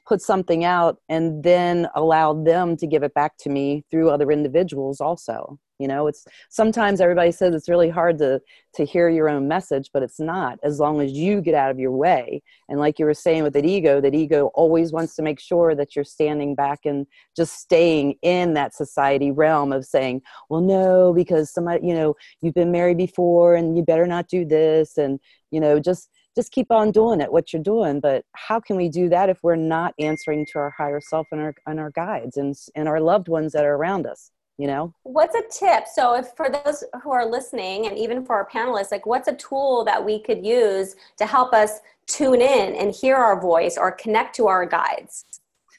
put 0.05 0.21
something 0.21 0.63
out 0.65 0.97
and 1.09 1.43
then 1.43 1.87
allow 1.95 2.33
them 2.33 2.75
to 2.77 2.87
give 2.87 3.03
it 3.03 3.13
back 3.13 3.37
to 3.39 3.49
me 3.49 3.83
through 3.89 4.09
other 4.09 4.31
individuals 4.31 4.99
also 4.99 5.59
you 5.83 5.87
know? 5.89 6.07
It's 6.07 6.25
sometimes 6.49 7.01
everybody 7.01 7.31
says 7.31 7.53
it's 7.53 7.69
really 7.69 7.89
hard 7.89 8.17
to 8.19 8.41
to 8.75 8.85
hear 8.85 9.09
your 9.09 9.29
own 9.29 9.47
message 9.47 9.89
but 9.93 10.01
it's 10.01 10.19
not. 10.19 10.59
As 10.63 10.79
long 10.79 11.01
as 11.01 11.11
you 11.11 11.41
get 11.41 11.55
out 11.55 11.71
of 11.71 11.79
your 11.79 11.91
way. 11.91 12.41
And 12.69 12.79
like 12.79 12.99
you 12.99 13.05
were 13.05 13.13
saying 13.13 13.43
with 13.43 13.53
that 13.53 13.65
ego 13.65 13.99
that 14.01 14.15
ego 14.15 14.47
always 14.53 14.91
wants 14.93 15.15
to 15.15 15.21
make 15.21 15.39
sure 15.39 15.75
that 15.75 15.95
you're 15.95 16.05
standing 16.05 16.55
back 16.55 16.79
and 16.85 17.05
just 17.35 17.55
staying 17.55 18.15
in 18.21 18.53
that 18.53 18.73
society 18.73 19.31
realm 19.31 19.73
of 19.73 19.85
saying 19.85 20.21
well 20.49 20.61
no 20.61 21.13
because 21.13 21.51
somebody 21.51 21.85
you 21.85 21.93
know 21.93 22.15
you've 22.41 22.53
been 22.53 22.71
married 22.71 22.97
before 22.97 23.55
and 23.55 23.75
you 23.77 23.83
better 23.83 24.07
not 24.07 24.29
do 24.29 24.45
this. 24.45 24.97
And 24.97 25.19
you 25.51 25.59
know 25.59 25.79
just 25.79 26.09
just 26.35 26.51
keep 26.51 26.71
on 26.71 26.91
doing 26.91 27.21
it 27.21 27.31
what 27.31 27.53
you're 27.53 27.61
doing 27.61 27.99
but 27.99 28.23
how 28.33 28.59
can 28.59 28.75
we 28.75 28.89
do 28.89 29.09
that 29.09 29.29
if 29.29 29.39
we're 29.43 29.55
not 29.55 29.93
answering 29.99 30.45
to 30.45 30.59
our 30.59 30.73
higher 30.77 31.01
self 31.01 31.27
and 31.31 31.41
our 31.41 31.55
and 31.67 31.79
our 31.79 31.91
guides 31.91 32.37
and 32.37 32.55
and 32.75 32.87
our 32.87 32.99
loved 32.99 33.27
ones 33.27 33.51
that 33.53 33.65
are 33.65 33.75
around 33.75 34.05
us 34.05 34.31
you 34.57 34.67
know? 34.67 34.93
What's 35.03 35.35
a 35.35 35.41
tip? 35.49 35.87
So 35.87 36.15
if 36.15 36.27
for 36.37 36.49
those 36.49 36.83
who 37.01 37.11
are 37.11 37.25
listening 37.25 37.87
and 37.87 37.97
even 37.97 38.23
for 38.23 38.35
our 38.35 38.47
panelists 38.47 38.91
like 38.91 39.05
what's 39.05 39.27
a 39.27 39.35
tool 39.35 39.83
that 39.85 40.03
we 40.03 40.19
could 40.19 40.45
use 40.45 40.95
to 41.17 41.25
help 41.25 41.53
us 41.53 41.79
tune 42.05 42.41
in 42.41 42.75
and 42.75 42.93
hear 42.93 43.15
our 43.15 43.39
voice 43.41 43.77
or 43.77 43.91
connect 43.91 44.35
to 44.35 44.47
our 44.47 44.65
guides? 44.65 45.25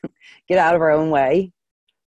Get 0.48 0.58
out 0.58 0.74
of 0.74 0.80
our 0.80 0.90
own 0.90 1.10
way 1.10 1.52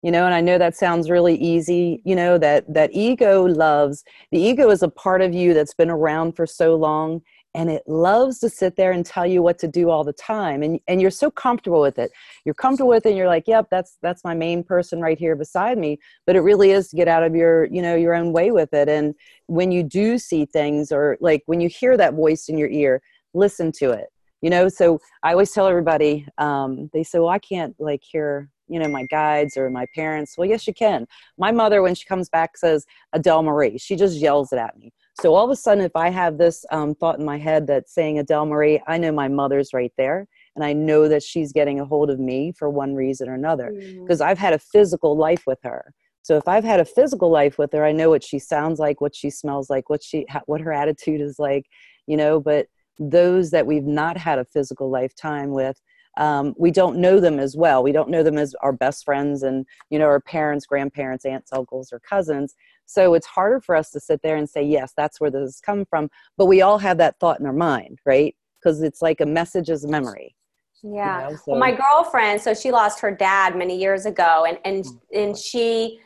you 0.05 0.11
know 0.11 0.25
and 0.25 0.35
i 0.35 0.41
know 0.41 0.57
that 0.57 0.75
sounds 0.75 1.09
really 1.09 1.35
easy 1.35 1.99
you 2.05 2.15
know 2.15 2.37
that 2.37 2.71
that 2.71 2.91
ego 2.93 3.43
loves 3.43 4.03
the 4.31 4.39
ego 4.39 4.69
is 4.69 4.83
a 4.83 4.89
part 4.89 5.21
of 5.21 5.33
you 5.33 5.53
that's 5.53 5.73
been 5.73 5.89
around 5.89 6.33
for 6.33 6.45
so 6.45 6.75
long 6.75 7.21
and 7.55 7.69
it 7.71 7.83
loves 7.87 8.39
to 8.39 8.49
sit 8.49 8.75
there 8.75 8.91
and 8.91 9.05
tell 9.05 9.25
you 9.25 9.41
what 9.41 9.57
to 9.59 9.67
do 9.67 9.89
all 9.89 10.03
the 10.03 10.13
time 10.13 10.61
and 10.61 10.79
and 10.87 11.01
you're 11.01 11.09
so 11.09 11.31
comfortable 11.31 11.81
with 11.81 11.97
it. 11.97 12.11
You're 12.43 12.53
comfortable 12.53 12.89
with 12.89 13.05
it 13.05 13.09
and 13.09 13.17
you're 13.17 13.27
like 13.27 13.47
yep 13.47 13.67
that's 13.71 13.97
that's 14.01 14.23
my 14.23 14.35
main 14.35 14.63
person 14.63 14.99
right 14.99 15.17
here 15.17 15.35
beside 15.35 15.77
me 15.77 15.97
but 16.27 16.35
it 16.35 16.41
really 16.41 16.71
is 16.71 16.89
to 16.89 16.95
get 16.95 17.07
out 17.07 17.23
of 17.23 17.33
your 17.33 17.65
you 17.65 17.81
know 17.81 17.95
your 17.95 18.13
own 18.13 18.33
way 18.33 18.51
with 18.51 18.73
it 18.73 18.89
and 18.89 19.15
when 19.47 19.71
you 19.71 19.81
do 19.81 20.17
see 20.19 20.45
things 20.45 20.91
or 20.91 21.17
like 21.21 21.43
when 21.45 21.61
you 21.61 21.69
hear 21.69 21.95
that 21.97 22.13
voice 22.13 22.49
in 22.49 22.57
your 22.57 22.69
ear 22.69 23.01
listen 23.33 23.71
to 23.71 23.91
it 23.91 24.07
you 24.41 24.49
know? 24.49 24.67
So 24.67 24.99
i 25.23 25.31
always 25.31 25.51
tell 25.51 25.65
everybody 25.65 26.27
um, 26.37 26.89
they 26.93 27.03
say 27.03 27.19
well 27.19 27.29
i 27.29 27.39
can't 27.39 27.73
like 27.79 28.03
hear 28.03 28.49
you 28.67 28.79
know 28.79 28.87
my 28.87 29.05
guides 29.05 29.57
or 29.57 29.69
my 29.69 29.85
parents. 29.95 30.37
Well 30.37 30.47
yes 30.47 30.67
you 30.67 30.73
can. 30.73 31.07
My 31.37 31.51
mother 31.51 31.81
when 31.81 31.95
she 31.95 32.05
comes 32.05 32.29
back 32.29 32.57
says 32.57 32.85
adele 33.13 33.43
marie 33.43 33.77
she 33.77 33.95
just 33.95 34.17
yells 34.17 34.51
it 34.51 34.59
at 34.59 34.77
me 34.77 34.91
so 35.21 35.33
all 35.33 35.45
of 35.45 35.51
a 35.51 35.55
sudden, 35.55 35.83
if 35.83 35.95
I 35.95 36.09
have 36.09 36.37
this 36.37 36.65
um, 36.71 36.93
thought 36.93 37.19
in 37.19 37.25
my 37.25 37.37
head 37.37 37.67
that's 37.67 37.93
saying 37.93 38.19
Adele 38.19 38.45
Marie, 38.45 38.81
I 38.85 38.97
know 38.97 39.11
my 39.11 39.29
mother's 39.29 39.73
right 39.73 39.93
there. 39.97 40.27
And 40.55 40.63
I 40.63 40.73
know 40.73 41.07
that 41.07 41.23
she's 41.23 41.51
getting 41.51 41.79
a 41.79 41.85
hold 41.85 42.09
of 42.09 42.19
me 42.19 42.53
for 42.57 42.69
one 42.69 42.95
reason 42.95 43.27
or 43.27 43.33
another 43.33 43.71
because 43.73 44.19
mm. 44.19 44.25
I've 44.25 44.37
had 44.37 44.53
a 44.53 44.59
physical 44.59 45.17
life 45.17 45.43
with 45.45 45.59
her. 45.63 45.93
So 46.21 46.37
if 46.37 46.47
I've 46.47 46.63
had 46.63 46.79
a 46.79 46.85
physical 46.85 47.29
life 47.29 47.57
with 47.57 47.71
her, 47.73 47.85
I 47.85 47.91
know 47.91 48.09
what 48.09 48.23
she 48.23 48.39
sounds 48.39 48.79
like, 48.79 48.99
what 48.99 49.15
she 49.15 49.29
smells 49.29 49.69
like, 49.69 49.89
what 49.89 50.01
she, 50.01 50.25
what 50.47 50.61
her 50.61 50.73
attitude 50.73 51.21
is 51.21 51.39
like, 51.39 51.65
you 52.07 52.17
know. 52.17 52.39
But 52.39 52.67
those 52.97 53.51
that 53.51 53.67
we've 53.67 53.83
not 53.83 54.17
had 54.17 54.39
a 54.39 54.45
physical 54.45 54.89
lifetime 54.89 55.51
with, 55.51 55.79
um, 56.17 56.53
we 56.57 56.71
don't 56.71 56.97
know 56.97 57.19
them 57.19 57.39
as 57.39 57.55
well. 57.55 57.83
We 57.83 57.91
don't 57.91 58.09
know 58.09 58.23
them 58.23 58.37
as 58.37 58.55
our 58.61 58.71
best 58.71 59.03
friends 59.05 59.43
and 59.43 59.65
you 59.89 59.99
know 59.99 60.05
our 60.05 60.19
parents, 60.19 60.65
grandparents, 60.65 61.25
aunts, 61.25 61.51
uncles, 61.51 61.91
or 61.91 61.99
cousins. 61.99 62.55
So 62.85 63.13
it's 63.15 63.25
harder 63.25 63.59
for 63.59 63.75
us 63.75 63.91
to 63.91 63.99
sit 63.99 64.21
there 64.21 64.37
and 64.37 64.49
say, 64.49 64.63
yes, 64.63 64.93
that's 64.95 65.19
where 65.19 65.31
this 65.31 65.49
is 65.49 65.61
coming 65.61 65.85
from. 65.89 66.09
But 66.37 66.45
we 66.45 66.61
all 66.61 66.77
have 66.77 66.97
that 66.99 67.19
thought 67.19 67.39
in 67.39 67.45
our 67.45 67.53
mind, 67.53 67.99
right? 68.05 68.35
Because 68.61 68.81
it's 68.81 69.01
like 69.01 69.21
a 69.21 69.25
message 69.25 69.69
as 69.69 69.83
a 69.83 69.87
memory. 69.87 70.35
Yeah. 70.83 71.25
You 71.25 71.31
know, 71.31 71.35
so. 71.37 71.43
Well, 71.47 71.59
my 71.59 71.71
girlfriend, 71.71 72.41
so 72.41 72.53
she 72.53 72.71
lost 72.71 72.99
her 72.99 73.11
dad 73.11 73.55
many 73.55 73.77
years 73.77 74.05
ago, 74.05 74.45
and 74.47 74.59
and 74.65 74.85
mm. 74.85 74.99
and 75.13 75.37
she, 75.37 75.99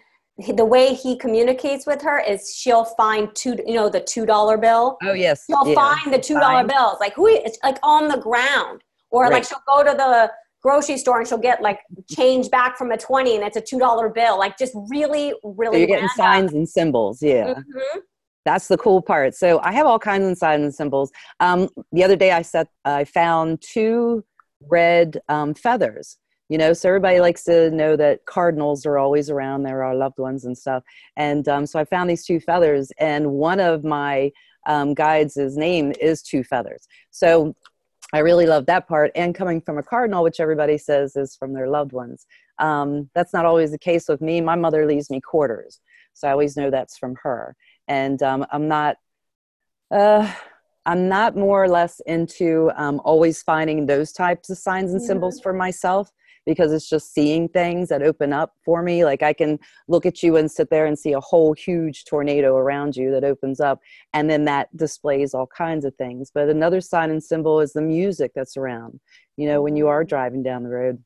the 0.56 0.64
way 0.64 0.94
he 0.94 1.18
communicates 1.18 1.86
with 1.86 2.02
her 2.02 2.19
is 2.19 2.56
she'll 2.56 2.86
find 2.86 3.30
two, 3.36 3.57
you 3.68 3.73
know, 3.73 3.90
the 3.90 3.99
two 3.99 4.26
dollar 4.26 4.57
bill. 4.57 4.98
Oh 5.03 5.14
yes. 5.14 5.45
She'll 5.48 5.68
yeah. 5.68 5.76
find 5.76 6.14
the 6.14 6.19
two 6.19 6.40
dollar 6.40 6.65
bills, 6.65 6.98
like 7.02 7.14
who, 7.14 7.27
it's 7.27 7.57
like 7.61 7.77
on 7.84 8.07
the 8.07 8.18
ground, 8.18 8.81
or 9.11 9.23
right. 9.23 9.34
like 9.34 9.44
she'll 9.44 9.64
go 9.68 9.84
to 9.84 9.91
the 9.91 10.31
grocery 10.61 10.98
store 10.98 11.19
and 11.19 11.27
she'll 11.27 11.38
get 11.38 11.61
like 11.61 11.80
change 12.10 12.49
back 12.49 12.77
from 12.77 12.91
a 12.91 12.98
20 12.98 13.36
and 13.36 13.44
it's 13.44 13.57
a 13.57 13.61
$2 13.61 14.14
bill. 14.14 14.38
Like 14.38 14.57
just 14.57 14.73
really, 14.90 15.34
really. 15.44 15.76
So 15.76 15.77
you're 15.77 15.88
getting 15.88 16.10
signs 16.10 16.53
and 16.53 16.68
symbols. 16.68 17.22
Yeah. 17.22 17.53
Mm-hmm. 17.53 17.99
That's 18.45 18.68
the 18.68 18.77
cool 18.77 19.02
part. 19.02 19.36
So 19.36 19.60
I 19.61 19.72
have 19.73 19.86
all 19.86 19.99
kinds 19.99 20.26
of 20.26 20.38
signs 20.38 20.64
and 20.64 20.73
symbols. 20.73 21.11
Um, 21.40 21.69
the 21.91 22.03
other 22.03 22.15
day 22.15 22.31
I 22.31 22.41
set, 22.41 22.68
I 22.84 23.06
found 23.06 23.61
two 23.61 24.23
red 24.68 25.22
um, 25.30 25.53
feathers 25.53 26.18
you 26.49 26.57
know 26.57 26.73
so 26.73 26.90
everybody 26.90 27.19
likes 27.19 27.44
to 27.44 27.72
know 27.72 27.95
that 27.95 28.26
cardinals 28.26 28.86
are 28.86 28.98
always 28.98 29.30
around 29.30 29.64
they're 29.64 29.84
our 29.84 29.95
loved 29.95 30.18
ones 30.18 30.44
and 30.44 30.57
stuff 30.57 30.84
and 31.15 31.48
um, 31.48 31.65
so 31.65 31.80
i 31.80 31.86
found 31.86 32.10
these 32.10 32.26
two 32.26 32.40
feathers 32.40 32.91
and 32.99 33.31
one 33.31 33.60
of 33.60 33.84
my 33.84 34.31
um, 34.68 34.94
guides' 34.94 35.38
name 35.56 35.94
is 36.02 36.22
two 36.22 36.44
feathers 36.44 36.88
so 37.11 37.56
I 38.14 38.19
really 38.19 38.45
love 38.45 38.65
that 38.65 38.88
part. 38.88 39.11
And 39.15 39.36
coming 39.36 39.61
from 39.61 39.77
a 39.77 39.84
cardinal, 39.84 40.23
which 40.23 40.40
everybody 40.40 40.77
says 40.77 41.15
is 41.15 41.36
from 41.36 41.53
their 41.53 41.68
loved 41.69 41.91
ones. 41.91 42.26
Um, 42.57 43.10
that's 43.14 43.34
not 43.34 43.45
always 43.45 43.72
the 43.72 43.77
case 43.77 44.07
with 44.07 44.22
me. 44.22 44.41
My 44.41 44.56
mother 44.56 44.86
leaves 44.86 45.10
me 45.10 45.22
quarters. 45.22 45.80
So 46.14 46.27
I 46.27 46.31
always 46.31 46.57
know 46.57 46.69
that's 46.69 46.98
from 46.98 47.15
her. 47.23 47.56
And 47.88 48.22
um, 48.23 48.45
I'm 48.52 48.68
not. 48.68 48.98
Uh, 49.91 50.31
I'm 50.86 51.07
not 51.07 51.36
more 51.36 51.64
or 51.64 51.68
less 51.68 51.99
into 52.07 52.72
um, 52.76 53.02
always 53.03 53.44
finding 53.44 53.86
those 53.86 54.11
types 54.11 54.49
of 54.49 54.57
signs 54.57 54.91
and 54.91 55.02
symbols 55.02 55.40
for 55.40 55.53
myself 55.53 56.10
because 56.49 56.73
it's 56.73 56.89
just 56.89 57.13
seeing 57.13 57.47
things 57.47 57.89
that 57.89 58.01
open 58.01 58.34
up 58.34 58.55
for 58.65 58.81
me. 58.81 59.05
Like 59.05 59.21
I 59.21 59.34
can 59.34 59.59
look 59.88 60.07
at 60.07 60.23
you 60.23 60.35
and 60.35 60.51
sit 60.51 60.71
there 60.71 60.88
and 60.88 60.97
see 60.97 61.13
a 61.13 61.19
whole 61.19 61.53
huge 61.53 62.05
tornado 62.05 62.55
around 62.55 62.95
you 62.95 63.11
that 63.11 63.23
opens 63.23 63.59
up, 63.59 63.80
and 64.13 64.27
then 64.27 64.45
that 64.45 64.76
displays 64.76 65.35
all 65.35 65.45
kinds 65.45 65.85
of 65.85 65.93
things. 65.95 66.31
But 66.34 66.49
another 66.49 66.81
sign 66.81 67.11
and 67.11 67.23
symbol 67.23 67.59
is 67.61 67.73
the 67.73 67.84
music 67.84 68.31
that's 68.34 68.57
around. 68.57 68.99
You 69.38 69.47
know, 69.47 69.61
when 69.61 69.76
you 69.76 69.88
are 69.89 70.01
mm-hmm. 70.01 70.09
driving 70.09 70.41
down 70.41 70.63
the 70.63 70.69
road 70.69 71.03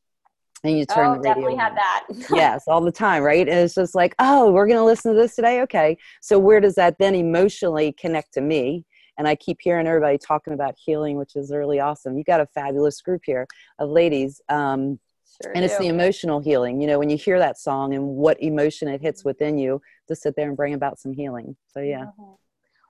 and 0.63 0.79
you 0.79 0.85
turn 0.85 1.07
oh, 1.07 1.13
the 1.15 1.19
radio 1.19 1.33
definitely 1.33 1.55
have 1.57 1.75
that 1.75 2.05
yes 2.33 2.63
all 2.69 2.79
the 2.79 2.89
time 2.89 3.21
right 3.21 3.49
and 3.49 3.59
it's 3.59 3.75
just 3.75 3.93
like 3.93 4.15
oh 4.19 4.49
we're 4.49 4.65
going 4.65 4.79
to 4.79 4.85
listen 4.85 5.13
to 5.13 5.19
this 5.19 5.35
today 5.35 5.61
okay 5.61 5.97
so 6.21 6.39
where 6.39 6.61
does 6.61 6.75
that 6.75 6.97
then 6.99 7.15
emotionally 7.15 7.91
connect 7.91 8.33
to 8.33 8.39
me 8.39 8.85
and 9.17 9.27
i 9.27 9.35
keep 9.35 9.57
hearing 9.59 9.87
everybody 9.87 10.17
talking 10.17 10.53
about 10.53 10.73
healing 10.77 11.17
which 11.17 11.35
is 11.35 11.51
really 11.51 11.81
awesome 11.81 12.17
you 12.17 12.23
got 12.23 12.39
a 12.39 12.47
fabulous 12.47 13.01
group 13.01 13.21
here 13.25 13.45
of 13.77 13.89
ladies 13.89 14.41
um, 14.47 14.97
Sure 15.41 15.51
and 15.53 15.61
do. 15.61 15.65
it's 15.65 15.77
the 15.77 15.87
emotional 15.87 16.39
healing 16.39 16.79
you 16.79 16.87
know 16.87 16.99
when 16.99 17.09
you 17.09 17.17
hear 17.17 17.39
that 17.39 17.57
song 17.57 17.93
and 17.93 18.03
what 18.03 18.41
emotion 18.41 18.87
it 18.87 19.01
hits 19.01 19.23
within 19.25 19.57
you 19.57 19.81
to 20.07 20.15
sit 20.15 20.35
there 20.35 20.47
and 20.47 20.57
bring 20.57 20.73
about 20.73 20.99
some 20.99 21.13
healing. 21.13 21.55
So 21.67 21.79
yeah. 21.79 22.05
Mm-hmm. 22.05 22.23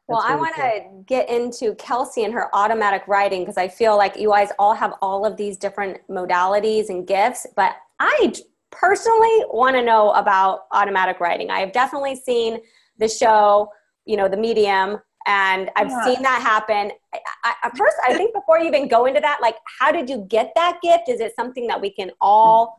well 0.08 0.22
really 0.22 0.34
i 0.34 0.36
want 0.36 0.56
to 0.56 1.04
get 1.06 1.30
into 1.30 1.76
kelsey 1.76 2.24
and 2.26 2.34
her 2.34 2.50
automatic 2.54 3.04
writing 3.08 3.42
because 3.42 3.58
i 3.58 3.68
feel 3.68 3.96
like 3.96 4.18
you 4.18 4.30
guys 4.30 4.50
all 4.60 4.74
have 4.74 4.94
all 5.02 5.26
of 5.26 5.38
these 5.38 5.58
different 5.58 6.00
modalities 6.10 6.90
and 6.90 7.08
gifts 7.08 7.48
but 7.56 7.76
i 8.00 8.34
personally 8.74 9.46
want 9.52 9.76
to 9.76 9.84
know 9.84 10.12
about 10.12 10.62
automatic 10.72 11.20
writing. 11.20 11.52
I 11.52 11.60
have 11.60 11.72
definitely 11.72 12.16
seen 12.16 12.60
the 12.98 13.08
show 13.08 13.70
you 14.06 14.18
know 14.18 14.28
the 14.28 14.38
medium 14.38 15.00
and 15.26 15.70
I've 15.76 15.90
yeah. 15.90 16.06
seen 16.06 16.22
that 16.24 16.42
happen. 16.42 16.92
I, 17.14 17.20
I, 17.44 17.54
at 17.64 17.78
first, 17.78 17.98
I 18.08 18.14
think 18.14 18.34
before 18.34 18.60
you 18.60 18.68
even 18.68 18.88
go 18.88 19.06
into 19.06 19.20
that, 19.20 19.40
like, 19.42 19.58
how 19.80 19.92
did 19.92 20.10
you 20.10 20.26
get 20.30 20.52
that 20.56 20.80
gift? 20.82 21.10
Is 21.10 21.20
it 21.20 21.34
something 21.36 21.68
that 21.68 21.80
we 21.80 21.90
can 21.90 22.12
all 22.22 22.78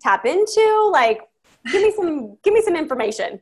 tap 0.00 0.26
into? 0.26 0.90
Like, 0.92 1.22
give 1.70 1.82
me 1.82 1.92
some, 1.92 2.36
give 2.42 2.54
me 2.54 2.62
some 2.62 2.76
information. 2.76 3.40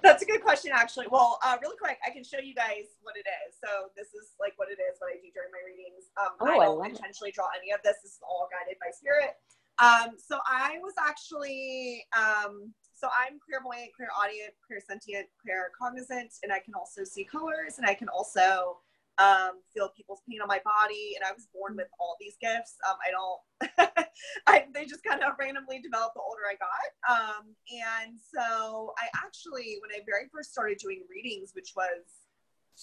That's 0.00 0.22
a 0.22 0.26
good 0.26 0.42
question, 0.42 0.70
actually. 0.72 1.06
Well, 1.10 1.40
uh, 1.42 1.56
really 1.60 1.76
quick, 1.76 1.98
I 2.06 2.10
can 2.10 2.22
show 2.22 2.38
you 2.38 2.54
guys 2.54 2.86
what 3.02 3.16
it 3.16 3.26
is. 3.26 3.58
So 3.58 3.90
this 3.96 4.14
is 4.14 4.38
like 4.38 4.54
what 4.54 4.70
it 4.70 4.78
is, 4.78 4.94
what 5.02 5.10
I 5.10 5.18
do 5.18 5.26
during 5.34 5.50
my 5.50 5.58
readings. 5.66 6.06
Um, 6.14 6.38
oh, 6.38 6.46
I 6.46 6.64
don't 6.70 6.84
I 6.84 6.88
intentionally 6.94 7.30
it. 7.30 7.34
draw 7.34 7.50
any 7.58 7.74
of 7.74 7.82
this. 7.82 7.98
This 8.02 8.12
is 8.12 8.22
all 8.22 8.46
guided 8.46 8.78
by 8.78 8.94
spirit. 8.94 9.34
Um, 9.78 10.16
so 10.18 10.38
I 10.46 10.78
was 10.82 10.94
actually 10.98 12.04
um, 12.16 12.74
so 12.98 13.08
I'm 13.14 13.38
clairvoyant, 13.38 13.94
clairaudience, 13.94 14.58
clear 14.66 14.82
sentient, 14.82 15.28
clairsentient, 15.38 15.70
claircognizant, 15.78 16.34
and 16.42 16.52
I 16.52 16.58
can 16.58 16.74
also 16.74 17.04
see 17.04 17.22
colors 17.22 17.78
and 17.78 17.86
I 17.86 17.94
can 17.94 18.08
also 18.08 18.78
um, 19.18 19.62
feel 19.74 19.90
people's 19.96 20.22
pain 20.28 20.40
on 20.40 20.48
my 20.48 20.60
body. 20.64 21.14
And 21.14 21.22
I 21.22 21.32
was 21.32 21.46
born 21.54 21.76
with 21.76 21.86
all 22.00 22.16
these 22.18 22.34
gifts. 22.40 22.76
Um, 22.88 22.96
I 22.98 23.10
don't, 23.14 24.06
I, 24.46 24.66
they 24.74 24.84
just 24.84 25.04
kind 25.04 25.22
of 25.22 25.34
randomly 25.38 25.80
developed 25.80 26.14
the 26.14 26.22
older 26.22 26.42
I 26.50 26.58
got. 26.58 26.90
Um, 27.06 27.54
and 27.70 28.18
so 28.18 28.94
I 28.98 29.06
actually, 29.24 29.78
when 29.82 29.94
I 29.94 30.02
very 30.06 30.26
first 30.32 30.50
started 30.50 30.78
doing 30.78 31.02
readings, 31.10 31.52
which 31.54 31.74
was 31.76 32.02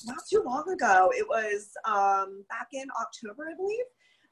not 0.06 0.20
too 0.30 0.44
long 0.46 0.70
ago, 0.72 1.12
it 1.16 1.28
was 1.28 1.72
um, 1.84 2.44
back 2.50 2.68
in 2.72 2.88
October, 3.00 3.48
I 3.52 3.56
believe. 3.56 3.88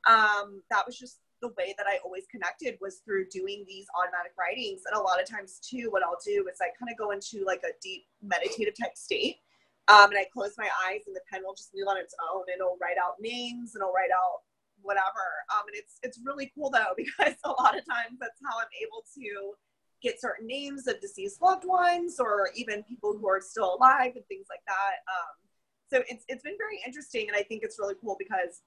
Um, 0.08 0.62
that 0.70 0.86
was 0.86 1.00
just 1.00 1.20
the 1.44 1.52
way 1.60 1.76
that 1.78 1.86
I 1.86 2.00
always 2.06 2.24
connected 2.32 2.80
was 2.80 3.04
through 3.04 3.28
doing 3.28 3.66
these 3.68 3.86
automatic 4.00 4.32
writings. 4.40 4.88
And 4.88 4.96
a 4.96 5.04
lot 5.04 5.22
of 5.22 5.28
times, 5.28 5.60
too, 5.60 5.92
what 5.92 6.02
I'll 6.02 6.24
do 6.24 6.48
is 6.48 6.64
I 6.64 6.72
kind 6.80 6.90
of 6.90 6.98
go 6.98 7.12
into 7.12 7.44
like 7.46 7.62
a 7.68 7.76
deep 7.84 8.08
meditative 8.24 8.80
type 8.80 8.96
state. 8.96 9.44
Um, 9.92 10.16
and 10.16 10.18
I 10.18 10.26
close 10.32 10.56
my 10.58 10.72
eyes, 10.88 11.04
and 11.06 11.16
the 11.16 11.22
pen 11.30 11.44
will 11.44 11.54
just 11.54 11.76
move 11.76 11.92
on 11.92 11.98
its 12.00 12.16
own, 12.32 12.48
and 12.48 12.64
it'll 12.64 12.80
write 12.80 12.96
out 12.96 13.20
names, 13.20 13.76
and 13.76 13.84
it'll 13.84 13.92
write 13.92 14.16
out 14.16 14.48
whatever. 14.82 15.44
Um, 15.52 15.68
and 15.68 15.76
it's 15.76 16.00
it's 16.04 16.20
really 16.24 16.52
cool 16.56 16.72
though 16.72 16.94
because 16.96 17.36
a 17.44 17.52
lot 17.52 17.78
of 17.78 17.84
times 17.84 18.16
that's 18.20 18.40
how 18.40 18.56
I'm 18.60 18.72
able 18.80 19.04
to 19.20 19.60
get 20.02 20.20
certain 20.20 20.48
names 20.48 20.88
of 20.88 21.00
deceased 21.00 21.42
loved 21.42 21.66
ones 21.66 22.20
or 22.20 22.50
even 22.56 22.84
people 22.84 23.16
who 23.18 23.28
are 23.28 23.40
still 23.40 23.76
alive 23.76 24.12
and 24.16 24.26
things 24.28 24.48
like 24.50 24.64
that. 24.68 25.04
Um, 25.08 25.36
so 25.92 26.04
it's 26.10 26.24
it's 26.28 26.44
been 26.44 26.58
very 26.58 26.80
interesting, 26.86 27.28
and 27.28 27.36
I 27.36 27.44
think 27.44 27.64
it's 27.64 27.80
really 27.80 27.96
cool 28.00 28.16
because 28.20 28.62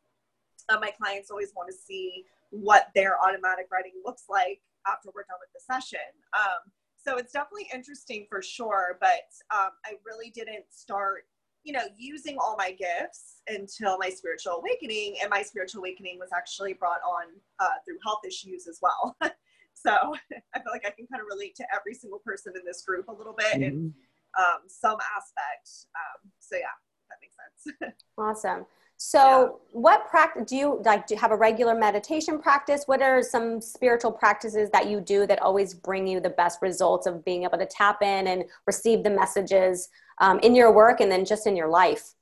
uh, 0.69 0.79
my 0.81 0.91
clients 0.91 1.31
always 1.31 1.53
want 1.57 1.69
to 1.69 1.75
see 1.75 2.25
what 2.51 2.89
their 2.95 3.17
automatic 3.23 3.67
writing 3.73 3.93
looks 4.05 4.25
like 4.29 4.61
after 4.87 5.11
we're 5.15 5.25
done 5.25 5.39
with 5.41 5.51
the 5.53 5.75
session. 5.75 6.07
Um, 6.35 6.71
so 6.97 7.17
it's 7.19 7.33
definitely 7.33 7.69
interesting 7.73 8.27
for 8.29 8.43
sure, 8.43 8.99
but 9.01 9.31
um, 9.55 9.71
I 9.85 9.95
really 10.05 10.31
didn't 10.31 10.65
start, 10.71 11.25
you 11.63 11.73
know, 11.73 11.85
using 11.97 12.37
all 12.39 12.57
my 12.59 12.73
gifts 12.73 13.43
until 13.47 13.97
my 13.99 14.09
spiritual 14.09 14.55
awakening. 14.55 15.17
And 15.23 15.31
my 15.31 15.43
spiritual 15.43 15.81
awakening 15.81 16.19
was 16.19 16.31
actually 16.37 16.73
brought 16.73 17.01
on 17.07 17.27
uh, 17.61 17.79
through 17.85 17.99
health 18.05 18.21
issues 18.27 18.67
as 18.67 18.81
well. 18.83 19.17
so 19.73 20.15
I 20.55 20.59
feel 20.59 20.73
like 20.73 20.87
I 20.87 20.91
can 20.91 21.07
kind 21.07 21.21
of 21.21 21.29
relate 21.31 21.55
to 21.57 21.65
every 21.75 21.95
single 21.95 22.19
person 22.19 22.55
in 22.57 22.65
this 22.65 22.83
group 22.83 23.09
a 23.09 23.13
little 23.13 23.35
bit 23.35 23.55
mm-hmm. 23.55 23.63
in 23.63 23.95
um, 24.39 24.61
some 24.67 24.99
aspect. 25.17 25.87
Um, 25.95 26.31
so 26.41 26.57
yeah, 26.57 26.75
that 27.09 27.19
makes 27.23 27.37
sense. 27.37 27.95
awesome. 28.19 28.67
So, 28.99 29.19
yeah. 29.19 29.47
what 29.73 30.09
practice 30.09 30.45
do 30.49 30.57
you 30.57 30.83
like? 30.85 31.07
Do 31.07 31.15
you 31.15 31.21
have 31.21 31.31
a 31.31 31.37
regular 31.37 31.75
meditation 31.75 32.39
practice? 32.39 32.85
What 32.87 33.03
are 33.03 33.23
some 33.23 33.61
spiritual 33.61 34.11
practices 34.11 34.71
that 34.71 34.89
you 34.89 35.01
do 35.01 35.27
that 35.27 35.43
always 35.43 35.75
bring 35.75 36.07
you 36.07 36.19
the 36.19 36.31
best 36.31 36.63
results 36.63 37.07
of 37.07 37.23
being 37.23 37.45
able 37.45 37.59
to 37.59 37.67
tap 37.67 38.03
in 38.03 38.27
and 38.27 38.45
receive 38.67 39.03
the 39.03 39.11
messages 39.11 39.91
um, 40.19 40.39
in 40.41 40.55
your 40.55 40.73
work 40.73 41.01
and 41.01 41.13
then 41.13 41.27
just 41.27 41.47
in 41.47 41.57
your 41.57 41.69
life? 41.69 42.15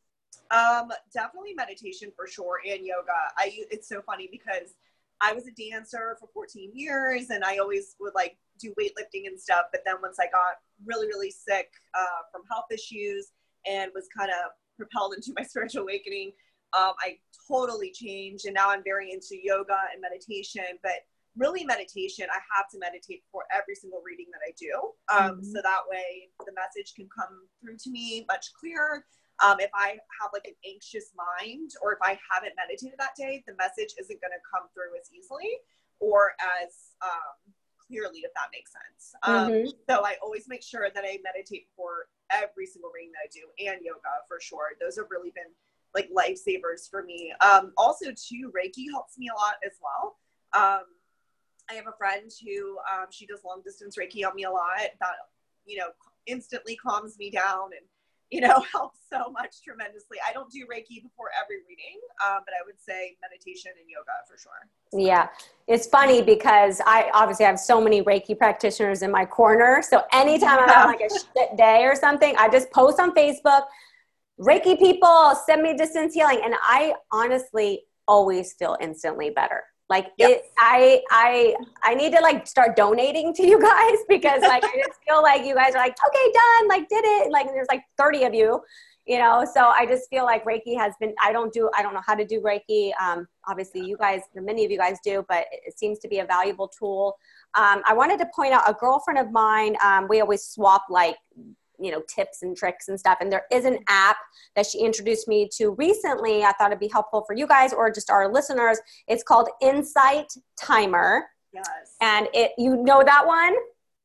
Um, 0.50 0.90
definitely 1.12 1.54
meditation 1.54 2.10
for 2.16 2.26
sure, 2.26 2.58
and 2.68 2.84
yoga. 2.84 3.12
I 3.36 3.52
it's 3.70 3.88
so 3.88 4.02
funny 4.02 4.28
because 4.30 4.74
I 5.20 5.32
was 5.32 5.46
a 5.46 5.52
dancer 5.52 6.16
for 6.18 6.28
14 6.34 6.72
years, 6.74 7.30
and 7.30 7.44
I 7.44 7.58
always 7.58 7.94
would 8.00 8.14
like 8.16 8.36
do 8.58 8.74
weightlifting 8.78 9.26
and 9.26 9.38
stuff. 9.40 9.66
But 9.70 9.82
then 9.86 9.96
once 10.02 10.18
I 10.20 10.24
got 10.24 10.56
really 10.84 11.06
really 11.06 11.30
sick 11.30 11.70
uh, 11.94 12.22
from 12.32 12.42
health 12.50 12.66
issues 12.72 13.30
and 13.64 13.92
was 13.94 14.08
kind 14.16 14.30
of 14.30 14.52
propelled 14.76 15.14
into 15.14 15.32
my 15.36 15.44
spiritual 15.48 15.82
awakening, 15.82 16.32
um, 16.76 16.92
I 17.00 17.18
totally 17.48 17.92
changed, 17.92 18.46
and 18.46 18.54
now 18.54 18.70
I'm 18.70 18.82
very 18.84 19.12
into 19.12 19.36
yoga 19.42 19.76
and 19.92 20.00
meditation. 20.00 20.64
But 20.82 21.04
really 21.36 21.64
meditation 21.64 22.26
i 22.30 22.38
have 22.54 22.68
to 22.70 22.78
meditate 22.78 23.22
for 23.30 23.44
every 23.54 23.74
single 23.74 24.02
reading 24.04 24.26
that 24.30 24.42
i 24.46 24.52
do 24.54 24.70
um, 25.10 25.36
mm-hmm. 25.36 25.42
so 25.42 25.60
that 25.62 25.82
way 25.90 26.30
the 26.46 26.54
message 26.54 26.94
can 26.94 27.08
come 27.10 27.46
through 27.60 27.76
to 27.76 27.90
me 27.90 28.24
much 28.28 28.52
clearer 28.58 29.04
um, 29.42 29.58
if 29.58 29.70
i 29.74 29.98
have 30.20 30.30
like 30.32 30.46
an 30.46 30.54
anxious 30.66 31.10
mind 31.14 31.70
or 31.82 31.92
if 31.92 31.98
i 32.02 32.18
haven't 32.30 32.54
meditated 32.54 32.98
that 32.98 33.18
day 33.18 33.42
the 33.46 33.54
message 33.58 33.94
isn't 33.98 34.20
going 34.22 34.34
to 34.34 34.42
come 34.46 34.70
through 34.72 34.94
as 34.94 35.10
easily 35.10 35.58
or 36.00 36.32
as 36.62 36.94
um, 37.02 37.34
clearly 37.82 38.22
if 38.22 38.30
that 38.34 38.48
makes 38.54 38.70
sense 38.70 39.14
um, 39.26 39.50
mm-hmm. 39.50 39.70
so 39.90 40.06
i 40.06 40.14
always 40.22 40.46
make 40.46 40.62
sure 40.62 40.86
that 40.94 41.02
i 41.02 41.18
meditate 41.26 41.66
for 41.74 42.06
every 42.30 42.66
single 42.66 42.90
reading 42.94 43.10
that 43.10 43.26
i 43.26 43.30
do 43.34 43.42
and 43.58 43.82
yoga 43.82 44.22
for 44.30 44.38
sure 44.38 44.78
those 44.78 44.94
have 44.94 45.10
really 45.10 45.34
been 45.34 45.50
like 45.94 46.08
lifesavers 46.10 46.90
for 46.90 47.02
me 47.02 47.32
um, 47.40 47.72
also 47.76 48.06
too 48.10 48.52
reiki 48.56 48.84
helps 48.90 49.18
me 49.18 49.28
a 49.28 49.34
lot 49.34 49.54
as 49.64 49.78
well 49.82 50.16
um, 50.54 50.84
I 51.70 51.74
have 51.74 51.86
a 51.86 51.96
friend 51.96 52.30
who 52.44 52.78
um, 52.92 53.06
she 53.10 53.26
does 53.26 53.40
long 53.44 53.62
distance 53.64 53.96
Reiki 53.96 54.26
on 54.26 54.34
me 54.34 54.44
a 54.44 54.50
lot. 54.50 54.78
That 55.00 55.14
you 55.66 55.78
know 55.78 55.88
instantly 56.26 56.76
calms 56.76 57.18
me 57.18 57.30
down 57.30 57.70
and 57.76 57.86
you 58.30 58.40
know 58.40 58.64
helps 58.72 59.00
so 59.10 59.30
much 59.30 59.62
tremendously. 59.62 60.18
I 60.28 60.32
don't 60.32 60.50
do 60.50 60.60
Reiki 60.60 61.02
before 61.02 61.30
every 61.42 61.58
reading, 61.68 62.00
um, 62.24 62.40
but 62.44 62.54
I 62.54 62.64
would 62.64 62.80
say 62.80 63.16
meditation 63.22 63.72
and 63.80 63.88
yoga 63.88 64.12
for 64.28 64.38
sure. 64.38 64.68
Yeah, 64.92 65.28
it's 65.66 65.86
funny 65.86 66.22
because 66.22 66.80
I 66.86 67.10
obviously 67.14 67.46
have 67.46 67.58
so 67.58 67.80
many 67.80 68.02
Reiki 68.02 68.36
practitioners 68.36 69.02
in 69.02 69.10
my 69.10 69.24
corner. 69.24 69.82
So 69.82 70.02
anytime 70.12 70.58
I'm 70.60 70.68
having 70.68 70.98
like 70.98 71.10
a 71.10 71.14
shit 71.14 71.56
day 71.56 71.84
or 71.84 71.96
something, 71.96 72.34
I 72.38 72.48
just 72.48 72.70
post 72.70 73.00
on 73.00 73.14
Facebook. 73.14 73.62
Reiki 74.40 74.78
people 74.78 75.34
send 75.46 75.62
me 75.62 75.76
distance 75.76 76.14
healing, 76.14 76.40
and 76.44 76.54
I 76.62 76.94
honestly 77.12 77.84
always 78.06 78.54
feel 78.54 78.76
instantly 78.80 79.30
better 79.30 79.62
like 79.90 80.12
yep. 80.16 80.30
it, 80.30 80.44
I, 80.58 81.02
I, 81.10 81.54
I 81.82 81.94
need 81.94 82.12
to 82.14 82.20
like 82.20 82.46
start 82.46 82.74
donating 82.74 83.34
to 83.34 83.46
you 83.46 83.60
guys 83.70 83.98
because 84.08 84.40
like 84.42 84.64
I 84.64 84.82
just 84.86 84.98
feel 85.06 85.22
like 85.22 85.44
you 85.44 85.54
guys 85.54 85.74
are 85.74 85.78
like, 85.78 85.96
okay, 86.08 86.32
done, 86.32 86.68
like 86.68 86.88
did 86.88 87.04
it. 87.04 87.30
Like 87.30 87.48
there's 87.48 87.66
like 87.70 87.82
30 87.98 88.24
of 88.24 88.34
you, 88.34 88.60
you 89.06 89.18
know. 89.18 89.46
So 89.52 89.60
I 89.60 89.84
just 89.84 90.08
feel 90.08 90.24
like 90.24 90.44
Reiki 90.44 90.76
has 90.78 90.94
been. 91.00 91.14
I 91.22 91.32
don't 91.32 91.52
do. 91.52 91.70
I 91.76 91.82
don't 91.82 91.92
know 91.92 92.02
how 92.04 92.14
to 92.14 92.24
do 92.24 92.40
Reiki. 92.40 92.92
Um, 93.00 93.26
obviously, 93.46 93.86
you 93.86 93.98
guys, 93.98 94.22
many 94.34 94.64
of 94.64 94.70
you 94.70 94.78
guys 94.78 94.96
do, 95.04 95.24
but 95.28 95.44
it 95.52 95.78
seems 95.78 95.98
to 95.98 96.08
be 96.08 96.20
a 96.20 96.24
valuable 96.24 96.68
tool. 96.68 97.18
Um, 97.54 97.82
I 97.84 97.92
wanted 97.92 98.18
to 98.20 98.26
point 98.34 98.54
out 98.54 98.68
a 98.68 98.72
girlfriend 98.72 99.18
of 99.18 99.32
mine. 99.32 99.76
Um, 99.84 100.06
we 100.08 100.20
always 100.22 100.44
swap 100.44 100.86
like 100.88 101.16
you 101.78 101.90
know 101.90 102.02
tips 102.08 102.42
and 102.42 102.56
tricks 102.56 102.88
and 102.88 102.98
stuff. 102.98 103.18
And 103.20 103.30
there 103.30 103.44
is 103.50 103.64
an 103.64 103.78
app 103.88 104.16
that 104.56 104.66
she 104.66 104.80
introduced 104.80 105.28
me 105.28 105.48
to 105.56 105.70
recently. 105.70 106.44
I 106.44 106.52
thought 106.52 106.70
it'd 106.70 106.80
be 106.80 106.88
helpful 106.88 107.24
for 107.26 107.34
you 107.34 107.46
guys 107.46 107.72
or 107.72 107.90
just 107.90 108.10
our 108.10 108.32
listeners. 108.32 108.78
It's 109.08 109.22
called 109.22 109.48
insight 109.60 110.32
timer. 110.60 111.24
Yes. 111.52 111.96
And 112.00 112.28
it 112.34 112.52
you 112.58 112.76
know 112.76 113.02
that 113.04 113.26
one? 113.26 113.54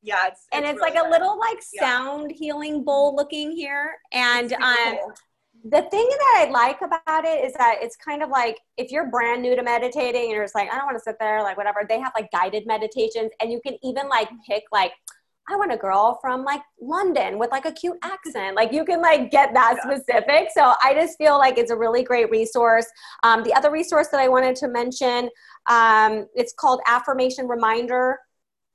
Yeah 0.01 0.27
it's, 0.27 0.45
and 0.53 0.65
it's, 0.65 0.79
like 0.79 0.93
good. 0.93 1.07
a 1.07 1.09
little 1.09 1.37
like 1.37 1.61
sound 1.61 2.31
healing 2.31 2.83
bowl 2.83 3.15
looking 3.15 3.51
here. 3.51 3.97
And 4.11 4.53
um 4.53 4.75
cool. 4.75 5.13
the 5.65 5.81
thing 5.89 6.07
that 6.09 6.47
i 6.47 6.49
like 6.49 6.81
about 6.81 7.25
it 7.25 7.43
is 7.43 7.53
that 7.53 7.79
it's 7.81 7.97
kind 7.97 8.23
of 8.23 8.29
like 8.29 8.57
if 8.77 8.91
you're 8.91 9.09
brand 9.09 9.41
new 9.41 9.57
to 9.57 9.63
meditating 9.63 10.21
and 10.21 10.31
you're 10.31 10.45
just 10.45 10.55
like 10.55 10.71
i 10.71 10.77
don't 10.77 10.85
want 10.85 10.97
to 10.97 11.03
sit 11.03 11.17
there 11.19 11.43
like 11.43 11.57
whatever 11.57 11.81
they 11.87 11.99
have 11.99 12.13
like 12.15 12.31
guided 12.31 12.65
meditations. 12.65 13.31
And 13.41 13.51
you 13.51 13.59
can 13.65 13.77
even 13.83 14.07
like 14.07 14.29
pick 14.47 14.63
like 14.71 14.93
I 15.49 15.55
want 15.55 15.71
a 15.71 15.77
girl 15.77 16.19
from 16.21 16.43
like 16.43 16.61
London 16.79 17.39
with 17.39 17.51
like 17.51 17.65
a 17.65 17.71
cute 17.71 17.97
accent. 18.03 18.55
Like 18.55 18.71
you 18.71 18.85
can 18.85 19.01
like 19.01 19.31
get 19.31 19.53
that 19.53 19.77
yeah. 19.77 19.97
specific. 19.97 20.49
So 20.53 20.73
I 20.83 20.93
just 20.93 21.17
feel 21.17 21.37
like 21.37 21.57
it's 21.57 21.71
a 21.71 21.77
really 21.77 22.03
great 22.03 22.29
resource. 22.29 22.85
Um, 23.23 23.43
the 23.43 23.53
other 23.53 23.71
resource 23.71 24.07
that 24.09 24.19
I 24.19 24.27
wanted 24.27 24.55
to 24.57 24.67
mention, 24.67 25.29
um, 25.67 26.27
it's 26.35 26.53
called 26.53 26.81
Affirmation 26.87 27.47
Reminder 27.47 28.19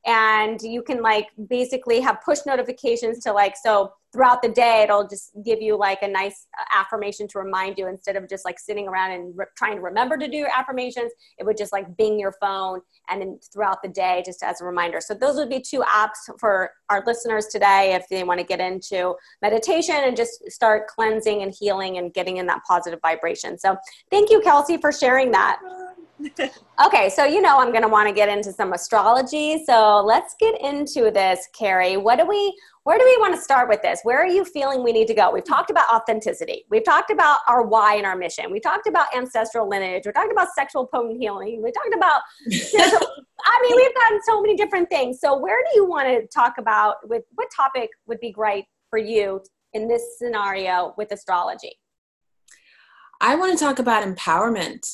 and 0.06 0.60
you 0.60 0.82
can 0.82 1.02
like 1.02 1.28
basically 1.48 2.00
have 2.00 2.18
push 2.24 2.40
notifications 2.46 3.20
to 3.20 3.32
like 3.32 3.54
so 3.56 3.92
throughout 4.14 4.40
the 4.42 4.48
day 4.48 4.82
it'll 4.84 5.06
just 5.06 5.32
give 5.44 5.60
you 5.60 5.76
like 5.76 5.98
a 6.02 6.08
nice 6.08 6.46
uh, 6.58 6.64
affirmation 6.78 7.26
to 7.26 7.38
remind 7.38 7.76
you 7.76 7.88
instead 7.88 8.14
of 8.14 8.28
just 8.28 8.44
like 8.44 8.60
sitting 8.60 8.86
around 8.86 9.10
and 9.10 9.36
re- 9.36 9.44
trying 9.56 9.74
to 9.74 9.82
remember 9.82 10.16
to 10.16 10.28
do 10.28 10.36
your 10.36 10.50
affirmations 10.56 11.10
it 11.38 11.44
would 11.44 11.56
just 11.56 11.72
like 11.72 11.96
bing 11.96 12.18
your 12.18 12.32
phone 12.40 12.80
and 13.10 13.20
then 13.20 13.38
throughout 13.52 13.82
the 13.82 13.88
day 13.88 14.22
just 14.24 14.42
as 14.44 14.60
a 14.60 14.64
reminder 14.64 15.00
so 15.00 15.14
those 15.14 15.34
would 15.34 15.50
be 15.50 15.60
two 15.60 15.80
apps 15.80 16.30
for 16.38 16.70
our 16.90 17.02
listeners 17.06 17.46
today 17.48 17.92
if 17.94 18.08
they 18.08 18.22
want 18.22 18.38
to 18.38 18.46
get 18.46 18.60
into 18.60 19.14
meditation 19.42 19.96
and 19.96 20.16
just 20.16 20.48
start 20.48 20.86
cleansing 20.86 21.42
and 21.42 21.52
healing 21.58 21.98
and 21.98 22.14
getting 22.14 22.36
in 22.36 22.46
that 22.46 22.60
positive 22.68 23.00
vibration 23.02 23.58
so 23.58 23.76
thank 24.10 24.30
you 24.30 24.40
kelsey 24.40 24.76
for 24.76 24.92
sharing 24.92 25.32
that 25.32 25.58
okay, 26.86 27.10
so 27.10 27.24
you 27.24 27.42
know 27.42 27.58
I'm 27.58 27.70
going 27.70 27.82
to 27.82 27.88
want 27.88 28.08
to 28.08 28.14
get 28.14 28.28
into 28.28 28.52
some 28.52 28.72
astrology. 28.72 29.64
So 29.64 30.02
let's 30.04 30.34
get 30.38 30.60
into 30.60 31.10
this, 31.10 31.48
Carrie. 31.58 31.96
What 31.96 32.18
do 32.18 32.26
we 32.26 32.56
where 32.84 32.98
do 32.98 33.04
we 33.04 33.16
want 33.18 33.34
to 33.34 33.40
start 33.40 33.68
with 33.68 33.80
this? 33.80 34.00
Where 34.02 34.18
are 34.18 34.26
you 34.26 34.44
feeling 34.44 34.84
we 34.84 34.92
need 34.92 35.06
to 35.08 35.14
go? 35.14 35.30
We've 35.32 35.44
talked 35.44 35.70
about 35.70 35.88
authenticity. 35.88 36.64
We've 36.70 36.84
talked 36.84 37.10
about 37.10 37.40
our 37.48 37.66
why 37.66 37.96
and 37.96 38.04
our 38.04 38.14
mission. 38.14 38.50
We 38.50 38.60
talked 38.60 38.86
about 38.86 39.06
ancestral 39.16 39.68
lineage. 39.68 40.04
We 40.04 40.12
talked 40.12 40.30
about 40.30 40.48
sexual 40.54 40.86
potent 40.86 41.18
healing. 41.18 41.62
We 41.62 41.72
talked 41.72 41.94
about 41.94 42.20
I 43.46 43.60
mean, 43.62 43.76
we've 43.76 43.94
gotten 43.94 44.20
so 44.24 44.40
many 44.40 44.56
different 44.56 44.88
things. 44.90 45.18
So 45.20 45.36
where 45.36 45.58
do 45.62 45.80
you 45.80 45.86
want 45.86 46.08
to 46.08 46.26
talk 46.26 46.54
about 46.58 46.96
with 47.08 47.24
what 47.34 47.48
topic 47.54 47.90
would 48.06 48.20
be 48.20 48.30
great 48.30 48.66
for 48.90 48.98
you 48.98 49.40
in 49.72 49.88
this 49.88 50.18
scenario 50.18 50.94
with 50.96 51.10
astrology? 51.12 51.78
I 53.20 53.34
want 53.36 53.58
to 53.58 53.64
talk 53.64 53.78
about 53.78 54.04
empowerment 54.04 54.86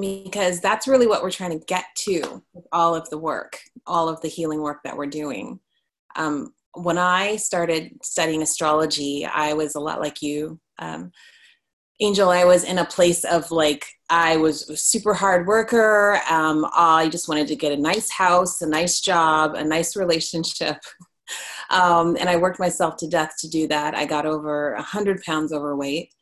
because 0.00 0.60
that's 0.60 0.88
really 0.88 1.06
what 1.06 1.22
we're 1.22 1.30
trying 1.30 1.58
to 1.58 1.64
get 1.66 1.84
to 1.98 2.42
with 2.52 2.66
all 2.72 2.94
of 2.94 3.08
the 3.10 3.18
work, 3.18 3.60
all 3.86 4.08
of 4.08 4.20
the 4.20 4.28
healing 4.28 4.60
work 4.60 4.78
that 4.82 4.96
we're 4.96 5.06
doing. 5.06 5.60
Um, 6.16 6.53
when 6.74 6.98
I 6.98 7.36
started 7.36 7.92
studying 8.02 8.42
astrology, 8.42 9.24
I 9.24 9.52
was 9.52 9.74
a 9.74 9.80
lot 9.80 10.00
like 10.00 10.22
you, 10.22 10.60
um, 10.78 11.12
Angel. 12.00 12.30
I 12.30 12.44
was 12.44 12.64
in 12.64 12.78
a 12.78 12.84
place 12.84 13.24
of 13.24 13.50
like, 13.50 13.86
I 14.10 14.36
was 14.36 14.68
a 14.68 14.76
super 14.76 15.14
hard 15.14 15.46
worker. 15.46 16.18
Um, 16.28 16.66
I 16.74 17.08
just 17.08 17.28
wanted 17.28 17.46
to 17.48 17.56
get 17.56 17.72
a 17.72 17.80
nice 17.80 18.10
house, 18.10 18.60
a 18.60 18.68
nice 18.68 19.00
job, 19.00 19.54
a 19.54 19.64
nice 19.64 19.96
relationship. 19.96 20.78
Um, 21.70 22.18
and 22.20 22.28
I 22.28 22.36
worked 22.36 22.60
myself 22.60 22.98
to 22.98 23.08
death 23.08 23.32
to 23.38 23.48
do 23.48 23.66
that. 23.68 23.94
I 23.94 24.04
got 24.04 24.26
over 24.26 24.74
100 24.74 25.22
pounds 25.22 25.54
overweight 25.54 26.12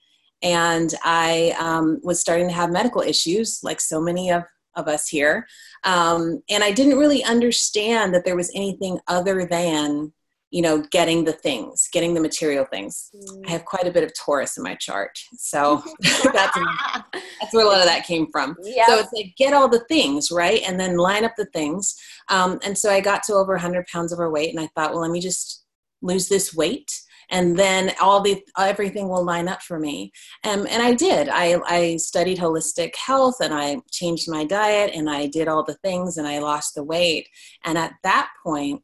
and 0.43 0.95
I 1.03 1.55
um, 1.59 2.01
was 2.03 2.21
starting 2.21 2.49
to 2.49 2.55
have 2.55 2.71
medical 2.71 3.03
issues, 3.03 3.61
like 3.63 3.81
so 3.81 4.01
many 4.01 4.31
of, 4.31 4.45
of 4.75 4.89
us 4.89 5.09
here. 5.09 5.47
Um, 5.85 6.43
and 6.49 6.65
I 6.65 6.73
didn't 6.73 6.99
really 6.99 7.23
understand 7.25 8.15
that 8.15 8.25
there 8.25 8.37
was 8.37 8.53
anything 8.55 8.99
other 9.09 9.45
than, 9.45 10.13
you 10.53 10.61
know, 10.61 10.85
getting 10.91 11.25
the 11.25 11.33
things, 11.33 11.89
getting 11.93 12.13
the 12.13 12.21
material 12.21 12.67
things. 12.67 13.11
Mm. 13.17 13.49
I 13.49 13.51
have 13.51 13.65
quite 13.65 13.87
a 13.87 13.91
bit 13.91 14.05
of 14.05 14.13
Taurus 14.15 14.59
in 14.59 14.63
my 14.63 14.75
chart, 14.75 15.19
so 15.35 15.83
that's 16.01 16.59
that's 17.41 17.53
where 17.53 17.65
a 17.65 17.69
lot 17.69 17.81
of 17.81 17.87
that 17.87 18.07
came 18.07 18.27
from. 18.31 18.55
Yep. 18.63 18.87
So 18.87 18.99
it's 18.99 19.13
like 19.13 19.35
get 19.37 19.55
all 19.55 19.69
the 19.69 19.85
things 19.89 20.31
right, 20.31 20.63
and 20.67 20.79
then 20.79 20.99
line 20.99 21.25
up 21.25 21.33
the 21.37 21.47
things. 21.47 21.97
Um, 22.29 22.61
and 22.63 22.77
so 22.77 22.91
I 22.91 23.01
got 23.01 23.23
to 23.25 23.35
over 23.35 23.55
100 23.55 23.87
pounds 23.87 24.13
overweight, 24.13 24.51
and 24.51 24.61
I 24.61 24.69
thought, 24.77 24.93
well, 24.93 25.01
let 25.01 25.11
me 25.11 25.21
just 25.21 25.65
lose 26.03 26.29
this 26.29 26.55
weight 26.55 26.93
and 27.31 27.57
then 27.57 27.93
all 28.01 28.21
the 28.21 28.43
everything 28.59 29.09
will 29.09 29.25
line 29.25 29.49
up 29.49 29.63
for 29.63 29.79
me 29.79 30.11
um, 30.45 30.67
and 30.69 30.83
i 30.83 30.93
did 30.93 31.29
I, 31.29 31.57
I 31.65 31.97
studied 31.97 32.39
holistic 32.39 32.97
health 32.97 33.37
and 33.41 33.55
i 33.55 33.77
changed 33.93 34.29
my 34.29 34.45
diet 34.45 34.91
and 34.93 35.09
i 35.09 35.27
did 35.27 35.47
all 35.47 35.63
the 35.63 35.79
things 35.85 36.17
and 36.17 36.27
i 36.27 36.41
lost 36.41 36.75
the 36.75 36.83
weight 36.83 37.29
and 37.65 37.79
at 37.79 37.95
that 38.03 38.31
point 38.45 38.83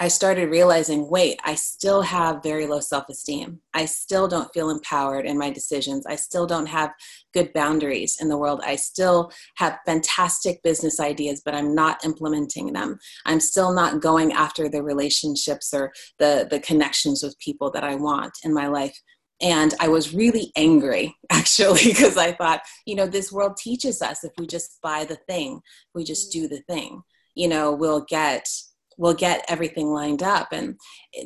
I 0.00 0.08
started 0.08 0.50
realizing 0.50 1.08
wait, 1.08 1.38
I 1.44 1.54
still 1.54 2.02
have 2.02 2.42
very 2.42 2.66
low 2.66 2.80
self 2.80 3.08
esteem. 3.08 3.60
I 3.74 3.84
still 3.84 4.26
don't 4.26 4.52
feel 4.52 4.70
empowered 4.70 5.26
in 5.26 5.38
my 5.38 5.50
decisions. 5.50 6.04
I 6.06 6.16
still 6.16 6.46
don't 6.46 6.66
have 6.66 6.92
good 7.32 7.52
boundaries 7.52 8.18
in 8.20 8.28
the 8.28 8.38
world. 8.38 8.60
I 8.64 8.76
still 8.76 9.30
have 9.56 9.78
fantastic 9.86 10.62
business 10.62 10.98
ideas, 10.98 11.42
but 11.44 11.54
I'm 11.54 11.74
not 11.74 12.04
implementing 12.04 12.72
them. 12.72 12.98
I'm 13.24 13.40
still 13.40 13.72
not 13.72 14.00
going 14.00 14.32
after 14.32 14.68
the 14.68 14.82
relationships 14.82 15.72
or 15.72 15.92
the, 16.18 16.46
the 16.50 16.60
connections 16.60 17.22
with 17.22 17.38
people 17.38 17.70
that 17.72 17.84
I 17.84 17.94
want 17.94 18.32
in 18.44 18.52
my 18.52 18.66
life. 18.66 18.98
And 19.40 19.74
I 19.80 19.88
was 19.88 20.14
really 20.14 20.52
angry 20.56 21.14
actually 21.30 21.84
because 21.84 22.16
I 22.16 22.32
thought, 22.32 22.62
you 22.86 22.94
know, 22.94 23.06
this 23.06 23.32
world 23.32 23.56
teaches 23.56 24.02
us 24.02 24.24
if 24.24 24.32
we 24.38 24.46
just 24.46 24.80
buy 24.82 25.04
the 25.04 25.18
thing, 25.28 25.60
we 25.94 26.04
just 26.04 26.32
do 26.32 26.48
the 26.48 26.62
thing, 26.68 27.02
you 27.34 27.48
know, 27.48 27.72
we'll 27.72 28.04
get 28.08 28.46
we'll 28.96 29.14
get 29.14 29.44
everything 29.48 29.92
lined 29.92 30.22
up. 30.22 30.48
And 30.52 30.78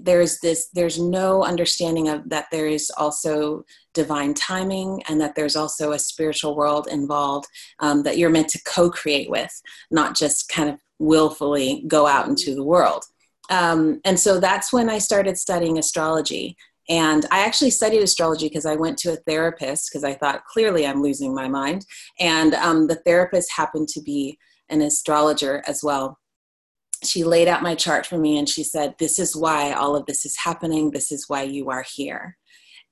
there's 0.03 0.39
this 0.41 0.69
there's 0.73 0.99
no 0.99 1.45
understanding 1.45 2.09
of 2.09 2.29
that 2.29 2.47
there 2.51 2.67
is 2.67 2.91
also 2.97 3.65
divine 3.95 4.35
timing 4.35 5.03
and 5.09 5.21
that 5.21 5.35
there's 5.35 5.57
also 5.57 5.93
a 5.93 5.99
spiritual 5.99 6.57
world 6.57 6.89
involved 6.91 7.47
um, 7.81 8.03
that 8.03 8.19
you're 8.19 8.31
meant 8.31 8.49
to 8.49 8.63
co-create 8.65 9.31
with 9.31 9.51
not 9.91 10.17
just 10.17 10.49
kind 10.49 10.69
of 10.69 10.79
willfully 10.99 11.85
go 11.87 12.07
out 12.07 12.29
into 12.29 12.55
the 12.55 12.65
world. 12.65 13.05
Um, 13.51 14.01
and 14.05 14.21
so 14.21 14.39
that's 14.39 14.73
when 14.73 14.91
i 14.91 14.99
started 14.99 15.39
studying 15.39 15.79
astrology. 15.79 16.57
And 16.91 17.27
I 17.31 17.41
actually 17.41 17.71
studied 17.71 18.03
astrology 18.03 18.49
because 18.49 18.67
I 18.67 18.77
went 18.77 18.99
to 18.99 19.13
a 19.13 19.17
therapist 19.17 19.91
because 19.91 20.05
I 20.05 20.15
thought 20.15 20.45
clearly 20.47 20.87
I'm 20.87 21.03
losing 21.03 21.35
my 21.35 21.49
mind. 21.49 21.85
And 22.19 22.55
um, 22.55 22.87
the 22.87 22.95
therapist 23.07 23.53
happened 23.53 23.89
to 23.89 24.01
be 24.01 24.39
an 24.71 24.81
astrologer 24.81 25.63
as 25.67 25.83
well 25.83 26.19
she 27.05 27.25
laid 27.25 27.49
out 27.49 27.63
my 27.63 27.75
chart 27.75 28.07
for 28.07 28.19
me 28.19 28.39
and 28.39 28.49
she 28.49 28.63
said, 28.63 28.95
This 28.99 29.19
is 29.19 29.37
why 29.37 29.73
all 29.73 29.97
of 29.97 30.07
this 30.07 30.25
is 30.25 30.37
happening. 30.37 30.91
This 30.91 31.13
is 31.13 31.29
why 31.29 31.43
you 31.43 31.71
are 31.71 31.85
here. 31.95 32.37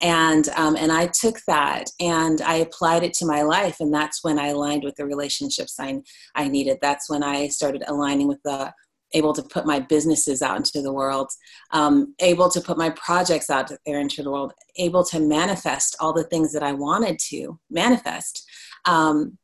And, 0.01 0.49
um, 0.51 0.77
and 0.77 0.93
I 0.93 1.07
took 1.07 1.39
that 1.47 1.91
and 2.01 2.43
I 2.43 2.57
applied 2.57 3.03
it 3.03 3.15
to 3.15 3.27
my 3.27 3.43
life. 3.43 3.77
And 3.81 3.93
that's 3.93 4.23
when 4.23 4.39
I 4.39 4.49
aligned 4.49 4.85
with 4.85 4.95
the 4.97 5.07
relationships 5.07 5.77
I, 5.81 6.01
I 6.35 6.49
needed. 6.49 6.79
That's 6.83 7.09
when 7.09 7.23
I 7.23 7.49
started 7.49 7.83
aligning 7.89 8.29
with 8.29 8.43
the, 8.45 8.73
able 9.13 9.33
to 9.33 9.43
put 9.43 9.65
my 9.65 9.81
businesses 9.81 10.43
out 10.43 10.59
into 10.59 10.83
the 10.83 10.93
world, 10.93 11.31
um, 11.71 12.15
able 12.21 12.51
to 12.51 12.61
put 12.61 12.77
my 12.77 12.91
projects 12.91 13.49
out 13.49 13.71
there 13.87 14.01
into 14.01 14.23
the 14.23 14.31
world, 14.31 14.53
able 14.77 15.05
to 15.05 15.21
manifest 15.21 15.97
all 15.99 16.13
the 16.13 16.25
things 16.25 16.53
that 16.53 16.63
I 16.63 16.73
wanted 16.73 17.19
to 17.31 17.59
manifest. 17.71 18.47
Um, 18.85 19.39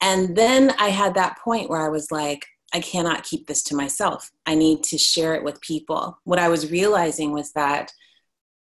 and 0.00 0.36
then 0.36 0.72
I 0.78 0.90
had 0.90 1.14
that 1.14 1.38
point 1.42 1.68
where 1.68 1.84
I 1.84 1.88
was 1.88 2.12
like, 2.12 2.46
I 2.76 2.80
cannot 2.80 3.24
keep 3.24 3.46
this 3.46 3.62
to 3.64 3.74
myself. 3.74 4.30
I 4.44 4.54
need 4.54 4.82
to 4.84 4.98
share 4.98 5.34
it 5.34 5.42
with 5.42 5.62
people. 5.62 6.18
What 6.24 6.38
I 6.38 6.48
was 6.48 6.70
realizing 6.70 7.32
was 7.32 7.52
that 7.52 7.90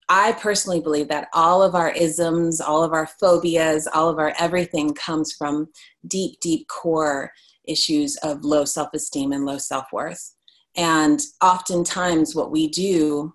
I 0.08 0.32
personally 0.32 0.80
believe 0.80 1.10
that 1.10 1.28
all 1.34 1.62
of 1.62 1.76
our 1.76 1.92
isms, 1.92 2.62
all 2.62 2.86
of 2.86 2.94
our 2.94 3.06
phobias, 3.06 3.86
all 3.94 4.08
of 4.08 4.18
our 4.18 4.34
everything 4.40 4.94
comes 4.94 5.34
from 5.34 5.68
deep, 6.08 6.40
deep 6.40 6.70
core 6.70 7.34
issues 7.66 8.16
of 8.24 8.46
low 8.46 8.64
self 8.64 8.94
esteem 8.94 9.34
and 9.34 9.46
low 9.46 9.58
self 9.58 9.88
worth. 9.92 10.36
And 10.78 11.20
oftentimes, 11.42 12.34
what 12.34 12.50
we 12.50 12.70
do 12.70 13.34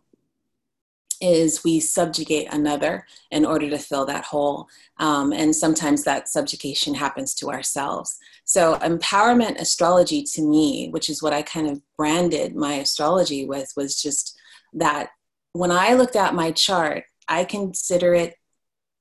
is 1.21 1.63
we 1.63 1.81
subjugate 1.81 2.49
another 2.51 3.07
in 3.31 3.45
order 3.45 3.69
to 3.69 3.79
fill 3.79 4.07
that 4.07 4.25
hole. 4.25 4.69
Um, 4.97 5.35
and 5.35 5.55
sometimes 5.55 6.03
that 6.05 6.31
subjugation 6.31 6.95
happens 6.95 7.35
to 7.37 7.51
ourselves. 7.51 8.19
So, 8.53 8.77
empowerment 8.81 9.59
astrology 9.59 10.25
to 10.35 10.43
me, 10.43 10.91
which 10.91 11.09
is 11.09 11.23
what 11.23 11.33
I 11.33 11.41
kind 11.41 11.71
of 11.71 11.81
branded 11.97 12.55
my 12.55 12.75
astrology 12.75 13.47
with, 13.47 13.73
was 13.79 14.03
just 14.03 14.39
that 14.75 15.09
when 15.55 15.71
I 15.71 15.95
looked 15.95 16.17
at 16.17 16.35
my 16.35 16.51
chart, 16.51 17.05
I 17.27 17.45
consider 17.45 18.13
it 18.13 18.35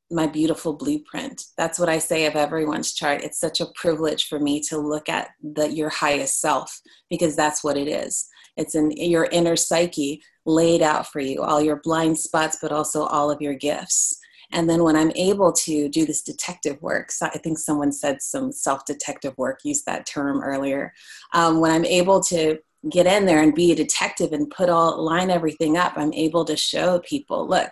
my 0.10 0.26
beautiful 0.26 0.72
blueprint. 0.72 1.44
That's 1.57 1.78
what 1.78 1.90
I 1.90 1.99
say 1.99 2.28
of 2.28 2.38
everyone's 2.38 2.94
chart. 2.94 3.23
It's 3.23 3.41
such 3.41 3.60
a 3.60 3.68
privilege 3.76 4.30
for 4.30 4.40
me 4.40 4.61
to 4.69 4.78
look 4.78 5.10
at 5.10 5.32
the, 5.44 5.69
your 5.69 5.90
highest 5.90 6.40
self 6.40 6.80
because 7.10 7.36
that's 7.36 7.61
what 7.61 7.76
it 7.76 7.90
is. 7.90 8.30
It's 8.56 8.76
in 8.76 8.91
your 8.91 9.26
inner 9.34 9.57
psyche 9.57 10.23
laid 10.45 10.82
out 10.82 11.11
for 11.11 11.19
you, 11.19 11.41
all 11.41 11.61
your 11.61 11.82
blind 11.84 12.18
spots, 12.18 12.57
but 12.61 12.72
also 12.72 13.03
all 13.03 13.30
of 13.30 13.41
your 13.41 13.56
gifts. 13.56 14.18
And 14.52 14.69
then 14.69 14.84
when 14.84 14.95
I'm 14.95 15.11
able 15.15 15.53
to 15.53 15.90
do 15.90 16.06
this 16.06 16.22
detective 16.22 16.82
work, 16.82 17.11
so 17.11 17.28
I 17.28 17.38
think 17.38 17.57
someone 17.57 17.91
said 17.91 18.22
some 18.22 18.52
self 18.52 18.86
detective 18.86 19.38
work, 19.38 19.60
used 19.64 19.86
that 19.86 20.06
term 20.06 20.41
earlier. 20.41 20.94
Um, 21.34 21.60
when 21.60 21.72
I'm 21.72 21.86
able 21.86 22.22
to 22.23 22.57
get 22.90 23.06
in 23.06 23.26
there 23.26 23.41
and 23.41 23.53
be 23.53 23.72
a 23.72 23.76
detective 23.76 24.34
and 24.34 24.49
put 24.49 24.69
all 24.69 25.02
line 25.02 25.30
everything 25.30 25.78
up, 25.78 25.94
I'm 25.95 26.14
able 26.14 26.45
to 26.45 26.57
show 26.57 26.99
people, 26.99 27.48
look, 27.48 27.72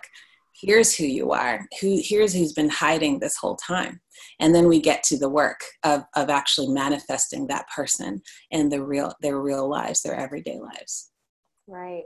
here's 0.60 0.94
who 0.94 1.04
you 1.04 1.32
are. 1.32 1.66
Who 1.80 2.00
here's 2.02 2.32
who's 2.32 2.52
been 2.52 2.68
hiding 2.68 3.18
this 3.18 3.36
whole 3.36 3.56
time. 3.56 4.00
And 4.38 4.54
then 4.54 4.68
we 4.68 4.80
get 4.80 5.02
to 5.04 5.18
the 5.18 5.28
work 5.28 5.60
of, 5.84 6.04
of 6.14 6.30
actually 6.30 6.68
manifesting 6.68 7.46
that 7.46 7.66
person 7.74 8.22
in 8.50 8.68
the 8.68 8.82
real 8.82 9.14
their 9.20 9.38
real 9.40 9.68
lives 9.68 10.02
their 10.02 10.14
everyday 10.14 10.58
lives. 10.58 11.10
Right 11.66 12.04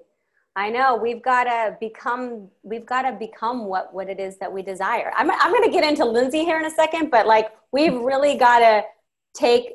I 0.57 0.71
know 0.71 0.97
we've 0.97 1.23
got 1.23 1.45
to 1.45 1.77
become 1.81 2.49
we've 2.63 2.87
got 2.87 3.03
to 3.03 3.13
become 3.13 3.67
what 3.67 3.93
what 3.93 4.09
it 4.09 4.21
is 4.21 4.39
that 4.39 4.53
we 4.53 4.63
desire. 4.63 5.13
I'm 5.17 5.31
I'm 5.31 5.51
going 5.51 5.65
to 5.65 5.71
get 5.71 5.85
into 5.85 6.05
Linzi 6.05 6.45
here 6.45 6.59
in 6.59 6.65
a 6.65 6.71
second, 6.71 7.11
but 7.11 7.27
like 7.27 7.51
we've 7.73 7.95
really 7.95 8.37
got 8.37 8.61
to 8.61 8.83
take 9.35 9.75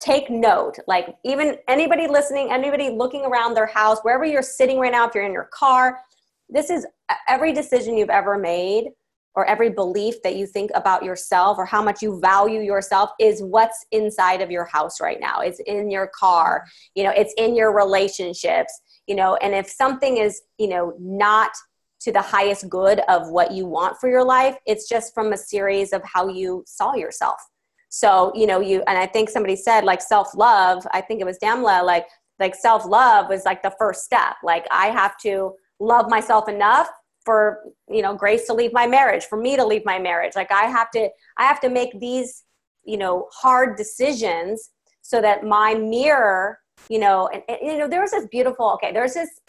take 0.00 0.28
note. 0.28 0.78
Like 0.88 1.16
even 1.24 1.56
anybody 1.68 2.08
listening, 2.08 2.50
anybody 2.50 2.90
looking 2.90 3.24
around 3.24 3.54
their 3.54 3.66
house, 3.66 3.98
wherever 4.02 4.24
you're 4.24 4.42
sitting 4.42 4.78
right 4.78 4.92
now, 4.92 5.06
if 5.06 5.14
you're 5.14 5.24
in 5.24 5.32
your 5.32 5.50
car, 5.52 6.00
this 6.48 6.68
is 6.68 6.84
uh, 7.08 7.14
every 7.28 7.52
decision 7.52 7.96
you've 7.96 8.10
ever 8.10 8.36
made 8.36 8.90
or 9.36 9.44
every 9.46 9.70
belief 9.70 10.22
that 10.22 10.34
you 10.34 10.46
think 10.46 10.70
about 10.74 11.04
yourself 11.04 11.58
or 11.58 11.64
how 11.64 11.82
much 11.82 12.02
you 12.02 12.18
value 12.20 12.60
yourself 12.60 13.10
is 13.20 13.42
what's 13.42 13.86
inside 13.92 14.40
of 14.40 14.50
your 14.50 14.64
house 14.64 15.00
right 15.00 15.20
now. 15.20 15.40
It's 15.40 15.60
in 15.60 15.90
your 15.90 16.10
car, 16.18 16.64
you 16.94 17.04
know, 17.04 17.12
it's 17.14 17.34
in 17.36 17.54
your 17.54 17.72
relationships 17.76 18.80
you 19.06 19.14
know 19.14 19.36
and 19.36 19.54
if 19.54 19.68
something 19.68 20.18
is 20.18 20.42
you 20.58 20.68
know 20.68 20.94
not 21.00 21.52
to 22.00 22.12
the 22.12 22.20
highest 22.20 22.68
good 22.68 23.00
of 23.08 23.28
what 23.30 23.52
you 23.52 23.66
want 23.66 23.96
for 23.98 24.08
your 24.08 24.24
life 24.24 24.56
it's 24.66 24.88
just 24.88 25.14
from 25.14 25.32
a 25.32 25.36
series 25.36 25.92
of 25.92 26.02
how 26.04 26.28
you 26.28 26.62
saw 26.66 26.94
yourself. 26.94 27.40
So 27.88 28.32
you 28.34 28.46
know 28.46 28.60
you 28.60 28.82
and 28.86 28.98
i 28.98 29.06
think 29.06 29.30
somebody 29.30 29.56
said 29.56 29.84
like 29.84 30.02
self-love 30.02 30.86
i 30.92 31.00
think 31.00 31.20
it 31.20 31.24
was 31.24 31.38
damla 31.38 31.84
like 31.84 32.06
like 32.38 32.54
self-love 32.54 33.28
was 33.30 33.44
like 33.46 33.62
the 33.62 33.74
first 33.78 34.04
step. 34.04 34.36
Like 34.42 34.66
i 34.70 34.88
have 34.88 35.16
to 35.18 35.54
love 35.80 36.08
myself 36.08 36.48
enough 36.48 36.88
for 37.26 37.60
you 37.90 38.00
know 38.00 38.14
grace 38.14 38.46
to 38.46 38.54
leave 38.54 38.72
my 38.72 38.86
marriage 38.86 39.24
for 39.26 39.38
me 39.38 39.56
to 39.56 39.66
leave 39.66 39.84
my 39.84 39.98
marriage 39.98 40.32
like 40.34 40.50
i 40.50 40.64
have 40.64 40.90
to 40.90 41.08
i 41.36 41.44
have 41.44 41.60
to 41.60 41.68
make 41.68 41.98
these 42.00 42.44
you 42.84 42.96
know 42.96 43.28
hard 43.32 43.76
decisions 43.76 44.70
so 45.02 45.20
that 45.20 45.44
my 45.44 45.74
mirror 45.74 46.58
you 46.88 46.98
know, 46.98 47.28
and, 47.32 47.42
and 47.48 47.58
you 47.62 47.78
know, 47.78 47.88
there 47.88 48.00
was 48.00 48.12
this 48.12 48.26
beautiful, 48.28 48.70
okay, 48.74 48.92
there's 48.92 49.14
this 49.14 49.40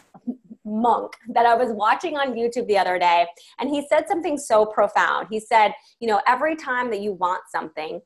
monk 0.64 1.12
that 1.28 1.46
I 1.46 1.54
was 1.54 1.70
watching 1.72 2.16
on 2.16 2.34
YouTube 2.34 2.66
the 2.66 2.78
other 2.78 2.98
day, 2.98 3.26
and 3.58 3.70
he 3.70 3.86
said 3.88 4.08
something 4.08 4.36
so 4.36 4.66
profound. 4.66 5.28
He 5.30 5.40
said, 5.40 5.72
you 6.00 6.08
know, 6.08 6.20
every 6.26 6.56
time 6.56 6.90
that 6.90 7.00
you 7.00 7.12
want 7.12 7.42
something, 7.50 8.00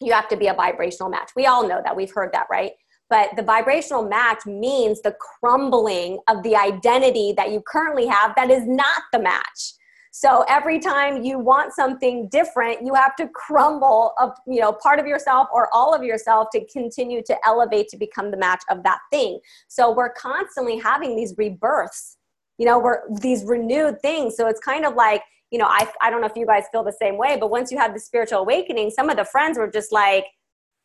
you 0.00 0.12
have 0.12 0.28
to 0.28 0.36
be 0.36 0.46
a 0.46 0.54
vibrational 0.54 1.10
match. 1.10 1.30
We 1.36 1.46
all 1.46 1.66
know 1.66 1.80
that. 1.84 1.96
We've 1.96 2.12
heard 2.12 2.32
that, 2.32 2.46
right? 2.50 2.72
But 3.10 3.30
the 3.36 3.42
vibrational 3.42 4.02
match 4.02 4.44
means 4.46 5.00
the 5.00 5.16
crumbling 5.18 6.18
of 6.28 6.42
the 6.42 6.56
identity 6.56 7.32
that 7.36 7.50
you 7.50 7.62
currently 7.66 8.06
have 8.06 8.34
that 8.36 8.50
is 8.50 8.66
not 8.66 9.02
the 9.12 9.18
match. 9.18 9.74
So 10.10 10.44
every 10.48 10.80
time 10.80 11.22
you 11.22 11.38
want 11.38 11.74
something 11.74 12.28
different, 12.28 12.84
you 12.84 12.94
have 12.94 13.14
to 13.16 13.28
crumble 13.28 14.14
a 14.18 14.30
you 14.46 14.60
know 14.60 14.72
part 14.72 14.98
of 14.98 15.06
yourself 15.06 15.48
or 15.52 15.68
all 15.72 15.94
of 15.94 16.02
yourself 16.02 16.48
to 16.52 16.66
continue 16.66 17.22
to 17.22 17.36
elevate 17.46 17.88
to 17.90 17.96
become 17.96 18.30
the 18.30 18.36
match 18.36 18.62
of 18.68 18.82
that 18.82 18.98
thing. 19.12 19.38
So 19.68 19.92
we're 19.92 20.12
constantly 20.12 20.78
having 20.78 21.14
these 21.14 21.34
rebirths. 21.36 22.16
You 22.58 22.66
know, 22.66 22.78
we're 22.78 23.02
these 23.20 23.44
renewed 23.44 24.00
things. 24.02 24.36
So 24.36 24.48
it's 24.48 24.60
kind 24.60 24.84
of 24.84 24.94
like 24.94 25.22
you 25.50 25.58
know, 25.58 25.66
I 25.66 25.88
I 26.02 26.10
don't 26.10 26.20
know 26.20 26.26
if 26.26 26.36
you 26.36 26.46
guys 26.46 26.64
feel 26.72 26.84
the 26.84 26.96
same 27.00 27.16
way, 27.16 27.36
but 27.38 27.50
once 27.50 27.70
you 27.70 27.78
have 27.78 27.94
the 27.94 28.00
spiritual 28.00 28.40
awakening, 28.40 28.90
some 28.90 29.08
of 29.10 29.16
the 29.16 29.24
friends 29.24 29.56
were 29.56 29.70
just 29.70 29.92
like, 29.92 30.24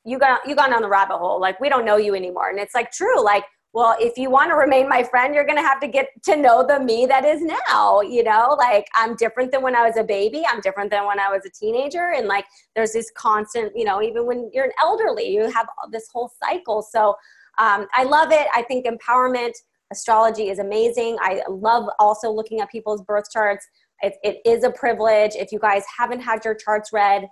you 0.06 0.20
got 0.20 0.48
you 0.48 0.56
gone 0.56 0.72
down 0.72 0.82
the 0.82 0.90
rabbit 0.90 1.18
hole. 1.18 1.40
Like 1.40 1.60
we 1.60 1.70
don't 1.70 1.86
know 1.86 1.98
you 1.98 2.16
anymore, 2.16 2.50
and 2.50 2.60
it's 2.60 2.76
like 2.76 2.92
true. 2.92 3.24
Like 3.24 3.46
well, 3.74 3.96
if 4.00 4.20
you 4.20 4.30
want 4.30 4.52
to 4.52 4.56
remain 4.56 4.88
my 4.88 5.02
friend, 5.04 5.34
you're 5.34 5.46
going 5.46 5.58
to 5.58 5.64
have 5.64 5.80
to 5.80 5.88
get 5.88 6.10
to 6.26 6.36
know 6.36 6.64
the 6.66 6.80
me 6.80 7.08
that 7.08 7.26
is 7.26 7.42
now. 7.42 8.02
You 8.02 8.24
know, 8.24 8.56
like 8.60 8.88
I'm 8.94 9.16
different 9.16 9.52
than 9.52 9.64
when 9.64 9.76
I 9.76 9.82
was 9.82 9.98
a 9.98 10.04
baby. 10.04 10.44
I'm 10.48 10.62
different 10.62 10.92
than 10.92 11.08
when 11.08 11.20
I 11.20 11.30
was 11.30 11.44
a 11.46 11.50
teenager. 11.50 12.12
And 12.16 12.28
like 12.28 12.46
there's 12.76 12.94
this 12.94 13.12
constant, 13.18 13.72
you 13.76 13.84
know, 13.84 14.00
even 14.04 14.28
when 14.28 14.52
you're 14.54 14.66
an 14.66 14.72
elderly, 14.80 15.28
you 15.34 15.50
have 15.50 15.68
this 15.92 16.08
whole 16.14 16.32
cycle. 16.42 16.84
So 16.84 17.16
um, 17.58 17.88
I 17.94 18.04
love 18.04 18.32
it. 18.32 18.48
I 18.54 18.62
think 18.62 18.86
empowerment 18.86 19.54
astrology 19.92 20.50
is 20.50 20.60
amazing. 20.60 21.18
I 21.22 21.42
love 21.50 21.90
also 21.98 22.30
looking 22.30 22.62
at 22.62 22.70
people's 22.70 23.02
birth 23.02 23.32
charts. 23.32 23.68
It, 24.04 24.18
it 24.24 24.38
is 24.46 24.64
a 24.64 24.70
privilege. 24.70 25.32
If 25.34 25.52
you 25.52 25.58
guys 25.58 25.84
haven't 25.98 26.20
had 26.20 26.46
your 26.46 26.54
charts 26.54 26.94
read, 26.94 27.28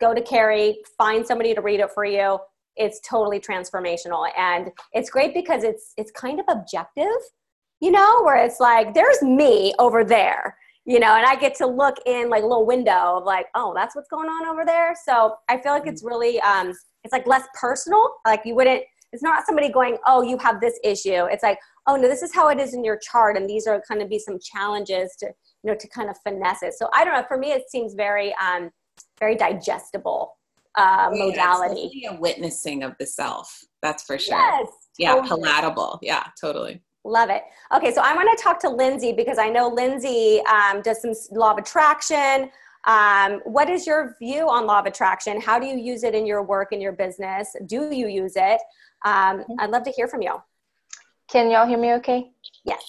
go 0.00 0.14
to 0.14 0.22
Carrie, 0.22 0.78
find 0.96 1.26
somebody 1.26 1.54
to 1.54 1.60
read 1.60 1.80
it 1.80 1.90
for 1.92 2.04
you. 2.04 2.38
It's 2.76 3.00
totally 3.00 3.40
transformational. 3.40 4.28
And 4.36 4.70
it's 4.92 5.10
great 5.10 5.34
because 5.34 5.64
it's 5.64 5.92
it's 5.96 6.10
kind 6.12 6.40
of 6.40 6.46
objective 6.48 7.06
you 7.80 7.90
know 7.90 8.22
where 8.22 8.36
it's 8.36 8.60
like 8.60 8.94
there's 8.94 9.22
me 9.22 9.72
over 9.78 10.04
there 10.04 10.56
you 10.84 10.98
know 10.98 11.14
and 11.16 11.26
i 11.26 11.34
get 11.34 11.54
to 11.54 11.66
look 11.66 11.96
in 12.06 12.28
like 12.28 12.42
a 12.42 12.46
little 12.46 12.66
window 12.66 13.16
of 13.16 13.24
like 13.24 13.46
oh 13.54 13.72
that's 13.74 13.96
what's 13.96 14.08
going 14.08 14.28
on 14.28 14.46
over 14.46 14.64
there. 14.64 14.94
So 15.04 15.34
i 15.48 15.56
feel 15.58 15.72
like 15.72 15.86
it's 15.86 16.04
really 16.04 16.40
um 16.40 16.72
it's 17.02 17.12
like 17.12 17.26
less 17.26 17.46
personal. 17.58 18.16
Like 18.26 18.42
you 18.44 18.54
wouldn't 18.54 18.82
it's 19.12 19.22
not 19.22 19.46
somebody 19.46 19.70
going 19.70 19.96
oh 20.06 20.22
you 20.22 20.38
have 20.38 20.60
this 20.60 20.78
issue. 20.84 21.24
It's 21.26 21.42
like 21.42 21.58
oh 21.86 21.96
no 21.96 22.08
this 22.08 22.22
is 22.22 22.34
how 22.34 22.48
it 22.48 22.60
is 22.60 22.74
in 22.74 22.84
your 22.84 22.98
chart 22.98 23.36
and 23.36 23.48
these 23.48 23.66
are 23.66 23.82
kind 23.88 24.02
of 24.02 24.08
be 24.08 24.18
some 24.18 24.38
challenges 24.38 25.16
to 25.20 25.26
you 25.26 25.70
know 25.70 25.74
to 25.74 25.88
kind 25.88 26.10
of 26.10 26.16
finesse 26.22 26.62
it. 26.62 26.74
So 26.74 26.88
i 26.92 27.04
don't 27.04 27.14
know 27.14 27.24
for 27.26 27.38
me 27.38 27.52
it 27.52 27.70
seems 27.70 27.94
very 27.94 28.34
um 28.34 28.70
very 29.20 29.36
digestible 29.36 30.36
uh, 30.76 31.10
modality. 31.12 31.90
Yeah, 31.92 32.16
a 32.16 32.20
witnessing 32.20 32.82
of 32.82 32.94
the 32.98 33.06
self. 33.06 33.62
That's 33.82 34.02
for 34.02 34.18
sure. 34.18 34.36
Yes, 34.36 34.68
yeah 34.98 35.14
Totally. 35.14 35.42
palatable 35.42 35.98
yeah 36.02 36.26
totally 36.40 36.82
Love 37.04 37.30
it. 37.30 37.44
Okay, 37.74 37.94
so 37.94 38.02
I 38.02 38.14
want 38.14 38.28
to 38.36 38.42
talk 38.42 38.60
to 38.60 38.68
Linzi 38.68 39.16
because 39.16 39.38
I 39.38 39.48
know 39.48 39.74
Linzi 39.74 40.44
um, 40.44 40.82
does 40.82 41.00
some 41.00 41.12
law 41.30 41.52
of 41.52 41.56
attraction. 41.56 42.50
Um, 42.84 43.40
what 43.44 43.70
is 43.70 43.86
your 43.86 44.16
view 44.20 44.50
on 44.50 44.66
law 44.66 44.80
of 44.80 44.86
attraction? 44.86 45.40
How 45.40 45.58
do 45.58 45.66
you 45.66 45.78
use 45.78 46.02
it 46.04 46.14
in 46.14 46.26
your 46.26 46.42
work 46.42 46.72
in 46.72 46.80
your 46.80 46.92
business? 46.92 47.56
Do 47.64 47.88
you 47.90 48.06
use 48.06 48.34
it? 48.36 48.60
Um, 49.06 49.44
I'd 49.60 49.70
love 49.70 49.82
to 49.84 49.90
hear 49.90 50.08
from 50.08 50.20
you. 50.20 50.42
Can 51.32 51.50
y'all 51.50 51.66
hear 51.66 51.78
me 51.78 51.94
okay? 51.94 52.32
Yes. 52.66 52.82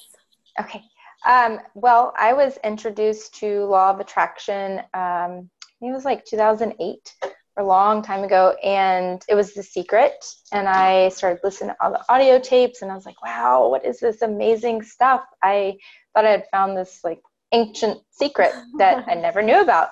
Okay. 0.60 0.84
Um, 1.26 1.60
well, 1.74 2.14
I 2.18 2.34
was 2.34 2.58
introduced 2.66 3.36
to 3.36 3.64
law 3.64 3.91
of 3.91 4.02
attraction, 4.02 4.80
um, 4.94 4.94
I 4.94 5.30
think 5.34 5.49
it 5.82 5.91
was 5.91 6.06
like 6.06 6.26
2008, 6.26 7.16
a 7.58 7.64
long 7.64 8.02
time 8.02 8.24
ago, 8.24 8.56
and 8.64 9.22
it 9.28 9.36
was 9.36 9.53
The 9.53 9.64
Secret. 9.64 10.14
And 10.52 10.68
I 10.68 11.10
started 11.10 11.41
listening 11.44 11.72
to 11.72 11.76
all 11.82 11.91
the 11.91 12.14
audio 12.14 12.40
tapes, 12.40 12.82
and 12.82 12.91
I 12.91 12.95
was 12.95 13.06
like, 13.06 13.22
wow, 13.24 13.68
what 13.68 13.86
is 13.86 13.99
this 13.99 14.22
amazing 14.22 14.84
stuff? 14.84 15.24
I 15.44 15.78
thought 16.14 16.26
I 16.26 16.32
had 16.32 16.45
found 16.52 16.78
this 16.78 16.99
like 17.03 17.22
ancient 17.52 17.99
secret 18.12 18.53
that 18.78 19.06
I 19.08 19.16
never 19.16 19.41
knew 19.41 19.62
about. 19.62 19.90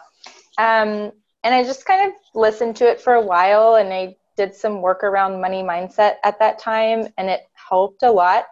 Um, 0.57 1.11
and 1.43 1.55
I 1.55 1.63
just 1.63 1.85
kind 1.85 2.09
of 2.09 2.13
listened 2.33 2.75
to 2.77 2.89
it 2.89 3.01
for 3.01 3.13
a 3.13 3.25
while, 3.25 3.75
and 3.75 3.91
I 3.93 4.15
did 4.37 4.55
some 4.55 4.81
work 4.81 5.03
around 5.03 5.41
money 5.41 5.63
mindset 5.63 6.15
at 6.23 6.39
that 6.39 6.59
time, 6.59 7.07
and 7.17 7.29
it 7.29 7.41
helped 7.53 8.03
a 8.03 8.11
lot 8.11 8.45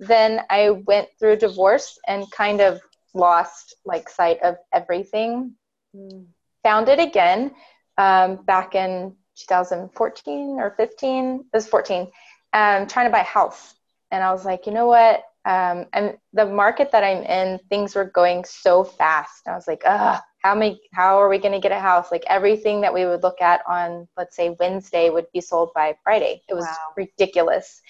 then 0.00 0.40
I 0.48 0.70
went 0.70 1.08
through 1.18 1.32
a 1.32 1.36
divorce 1.36 1.98
and 2.08 2.28
kind 2.30 2.60
of 2.60 2.80
lost 3.14 3.76
like 3.84 4.08
sight 4.08 4.38
of 4.42 4.56
everything. 4.72 5.52
Found 5.92 6.26
it 6.64 7.00
again 7.00 7.52
um, 7.98 8.36
back 8.44 8.74
in 8.74 9.14
2014 9.36 10.58
or 10.58 10.74
15. 10.76 11.40
It 11.40 11.56
was 11.56 11.66
14. 11.66 12.10
Um, 12.52 12.86
trying 12.86 13.06
to 13.06 13.12
buy 13.12 13.20
a 13.20 13.24
house, 13.24 13.74
and 14.10 14.24
I 14.24 14.32
was 14.32 14.44
like, 14.44 14.66
you 14.66 14.72
know 14.72 14.86
what? 14.86 15.22
Um, 15.44 15.86
and 15.92 16.18
the 16.32 16.44
market 16.44 16.90
that 16.92 17.04
I'm 17.04 17.22
in, 17.22 17.60
things 17.68 17.94
were 17.94 18.04
going 18.04 18.44
so 18.44 18.82
fast. 18.84 19.46
I 19.46 19.54
was 19.54 19.68
like, 19.68 19.82
ugh, 19.86 20.20
how 20.42 20.54
many? 20.54 20.80
How 20.92 21.20
are 21.20 21.28
we 21.28 21.38
going 21.38 21.54
to 21.54 21.60
get 21.60 21.72
a 21.72 21.78
house? 21.78 22.10
Like 22.10 22.24
everything 22.26 22.80
that 22.80 22.92
we 22.92 23.06
would 23.06 23.22
look 23.22 23.40
at 23.40 23.62
on, 23.68 24.08
let's 24.16 24.36
say 24.36 24.56
Wednesday, 24.58 25.10
would 25.10 25.26
be 25.32 25.40
sold 25.40 25.70
by 25.74 25.94
Friday. 26.02 26.42
It 26.48 26.54
was 26.54 26.66
ridiculous. 26.96 27.80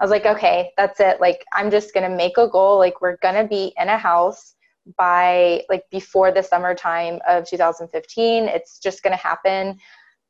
I 0.00 0.04
was 0.04 0.10
like, 0.10 0.26
okay, 0.26 0.70
that's 0.76 1.00
it. 1.00 1.20
Like, 1.20 1.44
I'm 1.52 1.70
just 1.70 1.94
going 1.94 2.08
to 2.08 2.16
make 2.16 2.36
a 2.36 2.48
goal. 2.48 2.78
Like, 2.78 3.00
we're 3.00 3.16
going 3.18 3.36
to 3.36 3.48
be 3.48 3.72
in 3.78 3.88
a 3.88 3.98
house 3.98 4.54
by 4.96 5.62
like 5.68 5.84
before 5.90 6.32
the 6.32 6.42
summertime 6.42 7.20
of 7.28 7.48
2015. 7.48 8.44
It's 8.44 8.78
just 8.78 9.02
going 9.02 9.16
to 9.16 9.22
happen. 9.22 9.78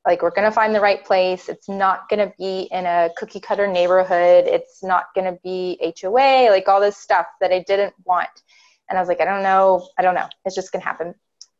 Like, 0.06 0.20
we're 0.20 0.30
going 0.30 0.48
to 0.48 0.54
find 0.54 0.74
the 0.74 0.80
right 0.80 1.02
place. 1.04 1.48
It's 1.48 1.68
not 1.68 2.08
going 2.10 2.20
to 2.20 2.34
be 2.36 2.68
in 2.70 2.84
a 2.84 3.08
cookie 3.16 3.40
cutter 3.40 3.66
neighborhood. 3.66 4.44
It's 4.46 4.82
not 4.82 5.06
going 5.14 5.32
to 5.32 5.38
be 5.42 5.78
HOA, 6.00 6.50
like 6.50 6.68
all 6.68 6.80
this 6.80 6.98
stuff 6.98 7.26
that 7.40 7.52
I 7.52 7.64
didn't 7.66 7.94
want. 8.04 8.28
And 8.88 8.98
I 8.98 9.00
was 9.00 9.08
like, 9.08 9.22
I 9.22 9.24
don't 9.24 9.42
know. 9.42 9.88
I 9.98 10.02
don't 10.02 10.14
know. 10.14 10.28
It's 10.44 10.54
just 10.54 10.72
going 10.72 10.82
to 10.82 10.86
happen. 10.86 11.14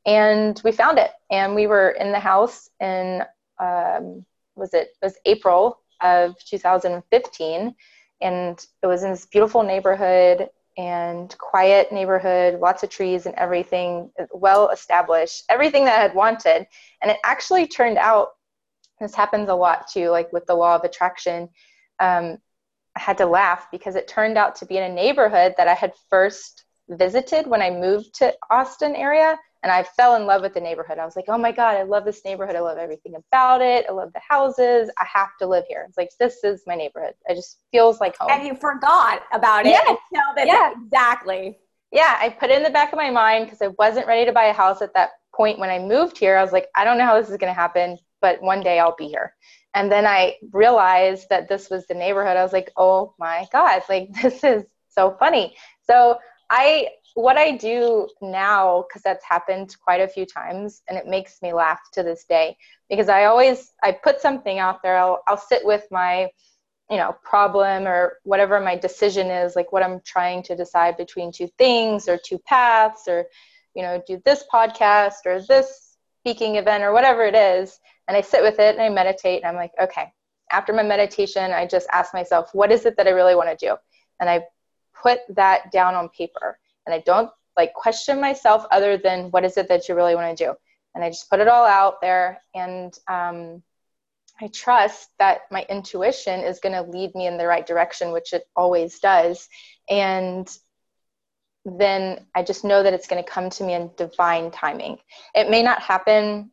And 0.04 0.60
we 0.62 0.72
found 0.72 0.98
it. 0.98 1.10
And 1.30 1.54
we 1.54 1.66
were 1.66 1.92
in 1.92 2.12
the 2.12 2.20
house 2.20 2.68
in, 2.80 3.22
um, 3.58 4.26
was 4.56 4.74
it, 4.74 4.88
it 5.00 5.04
was 5.04 5.16
April 5.24 5.78
of 6.02 6.34
2015 6.44 7.74
and 8.20 8.66
it 8.82 8.86
was 8.86 9.02
in 9.02 9.10
this 9.10 9.26
beautiful 9.26 9.62
neighborhood 9.62 10.48
and 10.76 11.36
quiet 11.38 11.92
neighborhood 11.92 12.58
lots 12.60 12.82
of 12.82 12.90
trees 12.90 13.26
and 13.26 13.34
everything 13.36 14.10
well 14.32 14.70
established 14.70 15.44
everything 15.48 15.84
that 15.84 15.98
i 15.98 16.02
had 16.02 16.14
wanted. 16.14 16.66
And 17.02 17.10
it 17.10 17.18
actually 17.24 17.66
turned 17.66 17.98
out 17.98 18.28
this 19.00 19.14
happens 19.14 19.48
a 19.48 19.54
lot 19.54 19.88
too 19.88 20.10
like 20.10 20.32
with 20.32 20.46
the 20.46 20.54
law 20.54 20.76
of 20.76 20.84
attraction 20.84 21.48
um, 22.00 22.38
i 22.96 23.00
had 23.00 23.18
to 23.18 23.26
laugh 23.26 23.66
because 23.70 23.96
it 23.96 24.08
turned 24.08 24.38
out 24.38 24.56
to 24.56 24.66
be 24.66 24.78
in 24.78 24.90
a 24.90 24.94
neighborhood 24.94 25.54
that 25.56 25.68
i 25.68 25.74
had 25.74 25.92
first 26.10 26.64
visited 26.88 27.46
when 27.46 27.62
i 27.62 27.70
moved 27.70 28.14
to 28.14 28.32
austin 28.50 28.94
area 28.94 29.38
and 29.64 29.72
I 29.72 29.82
fell 29.82 30.16
in 30.16 30.26
love 30.26 30.42
with 30.42 30.52
the 30.52 30.60
neighborhood. 30.60 30.98
I 30.98 31.06
was 31.06 31.16
like, 31.16 31.24
oh 31.28 31.38
my 31.38 31.50
God, 31.50 31.74
I 31.74 31.84
love 31.84 32.04
this 32.04 32.22
neighborhood. 32.22 32.54
I 32.54 32.60
love 32.60 32.76
everything 32.76 33.14
about 33.14 33.62
it. 33.62 33.86
I 33.88 33.92
love 33.92 34.12
the 34.12 34.20
houses. 34.28 34.90
I 35.00 35.06
have 35.10 35.30
to 35.40 35.46
live 35.46 35.64
here. 35.66 35.86
It's 35.88 35.96
like, 35.96 36.10
this 36.20 36.44
is 36.44 36.62
my 36.66 36.74
neighborhood. 36.74 37.14
It 37.26 37.36
just 37.36 37.60
feels 37.72 37.98
like 37.98 38.14
home. 38.18 38.30
And 38.30 38.46
you 38.46 38.54
forgot 38.54 39.22
about 39.32 39.64
it 39.64 39.70
Yeah. 39.70 39.96
Yeah. 40.46 40.72
Exactly. 40.84 41.58
Yeah, 41.90 42.18
I 42.20 42.28
put 42.28 42.50
it 42.50 42.58
in 42.58 42.62
the 42.62 42.70
back 42.70 42.92
of 42.92 42.98
my 42.98 43.10
mind 43.10 43.46
because 43.46 43.62
I 43.62 43.68
wasn't 43.78 44.06
ready 44.06 44.26
to 44.26 44.32
buy 44.32 44.44
a 44.44 44.52
house 44.52 44.82
at 44.82 44.92
that 44.94 45.12
point 45.34 45.58
when 45.58 45.70
I 45.70 45.78
moved 45.78 46.18
here. 46.18 46.36
I 46.36 46.42
was 46.42 46.52
like, 46.52 46.68
I 46.76 46.84
don't 46.84 46.98
know 46.98 47.06
how 47.06 47.18
this 47.18 47.30
is 47.30 47.38
going 47.38 47.50
to 47.50 47.58
happen, 47.58 47.96
but 48.20 48.42
one 48.42 48.60
day 48.60 48.78
I'll 48.78 48.96
be 48.96 49.08
here. 49.08 49.34
And 49.72 49.90
then 49.90 50.06
I 50.06 50.36
realized 50.52 51.28
that 51.30 51.48
this 51.48 51.70
was 51.70 51.86
the 51.86 51.94
neighborhood. 51.94 52.36
I 52.36 52.42
was 52.42 52.52
like, 52.52 52.70
oh 52.76 53.14
my 53.18 53.46
God, 53.50 53.82
like 53.88 54.10
this 54.22 54.44
is 54.44 54.64
so 54.90 55.16
funny. 55.18 55.56
So 55.86 56.18
I 56.56 56.88
what 57.14 57.36
I 57.36 57.56
do 57.56 58.08
now, 58.20 58.84
because 58.86 59.02
that's 59.02 59.24
happened 59.24 59.76
quite 59.86 60.00
a 60.00 60.08
few 60.08 60.24
times, 60.24 60.82
and 60.88 60.96
it 60.96 61.06
makes 61.06 61.42
me 61.42 61.52
laugh 61.52 61.80
to 61.94 62.02
this 62.02 62.24
day, 62.24 62.56
because 62.88 63.08
I 63.08 63.24
always 63.24 63.72
I 63.82 63.90
put 63.92 64.20
something 64.20 64.60
out 64.60 64.82
there. 64.82 64.96
I'll 64.96 65.20
I'll 65.26 65.36
sit 65.52 65.64
with 65.64 65.84
my, 65.90 66.30
you 66.88 66.96
know, 66.96 67.16
problem 67.24 67.88
or 67.88 68.18
whatever 68.22 68.60
my 68.60 68.76
decision 68.76 69.26
is, 69.42 69.56
like 69.56 69.72
what 69.72 69.82
I'm 69.82 70.00
trying 70.04 70.44
to 70.44 70.56
decide 70.56 70.96
between 70.96 71.32
two 71.32 71.48
things 71.58 72.08
or 72.08 72.18
two 72.24 72.38
paths, 72.38 73.08
or 73.08 73.26
you 73.74 73.82
know, 73.82 74.00
do 74.06 74.22
this 74.24 74.44
podcast 74.52 75.26
or 75.26 75.40
this 75.42 75.96
speaking 76.20 76.56
event 76.56 76.84
or 76.84 76.92
whatever 76.92 77.22
it 77.24 77.34
is, 77.34 77.78
and 78.06 78.16
I 78.16 78.20
sit 78.20 78.42
with 78.42 78.58
it 78.60 78.74
and 78.74 78.82
I 78.82 78.90
meditate, 78.90 79.42
and 79.42 79.48
I'm 79.50 79.56
like, 79.56 79.72
okay. 79.80 80.12
After 80.52 80.72
my 80.72 80.84
meditation, 80.84 81.52
I 81.52 81.66
just 81.66 81.88
ask 81.90 82.14
myself, 82.14 82.50
what 82.52 82.70
is 82.70 82.84
it 82.86 82.96
that 82.98 83.08
I 83.08 83.10
really 83.10 83.34
want 83.34 83.50
to 83.50 83.66
do, 83.66 83.72
and 84.20 84.30
I 84.30 84.44
put 85.00 85.20
that 85.30 85.70
down 85.72 85.94
on 85.94 86.08
paper 86.08 86.58
and 86.86 86.94
I 86.94 87.00
don't 87.00 87.30
like 87.56 87.72
question 87.74 88.20
myself 88.20 88.66
other 88.70 88.96
than 88.96 89.30
what 89.30 89.44
is 89.44 89.56
it 89.56 89.68
that 89.68 89.88
you 89.88 89.94
really 89.94 90.14
want 90.14 90.36
to 90.36 90.44
do. 90.44 90.54
And 90.94 91.04
I 91.04 91.10
just 91.10 91.30
put 91.30 91.40
it 91.40 91.48
all 91.48 91.66
out 91.66 92.00
there 92.00 92.40
and 92.54 92.96
um, 93.08 93.62
I 94.40 94.48
trust 94.48 95.10
that 95.18 95.42
my 95.50 95.64
intuition 95.68 96.40
is 96.40 96.60
going 96.60 96.74
to 96.74 96.90
lead 96.90 97.14
me 97.14 97.26
in 97.26 97.38
the 97.38 97.46
right 97.46 97.66
direction, 97.66 98.12
which 98.12 98.32
it 98.32 98.44
always 98.56 98.98
does. 98.98 99.48
And 99.88 100.48
then 101.64 102.26
I 102.34 102.42
just 102.42 102.64
know 102.64 102.82
that 102.82 102.92
it's 102.92 103.06
going 103.06 103.22
to 103.22 103.30
come 103.30 103.50
to 103.50 103.64
me 103.64 103.74
in 103.74 103.90
divine 103.96 104.50
timing. 104.50 104.98
It 105.34 105.50
may 105.50 105.62
not 105.62 105.80
happen 105.80 106.50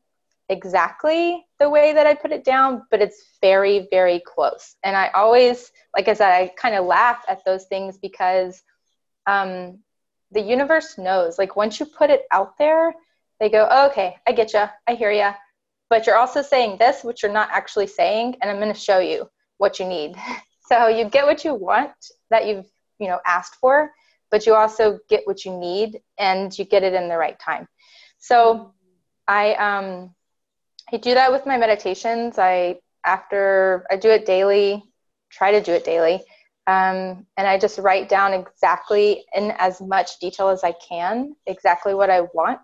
exactly 0.51 1.45
the 1.59 1.69
way 1.69 1.93
that 1.93 2.05
I 2.05 2.13
put 2.13 2.31
it 2.31 2.43
down, 2.43 2.83
but 2.91 3.01
it's 3.01 3.37
very, 3.41 3.87
very 3.89 4.19
close. 4.19 4.75
And 4.83 4.95
I 4.95 5.07
always, 5.09 5.71
like 5.95 6.07
I 6.09 6.13
said, 6.13 6.31
I 6.31 6.51
kind 6.57 6.75
of 6.75 6.85
laugh 6.85 7.23
at 7.27 7.43
those 7.45 7.65
things 7.65 7.97
because 7.97 8.61
um, 9.25 9.79
the 10.31 10.41
universe 10.41 10.97
knows. 10.97 11.39
Like 11.39 11.55
once 11.55 11.79
you 11.79 11.85
put 11.85 12.09
it 12.09 12.23
out 12.31 12.57
there, 12.57 12.93
they 13.39 13.49
go, 13.49 13.67
oh, 13.71 13.87
okay, 13.89 14.17
I 14.27 14.33
get 14.33 14.53
you, 14.53 14.65
I 14.87 14.93
hear 14.93 15.11
you. 15.11 15.29
But 15.89 16.05
you're 16.05 16.17
also 16.17 16.41
saying 16.41 16.77
this, 16.77 17.03
which 17.03 17.23
you're 17.23 17.31
not 17.31 17.49
actually 17.51 17.87
saying, 17.87 18.35
and 18.41 18.51
I'm 18.51 18.57
going 18.57 18.73
to 18.73 18.79
show 18.79 18.99
you 18.99 19.29
what 19.57 19.79
you 19.79 19.85
need. 19.85 20.15
so 20.67 20.87
you 20.87 21.05
get 21.05 21.25
what 21.25 21.45
you 21.45 21.53
want 21.53 21.91
that 22.29 22.45
you've 22.45 22.67
you 22.99 23.07
know 23.07 23.19
asked 23.25 23.55
for, 23.55 23.91
but 24.29 24.45
you 24.45 24.53
also 24.53 24.99
get 25.09 25.21
what 25.25 25.43
you 25.43 25.57
need, 25.57 26.01
and 26.17 26.57
you 26.57 26.65
get 26.65 26.83
it 26.83 26.93
in 26.93 27.09
the 27.09 27.17
right 27.17 27.37
time. 27.39 27.67
So 28.19 28.73
I 29.27 29.53
um, 29.55 30.13
I 30.93 30.97
do 30.97 31.13
that 31.13 31.31
with 31.31 31.45
my 31.45 31.57
meditations. 31.57 32.38
I 32.38 32.80
after 33.05 33.85
I 33.89 33.95
do 33.95 34.09
it 34.09 34.26
daily, 34.26 34.84
try 35.31 35.51
to 35.51 35.61
do 35.61 35.72
it 35.72 35.85
daily, 35.85 36.15
um, 36.68 37.26
and 37.38 37.47
I 37.47 37.57
just 37.57 37.80
write 37.80 38.09
down 38.09 38.34
exactly 38.34 39.26
in 39.34 39.51
as 39.57 39.81
much 39.81 40.19
detail 40.19 40.49
as 40.49 40.63
I 40.63 40.73
can 40.73 41.35
exactly 41.45 41.93
what 41.93 42.09
I 42.09 42.22
want. 42.22 42.59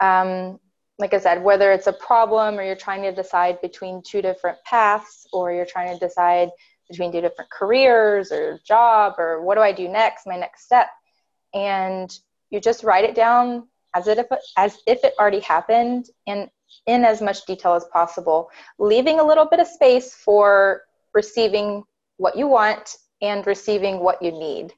Um, 0.00 0.58
like 0.98 1.14
I 1.14 1.18
said, 1.18 1.42
whether 1.42 1.72
it's 1.72 1.86
a 1.86 1.92
problem 1.92 2.58
or 2.58 2.62
you're 2.62 2.76
trying 2.76 3.02
to 3.02 3.12
decide 3.12 3.60
between 3.60 4.02
two 4.06 4.22
different 4.22 4.58
paths, 4.64 5.26
or 5.32 5.52
you're 5.52 5.66
trying 5.66 5.92
to 5.92 6.06
decide 6.06 6.50
between 6.88 7.12
two 7.12 7.20
different 7.20 7.50
careers 7.50 8.32
or 8.32 8.58
job, 8.66 9.14
or 9.18 9.42
what 9.42 9.54
do 9.54 9.60
I 9.60 9.72
do 9.72 9.88
next, 9.88 10.26
my 10.26 10.36
next 10.36 10.64
step, 10.64 10.88
and 11.54 12.10
you 12.50 12.60
just 12.60 12.84
write 12.84 13.04
it 13.04 13.14
down 13.14 13.68
as 13.94 14.06
if 14.06 14.26
as 14.56 14.78
if 14.86 15.02
it 15.04 15.14
already 15.18 15.40
happened, 15.40 16.06
and 16.26 16.50
in 16.86 17.04
as 17.04 17.20
much 17.20 17.44
detail 17.46 17.74
as 17.74 17.84
possible, 17.86 18.50
leaving 18.78 19.20
a 19.20 19.26
little 19.26 19.44
bit 19.46 19.60
of 19.60 19.66
space 19.66 20.14
for 20.14 20.82
receiving 21.14 21.84
what 22.16 22.36
you 22.36 22.46
want 22.46 22.96
and 23.22 23.46
receiving 23.46 24.00
what 24.00 24.22
you 24.22 24.30
need, 24.32 24.72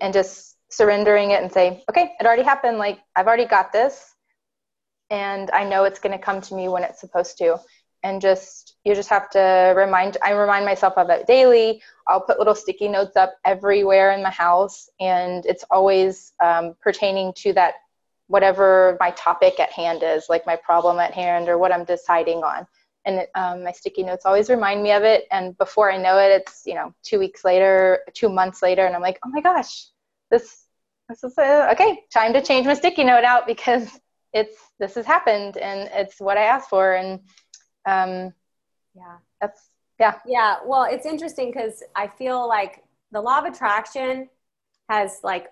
and 0.00 0.12
just 0.12 0.56
surrendering 0.70 1.30
it 1.30 1.42
and 1.42 1.52
say, 1.52 1.84
okay, 1.88 2.12
it 2.18 2.26
already 2.26 2.42
happened. 2.42 2.78
Like 2.78 2.98
I've 3.14 3.26
already 3.26 3.46
got 3.46 3.72
this, 3.72 4.14
and 5.10 5.50
I 5.50 5.64
know 5.68 5.84
it's 5.84 6.00
going 6.00 6.16
to 6.18 6.24
come 6.24 6.40
to 6.42 6.54
me 6.54 6.68
when 6.68 6.82
it's 6.82 7.00
supposed 7.00 7.38
to. 7.38 7.58
And 8.04 8.20
just 8.20 8.74
you 8.84 8.96
just 8.96 9.10
have 9.10 9.30
to 9.30 9.74
remind. 9.76 10.16
I 10.24 10.32
remind 10.32 10.64
myself 10.64 10.94
of 10.96 11.08
it 11.08 11.28
daily. 11.28 11.80
I'll 12.08 12.20
put 12.20 12.38
little 12.38 12.56
sticky 12.56 12.88
notes 12.88 13.14
up 13.14 13.34
everywhere 13.44 14.10
in 14.10 14.24
my 14.24 14.30
house, 14.30 14.90
and 14.98 15.46
it's 15.46 15.64
always 15.70 16.32
um, 16.42 16.74
pertaining 16.80 17.32
to 17.36 17.52
that 17.52 17.74
whatever 18.28 18.96
my 19.00 19.10
topic 19.12 19.60
at 19.60 19.70
hand 19.72 20.02
is, 20.02 20.26
like 20.28 20.46
my 20.46 20.56
problem 20.56 20.98
at 20.98 21.12
hand 21.12 21.48
or 21.48 21.58
what 21.58 21.72
I'm 21.72 21.84
deciding 21.84 22.42
on. 22.44 22.66
and 23.04 23.26
um, 23.34 23.64
my 23.64 23.72
sticky 23.72 24.04
notes 24.04 24.24
always 24.24 24.48
remind 24.48 24.82
me 24.82 24.92
of 24.92 25.02
it. 25.02 25.26
And 25.30 25.56
before 25.58 25.90
I 25.90 25.96
know 25.96 26.18
it, 26.18 26.30
it's 26.30 26.62
you 26.64 26.74
know 26.74 26.94
two 27.02 27.18
weeks 27.18 27.44
later, 27.44 28.00
two 28.14 28.28
months 28.28 28.62
later, 28.62 28.86
and 28.86 28.94
I'm 28.94 29.02
like, 29.02 29.18
oh 29.24 29.30
my 29.30 29.40
gosh, 29.40 29.86
this 30.30 30.66
this 31.08 31.24
is 31.24 31.38
okay. 31.38 32.00
Time 32.12 32.32
to 32.32 32.42
change 32.42 32.66
my 32.66 32.74
sticky 32.74 33.04
note 33.04 33.24
out 33.24 33.46
because 33.46 33.88
it's 34.32 34.56
this 34.78 34.94
has 34.94 35.06
happened 35.06 35.56
and 35.58 35.90
it's 35.92 36.20
what 36.20 36.38
I 36.38 36.44
asked 36.44 36.70
for. 36.70 36.94
And 36.94 37.20
um, 37.86 38.32
yeah, 38.94 39.16
that's 39.40 39.68
yeah. 40.00 40.18
Yeah. 40.26 40.56
Well, 40.64 40.84
it's 40.84 41.06
interesting 41.06 41.52
because 41.52 41.82
I 41.94 42.06
feel 42.08 42.48
like 42.48 42.82
the 43.10 43.20
law 43.20 43.38
of 43.38 43.44
attraction 43.44 44.28
has 44.88 45.20
like 45.22 45.48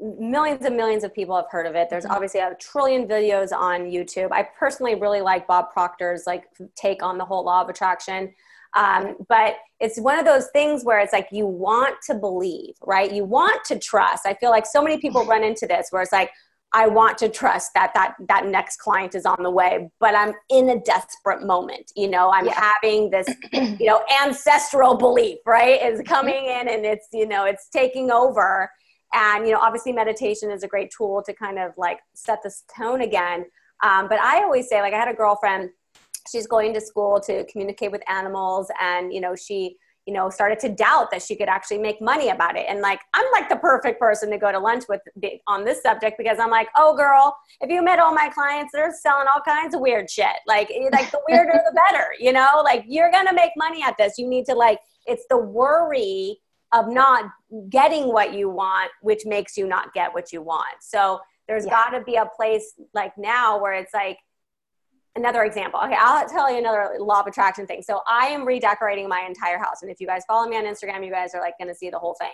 millions 0.00 0.64
and 0.64 0.76
millions 0.76 1.04
of 1.04 1.14
people 1.14 1.36
have 1.36 1.46
heard 1.50 1.66
of 1.66 1.74
it. 1.74 1.88
There's 1.88 2.04
mm-hmm. 2.04 2.14
obviously 2.14 2.40
a 2.40 2.54
trillion 2.60 3.06
videos 3.06 3.52
on 3.52 3.82
YouTube. 3.82 4.28
I 4.32 4.42
personally 4.58 4.94
really 4.94 5.20
like 5.20 5.46
Bob 5.46 5.72
Proctor's 5.72 6.24
like 6.26 6.44
take 6.74 7.02
on 7.02 7.18
the 7.18 7.24
whole 7.24 7.44
law 7.44 7.62
of 7.62 7.68
attraction. 7.68 8.34
Um, 8.74 9.16
but 9.28 9.56
it's 9.80 9.98
one 9.98 10.18
of 10.18 10.26
those 10.26 10.48
things 10.52 10.84
where 10.84 10.98
it's 10.98 11.12
like 11.12 11.28
you 11.32 11.46
want 11.46 11.96
to 12.06 12.14
believe, 12.14 12.74
right? 12.82 13.10
You 13.10 13.24
want 13.24 13.64
to 13.66 13.78
trust. 13.78 14.26
I 14.26 14.34
feel 14.34 14.50
like 14.50 14.66
so 14.66 14.82
many 14.82 14.98
people 14.98 15.24
run 15.24 15.42
into 15.42 15.66
this 15.66 15.88
where 15.90 16.02
it's 16.02 16.12
like, 16.12 16.30
I 16.72 16.88
want 16.88 17.16
to 17.18 17.28
trust 17.30 17.70
that 17.74 17.92
that 17.94 18.16
that 18.28 18.44
next 18.46 18.78
client 18.78 19.14
is 19.14 19.24
on 19.24 19.42
the 19.42 19.50
way, 19.50 19.88
but 19.98 20.14
I'm 20.14 20.34
in 20.50 20.68
a 20.68 20.80
desperate 20.80 21.46
moment. 21.46 21.92
You 21.96 22.08
know, 22.08 22.30
I'm 22.30 22.46
yeah. 22.46 22.60
having 22.60 23.08
this, 23.08 23.26
you 23.52 23.86
know, 23.86 24.02
ancestral 24.22 24.96
belief, 24.96 25.38
right? 25.46 25.80
Is 25.80 26.02
coming 26.04 26.44
in 26.46 26.68
and 26.68 26.84
it's, 26.84 27.06
you 27.12 27.26
know, 27.26 27.44
it's 27.44 27.68
taking 27.70 28.10
over 28.10 28.68
and 29.12 29.46
you 29.46 29.52
know 29.52 29.60
obviously 29.60 29.92
meditation 29.92 30.50
is 30.50 30.62
a 30.62 30.68
great 30.68 30.90
tool 30.96 31.22
to 31.24 31.32
kind 31.32 31.58
of 31.58 31.72
like 31.76 32.00
set 32.14 32.42
this 32.42 32.64
tone 32.74 33.02
again. 33.02 33.46
Um, 33.82 34.08
but 34.08 34.18
i 34.20 34.42
always 34.42 34.68
say 34.70 34.80
like 34.80 34.94
i 34.94 34.96
had 34.96 35.08
a 35.08 35.14
girlfriend 35.14 35.68
she's 36.30 36.46
going 36.46 36.72
to 36.74 36.80
school 36.80 37.20
to 37.20 37.44
communicate 37.44 37.92
with 37.92 38.02
animals 38.08 38.70
and 38.80 39.12
you 39.12 39.20
know 39.20 39.36
she 39.36 39.76
you 40.06 40.14
know 40.14 40.30
started 40.30 40.58
to 40.60 40.68
doubt 40.68 41.10
that 41.10 41.20
she 41.20 41.34
could 41.34 41.48
actually 41.48 41.78
make 41.78 42.00
money 42.00 42.28
about 42.28 42.56
it. 42.56 42.66
And 42.68 42.80
like 42.80 43.00
i'm 43.14 43.26
like 43.32 43.48
the 43.48 43.56
perfect 43.56 44.00
person 44.00 44.30
to 44.30 44.38
go 44.38 44.52
to 44.52 44.58
lunch 44.58 44.84
with 44.88 45.00
on 45.46 45.64
this 45.64 45.82
subject 45.82 46.16
because 46.16 46.38
i'm 46.38 46.50
like 46.50 46.68
oh 46.76 46.96
girl 46.96 47.36
if 47.60 47.70
you 47.70 47.82
met 47.82 47.98
all 47.98 48.14
my 48.14 48.28
clients 48.28 48.72
they're 48.72 48.94
selling 48.94 49.26
all 49.34 49.42
kinds 49.42 49.74
of 49.74 49.80
weird 49.80 50.08
shit. 50.08 50.36
Like 50.46 50.70
eh, 50.70 50.88
like 50.92 51.10
the 51.10 51.20
weirder 51.28 51.52
the 51.52 51.74
better 51.74 52.06
you 52.18 52.32
know? 52.32 52.62
Like 52.64 52.84
you're 52.86 53.10
gonna 53.10 53.34
make 53.34 53.52
money 53.56 53.82
at 53.82 53.96
this. 53.98 54.14
You 54.16 54.28
need 54.28 54.46
to 54.46 54.54
like 54.54 54.78
it's 55.06 55.24
the 55.28 55.38
worry 55.38 56.38
of 56.76 56.88
not 56.88 57.24
getting 57.70 58.12
what 58.12 58.34
you 58.34 58.50
want, 58.50 58.90
which 59.00 59.24
makes 59.24 59.56
you 59.56 59.66
not 59.66 59.94
get 59.94 60.12
what 60.12 60.32
you 60.32 60.42
want. 60.42 60.76
So 60.80 61.20
there's 61.48 61.64
yeah. 61.64 61.70
got 61.70 61.90
to 61.98 62.04
be 62.04 62.16
a 62.16 62.26
place 62.36 62.74
like 62.92 63.16
now 63.16 63.60
where 63.60 63.72
it's 63.72 63.94
like 63.94 64.18
another 65.16 65.44
example. 65.44 65.80
Okay, 65.82 65.96
I'll 65.98 66.28
tell 66.28 66.50
you 66.52 66.58
another 66.58 66.96
law 66.98 67.20
of 67.20 67.26
attraction 67.26 67.66
thing. 67.66 67.82
So 67.82 68.00
I 68.06 68.26
am 68.26 68.44
redecorating 68.44 69.08
my 69.08 69.22
entire 69.22 69.58
house, 69.58 69.82
and 69.82 69.90
if 69.90 70.00
you 70.00 70.06
guys 70.06 70.22
follow 70.28 70.46
me 70.46 70.56
on 70.56 70.64
Instagram, 70.64 71.04
you 71.04 71.10
guys 71.10 71.34
are 71.34 71.40
like 71.40 71.54
going 71.58 71.68
to 71.68 71.74
see 71.74 71.88
the 71.88 71.98
whole 71.98 72.14
thing. 72.20 72.32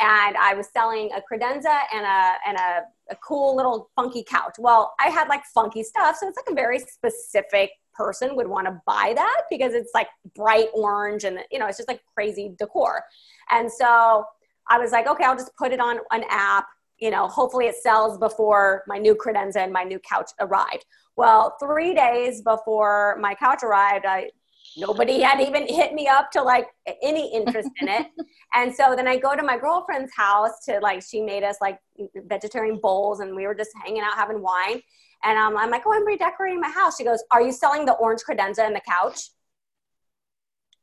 And 0.00 0.36
I 0.36 0.54
was 0.54 0.68
selling 0.72 1.10
a 1.12 1.20
credenza 1.20 1.82
and 1.94 2.04
a 2.04 2.34
and 2.48 2.56
a, 2.58 3.12
a 3.12 3.16
cool 3.22 3.54
little 3.54 3.90
funky 3.94 4.24
couch. 4.28 4.56
Well, 4.58 4.92
I 4.98 5.08
had 5.08 5.28
like 5.28 5.44
funky 5.54 5.84
stuff, 5.84 6.16
so 6.18 6.26
it's 6.26 6.36
like 6.36 6.50
a 6.50 6.54
very 6.54 6.80
specific 6.80 7.70
person 7.94 8.34
would 8.34 8.48
want 8.48 8.66
to 8.66 8.80
buy 8.86 9.12
that 9.14 9.42
because 9.48 9.72
it's 9.72 9.92
like 9.94 10.08
bright 10.34 10.66
orange 10.74 11.22
and 11.22 11.38
you 11.52 11.58
know 11.58 11.66
it's 11.66 11.76
just 11.78 11.88
like 11.88 12.00
crazy 12.12 12.52
decor 12.58 13.04
and 13.50 13.70
so 13.70 14.24
I 14.68 14.78
was 14.78 14.92
like, 14.92 15.06
okay, 15.06 15.24
I'll 15.24 15.36
just 15.36 15.54
put 15.56 15.72
it 15.72 15.80
on 15.80 15.98
an 16.10 16.24
app. 16.28 16.66
You 16.98 17.10
know, 17.10 17.28
hopefully 17.28 17.66
it 17.66 17.76
sells 17.76 18.18
before 18.18 18.84
my 18.86 18.98
new 18.98 19.14
credenza 19.14 19.56
and 19.56 19.72
my 19.72 19.82
new 19.82 19.98
couch 19.98 20.30
arrived. 20.40 20.86
Well, 21.16 21.56
three 21.60 21.94
days 21.94 22.42
before 22.42 23.18
my 23.20 23.34
couch 23.34 23.62
arrived, 23.62 24.06
I 24.06 24.30
nobody 24.76 25.20
had 25.20 25.40
even 25.40 25.66
hit 25.68 25.92
me 25.92 26.08
up 26.08 26.30
to 26.32 26.42
like 26.42 26.66
any 27.02 27.32
interest 27.32 27.70
in 27.80 27.88
it. 27.88 28.06
and 28.54 28.74
so 28.74 28.94
then 28.96 29.06
I 29.06 29.16
go 29.16 29.36
to 29.36 29.42
my 29.42 29.58
girlfriend's 29.58 30.12
house 30.16 30.64
to 30.66 30.78
like 30.80 31.02
she 31.02 31.20
made 31.20 31.42
us 31.44 31.56
like 31.60 31.78
vegetarian 32.14 32.78
bowls 32.80 33.20
and 33.20 33.34
we 33.34 33.46
were 33.46 33.54
just 33.54 33.70
hanging 33.84 34.02
out 34.02 34.14
having 34.14 34.40
wine. 34.40 34.80
And 35.22 35.38
um, 35.38 35.56
I'm 35.56 35.70
like, 35.70 35.82
oh, 35.86 35.92
I'm 35.92 36.06
redecorating 36.06 36.60
my 36.60 36.70
house. 36.70 36.96
She 36.96 37.04
goes, 37.04 37.22
Are 37.30 37.42
you 37.42 37.52
selling 37.52 37.86
the 37.86 37.94
orange 37.94 38.20
credenza 38.28 38.60
and 38.60 38.74
the 38.74 38.82
couch? 38.86 39.30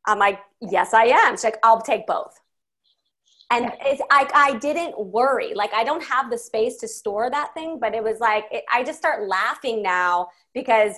I'm 0.06 0.20
like, 0.20 0.40
Yes, 0.62 0.94
I 0.94 1.06
am. 1.06 1.36
She's 1.36 1.44
like, 1.44 1.58
I'll 1.64 1.82
take 1.82 2.08
both 2.08 2.41
and 3.52 3.72
it's 3.82 4.02
I, 4.10 4.28
I 4.34 4.58
didn't 4.58 4.98
worry. 4.98 5.54
Like 5.54 5.74
i 5.74 5.84
don't 5.84 6.04
have 6.04 6.30
the 6.32 6.38
space 6.38 6.78
to 6.78 6.88
store 6.88 7.30
that 7.30 7.54
thing 7.54 7.78
but 7.80 7.94
it 7.94 8.04
was 8.04 8.20
like 8.20 8.46
it, 8.52 8.64
i 8.74 8.84
just 8.84 8.98
start 8.98 9.28
laughing 9.28 9.82
now 9.82 10.28
because 10.54 10.96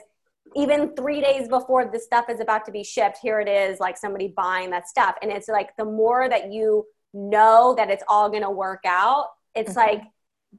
even 0.55 0.95
three 0.95 1.21
days 1.21 1.47
before 1.47 1.89
the 1.91 1.99
stuff 1.99 2.25
is 2.29 2.39
about 2.39 2.65
to 2.65 2.71
be 2.71 2.83
shipped 2.83 3.17
here 3.21 3.39
it 3.39 3.47
is 3.47 3.79
like 3.79 3.97
somebody 3.97 4.27
buying 4.27 4.69
that 4.69 4.87
stuff. 4.87 5.15
And 5.21 5.31
it's 5.31 5.47
like 5.47 5.75
the 5.77 5.85
more 5.85 6.29
that 6.29 6.51
you 6.51 6.85
know 7.13 7.73
that 7.77 7.89
it's 7.89 8.03
all 8.07 8.29
going 8.29 8.43
to 8.43 8.49
work 8.49 8.81
out 8.85 9.27
it's 9.55 9.71
mm-hmm. 9.71 9.79
like 9.79 10.03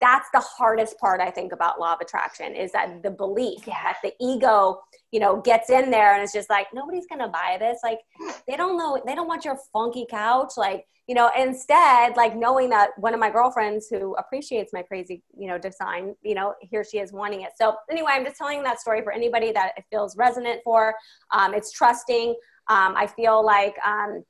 that's 0.01 0.29
the 0.33 0.41
hardest 0.41 0.99
part 0.99 1.21
i 1.21 1.31
think 1.31 1.53
about 1.53 1.79
law 1.79 1.93
of 1.93 2.01
attraction 2.01 2.55
is 2.55 2.73
that 2.73 3.03
the 3.03 3.11
belief 3.11 3.61
yeah. 3.67 3.83
that 3.83 3.97
the 4.03 4.13
ego 4.21 4.81
you 5.15 5.21
know 5.21 5.41
gets 5.41 5.71
in 5.71 5.93
there 5.93 6.15
and 6.15 6.23
it's 6.25 6.33
just 6.33 6.51
like 6.51 6.67
nobody's 6.75 7.07
gonna 7.07 7.29
buy 7.29 7.57
this. 7.61 7.79
Like 7.85 8.01
they 8.49 8.57
don't 8.57 8.77
know 8.77 9.01
they 9.07 9.15
don't 9.15 9.29
want 9.29 9.45
your 9.45 9.57
funky 9.73 10.07
couch. 10.11 10.55
Like 10.57 10.85
you 11.07 11.15
know 11.15 11.31
instead 11.39 12.17
like 12.17 12.35
knowing 12.37 12.69
that 12.71 12.91
one 12.99 13.15
of 13.15 13.21
my 13.21 13.31
girlfriends 13.31 13.87
who 13.89 14.17
appreciates 14.17 14.73
my 14.73 14.83
crazy 14.83 15.23
you 15.39 15.47
know 15.47 15.57
design 15.57 16.17
you 16.23 16.35
know 16.35 16.55
here 16.61 16.83
she 16.83 16.99
is 16.99 17.13
wanting 17.13 17.43
it. 17.43 17.53
So 17.57 17.77
anyway 17.89 18.11
i'm 18.15 18.25
just 18.25 18.37
telling 18.37 18.65
that 18.65 18.81
story 18.81 19.03
for 19.03 19.13
anybody 19.13 19.53
that 19.53 19.73
it 19.77 19.85
feels 19.89 20.17
resonant 20.17 20.61
for. 20.65 20.95
Um, 21.33 21.55
it's 21.55 21.71
trusting. 21.71 22.31
Um, 22.69 22.95
i 22.97 23.07
feel 23.07 23.45
like 23.45 23.77
um, 23.87 24.25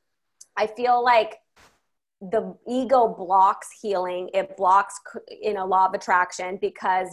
i 0.57 0.67
feel 0.67 1.03
like 1.03 1.37
the 2.21 2.57
ego 2.69 3.09
blocks 3.09 3.69
healing. 3.81 4.31
It 4.35 4.57
blocks 4.57 4.99
you 5.29 5.55
know 5.55 5.67
law 5.67 5.87
of 5.87 5.95
attraction 5.95 6.59
because 6.61 7.09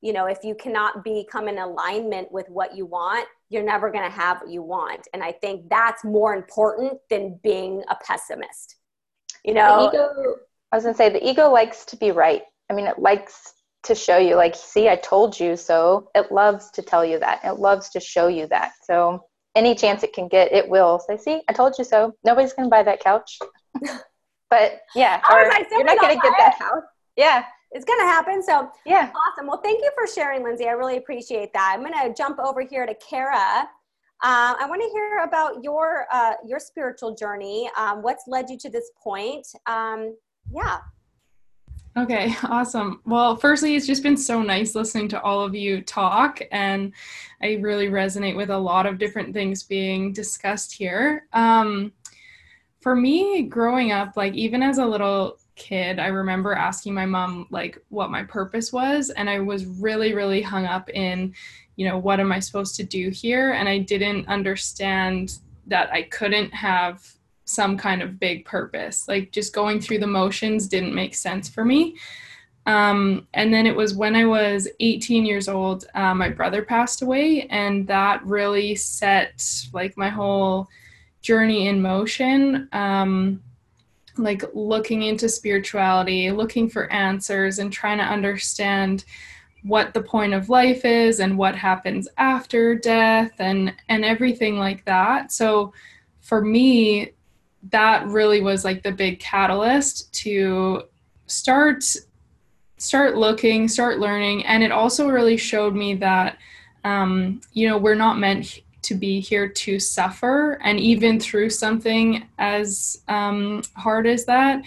you 0.00 0.12
know 0.12 0.26
if 0.26 0.38
you 0.42 0.54
cannot 0.54 1.04
become 1.04 1.48
in 1.48 1.58
alignment 1.58 2.30
with 2.32 2.48
what 2.48 2.76
you 2.76 2.86
want 2.86 3.26
you're 3.48 3.62
never 3.62 3.90
going 3.90 4.04
to 4.04 4.10
have 4.10 4.40
what 4.40 4.50
you 4.50 4.62
want. 4.62 5.06
And 5.12 5.22
i 5.22 5.32
think 5.32 5.68
that's 5.68 6.04
more 6.04 6.34
important 6.34 6.98
than 7.10 7.38
being 7.42 7.82
a 7.88 7.96
pessimist. 8.04 8.76
You 9.44 9.54
know? 9.54 9.88
ego, 9.88 10.36
i 10.72 10.76
was 10.76 10.84
going 10.84 10.94
to 10.94 10.98
say 10.98 11.08
the 11.08 11.26
ego 11.26 11.50
likes 11.50 11.84
to 11.86 11.96
be 11.96 12.10
right. 12.10 12.42
I 12.70 12.74
mean 12.74 12.86
it 12.86 12.98
likes 12.98 13.54
to 13.84 13.94
show 13.94 14.18
you 14.18 14.34
like 14.34 14.54
see 14.54 14.88
i 14.88 14.96
told 14.96 15.38
you 15.38 15.56
so. 15.56 16.10
It 16.14 16.32
loves 16.32 16.70
to 16.72 16.82
tell 16.82 17.04
you 17.04 17.18
that. 17.20 17.40
It 17.44 17.58
loves 17.58 17.90
to 17.90 18.00
show 18.00 18.28
you 18.28 18.46
that. 18.48 18.72
So 18.82 19.24
any 19.54 19.74
chance 19.74 20.02
it 20.02 20.12
can 20.12 20.28
get 20.28 20.52
it 20.52 20.68
will. 20.68 21.00
Say 21.06 21.16
see 21.16 21.42
i 21.48 21.52
told 21.52 21.74
you 21.78 21.84
so. 21.84 22.12
Nobody's 22.24 22.52
going 22.52 22.66
to 22.66 22.70
buy 22.70 22.82
that 22.82 23.00
couch 23.00 23.38
But 24.50 24.82
yeah, 24.94 25.20
or 25.30 25.40
you're 25.40 25.84
not 25.84 26.00
going 26.00 26.16
to 26.16 26.22
get 26.22 26.32
that 26.38 26.54
house. 26.58 26.82
Yeah. 27.16 27.44
It's 27.72 27.84
going 27.84 27.98
to 27.98 28.06
happen. 28.06 28.42
So 28.42 28.70
yeah. 28.86 29.10
Awesome. 29.10 29.48
Well, 29.48 29.60
thank 29.62 29.82
you 29.82 29.90
for 29.96 30.06
sharing, 30.06 30.42
Linzi. 30.42 30.66
I 30.66 30.72
really 30.72 30.98
appreciate 30.98 31.52
that. 31.52 31.74
I'm 31.74 31.80
going 31.80 31.92
to 31.92 32.14
jump 32.16 32.38
over 32.38 32.62
here 32.62 32.86
to 32.86 32.94
Kara. 32.94 33.68
Uh, 34.22 34.54
I 34.58 34.66
want 34.66 34.80
to 34.80 34.88
hear 34.88 35.18
about 35.24 35.62
your 35.62 36.06
uh, 36.10 36.34
your 36.46 36.58
spiritual 36.58 37.14
journey. 37.14 37.68
Um, 37.76 38.02
what's 38.02 38.24
led 38.26 38.48
you 38.48 38.56
to 38.58 38.70
this 38.70 38.90
point? 39.02 39.46
Um, 39.66 40.16
yeah. 40.50 40.78
Okay, 41.98 42.34
awesome. 42.44 43.00
Well, 43.04 43.36
firstly, 43.36 43.74
it's 43.74 43.86
just 43.86 44.02
been 44.02 44.16
so 44.16 44.42
nice 44.42 44.74
listening 44.74 45.08
to 45.08 45.20
all 45.20 45.42
of 45.42 45.54
you 45.54 45.82
talk, 45.82 46.40
and 46.50 46.92
I 47.42 47.54
really 47.60 47.88
resonate 47.88 48.36
with 48.36 48.50
a 48.50 48.58
lot 48.58 48.86
of 48.86 48.98
different 48.98 49.34
things 49.34 49.62
being 49.62 50.12
discussed 50.12 50.72
here. 50.72 51.26
Um, 51.32 51.92
for 52.86 52.94
me 52.94 53.42
growing 53.42 53.90
up 53.90 54.16
like 54.16 54.32
even 54.34 54.62
as 54.62 54.78
a 54.78 54.86
little 54.86 55.36
kid 55.56 55.98
i 55.98 56.06
remember 56.06 56.52
asking 56.52 56.94
my 56.94 57.04
mom 57.04 57.44
like 57.50 57.76
what 57.88 58.12
my 58.12 58.22
purpose 58.22 58.72
was 58.72 59.10
and 59.10 59.28
i 59.28 59.40
was 59.40 59.66
really 59.66 60.14
really 60.14 60.40
hung 60.40 60.66
up 60.66 60.88
in 60.90 61.34
you 61.74 61.84
know 61.84 61.98
what 61.98 62.20
am 62.20 62.30
i 62.30 62.38
supposed 62.38 62.76
to 62.76 62.84
do 62.84 63.08
here? 63.10 63.54
And 63.54 63.68
i 63.68 63.78
didn't 63.78 64.28
understand 64.28 65.40
that 65.66 65.92
i 65.92 66.02
couldn't 66.02 66.54
have 66.54 67.04
some 67.44 67.76
kind 67.76 68.02
of 68.02 68.20
big 68.20 68.44
purpose. 68.44 69.08
Like 69.08 69.32
just 69.32 69.52
going 69.52 69.80
through 69.80 69.98
the 69.98 70.06
motions 70.06 70.68
didn't 70.68 70.94
make 70.94 71.16
sense 71.16 71.48
for 71.48 71.64
me. 71.64 71.96
Um, 72.66 73.26
and 73.34 73.52
then 73.52 73.66
it 73.66 73.74
was 73.74 73.94
when 73.94 74.14
i 74.14 74.24
was 74.24 74.68
18 74.78 75.26
years 75.26 75.48
old 75.48 75.86
uh, 75.96 76.14
my 76.14 76.28
brother 76.28 76.62
passed 76.62 77.02
away 77.02 77.48
and 77.50 77.84
that 77.88 78.24
really 78.24 78.76
set 78.76 79.44
like 79.72 79.96
my 79.96 80.08
whole 80.08 80.68
journey 81.26 81.66
in 81.66 81.82
motion 81.82 82.68
um, 82.72 83.42
like 84.16 84.42
looking 84.54 85.02
into 85.02 85.28
spirituality 85.28 86.30
looking 86.30 86.68
for 86.68 86.90
answers 86.92 87.58
and 87.58 87.72
trying 87.72 87.98
to 87.98 88.04
understand 88.04 89.04
what 89.66 89.92
the 89.94 90.00
point 90.00 90.32
of 90.32 90.48
life 90.48 90.84
is 90.84 91.18
and 91.18 91.36
what 91.36 91.56
happens 91.56 92.08
after 92.18 92.76
death 92.76 93.32
and 93.38 93.74
and 93.88 94.04
everything 94.04 94.58
like 94.58 94.84
that. 94.84 95.32
So 95.32 95.72
for 96.20 96.40
me 96.40 97.12
that 97.70 98.06
really 98.06 98.40
was 98.40 98.64
like 98.64 98.84
the 98.84 98.92
big 98.92 99.18
catalyst 99.18 100.12
to 100.12 100.84
start 101.26 101.84
start 102.78 103.16
looking 103.16 103.66
start 103.66 103.98
learning. 103.98 104.46
And 104.46 104.62
it 104.62 104.70
also 104.70 105.08
really 105.08 105.36
showed 105.36 105.74
me 105.74 105.94
that 105.96 106.38
um, 106.84 107.40
you 107.52 107.68
know 107.68 107.76
we're 107.76 107.96
not 107.96 108.18
meant 108.18 108.60
to 108.86 108.94
be 108.94 109.20
here 109.20 109.48
to 109.48 109.78
suffer 109.78 110.58
and 110.62 110.80
even 110.80 111.20
through 111.20 111.50
something 111.50 112.26
as 112.38 113.02
um, 113.08 113.62
hard 113.74 114.06
as 114.06 114.24
that 114.24 114.62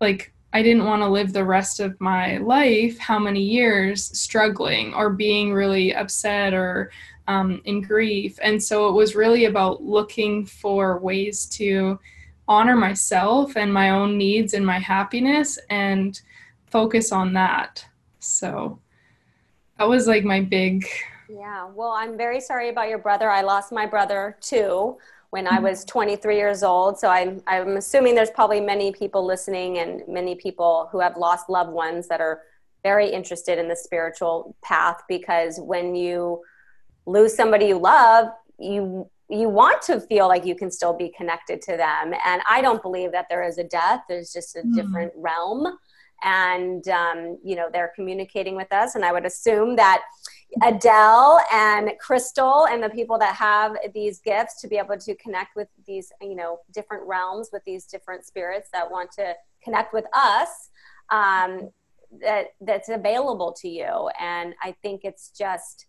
like 0.00 0.32
i 0.52 0.62
didn't 0.62 0.84
want 0.84 1.02
to 1.02 1.08
live 1.08 1.32
the 1.32 1.44
rest 1.44 1.80
of 1.80 2.00
my 2.00 2.38
life 2.38 2.98
how 2.98 3.18
many 3.18 3.42
years 3.42 4.16
struggling 4.18 4.94
or 4.94 5.10
being 5.10 5.52
really 5.52 5.94
upset 5.94 6.54
or 6.54 6.90
um, 7.26 7.60
in 7.64 7.80
grief. 7.80 8.38
And 8.42 8.62
so 8.62 8.88
it 8.88 8.92
was 8.92 9.14
really 9.14 9.46
about 9.46 9.82
looking 9.82 10.44
for 10.44 10.98
ways 10.98 11.46
to 11.46 11.98
honor 12.46 12.76
myself 12.76 13.56
and 13.56 13.72
my 13.72 13.90
own 13.90 14.18
needs 14.18 14.54
and 14.54 14.66
my 14.66 14.78
happiness 14.78 15.58
and 15.70 16.20
focus 16.66 17.12
on 17.12 17.32
that. 17.34 17.84
So 18.18 18.78
that 19.78 19.88
was 19.88 20.06
like 20.06 20.24
my 20.24 20.40
big 20.40 20.86
yeah, 21.34 21.68
well, 21.74 21.90
I'm 21.90 22.16
very 22.16 22.40
sorry 22.40 22.68
about 22.68 22.88
your 22.88 22.98
brother. 22.98 23.30
I 23.30 23.42
lost 23.42 23.72
my 23.72 23.86
brother 23.86 24.36
too 24.40 24.98
when 25.30 25.48
I 25.48 25.58
was 25.58 25.84
23 25.84 26.36
years 26.36 26.62
old. 26.62 26.98
So 26.98 27.08
I'm, 27.08 27.42
I'm 27.48 27.76
assuming 27.76 28.14
there's 28.14 28.30
probably 28.30 28.60
many 28.60 28.92
people 28.92 29.26
listening 29.26 29.78
and 29.78 30.02
many 30.06 30.36
people 30.36 30.88
who 30.92 31.00
have 31.00 31.16
lost 31.16 31.50
loved 31.50 31.72
ones 31.72 32.06
that 32.06 32.20
are 32.20 32.42
very 32.84 33.08
interested 33.10 33.58
in 33.58 33.66
the 33.66 33.74
spiritual 33.74 34.54
path 34.62 35.02
because 35.08 35.58
when 35.58 35.96
you 35.96 36.40
lose 37.06 37.34
somebody 37.34 37.66
you 37.66 37.78
love, 37.78 38.28
you 38.58 39.10
you 39.30 39.48
want 39.48 39.80
to 39.82 40.00
feel 40.00 40.28
like 40.28 40.44
you 40.44 40.54
can 40.54 40.70
still 40.70 40.92
be 40.92 41.08
connected 41.16 41.60
to 41.62 41.76
them. 41.78 42.14
And 42.24 42.42
I 42.48 42.60
don't 42.60 42.82
believe 42.82 43.10
that 43.12 43.26
there 43.30 43.42
is 43.42 43.56
a 43.56 43.64
death. 43.64 44.02
There's 44.06 44.32
just 44.32 44.54
a 44.54 44.60
mm. 44.60 44.74
different 44.74 45.12
realm 45.16 45.78
and 46.24 46.88
um, 46.88 47.38
you 47.44 47.54
know 47.54 47.68
they're 47.72 47.92
communicating 47.94 48.56
with 48.56 48.72
us 48.72 48.94
and 48.94 49.04
i 49.04 49.12
would 49.12 49.26
assume 49.26 49.76
that 49.76 50.02
adele 50.62 51.40
and 51.52 51.90
crystal 52.00 52.66
and 52.66 52.82
the 52.82 52.90
people 52.90 53.18
that 53.18 53.34
have 53.34 53.76
these 53.94 54.20
gifts 54.20 54.60
to 54.60 54.68
be 54.68 54.76
able 54.76 54.96
to 54.96 55.14
connect 55.16 55.56
with 55.56 55.68
these 55.86 56.12
you 56.20 56.34
know 56.34 56.60
different 56.72 57.02
realms 57.06 57.50
with 57.52 57.62
these 57.64 57.86
different 57.86 58.24
spirits 58.24 58.68
that 58.72 58.90
want 58.90 59.10
to 59.10 59.34
connect 59.62 59.92
with 59.92 60.04
us 60.14 60.70
um, 61.10 61.70
that 62.20 62.48
that's 62.60 62.88
available 62.88 63.52
to 63.52 63.68
you 63.68 64.08
and 64.20 64.54
i 64.62 64.74
think 64.82 65.02
it's 65.04 65.30
just 65.30 65.86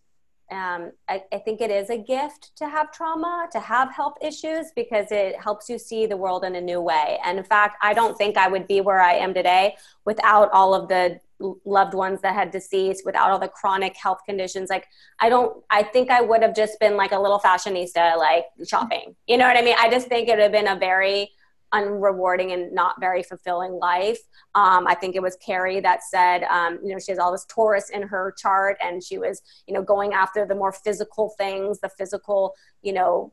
um, 0.50 0.92
I, 1.08 1.24
I, 1.32 1.38
think 1.38 1.60
it 1.60 1.72
is 1.72 1.90
a 1.90 1.98
gift 1.98 2.52
to 2.58 2.68
have 2.68 2.92
trauma, 2.92 3.48
to 3.50 3.58
have 3.58 3.92
health 3.92 4.14
issues, 4.22 4.70
because 4.76 5.10
it 5.10 5.40
helps 5.40 5.68
you 5.68 5.76
see 5.76 6.06
the 6.06 6.16
world 6.16 6.44
in 6.44 6.54
a 6.54 6.60
new 6.60 6.80
way. 6.80 7.18
And 7.24 7.36
in 7.36 7.42
fact, 7.42 7.78
I 7.82 7.92
don't 7.94 8.16
think 8.16 8.36
I 8.36 8.46
would 8.46 8.68
be 8.68 8.80
where 8.80 9.00
I 9.00 9.14
am 9.14 9.34
today 9.34 9.76
without 10.04 10.48
all 10.52 10.72
of 10.72 10.86
the 10.86 11.18
loved 11.38 11.94
ones 11.94 12.20
that 12.22 12.34
had 12.34 12.50
deceased, 12.50 13.04
without 13.04 13.30
all 13.30 13.38
the 13.38 13.48
chronic 13.48 13.96
health 13.96 14.20
conditions. 14.26 14.70
Like, 14.70 14.86
I 15.20 15.28
don't, 15.28 15.62
I 15.70 15.82
think 15.82 16.10
I 16.10 16.20
would 16.20 16.42
have 16.42 16.54
just 16.54 16.80
been 16.80 16.96
like 16.96 17.12
a 17.12 17.18
little 17.18 17.38
fashionista, 17.38 18.16
like 18.16 18.46
shopping. 18.66 19.16
You 19.26 19.38
know 19.38 19.46
what 19.46 19.56
I 19.56 19.62
mean? 19.62 19.76
I 19.78 19.90
just 19.90 20.08
think 20.08 20.28
it 20.28 20.32
would 20.32 20.40
have 20.40 20.52
been 20.52 20.68
a 20.68 20.78
very, 20.78 21.30
unrewarding 21.74 22.54
and 22.54 22.72
not 22.72 22.94
very 23.00 23.22
fulfilling 23.22 23.72
life. 23.72 24.20
Um, 24.54 24.86
I 24.86 24.94
think 24.94 25.16
it 25.16 25.22
was 25.22 25.36
Carrie 25.44 25.80
that 25.80 26.02
said, 26.04 26.44
um, 26.44 26.78
you 26.82 26.92
know, 26.92 26.98
she 26.98 27.10
has 27.10 27.18
all 27.18 27.32
this 27.32 27.44
Taurus 27.48 27.90
in 27.90 28.02
her 28.02 28.34
chart 28.38 28.76
and 28.80 29.02
she 29.02 29.18
was, 29.18 29.42
you 29.66 29.74
know, 29.74 29.82
going 29.82 30.12
after 30.12 30.46
the 30.46 30.54
more 30.54 30.72
physical 30.72 31.34
things, 31.36 31.80
the 31.80 31.88
physical, 31.88 32.54
you 32.82 32.92
know, 32.92 33.32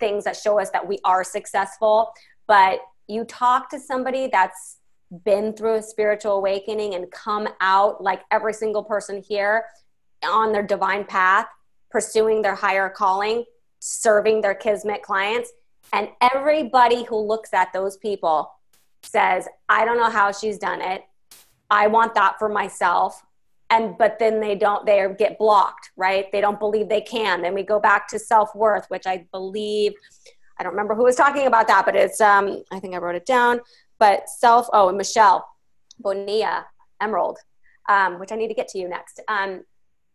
things 0.00 0.24
that 0.24 0.36
show 0.36 0.58
us 0.58 0.70
that 0.70 0.86
we 0.86 0.98
are 1.04 1.22
successful. 1.22 2.12
But 2.48 2.80
you 3.06 3.24
talk 3.24 3.70
to 3.70 3.78
somebody 3.78 4.26
that's 4.26 4.78
been 5.24 5.52
through 5.52 5.76
a 5.76 5.82
spiritual 5.82 6.32
awakening 6.32 6.94
and 6.94 7.10
come 7.10 7.48
out 7.60 8.02
like 8.02 8.22
every 8.30 8.52
single 8.52 8.84
person 8.84 9.22
here 9.26 9.64
on 10.24 10.52
their 10.52 10.62
divine 10.62 11.04
path, 11.04 11.46
pursuing 11.90 12.42
their 12.42 12.54
higher 12.54 12.88
calling, 12.88 13.44
serving 13.80 14.40
their 14.40 14.54
kismet 14.54 15.02
clients 15.02 15.50
and 15.92 16.08
everybody 16.20 17.04
who 17.04 17.16
looks 17.18 17.52
at 17.52 17.72
those 17.72 17.96
people 17.96 18.52
says, 19.02 19.48
I 19.68 19.84
don't 19.84 19.96
know 19.96 20.10
how 20.10 20.32
she's 20.32 20.58
done 20.58 20.80
it. 20.80 21.02
I 21.70 21.86
want 21.86 22.14
that 22.14 22.38
for 22.38 22.48
myself. 22.48 23.22
And 23.70 23.96
but 23.96 24.18
then 24.18 24.40
they 24.40 24.56
don't, 24.56 24.84
they 24.84 25.06
get 25.16 25.38
blocked, 25.38 25.90
right? 25.96 26.30
They 26.32 26.40
don't 26.40 26.58
believe 26.58 26.88
they 26.88 27.00
can. 27.00 27.42
Then 27.42 27.54
we 27.54 27.62
go 27.62 27.78
back 27.78 28.08
to 28.08 28.18
self 28.18 28.54
worth, 28.54 28.86
which 28.88 29.06
I 29.06 29.26
believe, 29.32 29.92
I 30.58 30.64
don't 30.64 30.72
remember 30.72 30.94
who 30.94 31.04
was 31.04 31.16
talking 31.16 31.46
about 31.46 31.68
that, 31.68 31.84
but 31.84 31.94
it's, 31.94 32.20
um, 32.20 32.64
I 32.72 32.80
think 32.80 32.94
I 32.94 32.98
wrote 32.98 33.14
it 33.14 33.26
down. 33.26 33.60
But 34.00 34.28
self, 34.28 34.66
oh, 34.72 34.88
and 34.88 34.98
Michelle 34.98 35.46
Bonilla 36.00 36.66
Emerald, 37.00 37.38
um, 37.88 38.18
which 38.18 38.32
I 38.32 38.36
need 38.36 38.48
to 38.48 38.54
get 38.54 38.66
to 38.68 38.78
you 38.78 38.88
next. 38.88 39.20
Um, 39.28 39.62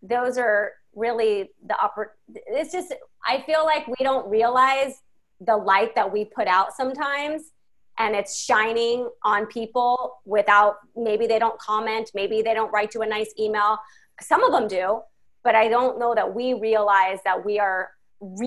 those 0.02 0.38
are 0.38 0.74
really 0.94 1.52
the 1.66 1.78
upper, 1.82 2.16
it's 2.28 2.74
just, 2.74 2.94
I 3.26 3.44
feel 3.46 3.64
like 3.64 3.88
we 3.88 4.04
don't 4.04 4.28
realize 4.30 5.02
the 5.40 5.56
light 5.56 5.96
that 5.96 6.12
we 6.12 6.26
put 6.26 6.48
out 6.48 6.76
sometimes 6.76 7.52
and 7.98 8.16
it's 8.16 8.38
shining 8.38 9.10
on 9.24 9.46
people 9.46 10.18
without 10.26 10.78
maybe 10.96 11.28
they 11.28 11.40
don't 11.40 11.60
comment 11.60 12.10
maybe 12.14 12.42
they 12.42 12.54
don't 12.54 12.72
write 12.72 12.94
you 12.94 13.02
a 13.02 13.06
nice 13.06 13.34
email 13.40 13.78
some 14.22 14.44
of 14.44 14.52
them 14.52 14.68
do 14.68 15.02
but 15.44 15.56
i 15.56 15.68
don't 15.68 16.00
know 16.00 16.16
that 16.16 16.34
we 16.34 16.54
realize 16.54 17.20
that 17.26 17.44
we 17.46 17.60
are 17.60 17.90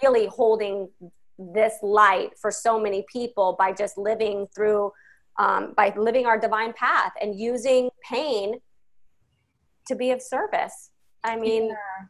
really 0.02 0.26
holding 0.26 0.88
this 1.38 1.74
light 1.82 2.30
for 2.38 2.50
so 2.50 2.80
many 2.80 3.04
people 3.12 3.54
by 3.58 3.72
just 3.72 3.96
living 3.96 4.46
through 4.54 4.90
um, 5.38 5.74
by 5.76 5.92
living 5.96 6.26
our 6.26 6.38
divine 6.38 6.72
path 6.72 7.12
and 7.20 7.38
using 7.38 7.90
pain 8.10 8.54
to 9.86 9.94
be 9.94 10.10
of 10.10 10.20
service 10.20 10.90
i 11.24 11.36
mean 11.36 11.68
yeah. 11.68 12.06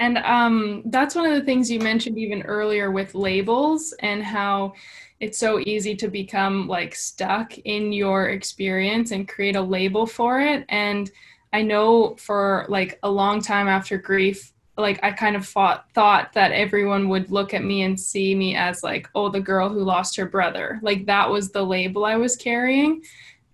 And 0.00 0.16
um, 0.16 0.82
that's 0.86 1.14
one 1.14 1.26
of 1.26 1.38
the 1.38 1.44
things 1.44 1.70
you 1.70 1.78
mentioned 1.78 2.16
even 2.16 2.40
earlier 2.42 2.90
with 2.90 3.14
labels 3.14 3.92
and 4.00 4.24
how 4.24 4.72
it's 5.20 5.36
so 5.36 5.60
easy 5.60 5.94
to 5.96 6.08
become 6.08 6.66
like 6.66 6.94
stuck 6.94 7.58
in 7.58 7.92
your 7.92 8.30
experience 8.30 9.10
and 9.10 9.28
create 9.28 9.56
a 9.56 9.60
label 9.60 10.06
for 10.06 10.40
it. 10.40 10.64
And 10.70 11.10
I 11.52 11.60
know 11.60 12.16
for 12.16 12.64
like 12.70 12.98
a 13.02 13.10
long 13.10 13.42
time 13.42 13.68
after 13.68 13.98
grief, 13.98 14.54
like 14.80 14.98
I 15.02 15.12
kind 15.12 15.36
of 15.36 15.46
thought 15.46 15.86
thought 15.94 16.32
that 16.32 16.52
everyone 16.52 17.08
would 17.08 17.30
look 17.30 17.54
at 17.54 17.64
me 17.64 17.82
and 17.82 17.98
see 17.98 18.34
me 18.34 18.56
as 18.56 18.82
like, 18.82 19.08
oh, 19.14 19.28
the 19.28 19.40
girl 19.40 19.68
who 19.68 19.82
lost 19.82 20.16
her 20.16 20.26
brother. 20.26 20.80
Like 20.82 21.06
that 21.06 21.30
was 21.30 21.50
the 21.50 21.62
label 21.62 22.04
I 22.04 22.16
was 22.16 22.36
carrying. 22.36 23.02